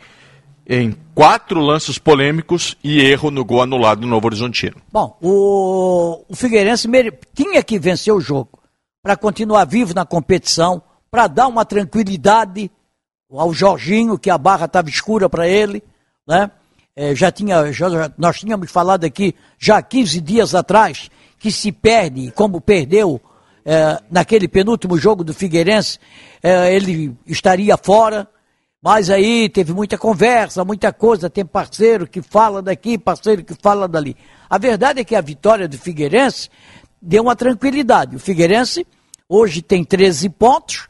em 0.68 0.94
quatro 1.16 1.60
lances 1.60 1.98
polêmicos 1.98 2.76
e 2.84 3.00
erro 3.02 3.32
no 3.32 3.44
gol 3.46 3.62
anulado 3.62 4.02
do 4.02 4.08
Novo 4.08 4.28
Horizontino. 4.28 4.76
Bom, 4.92 5.18
o, 5.22 6.24
o 6.28 6.36
Figueirense 6.36 6.88
mere- 6.88 7.14
tinha 7.34 7.62
que 7.64 7.80
vencer 7.80 8.14
o 8.14 8.20
jogo 8.22 8.61
para 9.02 9.16
continuar 9.16 9.66
vivo 9.66 9.94
na 9.94 10.06
competição, 10.06 10.82
para 11.10 11.28
dar 11.28 11.48
uma 11.48 11.66
tranquilidade 11.66 12.70
ao 13.32 13.54
Jorginho, 13.54 14.18
que 14.20 14.30
a 14.30 14.38
barra 14.38 14.66
estava 14.66 14.90
escura 14.90 15.30
para 15.30 15.48
ele, 15.48 15.84
né? 16.28 16.52
É, 16.96 17.16
já 17.16 17.32
tinha, 17.32 17.72
já- 17.72 18.12
nós 18.18 18.40
tínhamos 18.40 18.70
falado 18.70 19.06
aqui 19.06 19.34
já 19.58 19.78
há 19.78 19.82
15 19.82 20.20
dias 20.20 20.54
atrás 20.54 21.10
que 21.40 21.50
se 21.52 21.72
perde, 21.72 22.32
como 22.32 22.60
perdeu 22.62 23.20
é, 23.66 24.00
naquele 24.12 24.48
penúltimo 24.48 24.98
jogo 24.98 25.24
do 25.24 25.34
Figueirense, 25.34 25.98
é, 26.44 26.74
ele 26.76 27.16
estaria 27.26 27.78
fora. 27.78 28.28
Mas 28.84 29.12
aí 29.12 29.48
teve 29.48 29.74
muita 29.74 29.96
conversa, 29.96 30.66
muita 30.66 30.92
coisa, 30.92 31.30
tem 31.30 31.46
parceiro 31.46 32.08
que 32.08 32.20
fala 32.22 32.64
daqui, 32.64 32.98
parceiro 32.98 33.44
que 33.44 33.54
fala 33.62 33.88
dali. 33.88 34.18
A 34.50 34.58
verdade 34.58 35.00
é 35.00 35.04
que 35.04 35.16
a 35.16 35.22
vitória 35.22 35.68
do 35.68 35.78
Figueirense 35.78 36.50
deu 37.02 37.24
uma 37.24 37.36
tranquilidade. 37.36 38.16
O 38.16 38.20
Figueirense 38.20 38.86
hoje 39.28 39.62
tem 39.62 39.84
13 39.84 40.30
pontos, 40.30 40.88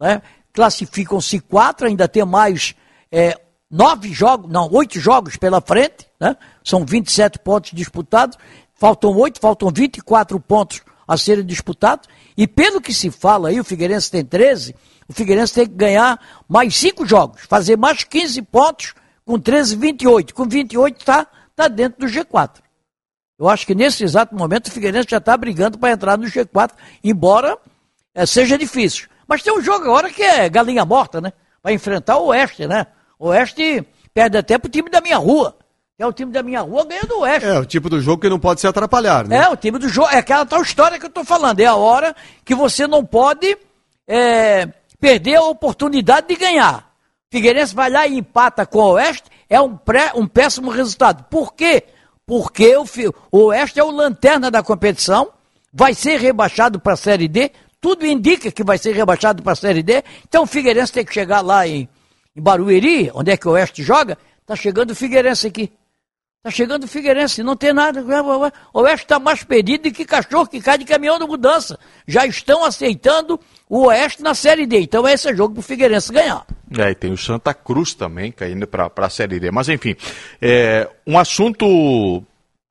né? 0.00 0.22
classificam-se 0.52 1.40
quatro, 1.40 1.86
ainda 1.86 2.06
tem 2.06 2.24
mais 2.24 2.74
é, 3.10 3.38
nove 3.70 4.12
jogos, 4.12 4.50
não, 4.50 4.70
oito 4.72 5.00
jogos 5.00 5.36
pela 5.36 5.60
frente, 5.60 6.06
né? 6.20 6.36
são 6.62 6.84
27 6.84 7.38
pontos 7.38 7.70
disputados, 7.72 8.36
faltam 8.74 9.16
oito, 9.16 9.40
faltam 9.40 9.70
24 9.72 10.38
pontos 10.40 10.82
a 11.06 11.16
serem 11.16 11.44
disputados, 11.44 12.08
e 12.36 12.46
pelo 12.46 12.80
que 12.80 12.92
se 12.92 13.10
fala 13.10 13.48
aí, 13.48 13.60
o 13.60 13.64
Figueirense 13.64 14.10
tem 14.10 14.24
13, 14.24 14.74
o 15.08 15.12
Figueirense 15.12 15.54
tem 15.54 15.66
que 15.66 15.74
ganhar 15.74 16.18
mais 16.48 16.76
cinco 16.76 17.06
jogos, 17.06 17.42
fazer 17.42 17.76
mais 17.76 18.04
15 18.04 18.42
pontos, 18.42 18.94
com 19.24 19.38
13, 19.38 19.76
28. 19.76 20.34
Com 20.34 20.46
28 20.46 21.00
está 21.00 21.26
tá 21.56 21.68
dentro 21.68 22.06
do 22.06 22.12
G4. 22.12 22.63
Eu 23.38 23.48
acho 23.48 23.66
que 23.66 23.74
nesse 23.74 24.04
exato 24.04 24.34
momento 24.34 24.68
o 24.68 24.70
Figueirense 24.70 25.08
já 25.10 25.18
está 25.18 25.36
brigando 25.36 25.78
para 25.78 25.92
entrar 25.92 26.16
no 26.16 26.26
G4, 26.26 26.70
embora 27.02 27.58
é, 28.14 28.24
seja 28.24 28.56
difícil. 28.56 29.08
Mas 29.26 29.42
tem 29.42 29.52
um 29.52 29.62
jogo 29.62 29.84
agora 29.84 30.10
que 30.10 30.22
é 30.22 30.48
galinha 30.48 30.84
morta, 30.84 31.20
né? 31.20 31.32
Vai 31.62 31.74
enfrentar 31.74 32.18
o 32.18 32.26
Oeste, 32.26 32.66
né? 32.66 32.86
O 33.18 33.28
Oeste 33.28 33.84
perde 34.12 34.38
até 34.38 34.58
pro 34.58 34.70
time 34.70 34.88
da 34.88 35.00
minha 35.00 35.16
rua. 35.16 35.56
É 35.98 36.06
o 36.06 36.12
time 36.12 36.32
da 36.32 36.42
minha 36.42 36.60
rua 36.60 36.84
ganhando 36.84 37.16
o 37.16 37.20
Oeste. 37.20 37.48
É, 37.48 37.58
o 37.58 37.64
tipo 37.64 37.88
do 37.88 38.00
jogo 38.00 38.20
que 38.20 38.28
não 38.28 38.38
pode 38.38 38.60
se 38.60 38.66
atrapalhar, 38.66 39.26
né? 39.26 39.38
É, 39.38 39.48
o 39.48 39.56
time 39.56 39.78
do 39.78 39.88
jogo. 39.88 40.08
É 40.10 40.18
aquela 40.18 40.44
tal 40.44 40.62
história 40.62 40.98
que 40.98 41.06
eu 41.06 41.10
tô 41.10 41.24
falando. 41.24 41.60
É 41.60 41.66
a 41.66 41.74
hora 41.74 42.14
que 42.44 42.54
você 42.54 42.86
não 42.86 43.04
pode 43.04 43.56
é, 44.06 44.68
perder 45.00 45.36
a 45.36 45.42
oportunidade 45.42 46.28
de 46.28 46.36
ganhar. 46.36 46.92
Figueirense 47.30 47.74
vai 47.74 47.90
lá 47.90 48.06
e 48.06 48.16
empata 48.16 48.64
com 48.64 48.78
o 48.78 48.92
Oeste, 48.92 49.24
é 49.48 49.60
um, 49.60 49.76
pré, 49.76 50.12
um 50.14 50.26
péssimo 50.26 50.70
resultado. 50.70 51.24
Por 51.24 51.52
quê? 51.52 51.84
Porque 52.26 52.76
o, 52.76 52.84
o 53.30 53.38
Oeste 53.46 53.78
é 53.78 53.84
o 53.84 53.90
lanterna 53.90 54.50
da 54.50 54.62
competição, 54.62 55.30
vai 55.72 55.94
ser 55.94 56.18
rebaixado 56.18 56.80
para 56.80 56.94
a 56.94 56.96
Série 56.96 57.28
D, 57.28 57.50
tudo 57.80 58.06
indica 58.06 58.50
que 58.50 58.64
vai 58.64 58.78
ser 58.78 58.94
rebaixado 58.94 59.42
para 59.42 59.52
a 59.52 59.56
Série 59.56 59.82
D, 59.82 60.02
então 60.26 60.44
o 60.44 60.46
Figueirense 60.46 60.92
tem 60.92 61.04
que 61.04 61.12
chegar 61.12 61.42
lá 61.42 61.66
em, 61.68 61.88
em 62.34 62.42
Barueri, 62.42 63.10
onde 63.14 63.30
é 63.30 63.36
que 63.36 63.46
o 63.46 63.52
Oeste 63.52 63.82
joga, 63.82 64.16
tá 64.46 64.56
chegando 64.56 64.92
o 64.92 64.94
Figueirense 64.94 65.46
aqui. 65.46 65.70
Tá 66.44 66.50
chegando 66.50 66.84
o 66.84 66.86
Figueirense, 66.86 67.42
não 67.42 67.56
tem 67.56 67.72
nada. 67.72 68.04
O 68.70 68.80
Oeste 68.82 69.06
está 69.06 69.18
mais 69.18 69.42
perdido 69.42 69.84
do 69.84 69.90
que 69.90 70.04
cachorro 70.04 70.46
que 70.46 70.60
cai 70.60 70.76
de 70.76 70.84
caminhão 70.84 71.18
de 71.18 71.26
mudança. 71.26 71.78
Já 72.06 72.26
estão 72.26 72.66
aceitando 72.66 73.40
o 73.66 73.86
Oeste 73.86 74.22
na 74.22 74.34
Série 74.34 74.66
D. 74.66 74.80
Então 74.80 75.08
esse 75.08 75.26
é 75.26 75.34
jogo 75.34 75.54
para 75.54 75.60
o 75.60 75.62
Figueirense 75.62 76.12
ganhar. 76.12 76.44
É, 76.76 76.90
e 76.90 76.94
tem 76.94 77.10
o 77.10 77.16
Santa 77.16 77.54
Cruz 77.54 77.94
também 77.94 78.30
caindo 78.30 78.66
para 78.66 78.90
a 78.94 79.08
Série 79.08 79.40
D. 79.40 79.50
Mas 79.50 79.70
enfim, 79.70 79.96
é, 80.38 80.86
um 81.06 81.18
assunto 81.18 82.22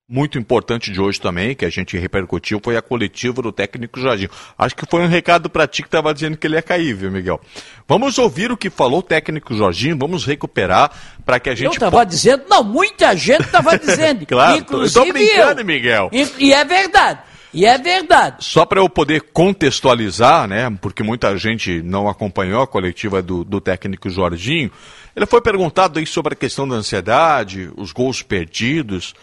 muito 0.07 0.37
importante 0.37 0.91
de 0.91 0.99
hoje 0.99 1.19
também, 1.19 1.55
que 1.55 1.63
a 1.63 1.69
gente 1.69 1.97
repercutiu, 1.97 2.59
foi 2.61 2.75
a 2.75 2.81
coletiva 2.81 3.41
do 3.41 3.51
técnico 3.51 3.99
Jorginho. 3.99 4.29
Acho 4.57 4.75
que 4.75 4.85
foi 4.85 5.01
um 5.01 5.07
recado 5.07 5.49
para 5.49 5.65
ti 5.65 5.81
que 5.81 5.87
estava 5.87 6.13
dizendo 6.13 6.35
que 6.35 6.45
ele 6.45 6.55
ia 6.55 6.61
cair, 6.61 6.93
viu, 6.93 7.09
Miguel? 7.09 7.39
Vamos 7.87 8.17
ouvir 8.17 8.51
o 8.51 8.57
que 8.57 8.69
falou 8.69 8.99
o 8.99 9.03
técnico 9.03 9.55
Jorginho, 9.55 9.97
vamos 9.97 10.25
recuperar 10.25 10.91
para 11.25 11.39
que 11.39 11.49
a 11.49 11.55
gente... 11.55 11.67
Eu 11.67 11.71
estava 11.71 11.99
po... 11.99 12.05
dizendo, 12.05 12.43
não, 12.49 12.63
muita 12.63 13.15
gente 13.15 13.43
estava 13.43 13.77
dizendo. 13.79 14.25
claro, 14.25 14.57
inclusive 14.57 15.07
eu. 15.07 15.13
brincando, 15.13 15.61
eu. 15.61 15.65
Miguel. 15.65 16.09
E, 16.11 16.27
e 16.37 16.53
é 16.53 16.65
verdade. 16.65 17.19
E 17.53 17.65
é 17.65 17.77
verdade. 17.77 18.37
Só 18.39 18.65
para 18.65 18.81
eu 18.81 18.89
poder 18.89 19.21
contextualizar, 19.31 20.47
né, 20.47 20.75
porque 20.81 21.01
muita 21.03 21.37
gente 21.37 21.81
não 21.81 22.09
acompanhou 22.09 22.61
a 22.61 22.67
coletiva 22.67 23.21
do, 23.21 23.43
do 23.43 23.61
técnico 23.61 24.09
Jorginho, 24.09 24.71
ele 25.15 25.25
foi 25.27 25.39
perguntado 25.39 25.99
aí 25.99 26.05
sobre 26.05 26.33
a 26.33 26.35
questão 26.35 26.67
da 26.67 26.75
ansiedade, 26.75 27.71
os 27.77 27.91
gols 27.91 28.21
perdidos. 28.21 29.13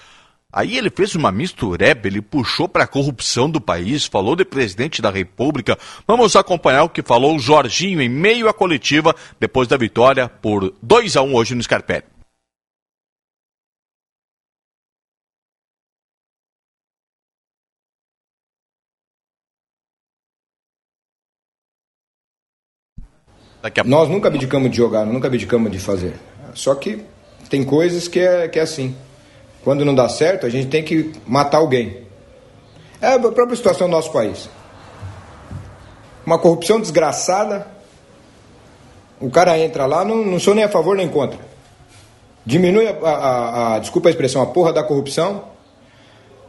Aí 0.52 0.76
ele 0.76 0.90
fez 0.90 1.14
uma 1.14 1.30
mistureba, 1.30 2.08
ele 2.08 2.20
puxou 2.20 2.68
para 2.68 2.84
a 2.84 2.86
corrupção 2.86 3.48
do 3.48 3.60
país, 3.60 4.06
falou 4.06 4.34
de 4.34 4.44
presidente 4.44 5.00
da 5.00 5.10
República. 5.10 5.78
Vamos 6.06 6.34
acompanhar 6.34 6.84
o 6.84 6.88
que 6.88 7.02
falou 7.02 7.36
o 7.36 7.38
Jorginho 7.38 8.02
em 8.02 8.08
meio 8.08 8.48
à 8.48 8.52
coletiva 8.52 9.14
depois 9.38 9.68
da 9.68 9.76
vitória 9.76 10.28
por 10.28 10.74
2 10.82 11.16
a 11.16 11.22
1 11.22 11.34
hoje 11.34 11.54
no 11.54 11.62
Scarpelli. 11.62 12.04
Nós 23.84 24.08
nunca 24.08 24.28
abdicamos 24.28 24.70
de 24.70 24.76
jogar, 24.78 25.04
nunca 25.04 25.28
abdicamos 25.28 25.70
de 25.70 25.78
fazer. 25.78 26.14
Só 26.54 26.74
que 26.74 27.04
tem 27.50 27.62
coisas 27.62 28.08
que 28.08 28.18
é, 28.18 28.48
que 28.48 28.58
é 28.58 28.62
assim. 28.62 28.96
Quando 29.62 29.84
não 29.84 29.94
dá 29.94 30.08
certo, 30.08 30.46
a 30.46 30.50
gente 30.50 30.68
tem 30.68 30.82
que 30.82 31.12
matar 31.26 31.58
alguém. 31.58 32.06
É 33.00 33.14
a 33.14 33.18
própria 33.18 33.56
situação 33.56 33.88
do 33.88 33.92
nosso 33.92 34.12
país. 34.12 34.48
Uma 36.24 36.38
corrupção 36.38 36.80
desgraçada. 36.80 37.66
O 39.20 39.30
cara 39.30 39.58
entra 39.58 39.86
lá, 39.86 40.04
não, 40.04 40.24
não 40.24 40.38
sou 40.38 40.54
nem 40.54 40.64
a 40.64 40.68
favor 40.68 40.96
nem 40.96 41.08
contra. 41.08 41.38
Diminui 42.44 42.86
a, 42.86 42.92
a, 42.92 43.74
a, 43.74 43.78
desculpa 43.78 44.08
a 44.08 44.10
expressão, 44.10 44.40
a 44.40 44.46
porra 44.46 44.72
da 44.72 44.82
corrupção. 44.82 45.44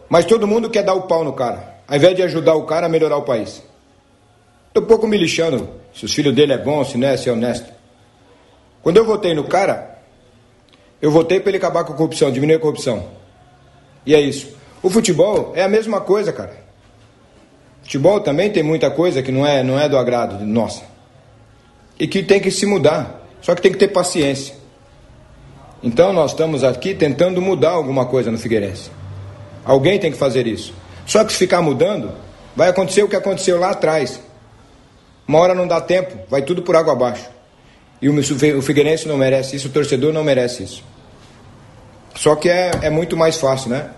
Mas 0.09 0.25
todo 0.25 0.47
mundo 0.47 0.69
quer 0.69 0.83
dar 0.83 0.93
o 0.93 1.03
pau 1.03 1.23
no 1.23 1.33
cara, 1.33 1.75
ao 1.87 1.95
invés 1.95 2.15
de 2.15 2.23
ajudar 2.23 2.55
o 2.55 2.65
cara 2.65 2.85
a 2.85 2.89
melhorar 2.89 3.17
o 3.17 3.23
país. 3.23 3.61
Tô 4.73 4.81
pouco 4.81 5.07
me 5.07 5.17
lixando 5.17 5.69
se 5.93 6.05
os 6.05 6.13
filhos 6.13 6.33
dele 6.33 6.53
é 6.53 6.57
bom, 6.57 6.83
se 6.83 6.97
não 6.97 7.07
é, 7.07 7.17
se 7.17 7.29
é 7.29 7.31
honesto. 7.31 7.71
Quando 8.81 8.97
eu 8.97 9.05
votei 9.05 9.33
no 9.33 9.43
cara, 9.43 9.90
eu 11.01 11.09
votei 11.09 11.39
para 11.39 11.49
ele 11.49 11.57
acabar 11.57 11.83
com 11.83 11.93
a 11.93 11.95
corrupção, 11.95 12.31
diminuir 12.31 12.55
a 12.55 12.59
corrupção. 12.59 13.07
E 14.05 14.13
é 14.13 14.21
isso. 14.21 14.49
O 14.83 14.89
futebol 14.89 15.53
é 15.55 15.63
a 15.63 15.67
mesma 15.67 16.01
coisa, 16.01 16.31
cara. 16.31 16.55
Futebol 17.81 18.19
também 18.19 18.51
tem 18.51 18.63
muita 18.63 18.89
coisa 18.91 19.21
que 19.21 19.31
não 19.31 19.45
é, 19.45 19.63
não 19.63 19.79
é 19.79 19.89
do 19.89 19.97
agrado 19.97 20.45
nossa. 20.45 20.83
E 21.99 22.07
que 22.07 22.23
tem 22.23 22.39
que 22.39 22.51
se 22.51 22.65
mudar. 22.65 23.27
Só 23.41 23.55
que 23.55 23.61
tem 23.61 23.71
que 23.71 23.77
ter 23.77 23.87
paciência. 23.87 24.55
Então 25.83 26.13
nós 26.13 26.31
estamos 26.31 26.63
aqui 26.63 26.93
tentando 26.93 27.41
mudar 27.41 27.71
alguma 27.71 28.05
coisa 28.05 28.31
no 28.31 28.37
Figueirense. 28.37 28.91
Alguém 29.65 29.99
tem 29.99 30.11
que 30.11 30.17
fazer 30.17 30.45
isso. 30.45 30.73
Só 31.05 31.23
que 31.23 31.31
se 31.31 31.39
ficar 31.39 31.61
mudando, 31.61 32.11
vai 32.55 32.69
acontecer 32.69 33.03
o 33.03 33.07
que 33.07 33.15
aconteceu 33.15 33.59
lá 33.59 33.71
atrás. 33.71 34.21
Uma 35.27 35.39
hora 35.39 35.55
não 35.55 35.67
dá 35.67 35.81
tempo, 35.81 36.15
vai 36.29 36.43
tudo 36.43 36.61
por 36.61 36.75
água 36.75 36.93
abaixo. 36.93 37.27
E 38.01 38.09
o 38.09 38.61
Figueirense 38.61 39.07
não 39.07 39.17
merece 39.17 39.55
isso, 39.55 39.67
o 39.67 39.71
torcedor 39.71 40.11
não 40.11 40.23
merece 40.23 40.63
isso. 40.63 40.83
Só 42.15 42.35
que 42.35 42.49
é, 42.49 42.71
é 42.83 42.89
muito 42.89 43.15
mais 43.15 43.37
fácil, 43.37 43.69
né? 43.69 43.89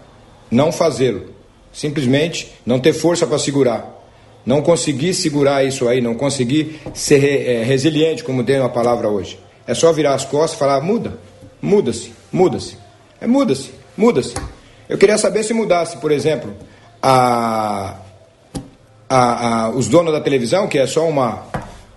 Não 0.49 0.72
fazê-lo. 0.72 1.34
Simplesmente 1.72 2.53
não 2.65 2.80
ter 2.80 2.94
força 2.94 3.26
para 3.26 3.40
segurar. 3.40 3.90
Não 4.45 4.61
conseguir 4.61 5.14
segurar 5.14 5.64
isso 5.64 5.88
aí, 5.88 6.02
não 6.02 6.15
conseguir 6.15 6.81
ser 6.94 7.23
é, 7.23 7.64
resiliente, 7.64 8.23
como 8.23 8.44
tem 8.44 8.57
a 8.57 8.69
palavra 8.69 9.07
hoje. 9.07 9.40
É 9.65 9.73
só 9.73 9.91
virar 9.94 10.14
as 10.14 10.26
costas 10.26 10.53
e 10.53 10.60
falar: 10.60 10.81
muda, 10.81 11.18
muda-se, 11.61 12.11
muda-se. 12.31 12.77
É 13.22 13.27
muda-se, 13.27 13.72
muda-se. 13.95 14.34
Eu 14.90 14.98
queria 14.98 15.18
saber 15.18 15.44
se 15.44 15.53
mudasse, 15.53 15.98
por 15.98 16.11
exemplo, 16.11 16.53
a, 17.02 17.95
a, 19.10 19.65
a, 19.65 19.69
os 19.69 19.88
donos 19.88 20.11
da 20.11 20.19
televisão, 20.19 20.68
que 20.68 20.77
é 20.77 20.85
só 20.85 21.07
uma, 21.07 21.44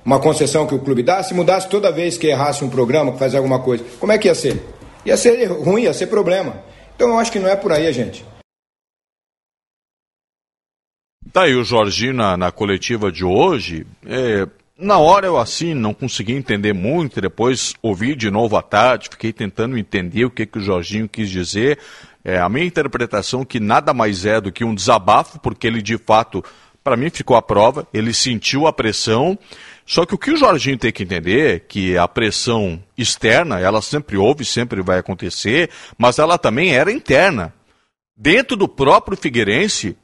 uma 0.05 0.21
concessão 0.21 0.67
que 0.67 0.75
o 0.75 0.79
clube 0.79 1.03
dá, 1.03 1.23
se 1.23 1.35
mudasse 1.35 1.69
toda 1.69 1.91
vez 1.91 2.17
que 2.17 2.29
errasse 2.29 2.65
um 2.65 2.69
programa, 2.69 3.13
que 3.13 3.19
fazia 3.19 3.41
alguma 3.41 3.59
coisa, 3.59 3.85
como 3.99 4.13
é 4.13 4.19
que 4.19 4.29
ia 4.29 4.35
ser? 4.35 4.63
Ia 5.07 5.17
ser 5.17 5.47
ruim, 5.47 5.83
ia 5.83 5.95
ser 5.95 6.09
problema. 6.09 6.63
Então 6.97 7.09
eu 7.09 7.19
acho 7.19 7.31
que 7.31 7.39
não 7.39 7.49
é 7.49 7.55
por 7.55 7.71
aí, 7.71 7.91
gente. 7.93 8.25
Tá 11.33 11.43
aí 11.43 11.55
o 11.55 11.63
Jorginho 11.63 12.15
na, 12.15 12.37
na 12.37 12.51
coletiva 12.51 13.13
de 13.13 13.25
hoje. 13.25 13.87
É, 14.05 14.49
na 14.77 14.99
hora 14.99 15.27
eu 15.27 15.39
assim 15.39 15.75
não 15.75 15.95
consegui 15.95 16.33
entender 16.33 16.73
muito, 16.73 17.21
depois 17.21 17.75
ouvi 17.81 18.17
de 18.17 18.31
novo 18.31 18.57
à 18.57 18.63
tarde, 18.63 19.09
fiquei 19.11 19.33
tentando 19.33 19.79
entender 19.79 20.25
o 20.25 20.31
que, 20.31 20.45
que 20.45 20.59
o 20.59 20.63
Jorginho 20.63 21.09
quis 21.09 21.31
dizer. 21.31 21.79
É, 22.25 22.39
a 22.39 22.49
minha 22.49 22.67
interpretação 22.67 23.45
que 23.45 23.61
nada 23.61 23.95
mais 23.95 24.27
é 24.27 24.41
do 24.41 24.51
que 24.51 24.65
um 24.65 24.75
desabafo, 24.75 25.39
porque 25.39 25.69
ele 25.69 25.81
de 25.81 25.97
fato 25.99 26.43
para 26.83 26.97
mim 26.97 27.11
ficou 27.11 27.37
a 27.37 27.43
prova, 27.43 27.87
ele 27.93 28.13
sentiu 28.13 28.67
a 28.67 28.73
pressão. 28.73 29.39
Só 29.87 30.05
que 30.05 30.15
o 30.15 30.19
que 30.19 30.33
o 30.33 30.37
Jorginho 30.37 30.77
tem 30.77 30.91
que 30.91 31.05
entender 31.05 31.55
é 31.55 31.59
que 31.61 31.97
a 31.97 32.09
pressão 32.09 32.83
externa, 32.99 33.61
ela 33.61 33.81
sempre 33.81 34.17
houve, 34.17 34.45
sempre 34.45 34.83
vai 34.83 34.99
acontecer, 34.99 35.71
mas 35.97 36.19
ela 36.19 36.37
também 36.37 36.75
era 36.75 36.91
interna. 36.91 37.55
Dentro 38.17 38.57
do 38.57 38.67
próprio 38.67 39.17
Figueirense 39.17 39.97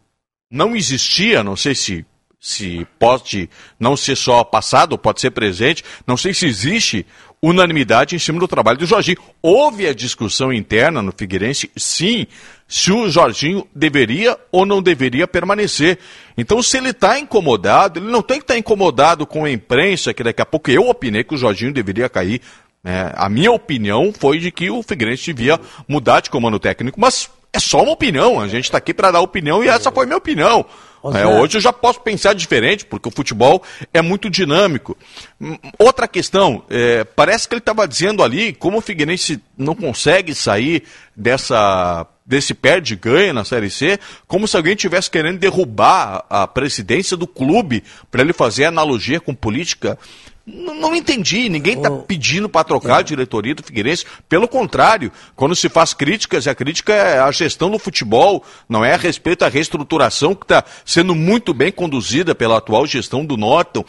não 0.49 0.77
existia, 0.77 1.43
não 1.43 1.57
sei 1.57 1.75
se 1.75 2.07
se 2.43 2.85
pode 2.99 3.49
não 3.79 3.97
ser 3.97 4.17
só 4.17 4.43
passado, 4.43 4.99
pode 4.99 5.21
ser 5.21 5.31
presente, 5.31 5.85
não 6.05 6.17
sei 6.17 6.35
se 6.35 6.45
existe 6.45 7.07
unanimidade 7.41 8.17
em 8.17 8.19
cima 8.19 8.41
do 8.41 8.49
trabalho 8.49 8.79
do 8.79 8.85
Jorginho. 8.85 9.19
Houve 9.41 9.87
a 9.87 9.95
discussão 9.95 10.53
interna 10.53 11.01
no 11.01 11.15
Figueirense, 11.17 11.71
sim, 11.77 12.27
se 12.67 12.91
o 12.91 13.09
Jorginho 13.09 13.65
deveria 13.73 14.37
ou 14.51 14.67
não 14.67 14.83
deveria 14.83 15.29
permanecer. 15.29 16.01
Então, 16.37 16.61
se 16.61 16.79
ele 16.79 16.91
está 16.91 17.17
incomodado, 17.17 18.01
ele 18.01 18.11
não 18.11 18.23
tem 18.23 18.39
que 18.39 18.45
estar 18.45 18.55
tá 18.55 18.59
incomodado 18.59 19.25
com 19.25 19.45
a 19.45 19.51
imprensa, 19.51 20.13
que 20.13 20.25
daqui 20.25 20.43
a 20.43 20.47
pouco 20.47 20.69
eu 20.69 20.89
opinei 20.89 21.23
que 21.23 21.35
o 21.35 21.39
Jorginho 21.39 21.73
deveria 21.73 22.09
cair. 22.09 22.41
É, 22.85 23.13
a 23.15 23.29
minha 23.29 23.53
opinião 23.53 24.13
foi 24.13 24.41
de 24.41 24.51
que 24.51 24.69
o 24.69 24.83
Figueirense 24.83 25.33
devia 25.33 25.61
mudar 25.87 26.19
de 26.19 26.29
comando 26.29 26.59
técnico, 26.59 27.01
mas 27.01 27.31
é 27.53 27.61
só 27.61 27.85
uma 27.85 27.93
opinião. 27.93 28.41
A 28.41 28.49
gente 28.49 28.65
está 28.65 28.79
aqui 28.79 28.93
para 28.93 29.13
dar 29.13 29.21
opinião 29.21 29.63
e 29.63 29.69
essa 29.69 29.93
foi 29.93 30.07
minha 30.07 30.19
opinião. 30.19 30.67
É, 31.15 31.27
hoje 31.27 31.57
eu 31.57 31.61
já 31.61 31.73
posso 31.73 32.01
pensar 32.01 32.33
diferente, 32.33 32.85
porque 32.85 33.09
o 33.09 33.13
futebol 33.13 33.63
é 33.93 34.01
muito 34.01 34.31
dinâmico. 34.31 34.97
Hum, 35.41 35.59
outra 35.79 36.07
questão, 36.07 36.65
é, 36.71 37.03
parece 37.03 37.49
que 37.49 37.55
ele 37.55 37.61
estava 37.61 37.89
dizendo 37.89 38.23
ali 38.23 38.53
como 38.53 38.79
o 38.79 38.81
Figueirense 38.81 39.43
não 39.59 39.75
consegue 39.75 40.35
sair 40.35 40.85
dessa 41.17 42.07
desse 42.25 42.55
perde-ganha 42.55 43.33
na 43.33 43.45
Série 43.45 43.69
C, 43.69 43.99
como 44.29 44.47
se 44.47 44.57
alguém 44.57 44.75
estivesse 44.75 45.11
querendo 45.11 45.39
derrubar 45.39 46.25
a 46.31 46.47
presidência 46.47 47.17
do 47.17 47.27
clube 47.27 47.83
para 48.11 48.23
ele 48.23 48.33
fazer 48.33 48.65
analogia 48.65 49.21
com 49.21 49.35
política. 49.35 49.99
Não, 50.45 50.75
não 50.75 50.95
entendi, 50.95 51.49
ninguém 51.49 51.77
está 51.77 51.89
pedindo 51.89 52.49
para 52.49 52.65
trocar 52.65 52.99
a 52.99 53.03
diretoria 53.03 53.55
do 53.55 53.63
Figueirense. 53.63 54.05
Pelo 54.29 54.49
contrário, 54.49 55.13
quando 55.37 55.55
se 55.55 55.69
faz 55.69 55.95
críticas, 55.95 56.49
a 56.49 56.55
crítica 56.55 56.93
é 56.93 57.21
a 57.21 57.31
gestão 57.31 57.71
do 57.71 57.79
futebol, 57.79 58.43
não 58.69 58.85
é 58.85 58.95
a 58.95 58.97
respeito 58.97 59.45
à 59.45 59.49
reestruturação 59.49 60.35
que 60.35 60.45
está 60.45 60.65
sendo 60.85 61.15
muito 61.15 61.55
bem 61.55 61.71
conduzida 61.71 62.35
pela 62.35 62.59
atual 62.59 62.87
gestão 62.87 63.25
do 63.25 63.37
Norton. 63.37 63.85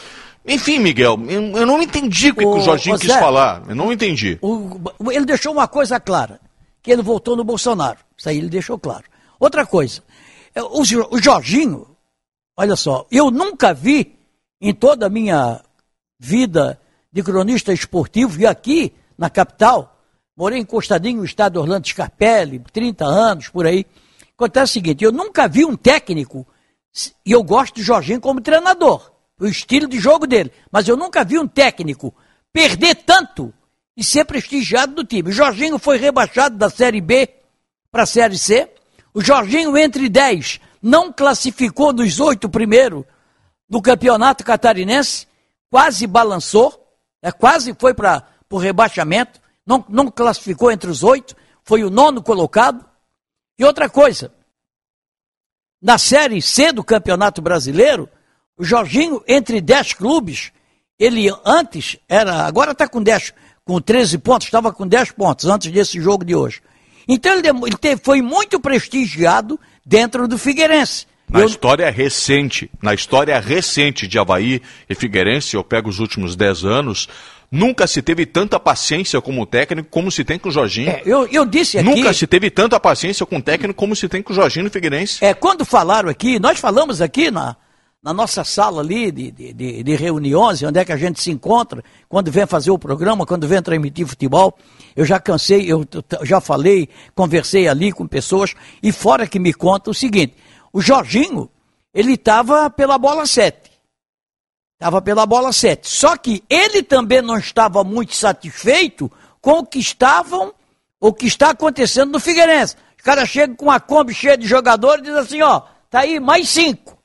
Enfim, 0.45 0.77
Miguel, 0.77 1.17
eu 1.27 1.65
não 1.65 1.81
entendi 1.81 2.29
o 2.29 2.35
que, 2.35 2.45
o, 2.45 2.57
o 2.57 2.59
Jorginho 2.59 2.99
quis 2.99 3.13
falar. 3.13 3.63
Eu 3.67 3.75
não 3.75 3.91
entendi. 3.91 4.37
O, 4.39 4.79
ele 5.11 5.25
deixou 5.25 5.53
uma 5.53 5.67
coisa 5.67 5.99
clara, 5.99 6.39
que 6.83 6.91
ele 6.91 7.01
votou 7.01 7.35
no 7.35 7.43
Bolsonaro. 7.43 7.97
Isso 8.15 8.29
aí 8.29 8.37
ele 8.37 8.49
deixou 8.49 8.77
claro. 8.77 9.05
Outra 9.39 9.65
coisa, 9.65 10.03
é, 10.53 10.61
o, 10.61 10.81
o 10.81 11.21
Jorginho, 11.21 11.87
olha 12.55 12.75
só, 12.75 13.07
eu 13.11 13.31
nunca 13.31 13.73
vi 13.73 14.15
em 14.61 14.71
toda 14.73 15.07
a 15.07 15.09
minha 15.09 15.61
vida 16.23 16.79
de 17.11 17.21
cronista 17.21 17.73
esportivo, 17.73 18.39
e 18.39 18.45
aqui 18.45 18.93
na 19.17 19.29
capital, 19.29 20.01
morei 20.37 20.59
encostadinho 20.59 21.17
no 21.17 21.25
estado 21.25 21.59
Orlando 21.59 21.85
Scarpelli, 21.85 22.59
30 22.71 23.05
anos, 23.05 23.49
por 23.49 23.67
aí. 23.67 23.85
Acontece 24.33 24.71
o 24.71 24.73
seguinte, 24.73 25.03
eu 25.03 25.11
nunca 25.11 25.49
vi 25.49 25.65
um 25.65 25.75
técnico, 25.75 26.47
e 27.25 27.31
eu 27.31 27.43
gosto 27.43 27.75
de 27.75 27.83
Jorginho 27.83 28.21
como 28.21 28.39
treinador, 28.39 29.11
o 29.37 29.45
estilo 29.45 29.85
de 29.85 29.99
jogo 29.99 30.25
dele, 30.25 30.49
mas 30.71 30.87
eu 30.87 30.95
nunca 30.95 31.25
vi 31.25 31.37
um 31.37 31.47
técnico 31.47 32.15
perder 32.53 32.95
tanto 32.95 33.53
e 33.97 34.03
ser 34.03 34.23
prestigiado 34.23 34.95
do 34.95 35.03
time. 35.03 35.29
O 35.29 35.33
Jorginho 35.33 35.77
foi 35.77 35.97
rebaixado 35.97 36.57
da 36.57 36.69
Série 36.69 37.01
B 37.01 37.29
para 37.91 38.03
a 38.03 38.07
Série 38.07 38.37
C. 38.37 38.69
O 39.13 39.21
Jorginho, 39.21 39.77
entre 39.77 40.07
10, 40.07 40.61
não 40.81 41.11
classificou 41.11 41.91
nos 41.91 42.19
oito 42.19 42.47
primeiros 42.47 43.03
do 43.69 43.81
campeonato 43.81 44.43
catarinense 44.43 45.27
quase 45.73 46.05
balançou, 46.05 46.87
é, 47.19 47.31
quase 47.31 47.75
foi 47.79 47.95
para 47.95 48.27
o 48.47 48.59
rebaixamento, 48.59 49.41
não, 49.65 49.83
não 49.89 50.11
classificou 50.11 50.71
entre 50.71 50.87
os 50.87 51.01
oito, 51.01 51.35
foi 51.63 51.83
o 51.83 51.89
nono 51.89 52.21
colocado. 52.21 52.85
E 53.57 53.65
outra 53.65 53.89
coisa, 53.89 54.31
na 55.81 55.97
Série 55.97 56.43
C 56.43 56.71
do 56.71 56.83
Campeonato 56.83 57.41
Brasileiro, 57.41 58.07
o 58.55 58.63
Jorginho, 58.63 59.23
entre 59.27 59.59
dez 59.59 59.93
clubes, 59.93 60.51
ele 60.99 61.27
antes 61.43 61.97
era, 62.07 62.45
agora 62.45 62.73
está 62.73 62.87
com 62.87 63.01
10, 63.01 63.33
com 63.65 63.81
13 63.81 64.19
pontos, 64.19 64.45
estava 64.45 64.71
com 64.71 64.87
10 64.87 65.13
pontos 65.13 65.45
antes 65.45 65.71
desse 65.71 65.99
jogo 65.99 66.23
de 66.23 66.35
hoje. 66.35 66.61
Então 67.07 67.33
ele, 67.33 67.47
ele 67.47 67.77
teve, 67.77 67.99
foi 68.03 68.21
muito 68.21 68.59
prestigiado 68.59 69.59
dentro 69.83 70.27
do 70.27 70.37
Figueirense. 70.37 71.07
Na 71.33 71.39
eu... 71.39 71.45
história 71.47 71.89
recente, 71.89 72.69
na 72.79 72.93
história 72.93 73.39
recente 73.39 74.07
de 74.07 74.19
Havaí 74.19 74.61
e 74.87 74.93
Figueirense, 74.93 75.55
eu 75.55 75.63
pego 75.63 75.89
os 75.89 75.97
últimos 75.97 76.35
10 76.35 76.63
anos, 76.63 77.09
nunca 77.51 77.87
se 77.87 78.03
teve 78.03 78.23
tanta 78.23 78.59
paciência 78.59 79.19
como 79.19 79.43
técnico 79.43 79.89
como 79.89 80.11
se 80.11 80.23
tem 80.23 80.37
com 80.37 80.49
o 80.49 80.51
Jorginho. 80.51 80.91
É, 80.91 81.01
eu, 81.03 81.25
eu 81.25 81.43
disse 81.43 81.79
aqui... 81.79 81.89
Nunca 81.89 82.13
se 82.13 82.27
teve 82.27 82.51
tanta 82.51 82.79
paciência 82.79 83.25
com 83.25 83.37
o 83.37 83.41
técnico 83.41 83.73
como 83.73 83.95
se 83.95 84.07
tem 84.07 84.21
com 84.21 84.31
o 84.31 84.35
Jorginho 84.35 84.65
no 84.65 84.69
Figueirense. 84.69 85.25
É, 85.25 85.33
quando 85.33 85.65
falaram 85.65 86.07
aqui, 86.07 86.37
nós 86.37 86.59
falamos 86.59 87.01
aqui 87.01 87.31
na, 87.31 87.55
na 88.03 88.13
nossa 88.13 88.43
sala 88.43 88.81
ali 88.81 89.11
de, 89.11 89.31
de, 89.31 89.81
de, 89.81 89.95
reuniões, 89.95 90.61
onde 90.61 90.77
é 90.77 90.85
que 90.85 90.91
a 90.91 90.97
gente 90.97 91.19
se 91.19 91.31
encontra, 91.31 91.83
quando 92.07 92.29
vem 92.29 92.45
fazer 92.45 92.69
o 92.69 92.77
programa, 92.77 93.25
quando 93.25 93.47
vem 93.47 93.59
transmitir 93.59 94.05
futebol, 94.05 94.55
eu 94.95 95.03
já 95.03 95.19
cansei, 95.19 95.71
eu 95.71 95.83
já 96.21 96.39
falei, 96.39 96.89
conversei 97.15 97.67
ali 97.67 97.91
com 97.91 98.05
pessoas, 98.05 98.53
e 98.83 98.91
fora 98.91 99.25
que 99.25 99.39
me 99.39 99.51
conta 99.51 99.89
o 99.89 99.93
seguinte, 99.95 100.35
o 100.73 100.81
Jorginho, 100.81 101.49
ele 101.93 102.13
estava 102.13 102.67
pela 102.69 102.97
bola 102.97 103.27
7. 103.27 103.71
Estava 104.73 105.01
pela 105.01 105.25
bola 105.25 105.53
7. 105.53 105.87
Só 105.87 106.17
que 106.17 106.43
ele 106.49 106.81
também 106.81 107.21
não 107.21 107.37
estava 107.37 107.83
muito 107.83 108.15
satisfeito 108.15 109.09
com 109.39 109.59
o 109.59 109.65
que 109.65 109.77
estavam, 109.77 110.53
o 110.99 111.13
que 111.13 111.27
está 111.27 111.51
acontecendo 111.51 112.11
no 112.11 112.19
Figueirense. 112.19 112.75
Os 112.97 113.03
caras 113.03 113.29
chegam 113.29 113.55
com 113.55 113.65
uma 113.65 113.79
Kombi 113.79 114.13
cheia 114.13 114.35
de 114.35 114.47
jogadores 114.47 115.01
e 115.01 115.05
dizem 115.05 115.19
assim, 115.19 115.41
ó, 115.43 115.61
tá 115.89 115.99
aí 115.99 116.19
mais 116.19 116.49
cinco. 116.49 116.97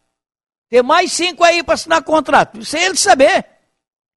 Tem 0.70 0.82
mais 0.82 1.12
cinco 1.12 1.44
aí 1.44 1.62
para 1.62 1.74
assinar 1.74 2.02
contrato. 2.02 2.64
Sem 2.64 2.82
ele 2.82 2.96
saber. 2.96 3.44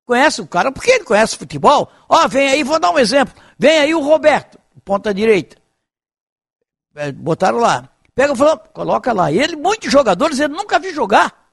Conhece 0.06 0.42
o 0.42 0.48
cara, 0.48 0.72
porque 0.72 0.92
ele 0.92 1.04
conhece 1.04 1.38
futebol. 1.38 1.92
Ó, 2.08 2.28
vem 2.28 2.50
aí, 2.50 2.64
vou 2.64 2.80
dar 2.80 2.92
um 2.92 3.00
exemplo. 3.00 3.34
Vem 3.58 3.80
aí 3.80 3.94
o 3.94 4.02
Roberto, 4.02 4.60
ponta 4.84 5.14
direita. 5.14 5.58
É, 6.96 7.12
botaram 7.12 7.58
lá. 7.58 7.90
Pega 8.16 8.34
e 8.34 8.36
fala, 8.36 8.58
coloca 8.58 9.14
lá. 9.14 9.32
Ele, 9.32 9.56
muitos 9.56 9.92
jogadores, 9.92 10.40
ele 10.40 10.54
nunca 10.54 10.80
viu 10.80 10.94
jogar. 10.94 11.50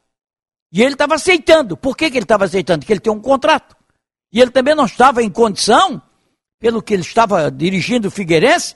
E 0.72 0.82
ele 0.82 0.92
estava 0.92 1.14
aceitando. 1.14 1.76
Por 1.76 1.96
que, 1.96 2.10
que 2.10 2.18
ele 2.18 2.24
estava 2.24 2.44
aceitando? 2.44 2.80
Porque 2.80 2.92
ele 2.92 3.00
tem 3.00 3.12
um 3.12 3.20
contrato. 3.20 3.76
E 4.32 4.40
ele 4.40 4.50
também 4.50 4.74
não 4.74 4.84
estava 4.84 5.22
em 5.22 5.30
condição, 5.30 6.02
pelo 6.58 6.82
que 6.82 6.92
ele 6.92 7.02
estava 7.02 7.50
dirigindo 7.50 8.08
o 8.08 8.10
Figueirense, 8.10 8.74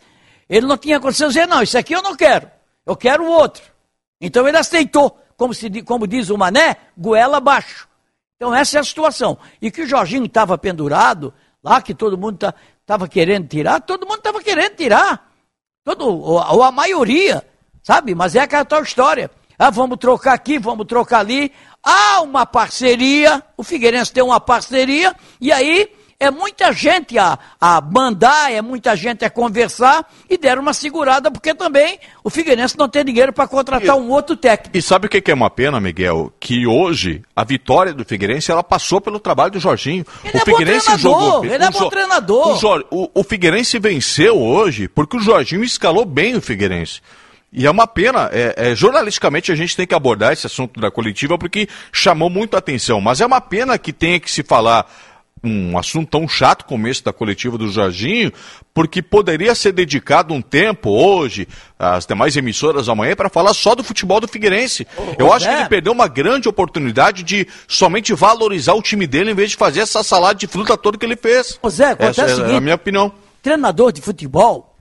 ele 0.49 0.67
não 0.67 0.77
tinha 0.77 1.01
condição 1.01 1.29
de 1.29 1.35
dizer, 1.35 1.47
não, 1.47 1.63
isso 1.63 1.77
aqui 1.77 1.95
eu 1.95 2.03
não 2.03 2.17
quero. 2.17 2.51
Eu 2.87 2.97
quero 2.97 3.25
o 3.25 3.31
outro. 3.31 3.63
Então 4.21 4.47
ele 4.47 4.57
aceitou. 4.57 5.19
Como, 5.37 5.53
se, 5.53 5.83
como 5.83 6.07
diz 6.07 6.31
o 6.31 6.39
Mané, 6.39 6.77
goela 6.97 7.39
abaixo. 7.39 7.89
Então 8.37 8.55
essa 8.55 8.79
é 8.79 8.81
a 8.81 8.85
situação. 8.85 9.39
E 9.61 9.71
que 9.71 9.83
o 9.83 9.87
Jorginho 9.87 10.27
estava 10.27 10.57
pendurado, 10.57 11.33
lá 11.63 11.81
que 11.83 11.95
todo 11.95 12.19
mundo 12.19 12.35
estava 12.81 13.07
tá, 13.07 13.09
querendo 13.09 13.49
tirar, 13.49 13.81
todo 13.81 14.07
mundo 14.07 14.19
estava 14.19 14.43
querendo 14.43 14.77
tirar. 14.77 15.33
Todo, 15.85 16.07
ou, 16.07 16.35
ou 16.35 16.63
a 16.63 16.71
maioria. 16.71 17.45
Sabe? 17.83 18.15
Mas 18.15 18.35
é 18.35 18.41
aquela 18.41 18.65
tal 18.65 18.83
história. 18.83 19.31
Ah, 19.59 19.71
vamos 19.71 19.99
trocar 19.99 20.35
aqui, 20.35 20.59
vamos 20.59 20.87
trocar 20.87 21.21
ali. 21.21 21.53
Há 21.83 22.21
uma 22.23 22.47
parceria, 22.47 23.43
o 23.57 23.63
Figueirense 23.63 24.13
tem 24.13 24.23
uma 24.23 24.41
parceria, 24.41 25.15
e 25.41 25.53
aí 25.53 25.89
é 26.23 26.31
muita 26.31 26.73
gente 26.73 27.19
a, 27.19 27.37
a 27.61 27.81
mandar, 27.81 28.53
é 28.53 28.63
muita 28.63 28.95
gente 28.95 29.25
a 29.25 29.31
conversar, 29.31 30.09
e 30.31 30.39
deram 30.39 30.63
uma 30.63 30.73
segurada, 30.73 31.31
porque 31.31 31.53
também 31.53 31.99
o 32.23 32.31
Figueirense 32.31 32.79
não 32.79 32.89
tem 32.89 33.05
dinheiro 33.05 33.33
para 33.33 33.49
contratar 33.49 33.97
e, 33.97 34.01
um 34.01 34.09
outro 34.11 34.37
técnico. 34.37 34.77
E 34.77 34.81
sabe 34.81 35.07
o 35.07 35.11
que 35.11 35.31
é 35.31 35.35
uma 35.35 35.51
pena, 35.51 35.81
Miguel? 35.81 36.33
Que 36.39 36.65
hoje 36.65 37.23
a 37.35 37.43
vitória 37.43 37.93
do 37.93 38.05
Figueirense 38.05 38.53
ela 38.53 38.63
passou 38.63 39.01
pelo 39.01 39.19
trabalho 39.19 39.51
do 39.51 39.59
Jorginho. 39.59 40.07
Ele 40.23 40.39
o 40.39 40.43
é 40.43 40.45
Figueirense 40.45 40.91
bom 40.93 40.99
jogou. 40.99 41.45
Ele 41.45 41.65
é 41.65 41.71
bom 41.71 41.89
treinador. 41.89 42.65
O, 42.65 43.03
o, 43.03 43.11
o 43.15 43.25
Figueirense 43.25 43.81
venceu 43.81 44.41
hoje 44.41 44.87
porque 44.87 45.17
o 45.17 45.21
Jorginho 45.21 45.65
escalou 45.65 46.05
bem 46.05 46.37
o 46.37 46.41
Figueirense. 46.41 47.01
E 47.53 47.67
é 47.67 47.71
uma 47.71 47.87
pena, 47.87 48.31
é, 48.33 48.55
é, 48.57 48.75
jornalisticamente 48.75 49.53
a 49.53 49.55
gente 49.55 49.77
tem 49.77 49.87
que 49.87 49.95
abordar 49.95 50.33
esse 50.33 50.47
assunto 50.47 50.81
da 50.81 50.91
coletiva 50.91 51.37
porque 51.37 51.69
chamou 51.93 52.31
muito 52.31 52.55
a 52.55 52.59
atenção, 52.59 53.01
mas 53.01 53.21
é 53.21 53.27
uma 53.27 53.43
pena 53.43 53.77
que 53.77 53.93
tenha 53.93 54.19
que 54.19 54.31
se 54.31 54.43
falar 54.43 54.87
um 55.45 55.77
assunto 55.77 56.09
tão 56.09 56.29
chato 56.29 56.65
como 56.65 56.87
esse 56.87 57.03
da 57.03 57.13
coletiva 57.13 57.59
do 57.59 57.69
Jorginho, 57.69 58.33
porque 58.73 59.03
poderia 59.03 59.55
ser 59.55 59.73
dedicado 59.73 60.33
um 60.33 60.41
tempo 60.41 60.91
hoje, 60.91 61.49
às 61.79 62.07
demais 62.07 62.37
emissoras 62.37 62.89
amanhã, 62.89 63.17
para 63.17 63.29
falar 63.29 63.53
só 63.53 63.75
do 63.75 63.83
futebol 63.83 64.21
do 64.21 64.29
Figueirense. 64.29 64.87
Eu 65.19 65.33
acho 65.33 65.49
que 65.49 65.55
ele 65.55 65.69
perdeu 65.69 65.93
uma 65.93 66.07
grande 66.07 66.49
oportunidade 66.49 67.23
de 67.23 67.47
somente 67.67 68.15
valorizar 68.15 68.75
o 68.75 68.83
time 68.83 69.07
dele 69.07 69.33
em 69.33 69.35
vez 69.35 69.51
de 69.51 69.57
fazer 69.57 69.81
essa 69.81 70.03
salada 70.03 70.37
de 70.37 70.47
fruta 70.47 70.77
toda 70.77 70.97
que 70.97 71.05
ele 71.05 71.17
fez. 71.17 71.59
Ô 71.61 71.69
Zé, 71.69 71.97
essa 71.99 72.23
é, 72.23 72.53
é 72.53 72.57
a 72.57 72.61
minha 72.61 72.77
opinião. 72.77 73.13
Treinador 73.43 73.91
de 73.91 74.01
futebol 74.01 74.72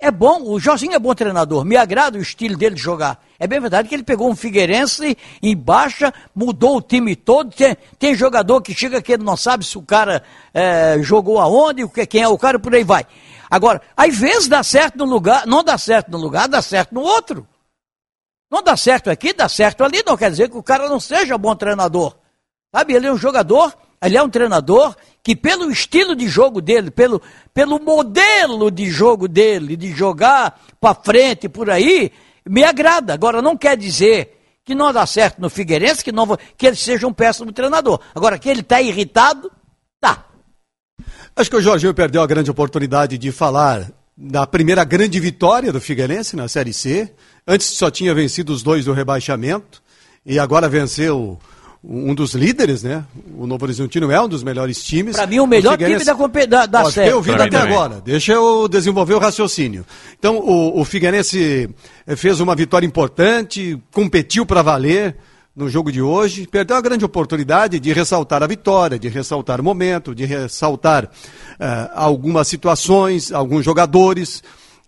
é 0.00 0.10
bom, 0.12 0.42
o 0.42 0.60
Jorginho 0.60 0.94
é 0.94 0.98
bom 0.98 1.12
treinador, 1.12 1.64
me 1.64 1.76
agrada 1.76 2.18
o 2.18 2.22
estilo 2.22 2.56
dele 2.56 2.76
de 2.76 2.80
jogar. 2.80 3.20
É 3.36 3.46
bem 3.48 3.60
verdade 3.60 3.88
que 3.88 3.94
ele 3.94 4.04
pegou 4.04 4.30
um 4.30 4.36
Figueirense 4.36 5.16
em 5.42 5.56
baixa, 5.56 6.14
mudou 6.34 6.76
o 6.76 6.82
time 6.82 7.16
todo. 7.16 7.54
Tem, 7.54 7.76
tem 7.98 8.14
jogador 8.14 8.60
que 8.62 8.74
chega 8.74 9.02
que 9.02 9.12
ele 9.12 9.24
não 9.24 9.36
sabe 9.36 9.64
se 9.64 9.76
o 9.76 9.82
cara 9.82 10.22
é, 10.54 10.98
jogou 11.02 11.40
aonde, 11.40 11.86
quem 12.06 12.22
é 12.22 12.28
o 12.28 12.38
cara, 12.38 12.58
por 12.58 12.74
aí 12.74 12.84
vai. 12.84 13.06
Agora, 13.50 13.82
às 13.96 14.16
vezes 14.16 14.46
dá 14.46 14.62
certo 14.62 14.98
no 14.98 15.04
lugar, 15.04 15.46
não 15.46 15.64
dá 15.64 15.76
certo 15.76 16.10
no 16.10 16.18
lugar, 16.18 16.48
dá 16.48 16.62
certo 16.62 16.94
no 16.94 17.00
outro. 17.00 17.46
Não 18.50 18.62
dá 18.62 18.76
certo 18.76 19.10
aqui, 19.10 19.32
dá 19.32 19.48
certo 19.48 19.82
ali, 19.82 20.02
não 20.06 20.16
quer 20.16 20.30
dizer 20.30 20.48
que 20.48 20.56
o 20.56 20.62
cara 20.62 20.88
não 20.88 21.00
seja 21.00 21.36
bom 21.36 21.54
treinador. 21.56 22.16
Sabe, 22.74 22.94
ele 22.94 23.06
é 23.06 23.12
um 23.12 23.16
jogador, 23.16 23.74
ele 24.02 24.16
é 24.16 24.22
um 24.22 24.28
treinador 24.28 24.94
que 25.22 25.34
pelo 25.34 25.70
estilo 25.70 26.14
de 26.14 26.28
jogo 26.28 26.60
dele, 26.60 26.90
pelo, 26.90 27.20
pelo 27.52 27.78
modelo 27.80 28.70
de 28.70 28.90
jogo 28.90 29.28
dele, 29.28 29.76
de 29.76 29.92
jogar 29.92 30.60
para 30.80 30.94
frente 30.94 31.48
por 31.48 31.68
aí, 31.68 32.12
me 32.48 32.64
agrada. 32.64 33.12
Agora, 33.12 33.42
não 33.42 33.56
quer 33.56 33.76
dizer 33.76 34.38
que 34.64 34.74
não 34.74 34.92
dá 34.92 35.04
certo 35.06 35.40
no 35.40 35.50
Figueirense, 35.50 36.04
que, 36.04 36.12
não, 36.12 36.36
que 36.56 36.66
ele 36.66 36.76
seja 36.76 37.06
um 37.06 37.12
péssimo 37.12 37.52
treinador. 37.52 38.00
Agora, 38.14 38.38
que 38.38 38.48
ele 38.48 38.60
está 38.60 38.80
irritado, 38.80 39.50
tá. 40.00 40.26
Acho 41.34 41.50
que 41.50 41.56
o 41.56 41.62
Jorginho 41.62 41.94
perdeu 41.94 42.22
a 42.22 42.26
grande 42.26 42.50
oportunidade 42.50 43.18
de 43.18 43.32
falar 43.32 43.90
da 44.16 44.46
primeira 44.46 44.82
grande 44.82 45.20
vitória 45.20 45.72
do 45.72 45.80
Figueirense 45.80 46.36
na 46.36 46.48
Série 46.48 46.72
C. 46.72 47.12
Antes 47.46 47.68
só 47.68 47.90
tinha 47.90 48.14
vencido 48.14 48.52
os 48.52 48.62
dois 48.62 48.84
do 48.84 48.92
rebaixamento 48.92 49.82
e 50.26 50.38
agora 50.38 50.68
venceu 50.68 51.38
um 51.82 52.14
dos 52.14 52.34
líderes, 52.34 52.82
né? 52.82 53.04
O 53.36 53.46
Novo 53.46 53.64
Horizontino 53.64 54.10
é 54.10 54.20
um 54.20 54.28
dos 54.28 54.42
melhores 54.42 54.82
times. 54.82 55.14
Para 55.14 55.26
mim, 55.26 55.38
o 55.38 55.46
melhor 55.46 55.74
o 55.74 55.76
time 55.76 56.04
da, 56.04 56.46
da, 56.46 56.66
da 56.66 56.82
Ó, 56.82 56.90
série. 56.90 57.12
ouvido 57.12 57.40
até 57.40 57.56
agora. 57.56 58.00
Deixa 58.04 58.32
eu 58.32 58.66
desenvolver 58.66 59.14
o 59.14 59.18
raciocínio. 59.18 59.86
Então, 60.18 60.38
o, 60.38 60.80
o 60.80 60.84
Figueirense 60.84 61.70
eh, 62.06 62.16
fez 62.16 62.40
uma 62.40 62.56
vitória 62.56 62.86
importante, 62.86 63.80
competiu 63.92 64.44
para 64.44 64.60
valer 64.60 65.16
no 65.54 65.68
jogo 65.68 65.90
de 65.90 66.00
hoje, 66.00 66.46
perdeu 66.46 66.76
a 66.76 66.80
grande 66.80 67.04
oportunidade 67.04 67.80
de 67.80 67.92
ressaltar 67.92 68.44
a 68.44 68.46
vitória, 68.46 68.96
de 68.96 69.08
ressaltar 69.08 69.60
o 69.60 69.64
momento, 69.64 70.14
de 70.14 70.24
ressaltar 70.24 71.04
uh, 71.04 71.08
algumas 71.96 72.46
situações, 72.46 73.32
alguns 73.32 73.64
jogadores 73.64 74.40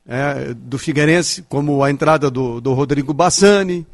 uh, 0.07 0.55
do 0.55 0.79
Figueirense, 0.79 1.43
como 1.49 1.83
a 1.83 1.91
entrada 1.91 2.31
do, 2.31 2.61
do 2.61 2.73
Rodrigo 2.73 3.13
Bassani. 3.13 3.85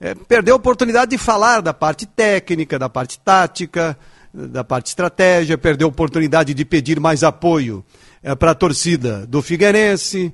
Uh, 0.00 0.24
perdeu 0.26 0.54
a 0.54 0.56
oportunidade 0.56 1.10
de 1.10 1.18
falar 1.18 1.60
da 1.60 1.74
parte 1.74 2.06
técnica, 2.06 2.78
da 2.78 2.88
parte 2.88 3.18
tática, 3.18 3.98
da 4.32 4.64
parte 4.64 4.86
estratégia, 4.86 5.58
perdeu 5.58 5.88
a 5.88 5.90
oportunidade 5.90 6.54
de 6.54 6.64
pedir 6.64 7.00
mais 7.00 7.22
apoio 7.22 7.84
para 8.38 8.52
a 8.52 8.54
torcida 8.54 9.26
do 9.26 9.42
Figueirense, 9.42 10.32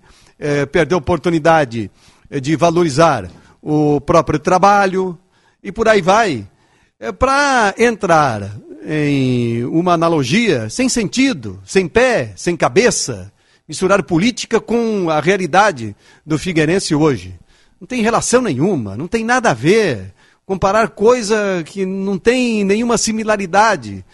perdeu 0.70 0.98
a 0.98 1.00
oportunidade 1.00 1.90
de 2.30 2.56
valorizar 2.56 3.30
o 3.62 4.00
próprio 4.00 4.38
trabalho, 4.38 5.18
e 5.62 5.72
por 5.72 5.88
aí 5.88 6.02
vai. 6.02 6.46
É 7.00 7.10
para 7.10 7.74
entrar 7.78 8.56
em 8.86 9.64
uma 9.64 9.94
analogia 9.94 10.70
sem 10.70 10.88
sentido, 10.88 11.60
sem 11.64 11.88
pé, 11.88 12.32
sem 12.36 12.56
cabeça, 12.56 13.32
misturar 13.68 14.02
política 14.02 14.60
com 14.60 15.10
a 15.10 15.20
realidade 15.20 15.96
do 16.24 16.38
Figueirense 16.38 16.94
hoje. 16.94 17.34
Não 17.80 17.86
tem 17.86 18.02
relação 18.02 18.40
nenhuma, 18.40 18.96
não 18.96 19.06
tem 19.06 19.24
nada 19.24 19.50
a 19.50 19.54
ver. 19.54 20.14
Comparar 20.46 20.90
coisa 20.90 21.62
que 21.64 21.84
não 21.84 22.18
tem 22.18 22.64
nenhuma 22.64 22.96
similaridade. 22.96 24.04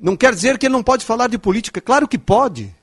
Não 0.00 0.16
quer 0.16 0.34
dizer 0.34 0.58
que 0.58 0.66
ele 0.66 0.72
não 0.74 0.82
pode 0.82 1.04
falar 1.04 1.28
de 1.28 1.38
política. 1.38 1.80
Claro 1.80 2.06
que 2.06 2.18
pode. 2.18 2.74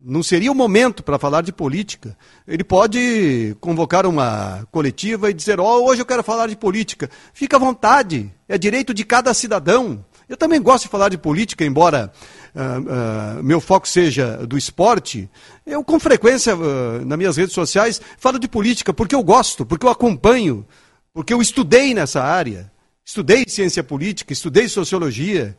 Não 0.00 0.22
seria 0.22 0.52
o 0.52 0.54
momento 0.54 1.02
para 1.02 1.18
falar 1.18 1.42
de 1.42 1.52
política. 1.52 2.16
Ele 2.46 2.64
pode 2.64 3.56
convocar 3.60 4.06
uma 4.06 4.66
coletiva 4.70 5.30
e 5.30 5.34
dizer: 5.34 5.60
Ó, 5.60 5.78
oh, 5.78 5.84
hoje 5.86 6.02
eu 6.02 6.06
quero 6.06 6.22
falar 6.22 6.48
de 6.48 6.56
política. 6.56 7.10
Fica 7.32 7.56
à 7.56 7.60
vontade, 7.60 8.32
é 8.48 8.58
direito 8.58 8.92
de 8.92 9.04
cada 9.04 9.32
cidadão. 9.32 10.04
Eu 10.28 10.36
também 10.36 10.60
gosto 10.60 10.84
de 10.84 10.90
falar 10.90 11.08
de 11.08 11.16
política, 11.16 11.64
embora 11.64 12.12
uh, 12.56 13.42
meu 13.42 13.60
foco 13.60 13.86
seja 13.86 14.46
do 14.46 14.56
esporte. 14.56 15.28
Eu, 15.64 15.84
com 15.84 16.00
frequência, 16.00 16.56
uh, 16.56 17.04
nas 17.04 17.18
minhas 17.18 17.36
redes 17.36 17.54
sociais, 17.54 18.00
falo 18.18 18.38
de 18.38 18.48
política 18.48 18.92
porque 18.92 19.14
eu 19.14 19.22
gosto, 19.22 19.66
porque 19.66 19.84
eu 19.84 19.90
acompanho, 19.90 20.66
porque 21.12 21.32
eu 21.32 21.42
estudei 21.42 21.94
nessa 21.94 22.22
área. 22.22 22.70
Estudei 23.04 23.44
ciência 23.46 23.84
política, 23.84 24.32
estudei 24.32 24.68
sociologia. 24.68 25.56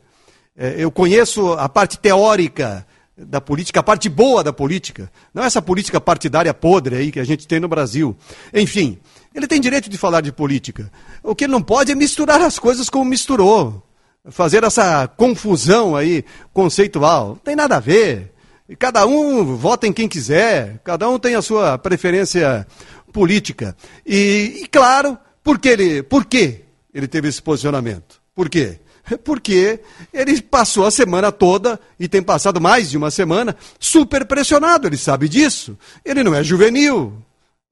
Eh, 0.54 0.74
eu 0.78 0.90
conheço 0.90 1.54
a 1.54 1.66
parte 1.66 1.98
teórica 1.98 2.86
da 3.16 3.40
política, 3.40 3.80
a 3.80 3.82
parte 3.82 4.08
boa 4.08 4.44
da 4.44 4.52
política, 4.52 5.10
não 5.32 5.42
essa 5.42 5.62
política 5.62 5.98
partidária 6.00 6.52
podre 6.52 6.96
aí 6.96 7.10
que 7.10 7.18
a 7.18 7.24
gente 7.24 7.48
tem 7.48 7.58
no 7.58 7.66
Brasil. 7.66 8.14
Enfim, 8.52 8.98
ele 9.34 9.46
tem 9.46 9.60
direito 9.60 9.88
de 9.88 9.96
falar 9.96 10.20
de 10.20 10.30
política. 10.30 10.92
O 11.22 11.34
que 11.34 11.44
ele 11.44 11.52
não 11.52 11.62
pode 11.62 11.90
é 11.90 11.94
misturar 11.94 12.40
as 12.42 12.58
coisas 12.58 12.90
como 12.90 13.06
misturou, 13.06 13.82
fazer 14.30 14.64
essa 14.64 15.06
confusão 15.08 15.96
aí 15.96 16.24
conceitual. 16.52 17.28
Não 17.28 17.36
tem 17.36 17.56
nada 17.56 17.76
a 17.76 17.80
ver. 17.80 18.32
Cada 18.78 19.06
um 19.06 19.56
vota 19.56 19.86
em 19.86 19.92
quem 19.92 20.08
quiser, 20.08 20.80
cada 20.84 21.08
um 21.08 21.18
tem 21.18 21.34
a 21.34 21.42
sua 21.42 21.78
preferência 21.78 22.66
política. 23.12 23.74
E, 24.06 24.60
e 24.62 24.66
claro, 24.66 25.16
por 25.42 25.58
que 25.58 25.68
ele, 25.68 26.02
por 26.02 26.26
que 26.26 26.64
ele 26.92 27.08
teve 27.08 27.28
esse 27.28 27.40
posicionamento? 27.40 28.20
Por 28.34 28.50
quê? 28.50 28.78
porque 29.24 29.80
ele 30.12 30.40
passou 30.42 30.86
a 30.86 30.90
semana 30.90 31.32
toda, 31.32 31.80
e 31.98 32.08
tem 32.08 32.22
passado 32.22 32.60
mais 32.60 32.90
de 32.90 32.96
uma 32.96 33.10
semana, 33.10 33.56
super 33.78 34.24
pressionado. 34.24 34.86
Ele 34.86 34.96
sabe 34.96 35.28
disso. 35.28 35.76
Ele 36.04 36.22
não 36.22 36.34
é 36.34 36.42
juvenil. 36.42 37.12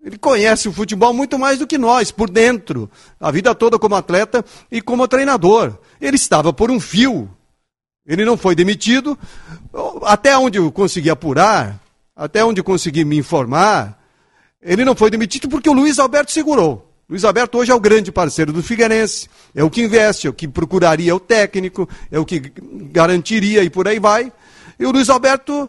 Ele 0.07 0.17
conhece 0.17 0.69
o 0.69 0.73
futebol 0.73 1.13
muito 1.13 1.37
mais 1.37 1.59
do 1.59 1.67
que 1.67 1.77
nós, 1.77 2.13
por 2.13 2.31
dentro. 2.31 2.89
A 3.19 3.33
vida 3.33 3.53
toda 3.57 3.77
como 3.77 3.97
atleta 3.97 4.45
e 4.71 4.81
como 4.81 5.09
treinador. 5.09 5.77
Ele 6.01 6.15
estava 6.15 6.53
por 6.53 6.71
um 6.71 6.79
fio. 6.79 7.29
Ele 8.07 8.25
não 8.25 8.37
foi 8.37 8.55
demitido. 8.55 9.19
Até 10.05 10.39
onde 10.39 10.59
eu 10.59 10.71
consegui 10.71 11.11
apurar, 11.11 11.81
até 12.15 12.45
onde 12.45 12.61
eu 12.61 12.65
consegui 12.65 13.05
me 13.05 13.19
informar, 13.19 14.01
ele 14.63 14.85
não 14.85 14.95
foi 14.95 15.11
demitido 15.11 15.49
porque 15.49 15.69
o 15.69 15.73
Luiz 15.73 15.99
Alberto 15.99 16.31
segurou. 16.31 16.89
Luiz 17.11 17.25
Alberto 17.25 17.59
hoje 17.59 17.73
é 17.73 17.75
o 17.75 17.81
grande 17.81 18.13
parceiro 18.13 18.53
do 18.53 18.63
Figueirense, 18.63 19.29
é 19.57 19.65
o 19.65 19.71
que 19.71 19.83
investe, 19.83 20.29
é 20.29 20.31
o 20.31 20.33
que 20.33 20.47
procuraria 20.47 21.17
o 21.17 21.21
técnico, 21.21 21.89
é 22.13 22.19
o 22.19 22.25
que 22.25 22.53
garantiria 22.93 23.65
e 23.65 23.71
por 23.71 23.89
aí 23.89 23.99
vai. 23.99 24.33
E 24.79 24.87
o 24.87 24.93
Luiz 24.93 25.11
Alberto 25.11 25.69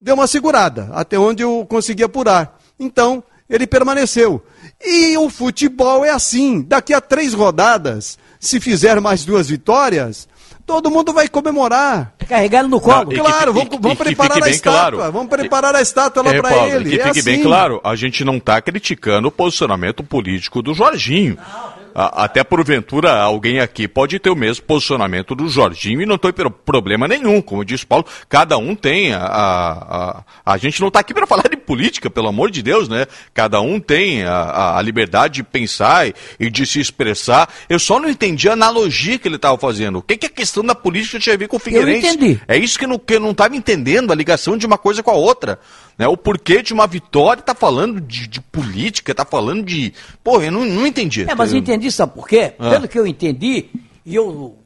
deu 0.00 0.14
uma 0.14 0.26
segurada, 0.26 0.88
até 0.94 1.18
onde 1.18 1.42
eu 1.42 1.66
consegui 1.68 2.02
apurar. 2.02 2.58
Então, 2.80 3.22
ele 3.48 3.66
permaneceu. 3.66 4.44
E 4.84 5.16
o 5.16 5.28
futebol 5.28 6.04
é 6.04 6.10
assim: 6.10 6.62
daqui 6.62 6.92
a 6.92 7.00
três 7.00 7.34
rodadas, 7.34 8.18
se 8.40 8.60
fizer 8.60 9.00
mais 9.00 9.24
duas 9.24 9.48
vitórias, 9.48 10.28
todo 10.66 10.90
mundo 10.90 11.12
vai 11.12 11.28
comemorar. 11.28 12.14
Carregando 12.28 12.68
no 12.68 12.80
colo. 12.80 13.12
Não, 13.12 13.24
claro, 13.24 13.52
vamos, 13.52 13.78
vamos 13.80 13.98
preparar 13.98 14.42
a 14.42 14.48
estátua. 14.48 14.98
Claro. 14.98 15.12
Vamos 15.12 15.28
preparar 15.28 15.76
a 15.76 15.82
estátua 15.82 16.22
lá 16.22 16.34
é, 16.34 16.40
para 16.40 16.68
ele. 16.68 16.90
Que 16.90 17.00
é 17.00 17.04
fique 17.04 17.20
assim. 17.20 17.30
bem 17.30 17.42
claro, 17.42 17.80
a 17.84 17.94
gente 17.94 18.24
não 18.24 18.36
está 18.36 18.60
criticando 18.60 19.28
o 19.28 19.32
posicionamento 19.32 20.02
político 20.02 20.62
do 20.62 20.74
Jorginho. 20.74 21.36
Não 21.36 21.73
até 21.94 22.42
porventura 22.42 23.12
alguém 23.12 23.60
aqui 23.60 23.86
pode 23.86 24.18
ter 24.18 24.30
o 24.30 24.34
mesmo 24.34 24.64
posicionamento 24.64 25.34
do 25.34 25.48
Jorginho 25.48 26.02
e 26.02 26.06
não 26.06 26.18
tem 26.18 26.32
problema 26.64 27.06
nenhum. 27.06 27.40
Como 27.40 27.64
diz 27.64 27.84
Paulo, 27.84 28.04
cada 28.28 28.58
um 28.58 28.74
tem. 28.74 29.12
A, 29.12 29.22
a, 29.24 30.24
a, 30.54 30.56
gente 30.56 30.80
não 30.80 30.88
está 30.88 31.00
aqui 31.00 31.14
para 31.14 31.26
falar 31.28 31.48
de 31.48 31.56
política, 31.56 32.10
pelo 32.10 32.28
amor 32.28 32.50
de 32.50 32.62
Deus, 32.62 32.88
né? 32.88 33.06
Cada 33.32 33.60
um 33.60 33.78
tem 33.78 34.24
a, 34.24 34.76
a 34.76 34.82
liberdade 34.82 35.34
de 35.34 35.42
pensar 35.44 36.08
e, 36.08 36.14
e, 36.40 36.50
de 36.50 36.66
se 36.66 36.80
expressar. 36.80 37.48
Eu 37.68 37.78
só 37.78 38.00
não 38.00 38.08
entendi 38.08 38.48
a 38.48 38.52
analogia 38.52 39.18
que 39.18 39.28
ele 39.28 39.36
estava 39.36 39.56
fazendo. 39.56 39.98
O 39.98 40.02
que, 40.02 40.16
que 40.16 40.26
a 40.26 40.30
questão 40.30 40.64
da 40.64 40.74
política 40.74 41.18
tinha 41.20 41.34
a 41.34 41.38
ver 41.38 41.48
com 41.48 41.56
o 41.56 41.60
Figueirense? 41.60 42.06
Eu 42.06 42.12
entendi. 42.14 42.40
É 42.48 42.56
isso 42.56 42.78
que, 42.78 42.86
não, 42.86 42.98
que 42.98 43.14
eu 43.14 43.20
não 43.20 43.30
estava 43.30 43.54
entendendo, 43.56 44.12
a 44.12 44.16
ligação 44.16 44.56
de 44.56 44.66
uma 44.66 44.78
coisa 44.78 45.02
com 45.02 45.10
a 45.10 45.14
outra. 45.14 45.58
Né? 45.98 46.08
O 46.08 46.16
porquê 46.16 46.62
de 46.62 46.72
uma 46.72 46.86
vitória 46.86 47.42
tá 47.42 47.54
falando 47.54 48.00
de, 48.00 48.26
de 48.26 48.40
política, 48.40 49.14
tá 49.14 49.24
falando 49.24 49.62
de. 49.62 49.92
Pô, 50.22 50.40
eu 50.40 50.50
não, 50.50 50.64
não 50.64 50.86
entendi. 50.86 51.28
É, 51.28 51.34
mas 51.34 51.52
eu 51.52 51.58
entendi, 51.58 51.90
sabe 51.90 52.14
por 52.14 52.26
quê? 52.26 52.54
Ah. 52.58 52.70
Pelo 52.70 52.88
que 52.88 52.98
eu 52.98 53.06
entendi, 53.06 53.66
e 54.04 54.14
eu. 54.14 54.58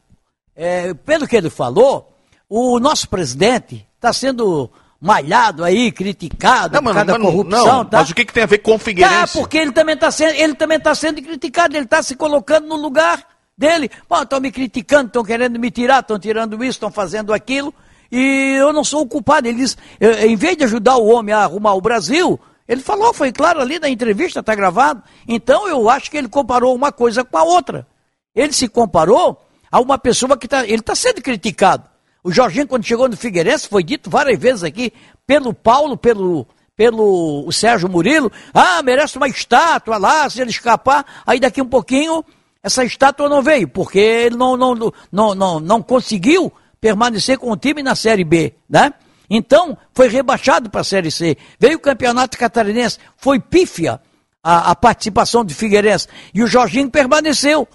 É, 0.57 0.93
pelo 0.95 1.29
que 1.29 1.37
ele 1.37 1.51
falou, 1.51 2.13
o 2.49 2.81
nosso 2.81 3.09
presidente 3.09 3.87
está 3.95 4.13
sendo 4.13 4.71
malhado 5.01 5.63
aí, 5.63 5.93
criticado 5.93 6.75
não, 6.75 6.83
por 6.83 6.95
causa 6.95 7.13
da 7.13 7.19
corrupção. 7.19 7.67
Não, 7.67 7.85
tá? 7.85 7.99
Mas 7.99 8.11
o 8.11 8.15
que, 8.15 8.25
que 8.25 8.33
tem 8.33 8.43
a 8.43 8.47
ver 8.47 8.59
com 8.59 8.75
o 8.75 8.79
Figueirense? 8.79 9.35
Tá, 9.35 9.41
porque 9.41 9.59
ele 9.59 9.71
também 9.71 9.95
está 9.95 10.11
sendo, 10.11 10.35
ele 10.35 10.55
também 10.55 10.81
tá 10.81 10.95
sendo 10.95 11.23
criticado, 11.23 11.77
ele 11.77 11.85
está 11.85 12.03
se 12.03 12.17
colocando 12.17 12.67
no 12.67 12.75
lugar 12.77 13.25
dele. 13.57 13.91
Pô, 14.09 14.21
estão 14.23 14.41
me 14.41 14.51
criticando, 14.51 15.07
estão 15.07 15.23
querendo 15.23 15.59
me 15.59 15.71
tirar, 15.71 16.01
estão 16.01 16.19
tirando 16.19 16.57
isso, 16.65 16.73
estão 16.73 16.91
fazendo 16.91 17.33
aquilo 17.33 17.73
e 18.11 18.57
eu 18.59 18.73
não 18.73 18.85
sou 18.85 19.03
o 19.03 19.07
culpado. 19.07 19.49
Ele 19.49 19.59
diz, 19.59 19.77
em 20.01 20.37
vez 20.37 20.57
de 20.57 20.65
ajudar 20.65 20.97
o 20.97 21.07
homem 21.07 21.35
a 21.35 21.41
arrumar 21.41 21.75
o 21.75 21.81
Brasil, 21.81 22.39
ele 22.67 22.83
falou, 22.83 23.15
foi 23.15 23.33
claro 23.33 23.61
ali 23.61 23.79
na 23.79 23.89
entrevista, 23.89 24.41
está 24.41 24.55
gravado. 24.55 25.03
Então 25.27 25.69
eu 25.69 25.89
acho 25.89 26.11
que 26.11 26.17
ele 26.17 26.29
comparou 26.29 26.75
uma 26.75 26.93
coisa 26.93 27.25
com 27.25 27.37
a 27.37 27.43
outra. 27.43 27.87
Ele 28.35 28.53
se 28.53 28.69
comparou 28.69 29.43
a 29.71 29.81
uma 29.81 29.99
pessoa 29.99 30.37
que 30.37 30.47
está. 30.47 30.65
Ele 30.65 30.77
está 30.77 30.95
sendo 30.95 31.23
criticado. 31.23 31.85
O 32.23 32.31
Jorginho, 32.31 32.67
quando 32.67 32.85
chegou 32.85 33.09
no 33.09 33.17
Figueirense, 33.17 33.69
foi 33.69 33.83
dito 33.83 34.11
várias 34.11 34.39
vezes 34.39 34.65
aqui 34.65 34.93
pelo 35.27 35.55
Paulo, 35.55 35.97
pelo, 35.97 36.47
pelo 36.77 37.47
o 37.47 37.53
Sérgio 37.53 37.89
Murilo. 37.89 38.31
Ah, 38.53 38.83
merece 38.83 39.17
uma 39.17 39.29
estátua 39.29 39.97
lá, 39.97 40.29
se 40.29 40.41
ele 40.41 40.51
escapar. 40.51 41.07
Aí 41.27 41.41
daqui 41.41 41.63
um 41.63 41.69
pouquinho, 41.69 42.25
essa 42.63 42.85
estátua 42.85 43.29
não 43.29 43.41
veio, 43.41 43.69
porque 43.69 43.99
ele 43.99 44.37
não, 44.37 44.57
não, 44.57 44.75
não, 45.11 45.35
não, 45.35 45.61
não 45.61 45.83
conseguiu 45.83 46.53
permanecer 46.81 47.39
com 47.39 47.51
o 47.51 47.57
time 47.57 47.83
na 47.83 47.95
Série 47.95 48.25
B, 48.25 48.55
né? 48.69 48.93
Então, 49.31 49.77
foi 49.93 50.09
rebaixado 50.09 50.71
para 50.71 50.81
a 50.81 50.85
Série 50.85 51.11
C. 51.11 51.37
Veio 51.59 51.77
o 51.77 51.81
Campeonato 51.81 52.39
Catarinense, 52.39 52.99
foi 53.17 53.39
pífia 53.39 54.01
a, 54.43 54.71
a 54.71 54.75
participação 54.75 55.45
de 55.45 55.55
Figueirense. 55.55 56.09
E 56.33 56.43
o 56.43 56.47
Jorginho 56.47 56.91
permaneceu. 56.91 57.69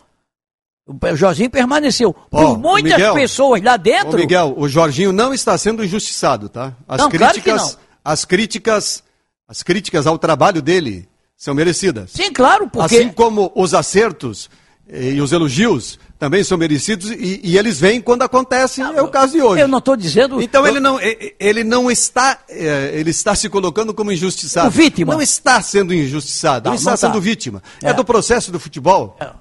O 0.88 1.16
Jorginho 1.16 1.50
permaneceu. 1.50 2.14
Por 2.14 2.58
muitas 2.58 2.94
Miguel, 2.94 3.14
pessoas 3.14 3.62
lá 3.62 3.78
dentro. 3.78 4.18
Miguel, 4.18 4.54
o 4.58 4.68
Jorginho 4.68 5.14
não 5.14 5.34
está 5.34 5.58
sendo 5.58 5.84
injustiçado, 5.84 6.50
tá? 6.50 6.74
As 6.88 6.98
não, 6.98 7.10
críticas, 7.10 7.62
claro 7.62 7.84
as 8.04 8.26
críticas, 8.26 9.04
as 9.48 9.64
críticas 9.64 10.06
ao 10.06 10.18
trabalho 10.18 10.62
dele 10.62 11.08
são 11.38 11.54
merecidas. 11.54 12.12
Sim, 12.12 12.34
claro, 12.34 12.70
porque 12.70 12.98
assim 12.98 13.10
como 13.10 13.52
os 13.56 13.74
acertos 13.74 14.50
e 14.88 15.22
os 15.22 15.32
elogios 15.32 15.98
também 16.24 16.42
são 16.42 16.58
merecidos 16.58 17.12
e, 17.12 17.42
e 17.44 17.58
eles 17.58 17.82
vêm 17.82 18.00
quando 18.00 18.22
acontece, 18.22 18.82
é 18.82 19.02
o 19.02 19.10
caso 19.10 19.34
de 19.34 19.42
hoje. 19.42 19.62
Eu 19.62 19.68
não 19.68 19.80
estou 19.80 19.94
dizendo. 19.98 20.42
Então 20.42 20.66
eu... 20.66 20.72
ele 20.72 20.80
não, 20.80 20.98
ele 21.38 21.66
não 21.66 21.92
está, 21.92 22.40
é, 22.48 22.92
ele 22.94 23.10
está 23.10 23.36
se 23.36 23.50
colocando 23.50 23.94
como 23.94 24.10
injustiçado. 24.10 24.70
O 24.70 24.72
vítima. 24.72 25.12
Não 25.12 25.22
está 25.22 25.62
sendo 25.62 25.94
injustiçado, 25.94 26.70
não, 26.70 26.76
está 26.78 26.92
não 26.92 26.98
sendo 26.98 27.14
tá. 27.16 27.20
vítima. 27.20 27.62
É. 27.84 27.90
é. 27.90 27.94
do 27.94 28.06
processo 28.06 28.54
do 28.54 28.60
futebol. 28.60 29.18
É. 29.20 29.32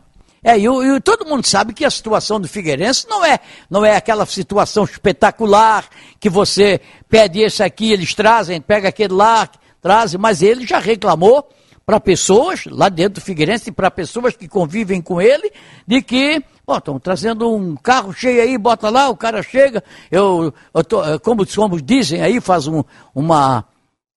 É, 0.43 0.59
e, 0.59 0.67
e, 0.67 1.01
todo 1.01 1.25
mundo 1.25 1.47
sabe 1.47 1.73
que 1.73 1.85
a 1.85 1.91
situação 1.91 2.41
do 2.41 2.49
Figueirense 2.49 3.07
não 3.09 3.25
é, 3.25 3.39
não 3.71 3.85
é 3.85 3.95
aquela 3.95 4.27
situação 4.27 4.83
espetacular 4.83 5.89
que 6.19 6.29
você 6.29 6.81
pede 7.09 7.43
esse 7.43 7.63
aqui, 7.63 7.93
eles 7.93 8.13
trazem, 8.13 8.61
pega 8.61 8.89
aquele 8.89 9.15
lá, 9.15 9.49
trazem, 9.81 10.19
mas 10.19 10.43
ele 10.43 10.67
já 10.67 10.81
reclamou 10.81 11.49
para 11.85 12.01
pessoas 12.01 12.65
lá 12.67 12.89
dentro 12.89 13.21
do 13.21 13.21
Figueirense 13.21 13.71
e 13.71 13.73
para 13.73 13.91
pessoas 13.91 14.37
que 14.37 14.49
convivem 14.49 15.01
com 15.01 15.21
ele, 15.21 15.53
de 15.87 16.01
que, 16.03 16.43
ó, 16.73 16.78
estão 16.78 16.99
trazendo 16.99 17.53
um 17.55 17.77
carro 17.77 18.12
cheio 18.12 18.43
aí, 18.43 18.59
bota 18.59 18.90
lá, 18.90 19.09
o 19.09 19.16
cara 19.16 19.43
chega, 19.43 19.82
eu, 20.11 20.53
eu 20.74 20.85
tô, 20.85 21.05
eh, 21.05 21.19
como, 21.19 21.47
como 21.47 21.81
dizem 21.81 22.20
aí, 22.23 22.40
faz 22.40 22.66
um, 22.66 22.82
uma, 23.15 23.65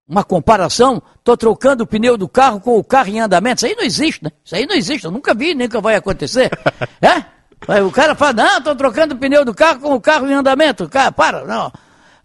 uma 0.08 0.24
comparação, 0.24 1.02
estou 1.18 1.36
trocando 1.36 1.84
o 1.84 1.88
pneu 1.88 2.18
do 2.18 2.28
carro 2.28 2.60
com 2.60 2.78
o 2.78 2.84
carro 2.84 3.10
em 3.10 3.20
andamento. 3.20 3.58
Isso 3.58 3.66
aí 3.66 3.76
não 3.76 3.84
existe, 3.84 4.24
né? 4.24 4.32
Isso 4.44 4.56
aí 4.56 4.66
não 4.66 4.76
existe, 4.76 5.06
eu 5.06 5.12
nunca 5.12 5.34
vi, 5.34 5.54
nunca 5.54 5.82
vai 5.82 5.96
acontecer. 5.96 6.50
é? 7.02 7.26
Aí 7.68 7.82
o 7.82 7.92
cara 7.92 8.16
fala, 8.16 8.34
não, 8.34 8.58
estou 8.58 8.76
trocando 8.76 9.16
o 9.16 9.18
pneu 9.18 9.44
do 9.44 9.54
carro 9.54 9.80
com 9.80 9.96
o 9.96 10.02
carro 10.02 10.30
em 10.30 10.34
andamento. 10.34 10.88
Cara, 10.88 11.12
para, 11.12 11.46
não. 11.46 11.68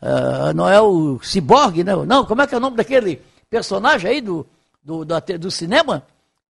Uh, 0.03 0.55
não 0.55 0.69
é 0.69 0.81
o 0.81 1.19
ciborgue, 1.23 1.85
não. 1.85 2.05
Não, 2.05 2.25
como 2.25 2.43
é 2.43 2.47
que 2.47 2.55
é 2.55 2.59
o 2.59 2.61
nome 2.61 2.77
daquele 2.77 3.23
personagem 3.49 4.11
aí 4.11 4.21
do, 4.21 4.47
do, 4.83 5.05
do, 5.05 5.39
do 5.39 5.51
cinema? 5.51 6.03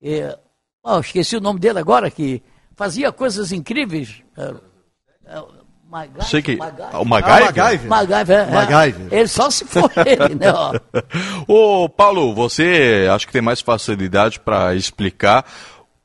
É, 0.02 0.36
oh, 0.82 1.00
esqueci 1.00 1.36
o 1.36 1.40
nome 1.40 1.60
dele 1.60 1.78
agora, 1.78 2.10
que 2.10 2.42
fazia 2.76 3.12
coisas 3.12 3.52
incríveis. 3.52 4.22
Uh, 4.36 5.60
MacGyver, 5.90 6.24
Sei 6.24 6.40
que... 6.40 6.54
O 6.54 7.04
MacGyver? 7.04 7.80
Ah, 7.84 7.88
MacGyver. 7.88 8.38
é, 8.38 8.50
MacGyver. 8.50 9.12
É. 9.12 9.18
Ele 9.18 9.28
só 9.28 9.50
se 9.50 9.64
for 9.64 9.90
ele, 9.96 10.34
né? 10.38 10.52
Ô, 11.48 11.88
Paulo, 11.88 12.32
você 12.32 13.08
acho 13.12 13.26
que 13.26 13.32
tem 13.32 13.42
mais 13.42 13.60
facilidade 13.60 14.38
para 14.38 14.74
explicar 14.74 15.44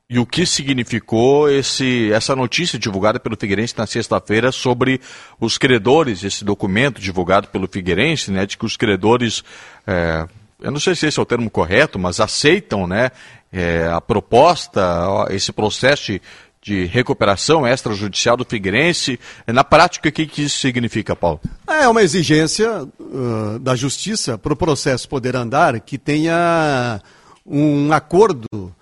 e 0.08 0.18
o 0.20 0.26
que 0.26 0.46
significou 0.46 1.50
esse, 1.50 2.12
essa 2.12 2.36
notícia 2.36 2.78
divulgada 2.78 3.18
pelo 3.18 3.36
Figueirense 3.36 3.76
na 3.76 3.86
sexta-feira 3.86 4.52
sobre 4.52 5.00
os 5.40 5.58
credores, 5.58 6.22
esse 6.22 6.44
documento 6.44 7.00
divulgado 7.00 7.48
pelo 7.48 7.66
Figueirense, 7.66 8.30
né, 8.30 8.46
de 8.46 8.56
que 8.56 8.64
os 8.64 8.76
credores, 8.76 9.42
é, 9.84 10.26
eu 10.60 10.70
não 10.70 10.78
sei 10.78 10.94
se 10.94 11.06
esse 11.06 11.18
é 11.18 11.22
o 11.22 11.26
termo 11.26 11.50
correto, 11.50 11.98
mas 11.98 12.20
aceitam, 12.20 12.86
né, 12.86 13.10
é, 13.52 13.88
a 13.88 14.00
proposta, 14.00 15.26
esse 15.30 15.52
processo 15.52 16.12
de 16.12 16.22
de 16.66 16.84
recuperação 16.84 17.64
extrajudicial 17.64 18.36
do 18.36 18.44
Figueirense. 18.44 19.20
Na 19.46 19.62
prática, 19.62 20.08
o 20.08 20.12
que, 20.12 20.26
que 20.26 20.42
isso 20.42 20.58
significa, 20.58 21.14
Paulo? 21.14 21.40
É 21.64 21.86
uma 21.86 22.02
exigência 22.02 22.82
uh, 22.82 23.58
da 23.60 23.76
justiça 23.76 24.36
para 24.36 24.52
o 24.52 24.56
processo 24.56 25.08
poder 25.08 25.36
andar 25.36 25.78
que 25.78 25.96
tenha 25.96 27.00
um 27.46 27.92
acordo 27.92 28.48
uh, 28.52 28.74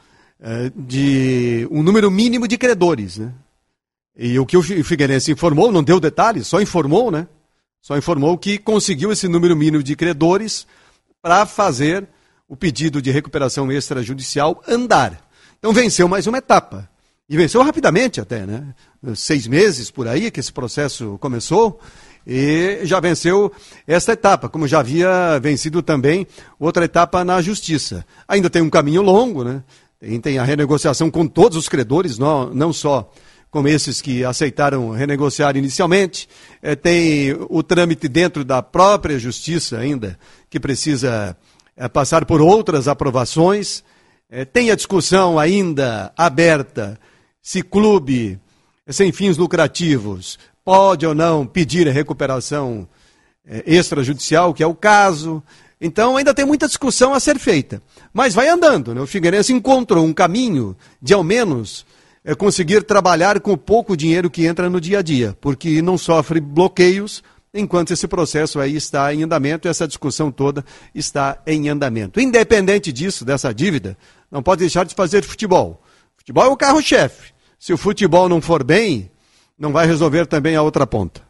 de 0.75 1.69
um 1.71 1.83
número 1.83 2.11
mínimo 2.11 2.49
de 2.49 2.57
credores. 2.57 3.19
Né? 3.19 3.31
E 4.17 4.39
o 4.39 4.47
que 4.47 4.57
o 4.57 4.63
Figueirense 4.63 5.31
informou, 5.31 5.71
não 5.71 5.85
deu 5.85 6.01
detalhes, 6.01 6.47
só 6.47 6.63
informou, 6.63 7.11
né? 7.11 7.27
Só 7.83 7.99
informou 7.99 8.39
que 8.39 8.57
conseguiu 8.57 9.13
esse 9.13 9.29
número 9.29 9.55
mínimo 9.55 9.83
de 9.83 9.95
credores 9.95 10.67
para 11.21 11.45
fazer 11.45 12.09
o 12.49 12.57
pedido 12.57 13.03
de 13.03 13.11
recuperação 13.11 13.71
extrajudicial 13.71 14.63
andar. 14.67 15.21
Então 15.59 15.71
venceu 15.71 16.09
mais 16.09 16.27
uma 16.27 16.39
etapa. 16.39 16.89
E 17.29 17.37
venceu 17.39 17.63
rapidamente 17.63 18.21
até, 18.21 18.45
né? 18.45 18.75
Seis 19.17 19.47
meses 19.47 19.91
por 19.91 20.07
aí 20.07 20.31
que 20.31 20.41
esse 20.41 20.53
processo 20.53 21.17
começou 21.19 21.81
e 22.27 22.81
já 22.85 23.01
venceu 23.01 23.53
esta 23.87 24.13
etapa, 24.13 24.49
como 24.49 24.69
já 24.69 24.81
havia 24.81 25.39
vencido 25.41 25.83
também 25.83 26.27
outra 26.59 26.85
etapa 26.85 27.25
na 27.25 27.41
justiça. 27.41 28.05
Ainda 28.29 28.51
tem 28.51 28.61
um 28.61 28.69
caminho 28.69 29.01
longo, 29.01 29.43
né? 29.43 29.63
Tem, 29.99 30.21
tem 30.21 30.39
a 30.39 30.45
renegociação 30.45 31.11
com 31.11 31.27
todos 31.27 31.57
os 31.57 31.69
credores, 31.69 32.19
não, 32.19 32.53
não 32.53 32.73
só 32.73 33.11
com 33.51 33.67
esses 33.69 34.03
que 34.03 34.25
aceitaram 34.25 34.91
renegociar 34.91 35.57
inicialmente. 35.57 36.29
É, 36.61 36.75
tem 36.75 37.35
o 37.49 37.63
trâmite 37.63 38.07
dentro 38.09 38.45
da 38.45 38.63
própria 38.63 39.19
justiça 39.19 39.79
ainda, 39.79 40.19
que 40.51 40.61
precisa 40.61 41.37
é, 41.77 41.89
passar 41.89 42.27
por 42.27 42.43
outras 42.43 42.87
aprovações. 42.87 43.83
É, 44.29 44.45
tem 44.45 44.71
a 44.71 44.75
discussão 44.75 45.39
ainda 45.39 46.13
aberta 46.17 46.99
se 47.45 47.63
clube 47.63 48.41
sem 48.89 49.13
fins 49.13 49.37
lucrativos 49.37 50.39
pode 50.65 51.07
ou 51.07 51.15
não 51.15 51.47
pedir 51.47 51.87
a 51.87 51.93
recuperação 51.93 52.89
é, 53.47 53.63
extrajudicial, 53.67 54.55
que 54.55 54.63
é 54.63 54.67
o 54.67 54.75
caso. 54.75 55.43
Então 55.79 56.17
ainda 56.17 56.33
tem 56.33 56.47
muita 56.47 56.67
discussão 56.67 57.13
a 57.13 57.21
ser 57.21 57.39
feita. 57.39 57.83
Mas 58.15 58.35
vai 58.35 58.49
andando, 58.49 58.95
né? 58.95 59.01
O 59.03 59.07
Figueirense 59.07 59.53
encontrou 59.53 60.07
um 60.07 60.15
caminho 60.15 60.75
de 61.03 61.13
ao 61.13 61.23
menos 61.23 61.85
é, 62.25 62.35
conseguir 62.35 62.83
trabalhar 62.83 63.39
com 63.41 63.53
o 63.53 63.59
pouco 63.59 63.95
dinheiro 63.95 64.31
que 64.31 64.47
entra 64.47 64.71
no 64.71 64.81
dia 64.81 65.01
a 65.01 65.03
dia, 65.03 65.37
porque 65.39 65.83
não 65.83 65.99
sofre 65.99 66.41
bloqueios 66.41 67.23
enquanto 67.53 67.93
esse 67.93 68.09
processo 68.09 68.59
aí 68.59 68.75
está 68.75 69.13
em 69.13 69.23
andamento, 69.23 69.69
essa 69.69 69.87
discussão 69.87 70.33
toda 70.33 70.65
está 70.95 71.43
em 71.47 71.69
andamento. 71.69 72.19
Independente 72.19 72.91
disso, 72.91 73.23
dessa 73.23 73.53
dívida, 73.53 73.99
não 74.31 74.43
pode 74.43 74.61
deixar 74.61 74.87
de 74.87 74.95
fazer 74.95 75.23
futebol. 75.23 75.83
Futebol 76.17 76.45
é 76.45 76.49
o 76.49 76.57
carro-chefe. 76.57 77.34
Se 77.65 77.73
o 77.73 77.79
futebol 77.79 78.29
não 78.29 78.43
for 78.43 78.63
bem, 78.63 79.11
não 79.59 79.73
vai 79.73 79.87
resolver 79.87 80.27
também 80.27 80.55
a 80.55 80.61
outra 80.61 80.87
ponta. 80.87 81.23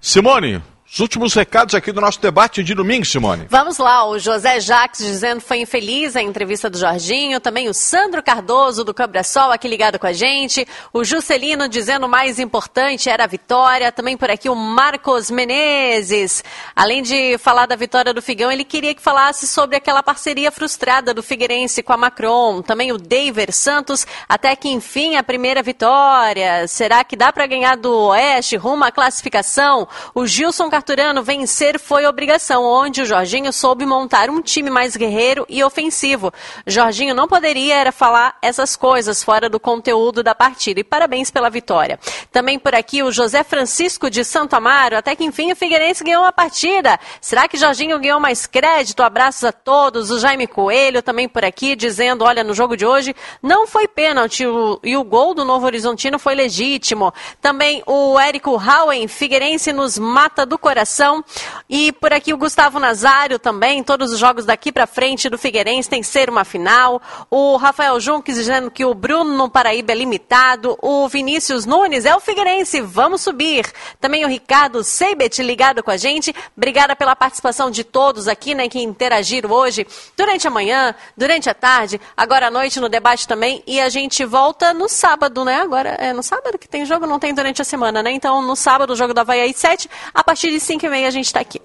Simone, 0.00 0.60
os 0.92 0.98
últimos 0.98 1.34
recados 1.34 1.72
aqui 1.74 1.92
do 1.92 2.00
nosso 2.00 2.20
debate 2.20 2.64
de 2.64 2.74
domingo, 2.74 3.04
Simone. 3.04 3.46
Vamos 3.48 3.78
lá, 3.78 4.08
o 4.08 4.18
José 4.18 4.58
Jacques 4.58 5.04
dizendo 5.04 5.40
que 5.40 5.46
foi 5.46 5.58
infeliz 5.58 6.16
a 6.16 6.22
entrevista 6.22 6.68
do 6.68 6.76
Jorginho, 6.76 7.38
também 7.38 7.68
o 7.68 7.74
Sandro 7.74 8.20
Cardoso 8.20 8.82
do 8.82 8.92
Cabrasol 8.92 9.52
aqui 9.52 9.68
ligado 9.68 10.00
com 10.00 10.06
a 10.08 10.12
gente, 10.12 10.66
o 10.92 11.04
Juscelino 11.04 11.68
dizendo 11.68 12.06
o 12.06 12.08
mais 12.08 12.40
importante 12.40 13.08
era 13.08 13.22
a 13.22 13.26
vitória, 13.28 13.92
também 13.92 14.16
por 14.16 14.30
aqui 14.30 14.48
o 14.48 14.54
Marcos 14.56 15.30
Menezes. 15.30 16.42
Além 16.74 17.02
de 17.02 17.38
falar 17.38 17.66
da 17.66 17.76
vitória 17.76 18.12
do 18.12 18.20
Figão, 18.20 18.50
ele 18.50 18.64
queria 18.64 18.92
que 18.92 19.00
falasse 19.00 19.46
sobre 19.46 19.76
aquela 19.76 20.02
parceria 20.02 20.50
frustrada 20.50 21.14
do 21.14 21.22
Figueirense 21.22 21.84
com 21.84 21.92
a 21.92 21.96
Macron, 21.96 22.62
também 22.62 22.90
o 22.90 22.98
David 22.98 23.52
Santos, 23.52 24.04
até 24.28 24.56
que 24.56 24.68
enfim 24.68 25.14
a 25.14 25.22
primeira 25.22 25.62
vitória. 25.62 26.66
Será 26.66 27.04
que 27.04 27.14
dá 27.14 27.32
para 27.32 27.46
ganhar 27.46 27.76
do 27.76 28.08
Oeste 28.08 28.56
rumo 28.56 28.82
à 28.82 28.90
classificação? 28.90 29.86
O 30.12 30.26
Gilson 30.26 30.68
Arturano, 30.80 31.22
vencer 31.22 31.78
foi 31.78 32.06
obrigação, 32.06 32.64
onde 32.64 33.02
o 33.02 33.04
Jorginho 33.04 33.52
soube 33.52 33.84
montar 33.84 34.30
um 34.30 34.40
time 34.40 34.70
mais 34.70 34.96
guerreiro 34.96 35.44
e 35.46 35.62
ofensivo. 35.62 36.32
Jorginho 36.66 37.14
não 37.14 37.28
poderia 37.28 37.74
era 37.74 37.92
falar 37.92 38.38
essas 38.40 38.76
coisas 38.76 39.22
fora 39.22 39.46
do 39.50 39.60
conteúdo 39.60 40.22
da 40.22 40.34
partida. 40.34 40.80
E 40.80 40.84
parabéns 40.84 41.30
pela 41.30 41.50
vitória. 41.50 42.00
Também 42.32 42.58
por 42.58 42.74
aqui 42.74 43.02
o 43.02 43.12
José 43.12 43.44
Francisco 43.44 44.08
de 44.08 44.24
Santo 44.24 44.56
Amaro, 44.56 44.96
até 44.96 45.14
que 45.14 45.22
enfim 45.22 45.52
o 45.52 45.56
Figueirense 45.56 46.02
ganhou 46.02 46.24
a 46.24 46.32
partida. 46.32 46.98
Será 47.20 47.46
que 47.46 47.58
Jorginho 47.58 48.00
ganhou 48.00 48.18
mais 48.18 48.46
crédito? 48.46 49.02
Abraços 49.02 49.44
a 49.44 49.52
todos. 49.52 50.10
O 50.10 50.18
Jaime 50.18 50.46
Coelho 50.46 51.02
também 51.02 51.28
por 51.28 51.44
aqui 51.44 51.76
dizendo, 51.76 52.24
olha, 52.24 52.42
no 52.42 52.54
jogo 52.54 52.74
de 52.74 52.86
hoje 52.86 53.14
não 53.42 53.66
foi 53.66 53.86
pênalti 53.86 54.44
e 54.82 54.96
o 54.96 55.04
gol 55.04 55.34
do 55.34 55.44
Novo 55.44 55.66
Horizontino 55.66 56.18
foi 56.18 56.34
legítimo. 56.34 57.12
Também 57.38 57.82
o 57.84 58.18
Érico 58.18 58.52
Howen, 58.52 59.06
Figueirense 59.06 59.74
nos 59.74 59.98
mata 59.98 60.46
do 60.46 60.56
coração 60.56 60.69
coração. 60.70 61.24
E 61.68 61.90
por 61.90 62.12
aqui 62.12 62.32
o 62.32 62.36
Gustavo 62.36 62.78
Nazário 62.78 63.40
também, 63.40 63.82
todos 63.82 64.12
os 64.12 64.18
jogos 64.20 64.44
daqui 64.44 64.70
para 64.70 64.86
frente 64.86 65.28
do 65.28 65.36
Figueirense 65.36 65.90
tem 65.90 66.00
ser 66.00 66.30
uma 66.30 66.44
final. 66.44 67.02
O 67.28 67.56
Rafael 67.56 67.98
Junques 67.98 68.36
dizendo 68.36 68.70
que 68.70 68.84
o 68.84 68.94
Bruno 68.94 69.36
no 69.36 69.50
Paraíba 69.50 69.90
é 69.90 69.96
limitado. 69.96 70.78
O 70.80 71.08
Vinícius 71.08 71.66
Nunes 71.66 72.04
é 72.04 72.14
o 72.14 72.20
Figueirense, 72.20 72.80
vamos 72.80 73.20
subir. 73.20 73.66
Também 74.00 74.24
o 74.24 74.28
Ricardo 74.28 74.84
Seibet 74.84 75.42
ligado 75.42 75.82
com 75.82 75.90
a 75.90 75.96
gente. 75.96 76.32
Obrigada 76.56 76.94
pela 76.94 77.16
participação 77.16 77.68
de 77.68 77.82
todos 77.82 78.28
aqui, 78.28 78.54
né, 78.54 78.68
que 78.68 78.80
interagiram 78.80 79.50
hoje, 79.50 79.84
durante 80.16 80.46
a 80.46 80.50
manhã, 80.50 80.94
durante 81.16 81.50
a 81.50 81.54
tarde, 81.54 82.00
agora 82.16 82.46
à 82.46 82.50
noite 82.50 82.78
no 82.78 82.88
debate 82.88 83.26
também. 83.26 83.60
E 83.66 83.80
a 83.80 83.88
gente 83.88 84.24
volta 84.24 84.72
no 84.72 84.88
sábado, 84.88 85.44
né? 85.44 85.56
Agora 85.56 85.90
é 85.98 86.12
no 86.12 86.22
sábado 86.22 86.56
que 86.56 86.68
tem 86.68 86.84
jogo, 86.84 87.06
não 87.06 87.18
tem 87.18 87.34
durante 87.34 87.60
a 87.60 87.64
semana, 87.64 88.04
né? 88.04 88.12
Então 88.12 88.40
no 88.40 88.54
sábado 88.54 88.92
o 88.92 88.96
jogo 88.96 89.12
da 89.12 89.22
Havaí 89.22 89.50
às 89.50 89.56
7, 89.56 89.90
a 90.14 90.22
partir 90.22 90.50
de 90.50 90.59
5 90.60 90.86
e 90.86 90.88
meia 90.88 91.08
a 91.08 91.10
gente 91.10 91.26
está 91.26 91.40
aqui. 91.40 91.60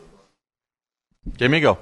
E 1.39 1.47
Miguel? 1.47 1.77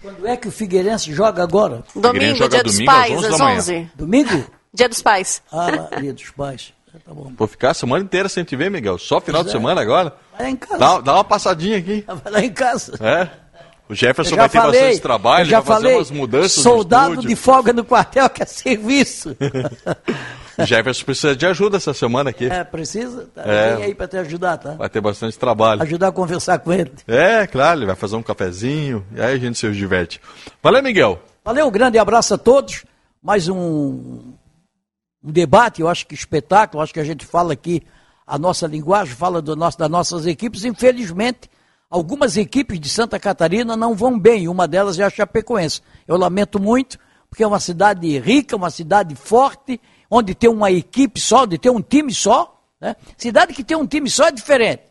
Quando 0.00 0.26
é 0.26 0.36
que 0.36 0.48
o 0.48 0.52
Figueirense 0.52 1.12
joga 1.12 1.42
agora? 1.42 1.82
Domingo, 1.94 2.48
dia 2.48 2.62
dos 2.62 2.80
pais, 2.82 3.24
às 3.24 3.40
11. 3.40 3.90
Domingo? 3.94 4.44
Dia 4.72 4.88
dos 4.88 5.02
pais. 5.02 5.42
Ah, 5.50 5.98
dia 6.00 6.12
dos 6.12 6.30
pais. 6.30 6.72
É, 6.94 6.98
tá 6.98 7.12
bom. 7.12 7.32
Vou 7.36 7.48
ficar 7.48 7.70
a 7.70 7.74
semana 7.74 8.04
inteira 8.04 8.28
sem 8.28 8.44
te 8.44 8.54
ver, 8.56 8.70
Miguel. 8.70 8.98
Só 8.98 9.20
final 9.20 9.42
pois 9.42 9.52
de 9.52 9.56
é. 9.56 9.60
semana 9.60 9.80
agora? 9.80 10.14
Vai 10.38 10.50
em 10.50 10.56
casa. 10.56 10.78
Dá, 10.78 11.00
dá, 11.00 11.14
uma 11.14 11.24
passadinha 11.24 11.78
aqui. 11.78 12.04
Vai 12.22 12.32
lá 12.32 12.40
em 12.40 12.52
casa. 12.52 12.92
É? 13.00 13.30
O 13.88 13.94
Jefferson 13.94 14.34
vai 14.34 14.48
ter 14.48 14.58
falei, 14.58 14.80
bastante 14.80 15.00
trabalho, 15.02 15.44
já 15.46 15.60
vai 15.60 15.76
fazer 15.76 15.94
umas 15.94 16.10
mudanças 16.10 16.62
Soldado 16.62 17.20
de 17.20 17.36
folga 17.36 17.72
no 17.72 17.84
quartel 17.84 18.28
que 18.28 18.42
é 18.42 18.46
serviço. 18.46 19.36
O 20.58 20.64
Jefferson 20.64 21.04
precisa 21.04 21.36
de 21.36 21.44
ajuda 21.44 21.76
essa 21.76 21.92
semana 21.92 22.30
aqui. 22.30 22.46
É, 22.46 22.64
precisa? 22.64 23.28
Tá, 23.34 23.42
É. 23.42 23.74
Aí 23.84 23.94
pra 23.94 24.08
te 24.08 24.16
ajudar, 24.16 24.56
tá? 24.56 24.72
Vai 24.72 24.88
ter 24.88 25.00
bastante 25.02 25.38
trabalho. 25.38 25.82
Ajudar 25.82 26.08
a 26.08 26.12
conversar 26.12 26.58
com 26.60 26.72
ele. 26.72 26.92
É, 27.06 27.46
claro, 27.46 27.80
ele 27.80 27.86
vai 27.86 27.94
fazer 27.94 28.16
um 28.16 28.22
cafezinho 28.22 29.04
e 29.14 29.20
aí 29.20 29.34
a 29.34 29.38
gente 29.38 29.58
se 29.58 29.70
diverte. 29.72 30.18
Valeu, 30.62 30.82
Miguel. 30.82 31.20
Valeu, 31.44 31.66
um 31.66 31.70
grande 31.70 31.98
abraço 31.98 32.32
a 32.32 32.38
todos. 32.38 32.84
Mais 33.22 33.48
um, 33.48 34.32
um 35.22 35.30
debate, 35.30 35.82
eu 35.82 35.88
acho 35.88 36.06
que 36.06 36.14
espetáculo, 36.14 36.82
acho 36.82 36.94
que 36.94 37.00
a 37.00 37.04
gente 37.04 37.26
fala 37.26 37.52
aqui 37.52 37.82
a 38.26 38.38
nossa 38.38 38.66
linguagem, 38.66 39.14
fala 39.14 39.42
do 39.42 39.54
nosso, 39.54 39.78
das 39.78 39.90
nossas 39.90 40.26
equipes. 40.26 40.64
Infelizmente, 40.64 41.50
algumas 41.90 42.36
equipes 42.36 42.78
de 42.78 42.88
Santa 42.88 43.18
Catarina 43.18 43.76
não 43.76 43.94
vão 43.94 44.18
bem, 44.18 44.48
uma 44.48 44.66
delas 44.66 44.98
é 44.98 45.04
a 45.04 45.10
Chapecoense. 45.10 45.80
Eu 46.06 46.16
lamento 46.16 46.60
muito, 46.60 46.98
porque 47.28 47.42
é 47.42 47.46
uma 47.46 47.60
cidade 47.60 48.18
rica, 48.18 48.56
uma 48.56 48.70
cidade 48.70 49.14
forte, 49.14 49.80
onde 50.10 50.34
tem 50.34 50.50
uma 50.50 50.70
equipe 50.70 51.20
só, 51.20 51.44
onde 51.44 51.58
tem 51.58 51.70
um 51.70 51.82
time 51.82 52.12
só. 52.12 52.60
Né? 52.80 52.96
Cidade 53.16 53.54
que 53.54 53.64
tem 53.64 53.76
um 53.76 53.86
time 53.86 54.08
só 54.08 54.28
é 54.28 54.32
diferente. 54.32 54.82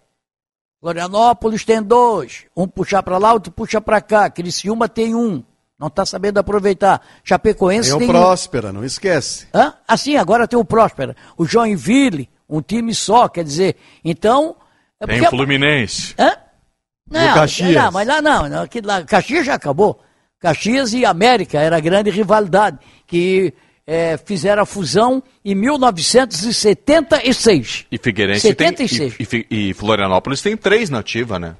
Florianópolis 0.79 1.65
tem 1.65 1.81
dois, 1.81 2.45
um 2.55 2.67
puxar 2.67 3.01
para 3.01 3.17
lá, 3.17 3.33
outro 3.33 3.51
puxa 3.51 3.81
para 3.81 4.01
cá. 4.01 4.29
Criciúma 4.29 4.87
tem 4.87 5.15
um, 5.15 5.43
não 5.79 5.87
está 5.87 6.05
sabendo 6.05 6.37
aproveitar. 6.37 7.01
Chapecoense 7.23 7.89
Tem 7.89 7.95
o 7.95 7.99
tem 7.99 8.09
um. 8.09 8.11
Próspera, 8.11 8.71
não 8.71 8.83
esquece. 8.83 9.47
Hã? 9.53 9.73
Assim, 9.87 10.15
agora 10.15 10.47
tem 10.47 10.57
o 10.57 10.63
Próspera. 10.63 11.15
O 11.37 11.45
Joinville, 11.45 12.29
um 12.47 12.61
time 12.61 12.93
só, 12.93 13.27
quer 13.27 13.43
dizer. 13.43 13.75
Então. 14.03 14.55
é 14.99 15.07
Tem 15.07 15.21
o 15.21 15.29
Fluminense. 15.29 16.13
Hã? 16.17 16.44
Não, 17.09 17.33
Caxias. 17.35 17.75
não, 17.75 17.91
mas 17.91 18.07
lá 18.07 18.21
não, 18.21 18.47
não 18.49 18.61
aqui, 18.63 18.81
lá, 18.81 19.03
Caxias 19.03 19.45
já 19.45 19.55
acabou. 19.55 20.01
Caxias 20.39 20.93
e 20.93 21.05
América 21.05 21.59
era 21.59 21.77
a 21.77 21.79
grande 21.79 22.09
rivalidade, 22.09 22.79
que 23.05 23.53
eh, 23.87 24.17
fizeram 24.17 24.63
a 24.63 24.65
fusão 24.65 25.23
em 25.43 25.55
1976. 25.55 27.85
E 27.91 27.97
Figueirense 27.97 28.41
76. 28.41 29.17
tem. 29.17 29.45
E, 29.49 29.55
e 29.55 29.69
e 29.69 29.73
Florianópolis 29.73 30.41
tem 30.41 30.57
três 30.57 30.89
na 30.89 30.99
ativa, 30.99 31.39
né? 31.39 31.55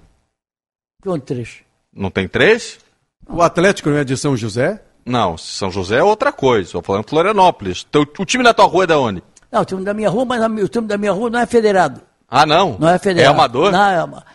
Que 1.02 1.20
trecho. 1.20 1.64
Não 1.94 2.10
tem 2.10 2.28
três? 2.28 2.80
O 3.28 3.42
Atlético 3.42 3.90
não 3.90 3.98
é 3.98 4.04
de 4.04 4.18
São 4.18 4.36
José? 4.36 4.82
Não, 5.06 5.38
São 5.38 5.72
José 5.72 5.98
é 5.98 6.04
outra 6.04 6.32
coisa. 6.32 6.70
Estou 6.70 6.82
falando 6.82 7.08
Florianópolis. 7.08 7.86
O 8.18 8.26
time 8.26 8.44
da 8.44 8.54
tua 8.54 8.66
rua 8.66 8.86
é 8.86 8.88
da 8.88 9.00
onde? 9.00 9.22
Não, 9.52 9.62
o 9.62 9.66
time 9.66 9.84
da 9.84 9.94
minha 9.94 10.10
rua, 10.10 10.26
mas 10.26 10.44
o 10.44 10.68
time 10.68 10.88
da 10.88 10.98
minha 10.98 11.12
rua 11.12 11.30
não 11.30 11.40
é 11.40 11.46
federado. 11.46 12.02
Ah, 12.30 12.46
não? 12.46 12.78
Não 12.80 12.90
é 12.90 12.98
federado. 13.00 13.30
É 13.32 13.34
amador? 13.34 13.72
Não, 13.72 13.90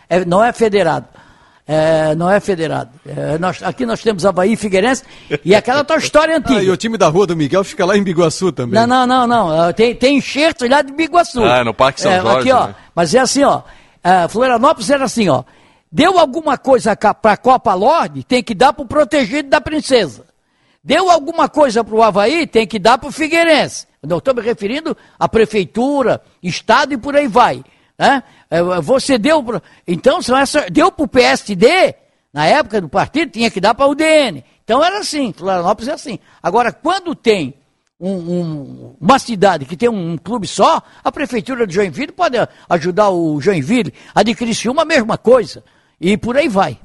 é, 0.09 0.17
é- 0.17 0.25
não 0.25 0.43
é 0.43 0.51
federado. 0.53 1.05
É, 1.67 2.15
não 2.15 2.29
é 2.29 2.39
federado. 2.39 2.89
É, 3.05 3.37
nós- 3.37 3.61
aqui 3.63 3.85
nós 3.85 4.01
temos 4.01 4.25
Havaí 4.25 4.53
e 4.53 4.55
Figueirense 4.57 5.03
e 5.45 5.53
aquela 5.55 5.83
tua 5.83 5.97
história 5.97 6.35
antiga. 6.37 6.59
Ah, 6.59 6.63
e 6.63 6.69
o 6.69 6.75
time 6.75 6.97
da 6.97 7.07
rua 7.07 7.25
do 7.27 7.35
Miguel 7.35 7.63
fica 7.63 7.85
lá 7.85 7.95
em 7.95 8.03
Biguaçu 8.03 8.51
também. 8.51 8.79
Não, 8.79 8.87
não, 8.87 9.05
não, 9.07 9.27
não. 9.27 9.61
Ah, 9.61 9.71
Tem, 9.73 9.95
tem 9.95 10.17
enxerto 10.17 10.67
lá 10.67 10.81
de 10.81 10.91
Biguaçu. 10.91 11.41
Ah, 11.43 11.63
no 11.63 11.73
Parque 11.73 12.01
São 12.01 12.11
É, 12.11 12.19
Jorge, 12.19 12.39
Aqui, 12.39 12.51
ó. 12.51 12.67
né? 12.67 12.75
Mas 12.95 13.13
é 13.15 13.19
assim, 13.19 13.43
ó. 13.43 13.61
ah, 14.03 14.27
Florianópolis 14.27 14.89
era 14.89 15.05
assim, 15.05 15.29
ó. 15.29 15.43
Deu 15.89 16.17
alguma 16.19 16.57
coisa 16.57 16.95
para 16.95 17.33
a 17.33 17.37
Copa 17.37 17.73
Lorde, 17.73 18.23
tem 18.23 18.41
que 18.43 18.55
dar 18.55 18.73
para 18.73 18.83
o 18.83 18.87
protegido 18.87 19.49
da 19.49 19.61
princesa. 19.61 20.25
Deu 20.83 21.09
alguma 21.11 21.47
coisa 21.47 21.83
para 21.83 21.95
o 21.95 22.01
Havaí, 22.03 22.47
tem 22.47 22.65
que 22.65 22.79
dar 22.79 22.97
para 22.97 23.07
o 23.07 23.11
Figueirense. 23.11 23.85
Não 24.03 24.17
estou 24.17 24.33
me 24.33 24.41
referindo 24.41 24.97
à 25.19 25.29
prefeitura, 25.29 26.21
estado 26.41 26.93
e 26.93 26.97
por 26.97 27.15
aí 27.15 27.27
vai. 27.27 27.63
É, 28.01 28.21
Você 28.81 29.17
deu. 29.17 29.43
pro- 29.43 29.61
Então, 29.87 30.21
são 30.21 30.37
essa, 30.37 30.65
deu 30.69 30.91
para 30.91 31.05
o 31.05 31.07
PSD, 31.07 31.93
na 32.33 32.45
época 32.47 32.81
do 32.81 32.89
partido, 32.89 33.31
tinha 33.31 33.51
que 33.51 33.61
dar 33.61 33.75
para 33.75 33.85
o 33.85 33.91
UDN. 33.91 34.43
Então 34.63 34.83
era 34.83 34.99
assim, 34.99 35.31
Florianópolis 35.33 35.87
é 35.89 35.93
assim. 35.93 36.19
Agora, 36.41 36.71
quando 36.71 37.13
tem 37.13 37.53
um- 37.99 38.09
um- 38.09 38.95
uma 38.99 39.19
cidade 39.19 39.65
que 39.65 39.77
tem 39.77 39.89
um, 39.89 40.17
clube 40.17 40.47
só, 40.47 40.81
a 41.03 41.11
prefeitura 41.11 41.67
de 41.67 41.75
Joinville 41.75 42.11
pode 42.11 42.37
ajudar 42.69 43.09
o 43.09 43.39
Joinville, 43.39 43.93
a 44.15 44.23
de 44.23 44.33
Criciúma 44.33 44.81
a 44.81 44.85
mesma 44.85 45.17
coisa. 45.17 45.63
E 45.99 46.17
por 46.17 46.35
aí 46.37 46.47
vai. 46.47 46.79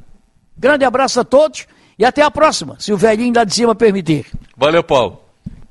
Grande 0.58 0.84
abraço 0.84 1.20
a 1.20 1.24
todos 1.24 1.66
e 1.98 2.04
até 2.04 2.22
a 2.22 2.30
próxima, 2.30 2.76
se 2.78 2.92
o 2.92 2.96
velhinho 2.96 3.32
lá 3.34 3.44
de 3.44 3.54
cima 3.54 3.74
permitir. 3.74 4.26
Valeu, 4.56 4.82
Paulo. 4.84 5.20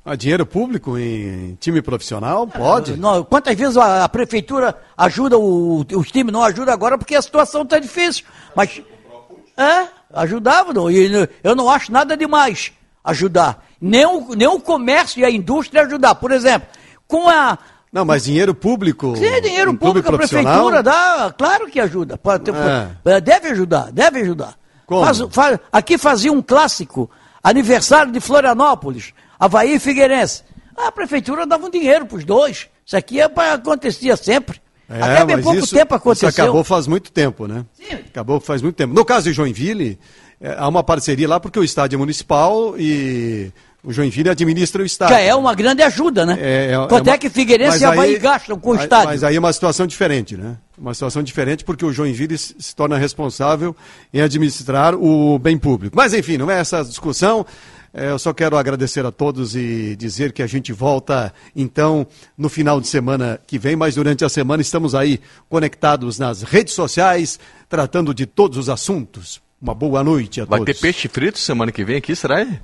Ah, 0.05 0.15
dinheiro 0.15 0.45
público 0.45 0.97
em 0.99 1.55
time 1.59 1.81
profissional? 1.81 2.45
Pode. 2.45 2.95
Não, 2.95 3.23
quantas 3.23 3.55
vezes 3.55 3.75
a, 3.75 4.03
a 4.03 4.09
prefeitura 4.09 4.77
ajuda 4.95 5.37
o, 5.37 5.83
os 5.93 6.11
times, 6.11 6.31
não 6.31 6.43
ajuda 6.43 6.71
agora 6.71 6.95
porque 6.97 7.15
a 7.15 7.21
situação 7.21 7.63
está 7.63 7.79
difícil. 7.79 8.23
Mas. 8.55 8.81
É, 9.57 9.87
ajudava, 10.13 10.73
não, 10.73 10.91
e 10.91 11.07
n- 11.09 11.27
eu 11.43 11.55
não 11.55 11.69
acho 11.69 11.91
nada 11.91 12.15
demais 12.17 12.71
ajudar. 13.03 13.65
Nem 13.81 14.05
o, 14.05 14.35
nem 14.35 14.47
o 14.47 14.59
comércio 14.59 15.21
e 15.21 15.25
a 15.25 15.31
indústria 15.31 15.83
ajudar. 15.83 16.15
Por 16.15 16.31
exemplo, 16.31 16.67
com 17.07 17.27
a. 17.29 17.57
Não, 17.91 18.03
mas 18.05 18.25
dinheiro 18.25 18.53
público. 18.53 19.13
É 19.15 19.39
dinheiro 19.41 19.73
público, 19.75 20.09
a 20.13 20.17
prefeitura 20.17 20.83
dá, 20.83 21.33
claro 21.37 21.67
que 21.67 21.79
ajuda. 21.79 22.17
Pode 22.17 22.51
É. 22.51 23.21
Deve 23.21 23.47
ajudar, 23.49 23.91
deve 23.91 24.19
ajudar. 24.21 24.55
Faz- 25.05 25.23
faz- 25.31 25.59
aqui 25.71 25.97
fazia 25.97 26.31
um 26.31 26.41
clássico, 26.41 27.09
aniversário 27.41 28.11
de 28.11 28.19
Florianópolis, 28.19 29.13
Havaí 29.39 29.75
e 29.75 29.79
Figueirense. 29.79 30.43
A 30.75 30.91
prefeitura 30.91 31.45
dava 31.45 31.65
um 31.65 31.69
dinheiro 31.69 32.05
para 32.05 32.17
os 32.17 32.25
dois. 32.25 32.67
Isso 32.85 32.97
aqui 32.97 33.19
é 33.21 33.27
pra, 33.27 33.53
acontecia 33.53 34.15
sempre. 34.17 34.59
É, 34.89 35.01
Até 35.01 35.25
bem 35.25 35.41
pouco 35.41 35.57
isso, 35.59 35.73
tempo 35.75 35.95
aconteceu. 35.95 36.29
Isso 36.29 36.41
acabou 36.41 36.63
faz 36.63 36.85
muito 36.85 37.11
tempo, 37.11 37.47
né? 37.47 37.65
Sim. 37.73 37.95
Acabou 38.07 38.39
faz 38.39 38.61
muito 38.61 38.75
tempo. 38.75 38.93
No 38.93 39.03
caso 39.03 39.25
de 39.25 39.33
Joinville, 39.33 39.97
é, 40.39 40.53
há 40.57 40.67
uma 40.67 40.83
parceria 40.83 41.27
lá 41.27 41.39
porque 41.39 41.57
o 41.57 41.63
estádio 41.63 41.95
é 41.95 41.99
municipal 41.99 42.75
e 42.77 43.51
o 43.83 43.91
Joinville 43.91 44.29
administra 44.29 44.83
o 44.83 44.85
estádio. 44.85 45.15
Já 45.15 45.21
é 45.21 45.33
uma 45.33 45.55
grande 45.55 45.81
ajuda, 45.81 46.23
né? 46.23 46.37
É, 46.39 46.71
é- 46.73 46.87
Quanto 46.87 47.07
é 47.07 47.09
é, 47.09 47.13
uma- 47.13 47.17
que 47.17 47.29
Figueirense 47.31 47.81
e 47.81 47.85
Havaí 47.85 48.13
aí- 48.13 48.19
gastam 48.19 48.59
com 48.59 48.71
o 48.71 48.75
estádio? 48.75 49.05
Mas 49.07 49.23
aí 49.23 49.35
é 49.35 49.39
uma 49.39 49.53
situação 49.53 49.87
diferente, 49.87 50.37
né? 50.37 50.55
Uma 50.77 50.93
situação 50.93 51.23
diferente 51.23 51.63
porque 51.63 51.83
o 51.85 51.91
Joinville 51.91 52.37
se 52.37 52.75
torna 52.75 52.95
responsável 52.97 53.75
em 54.13 54.21
administrar 54.21 54.93
o 54.93 55.39
bem 55.39 55.57
público. 55.57 55.95
Mas 55.95 56.13
enfim, 56.13 56.37
não 56.37 56.51
é 56.51 56.59
essa 56.59 56.83
discussão. 56.83 57.43
É, 57.97 58.09
Eu 58.11 58.19
só 58.19 58.33
quero 58.33 58.57
agradecer 58.57 59.05
a 59.05 59.11
todos 59.11 59.55
e 59.55 59.95
dizer 59.95 60.33
que 60.33 60.43
a 60.43 60.47
gente 60.47 60.73
volta 60.73 61.33
então 61.55 62.05
no 62.37 62.49
final 62.49 62.81
de 62.81 62.87
semana 62.87 63.39
que 63.47 63.57
vem, 63.57 63.75
mas 63.75 63.95
durante 63.95 64.25
a 64.25 64.29
semana 64.29 64.61
estamos 64.61 64.93
aí 64.93 65.19
conectados 65.49 66.19
nas 66.19 66.41
redes 66.41 66.73
sociais, 66.73 67.39
tratando 67.69 68.13
de 68.13 68.25
todos 68.25 68.57
os 68.57 68.69
assuntos. 68.69 69.41
Uma 69.61 69.73
boa 69.73 70.03
noite 70.03 70.41
a 70.41 70.45
Vai 70.45 70.59
todos. 70.59 70.75
ter 70.75 70.81
peixe 70.81 71.07
frito 71.07 71.39
semana 71.39 71.71
que 71.71 71.85
vem 71.85 71.95
aqui, 71.97 72.13
será? 72.15 72.43
Não, 72.43 72.55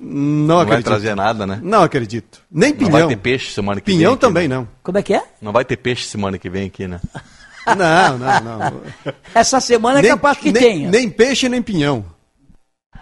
Não, 0.00 0.56
vai 0.56 0.64
acredito. 0.64 0.84
trazer 0.86 1.14
nada, 1.14 1.46
né? 1.46 1.60
Não 1.62 1.82
acredito. 1.82 2.40
Nem 2.50 2.70
Não 2.70 2.78
pinhão. 2.78 2.92
vai 2.92 3.06
ter 3.08 3.16
peixe 3.16 3.52
semana 3.52 3.80
que 3.80 3.90
vem. 3.90 3.98
Pinhão 3.98 4.12
aqui, 4.14 4.20
também 4.22 4.48
né? 4.48 4.56
não. 4.56 4.68
Como 4.82 4.96
é 4.96 5.02
que 5.02 5.12
é? 5.12 5.22
Não 5.42 5.52
vai 5.52 5.64
ter 5.64 5.76
peixe 5.76 6.06
semana 6.06 6.38
que 6.38 6.48
vem 6.48 6.66
aqui, 6.68 6.88
né? 6.88 7.00
Não, 7.66 8.16
não, 8.16 8.40
não. 8.40 8.80
Essa 9.34 9.60
semana 9.60 9.98
é 9.98 10.08
capaz 10.08 10.38
que 10.38 10.50
nem, 10.50 10.62
tenha. 10.62 10.90
Nem 10.90 11.10
peixe, 11.10 11.48
nem 11.48 11.60
pinhão. 11.60 12.04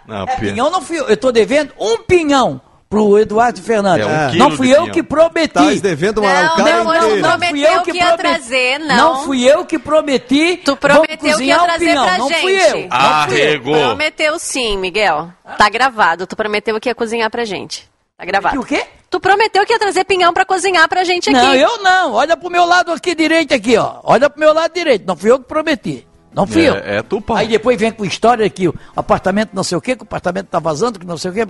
Não, 0.07 0.23
É, 0.23 0.27
pi- 0.37 0.41
pinhão 0.47 0.71
não 0.71 0.81
fui 0.83 0.99
eu. 0.99 1.05
Eu 1.09 1.15
estou 1.15 1.33
devendo 1.33 1.73
um 1.79 1.99
pinhão 1.99 2.61
pro 2.89 3.19
Eduardo 3.19 3.61
Fernandes. 3.61 4.07
É, 4.07 4.29
um 4.37 4.39
não 4.39 4.51
fui 4.53 4.69
eu 4.71 4.83
pinhão. 4.83 4.91
que 4.95 5.03
prometi. 5.03 5.59
Estás 5.59 5.81
devendo 5.81 6.19
uma 6.23 6.33
Não, 6.33 6.43
não, 6.43 6.53
inteira. 6.61 6.85
não, 6.85 7.17
não. 7.17 7.29
Prometeu 7.39 7.83
que 7.83 7.97
ia 7.97 8.17
trazer, 8.17 8.79
não. 8.79 9.25
fui 9.25 9.43
eu 9.45 9.65
que 9.65 9.79
prometi. 9.79 10.59
Tu 10.65 10.77
prometeu 10.77 11.17
que 11.19 11.27
ia 11.27 11.33
cozinhar 11.33 11.63
o 11.63 11.65
trazer 11.67 11.87
pinhão. 11.87 12.05
pra 12.07 12.19
não 12.19 12.29
gente. 12.29 12.41
fui 12.41 12.53
eu. 12.55 12.79
Não 12.83 12.89
Ah, 12.91 13.27
fui 13.29 13.39
eu. 13.41 13.45
Arregou. 13.47 13.75
Prometeu 13.75 14.39
sim, 14.39 14.79
Miguel. 14.79 15.29
Tá 15.59 15.69
gravado. 15.69 16.27
Tu 16.27 16.37
prometeu 16.37 16.79
que 16.81 16.89
ia 16.89 16.95
cozinhar 16.95 17.31
pra 17.31 17.45
gente. 17.45 17.89
Tá 18.17 18.25
gravado. 18.25 18.55
Que 18.55 18.59
o 18.63 18.65
quê? 18.65 18.87
Tu 19.11 19.21
prometeu 19.21 19.65
que 19.67 19.73
ia 19.73 19.79
trazer 19.79 20.05
pinhão 20.05 20.33
pra 20.33 20.45
cozinhar 20.45 20.89
pra 20.89 21.05
gente 21.05 21.29
aqui. 21.31 21.39
Não, 21.39 21.55
eu 21.55 21.79
não. 21.83 22.15
Olha 22.15 22.37
pro 22.37 22.51
meu 22.51 22.65
lado 22.65 22.93
aqui 22.93 23.15
direito 23.15 23.53
aqui, 23.55 23.77
ó. 23.77 23.97
Olha 24.05 24.31
pro 24.31 24.41
meu 24.41 24.53
lado 24.55 24.73
direito. 24.73 25.05
Não 25.07 25.17
fui 25.17 25.31
eu 25.31 25.39
que 25.39 25.45
prometi. 25.47 26.07
Não 26.37 26.47
fui 26.47 26.67
É- 26.67 26.69
eu. 26.69 26.75
é 26.77 27.03
tu, 27.03 27.21
Paulo. 27.21 27.41
Aí 27.41 27.49
depois 27.49 27.81
vem 27.81 27.91
com 27.91 28.05
história 28.05 28.49
que 28.51 28.69
o 28.69 28.75
apartamento 28.95 29.51
não 29.55 29.65
sei 29.65 29.79
o 29.79 29.81
quê, 29.81 29.97
que 29.97 30.03
o 30.03 30.05
apartamento 30.05 30.49
tá 30.49 30.59
vazando, 30.59 30.99
que 30.99 31.07
não 31.07 31.17
sei 31.17 31.31
o 31.31 31.35
quê. 31.35 31.41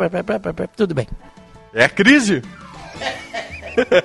Tudo 0.76 0.94
bem. 0.94 1.08
É 1.74 1.88
crise. 1.88 2.42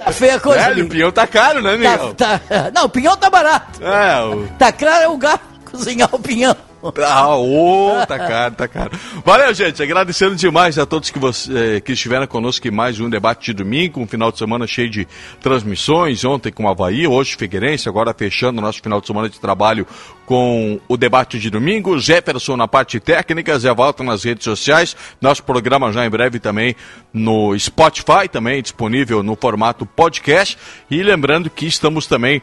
Tá 0.04 0.12
feia 0.12 0.36
a 0.36 0.40
coisa. 0.42 0.60
É, 0.60 0.66
ali. 0.66 0.82
o 0.82 0.90
pinhão 0.90 1.10
tá 1.14 1.26
caro, 1.26 1.62
né, 1.62 1.78
Miguel? 1.78 2.14
Tá- 2.14 2.38
tá- 2.40 2.72
Não, 2.76 2.84
o 2.86 2.90
pinhão 2.90 3.16
tá 3.16 3.30
barato. 3.30 3.82
É, 3.82 4.22
o... 4.22 4.46
Tá 4.60 4.70
claro, 4.70 5.04
é 5.04 5.08
o 5.08 5.18
gato 5.18 5.46
cozinhar 5.72 6.10
o 6.14 6.20
pinhão. 6.20 6.54
Ah, 8.02 8.06
tá 8.06 8.18
caro, 8.18 8.56
tá 8.56 8.68
caro. 8.68 8.92
Valeu, 9.24 9.54
gente. 9.54 9.82
Agradecendo 9.82 10.36
demais 10.36 10.78
a 10.78 10.86
todos 10.86 11.10
que, 11.10 11.20
você, 11.20 11.78
eh, 11.78 11.80
que 11.80 11.92
estiveram 11.94 12.26
conosco 12.26 12.68
em 12.68 12.72
mais 12.72 13.00
um 13.00 13.10
debate 13.10 13.46
de 13.48 13.54
domingo, 13.54 14.00
um 14.00 14.08
final 14.08 14.32
de 14.32 14.38
semana 14.38 14.66
cheio 14.66 14.90
de 14.90 15.08
transmissões. 15.42 16.24
Ontem 16.26 16.52
com 16.52 16.64
o 16.64 16.68
Havaí, 16.68 17.06
hoje 17.06 17.36
Figueirense, 17.36 17.88
agora 17.88 18.14
fechando 18.14 18.60
o 18.60 18.62
nosso 18.62 18.82
final 18.82 19.02
de 19.02 19.08
semana 19.08 19.30
de 19.30 19.40
trabalho 19.40 19.86
com 20.26 20.80
o 20.88 20.98
debate 20.98 21.40
de 21.40 21.50
domingo. 21.50 22.00
Jefferson 22.00 22.56
na 22.56 22.68
parte 22.68 23.00
técnica, 23.00 23.58
Zé 23.60 23.74
Walter 23.74 24.04
nas 24.04 24.24
redes 24.24 24.44
sociais. 24.44 24.96
Nosso 25.20 25.44
programa 25.44 25.92
já 25.92 26.06
em 26.06 26.10
breve 26.10 26.40
também 26.40 26.76
no 27.14 27.58
Spotify, 27.60 28.28
também 28.32 28.62
disponível 28.62 29.22
no 29.22 29.36
formato 29.36 29.86
podcast. 29.86 30.58
E 30.90 31.04
lembrando 31.04 31.50
que 31.50 31.66
estamos 31.66 32.08
também, 32.08 32.42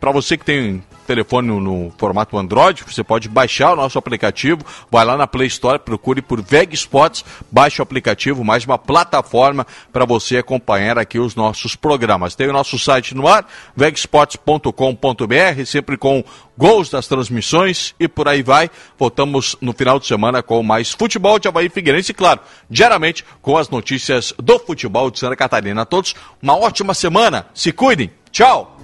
para 0.00 0.12
você 0.12 0.36
que 0.36 0.44
tem 0.44 0.82
telefone 1.06 1.48
no, 1.48 1.92
formato 1.96 2.38
Android, 2.38 2.84
você 2.86 3.02
pode 3.04 3.28
baixar 3.28 3.72
o 3.72 3.76
nosso 3.76 3.98
aplicativo, 3.98 4.64
vai 4.90 5.04
lá 5.04 5.16
na 5.16 5.26
Play 5.26 5.48
Store, 5.48 5.78
procure 5.78 6.22
por 6.22 6.42
VEG 6.42 6.74
Spots, 6.74 7.24
baixe 7.50 7.80
o 7.80 7.82
aplicativo, 7.82 8.44
mais 8.44 8.64
uma 8.64 8.78
plataforma 8.78 9.66
para 9.92 10.04
você 10.04 10.38
acompanhar 10.38 10.98
aqui 10.98 11.18
os 11.18 11.34
nossos 11.34 11.76
programas. 11.76 12.34
Tem 12.34 12.48
o 12.48 12.52
nosso 12.52 12.78
site 12.78 13.14
no 13.14 13.26
ar, 13.26 13.46
vegspots.com.br, 13.76 15.64
sempre 15.66 15.96
com 15.96 16.24
gols 16.56 16.90
das 16.90 17.06
transmissões 17.06 17.94
e 17.98 18.06
por 18.06 18.28
aí 18.28 18.42
vai. 18.42 18.70
Voltamos 18.98 19.56
no 19.60 19.72
final 19.72 19.98
de 19.98 20.06
semana 20.06 20.42
com 20.42 20.62
mais 20.62 20.92
futebol 20.92 21.38
de 21.38 21.48
Havaí 21.48 21.68
Figueirense 21.68 22.12
claro, 22.14 22.40
diariamente 22.68 23.24
com 23.40 23.56
as 23.56 23.68
notícias 23.68 24.34
do 24.38 24.58
futebol 24.58 25.10
de 25.10 25.18
Santa 25.18 25.36
Catarina. 25.36 25.82
A 25.82 25.86
todos, 25.86 26.14
uma 26.42 26.56
ótima 26.56 26.94
semana. 26.94 27.46
Se 27.54 27.72
cuidem. 27.72 28.10
Tchau. 28.30 28.81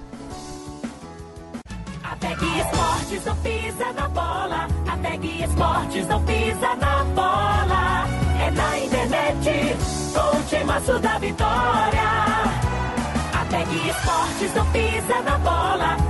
PEG 2.20 2.44
Esportes 2.60 3.24
não 3.24 3.36
pisa 3.36 3.92
na 3.92 4.08
bola. 4.08 4.68
A 4.86 4.96
PEG 4.96 5.42
Esportes 5.44 6.06
não 6.08 6.22
pisa 6.24 6.74
na 6.76 7.04
bola. 7.14 8.08
É 8.40 8.50
na 8.50 8.78
internet, 8.78 9.76
com 10.12 10.38
o 10.38 10.42
timaço 10.44 10.98
da 10.98 11.18
vitória. 11.18 12.08
A 13.32 13.44
PEG 13.48 13.88
Esportes 13.88 14.54
não 14.54 14.66
pisa 14.66 15.22
na 15.22 15.38
bola 15.38 16.07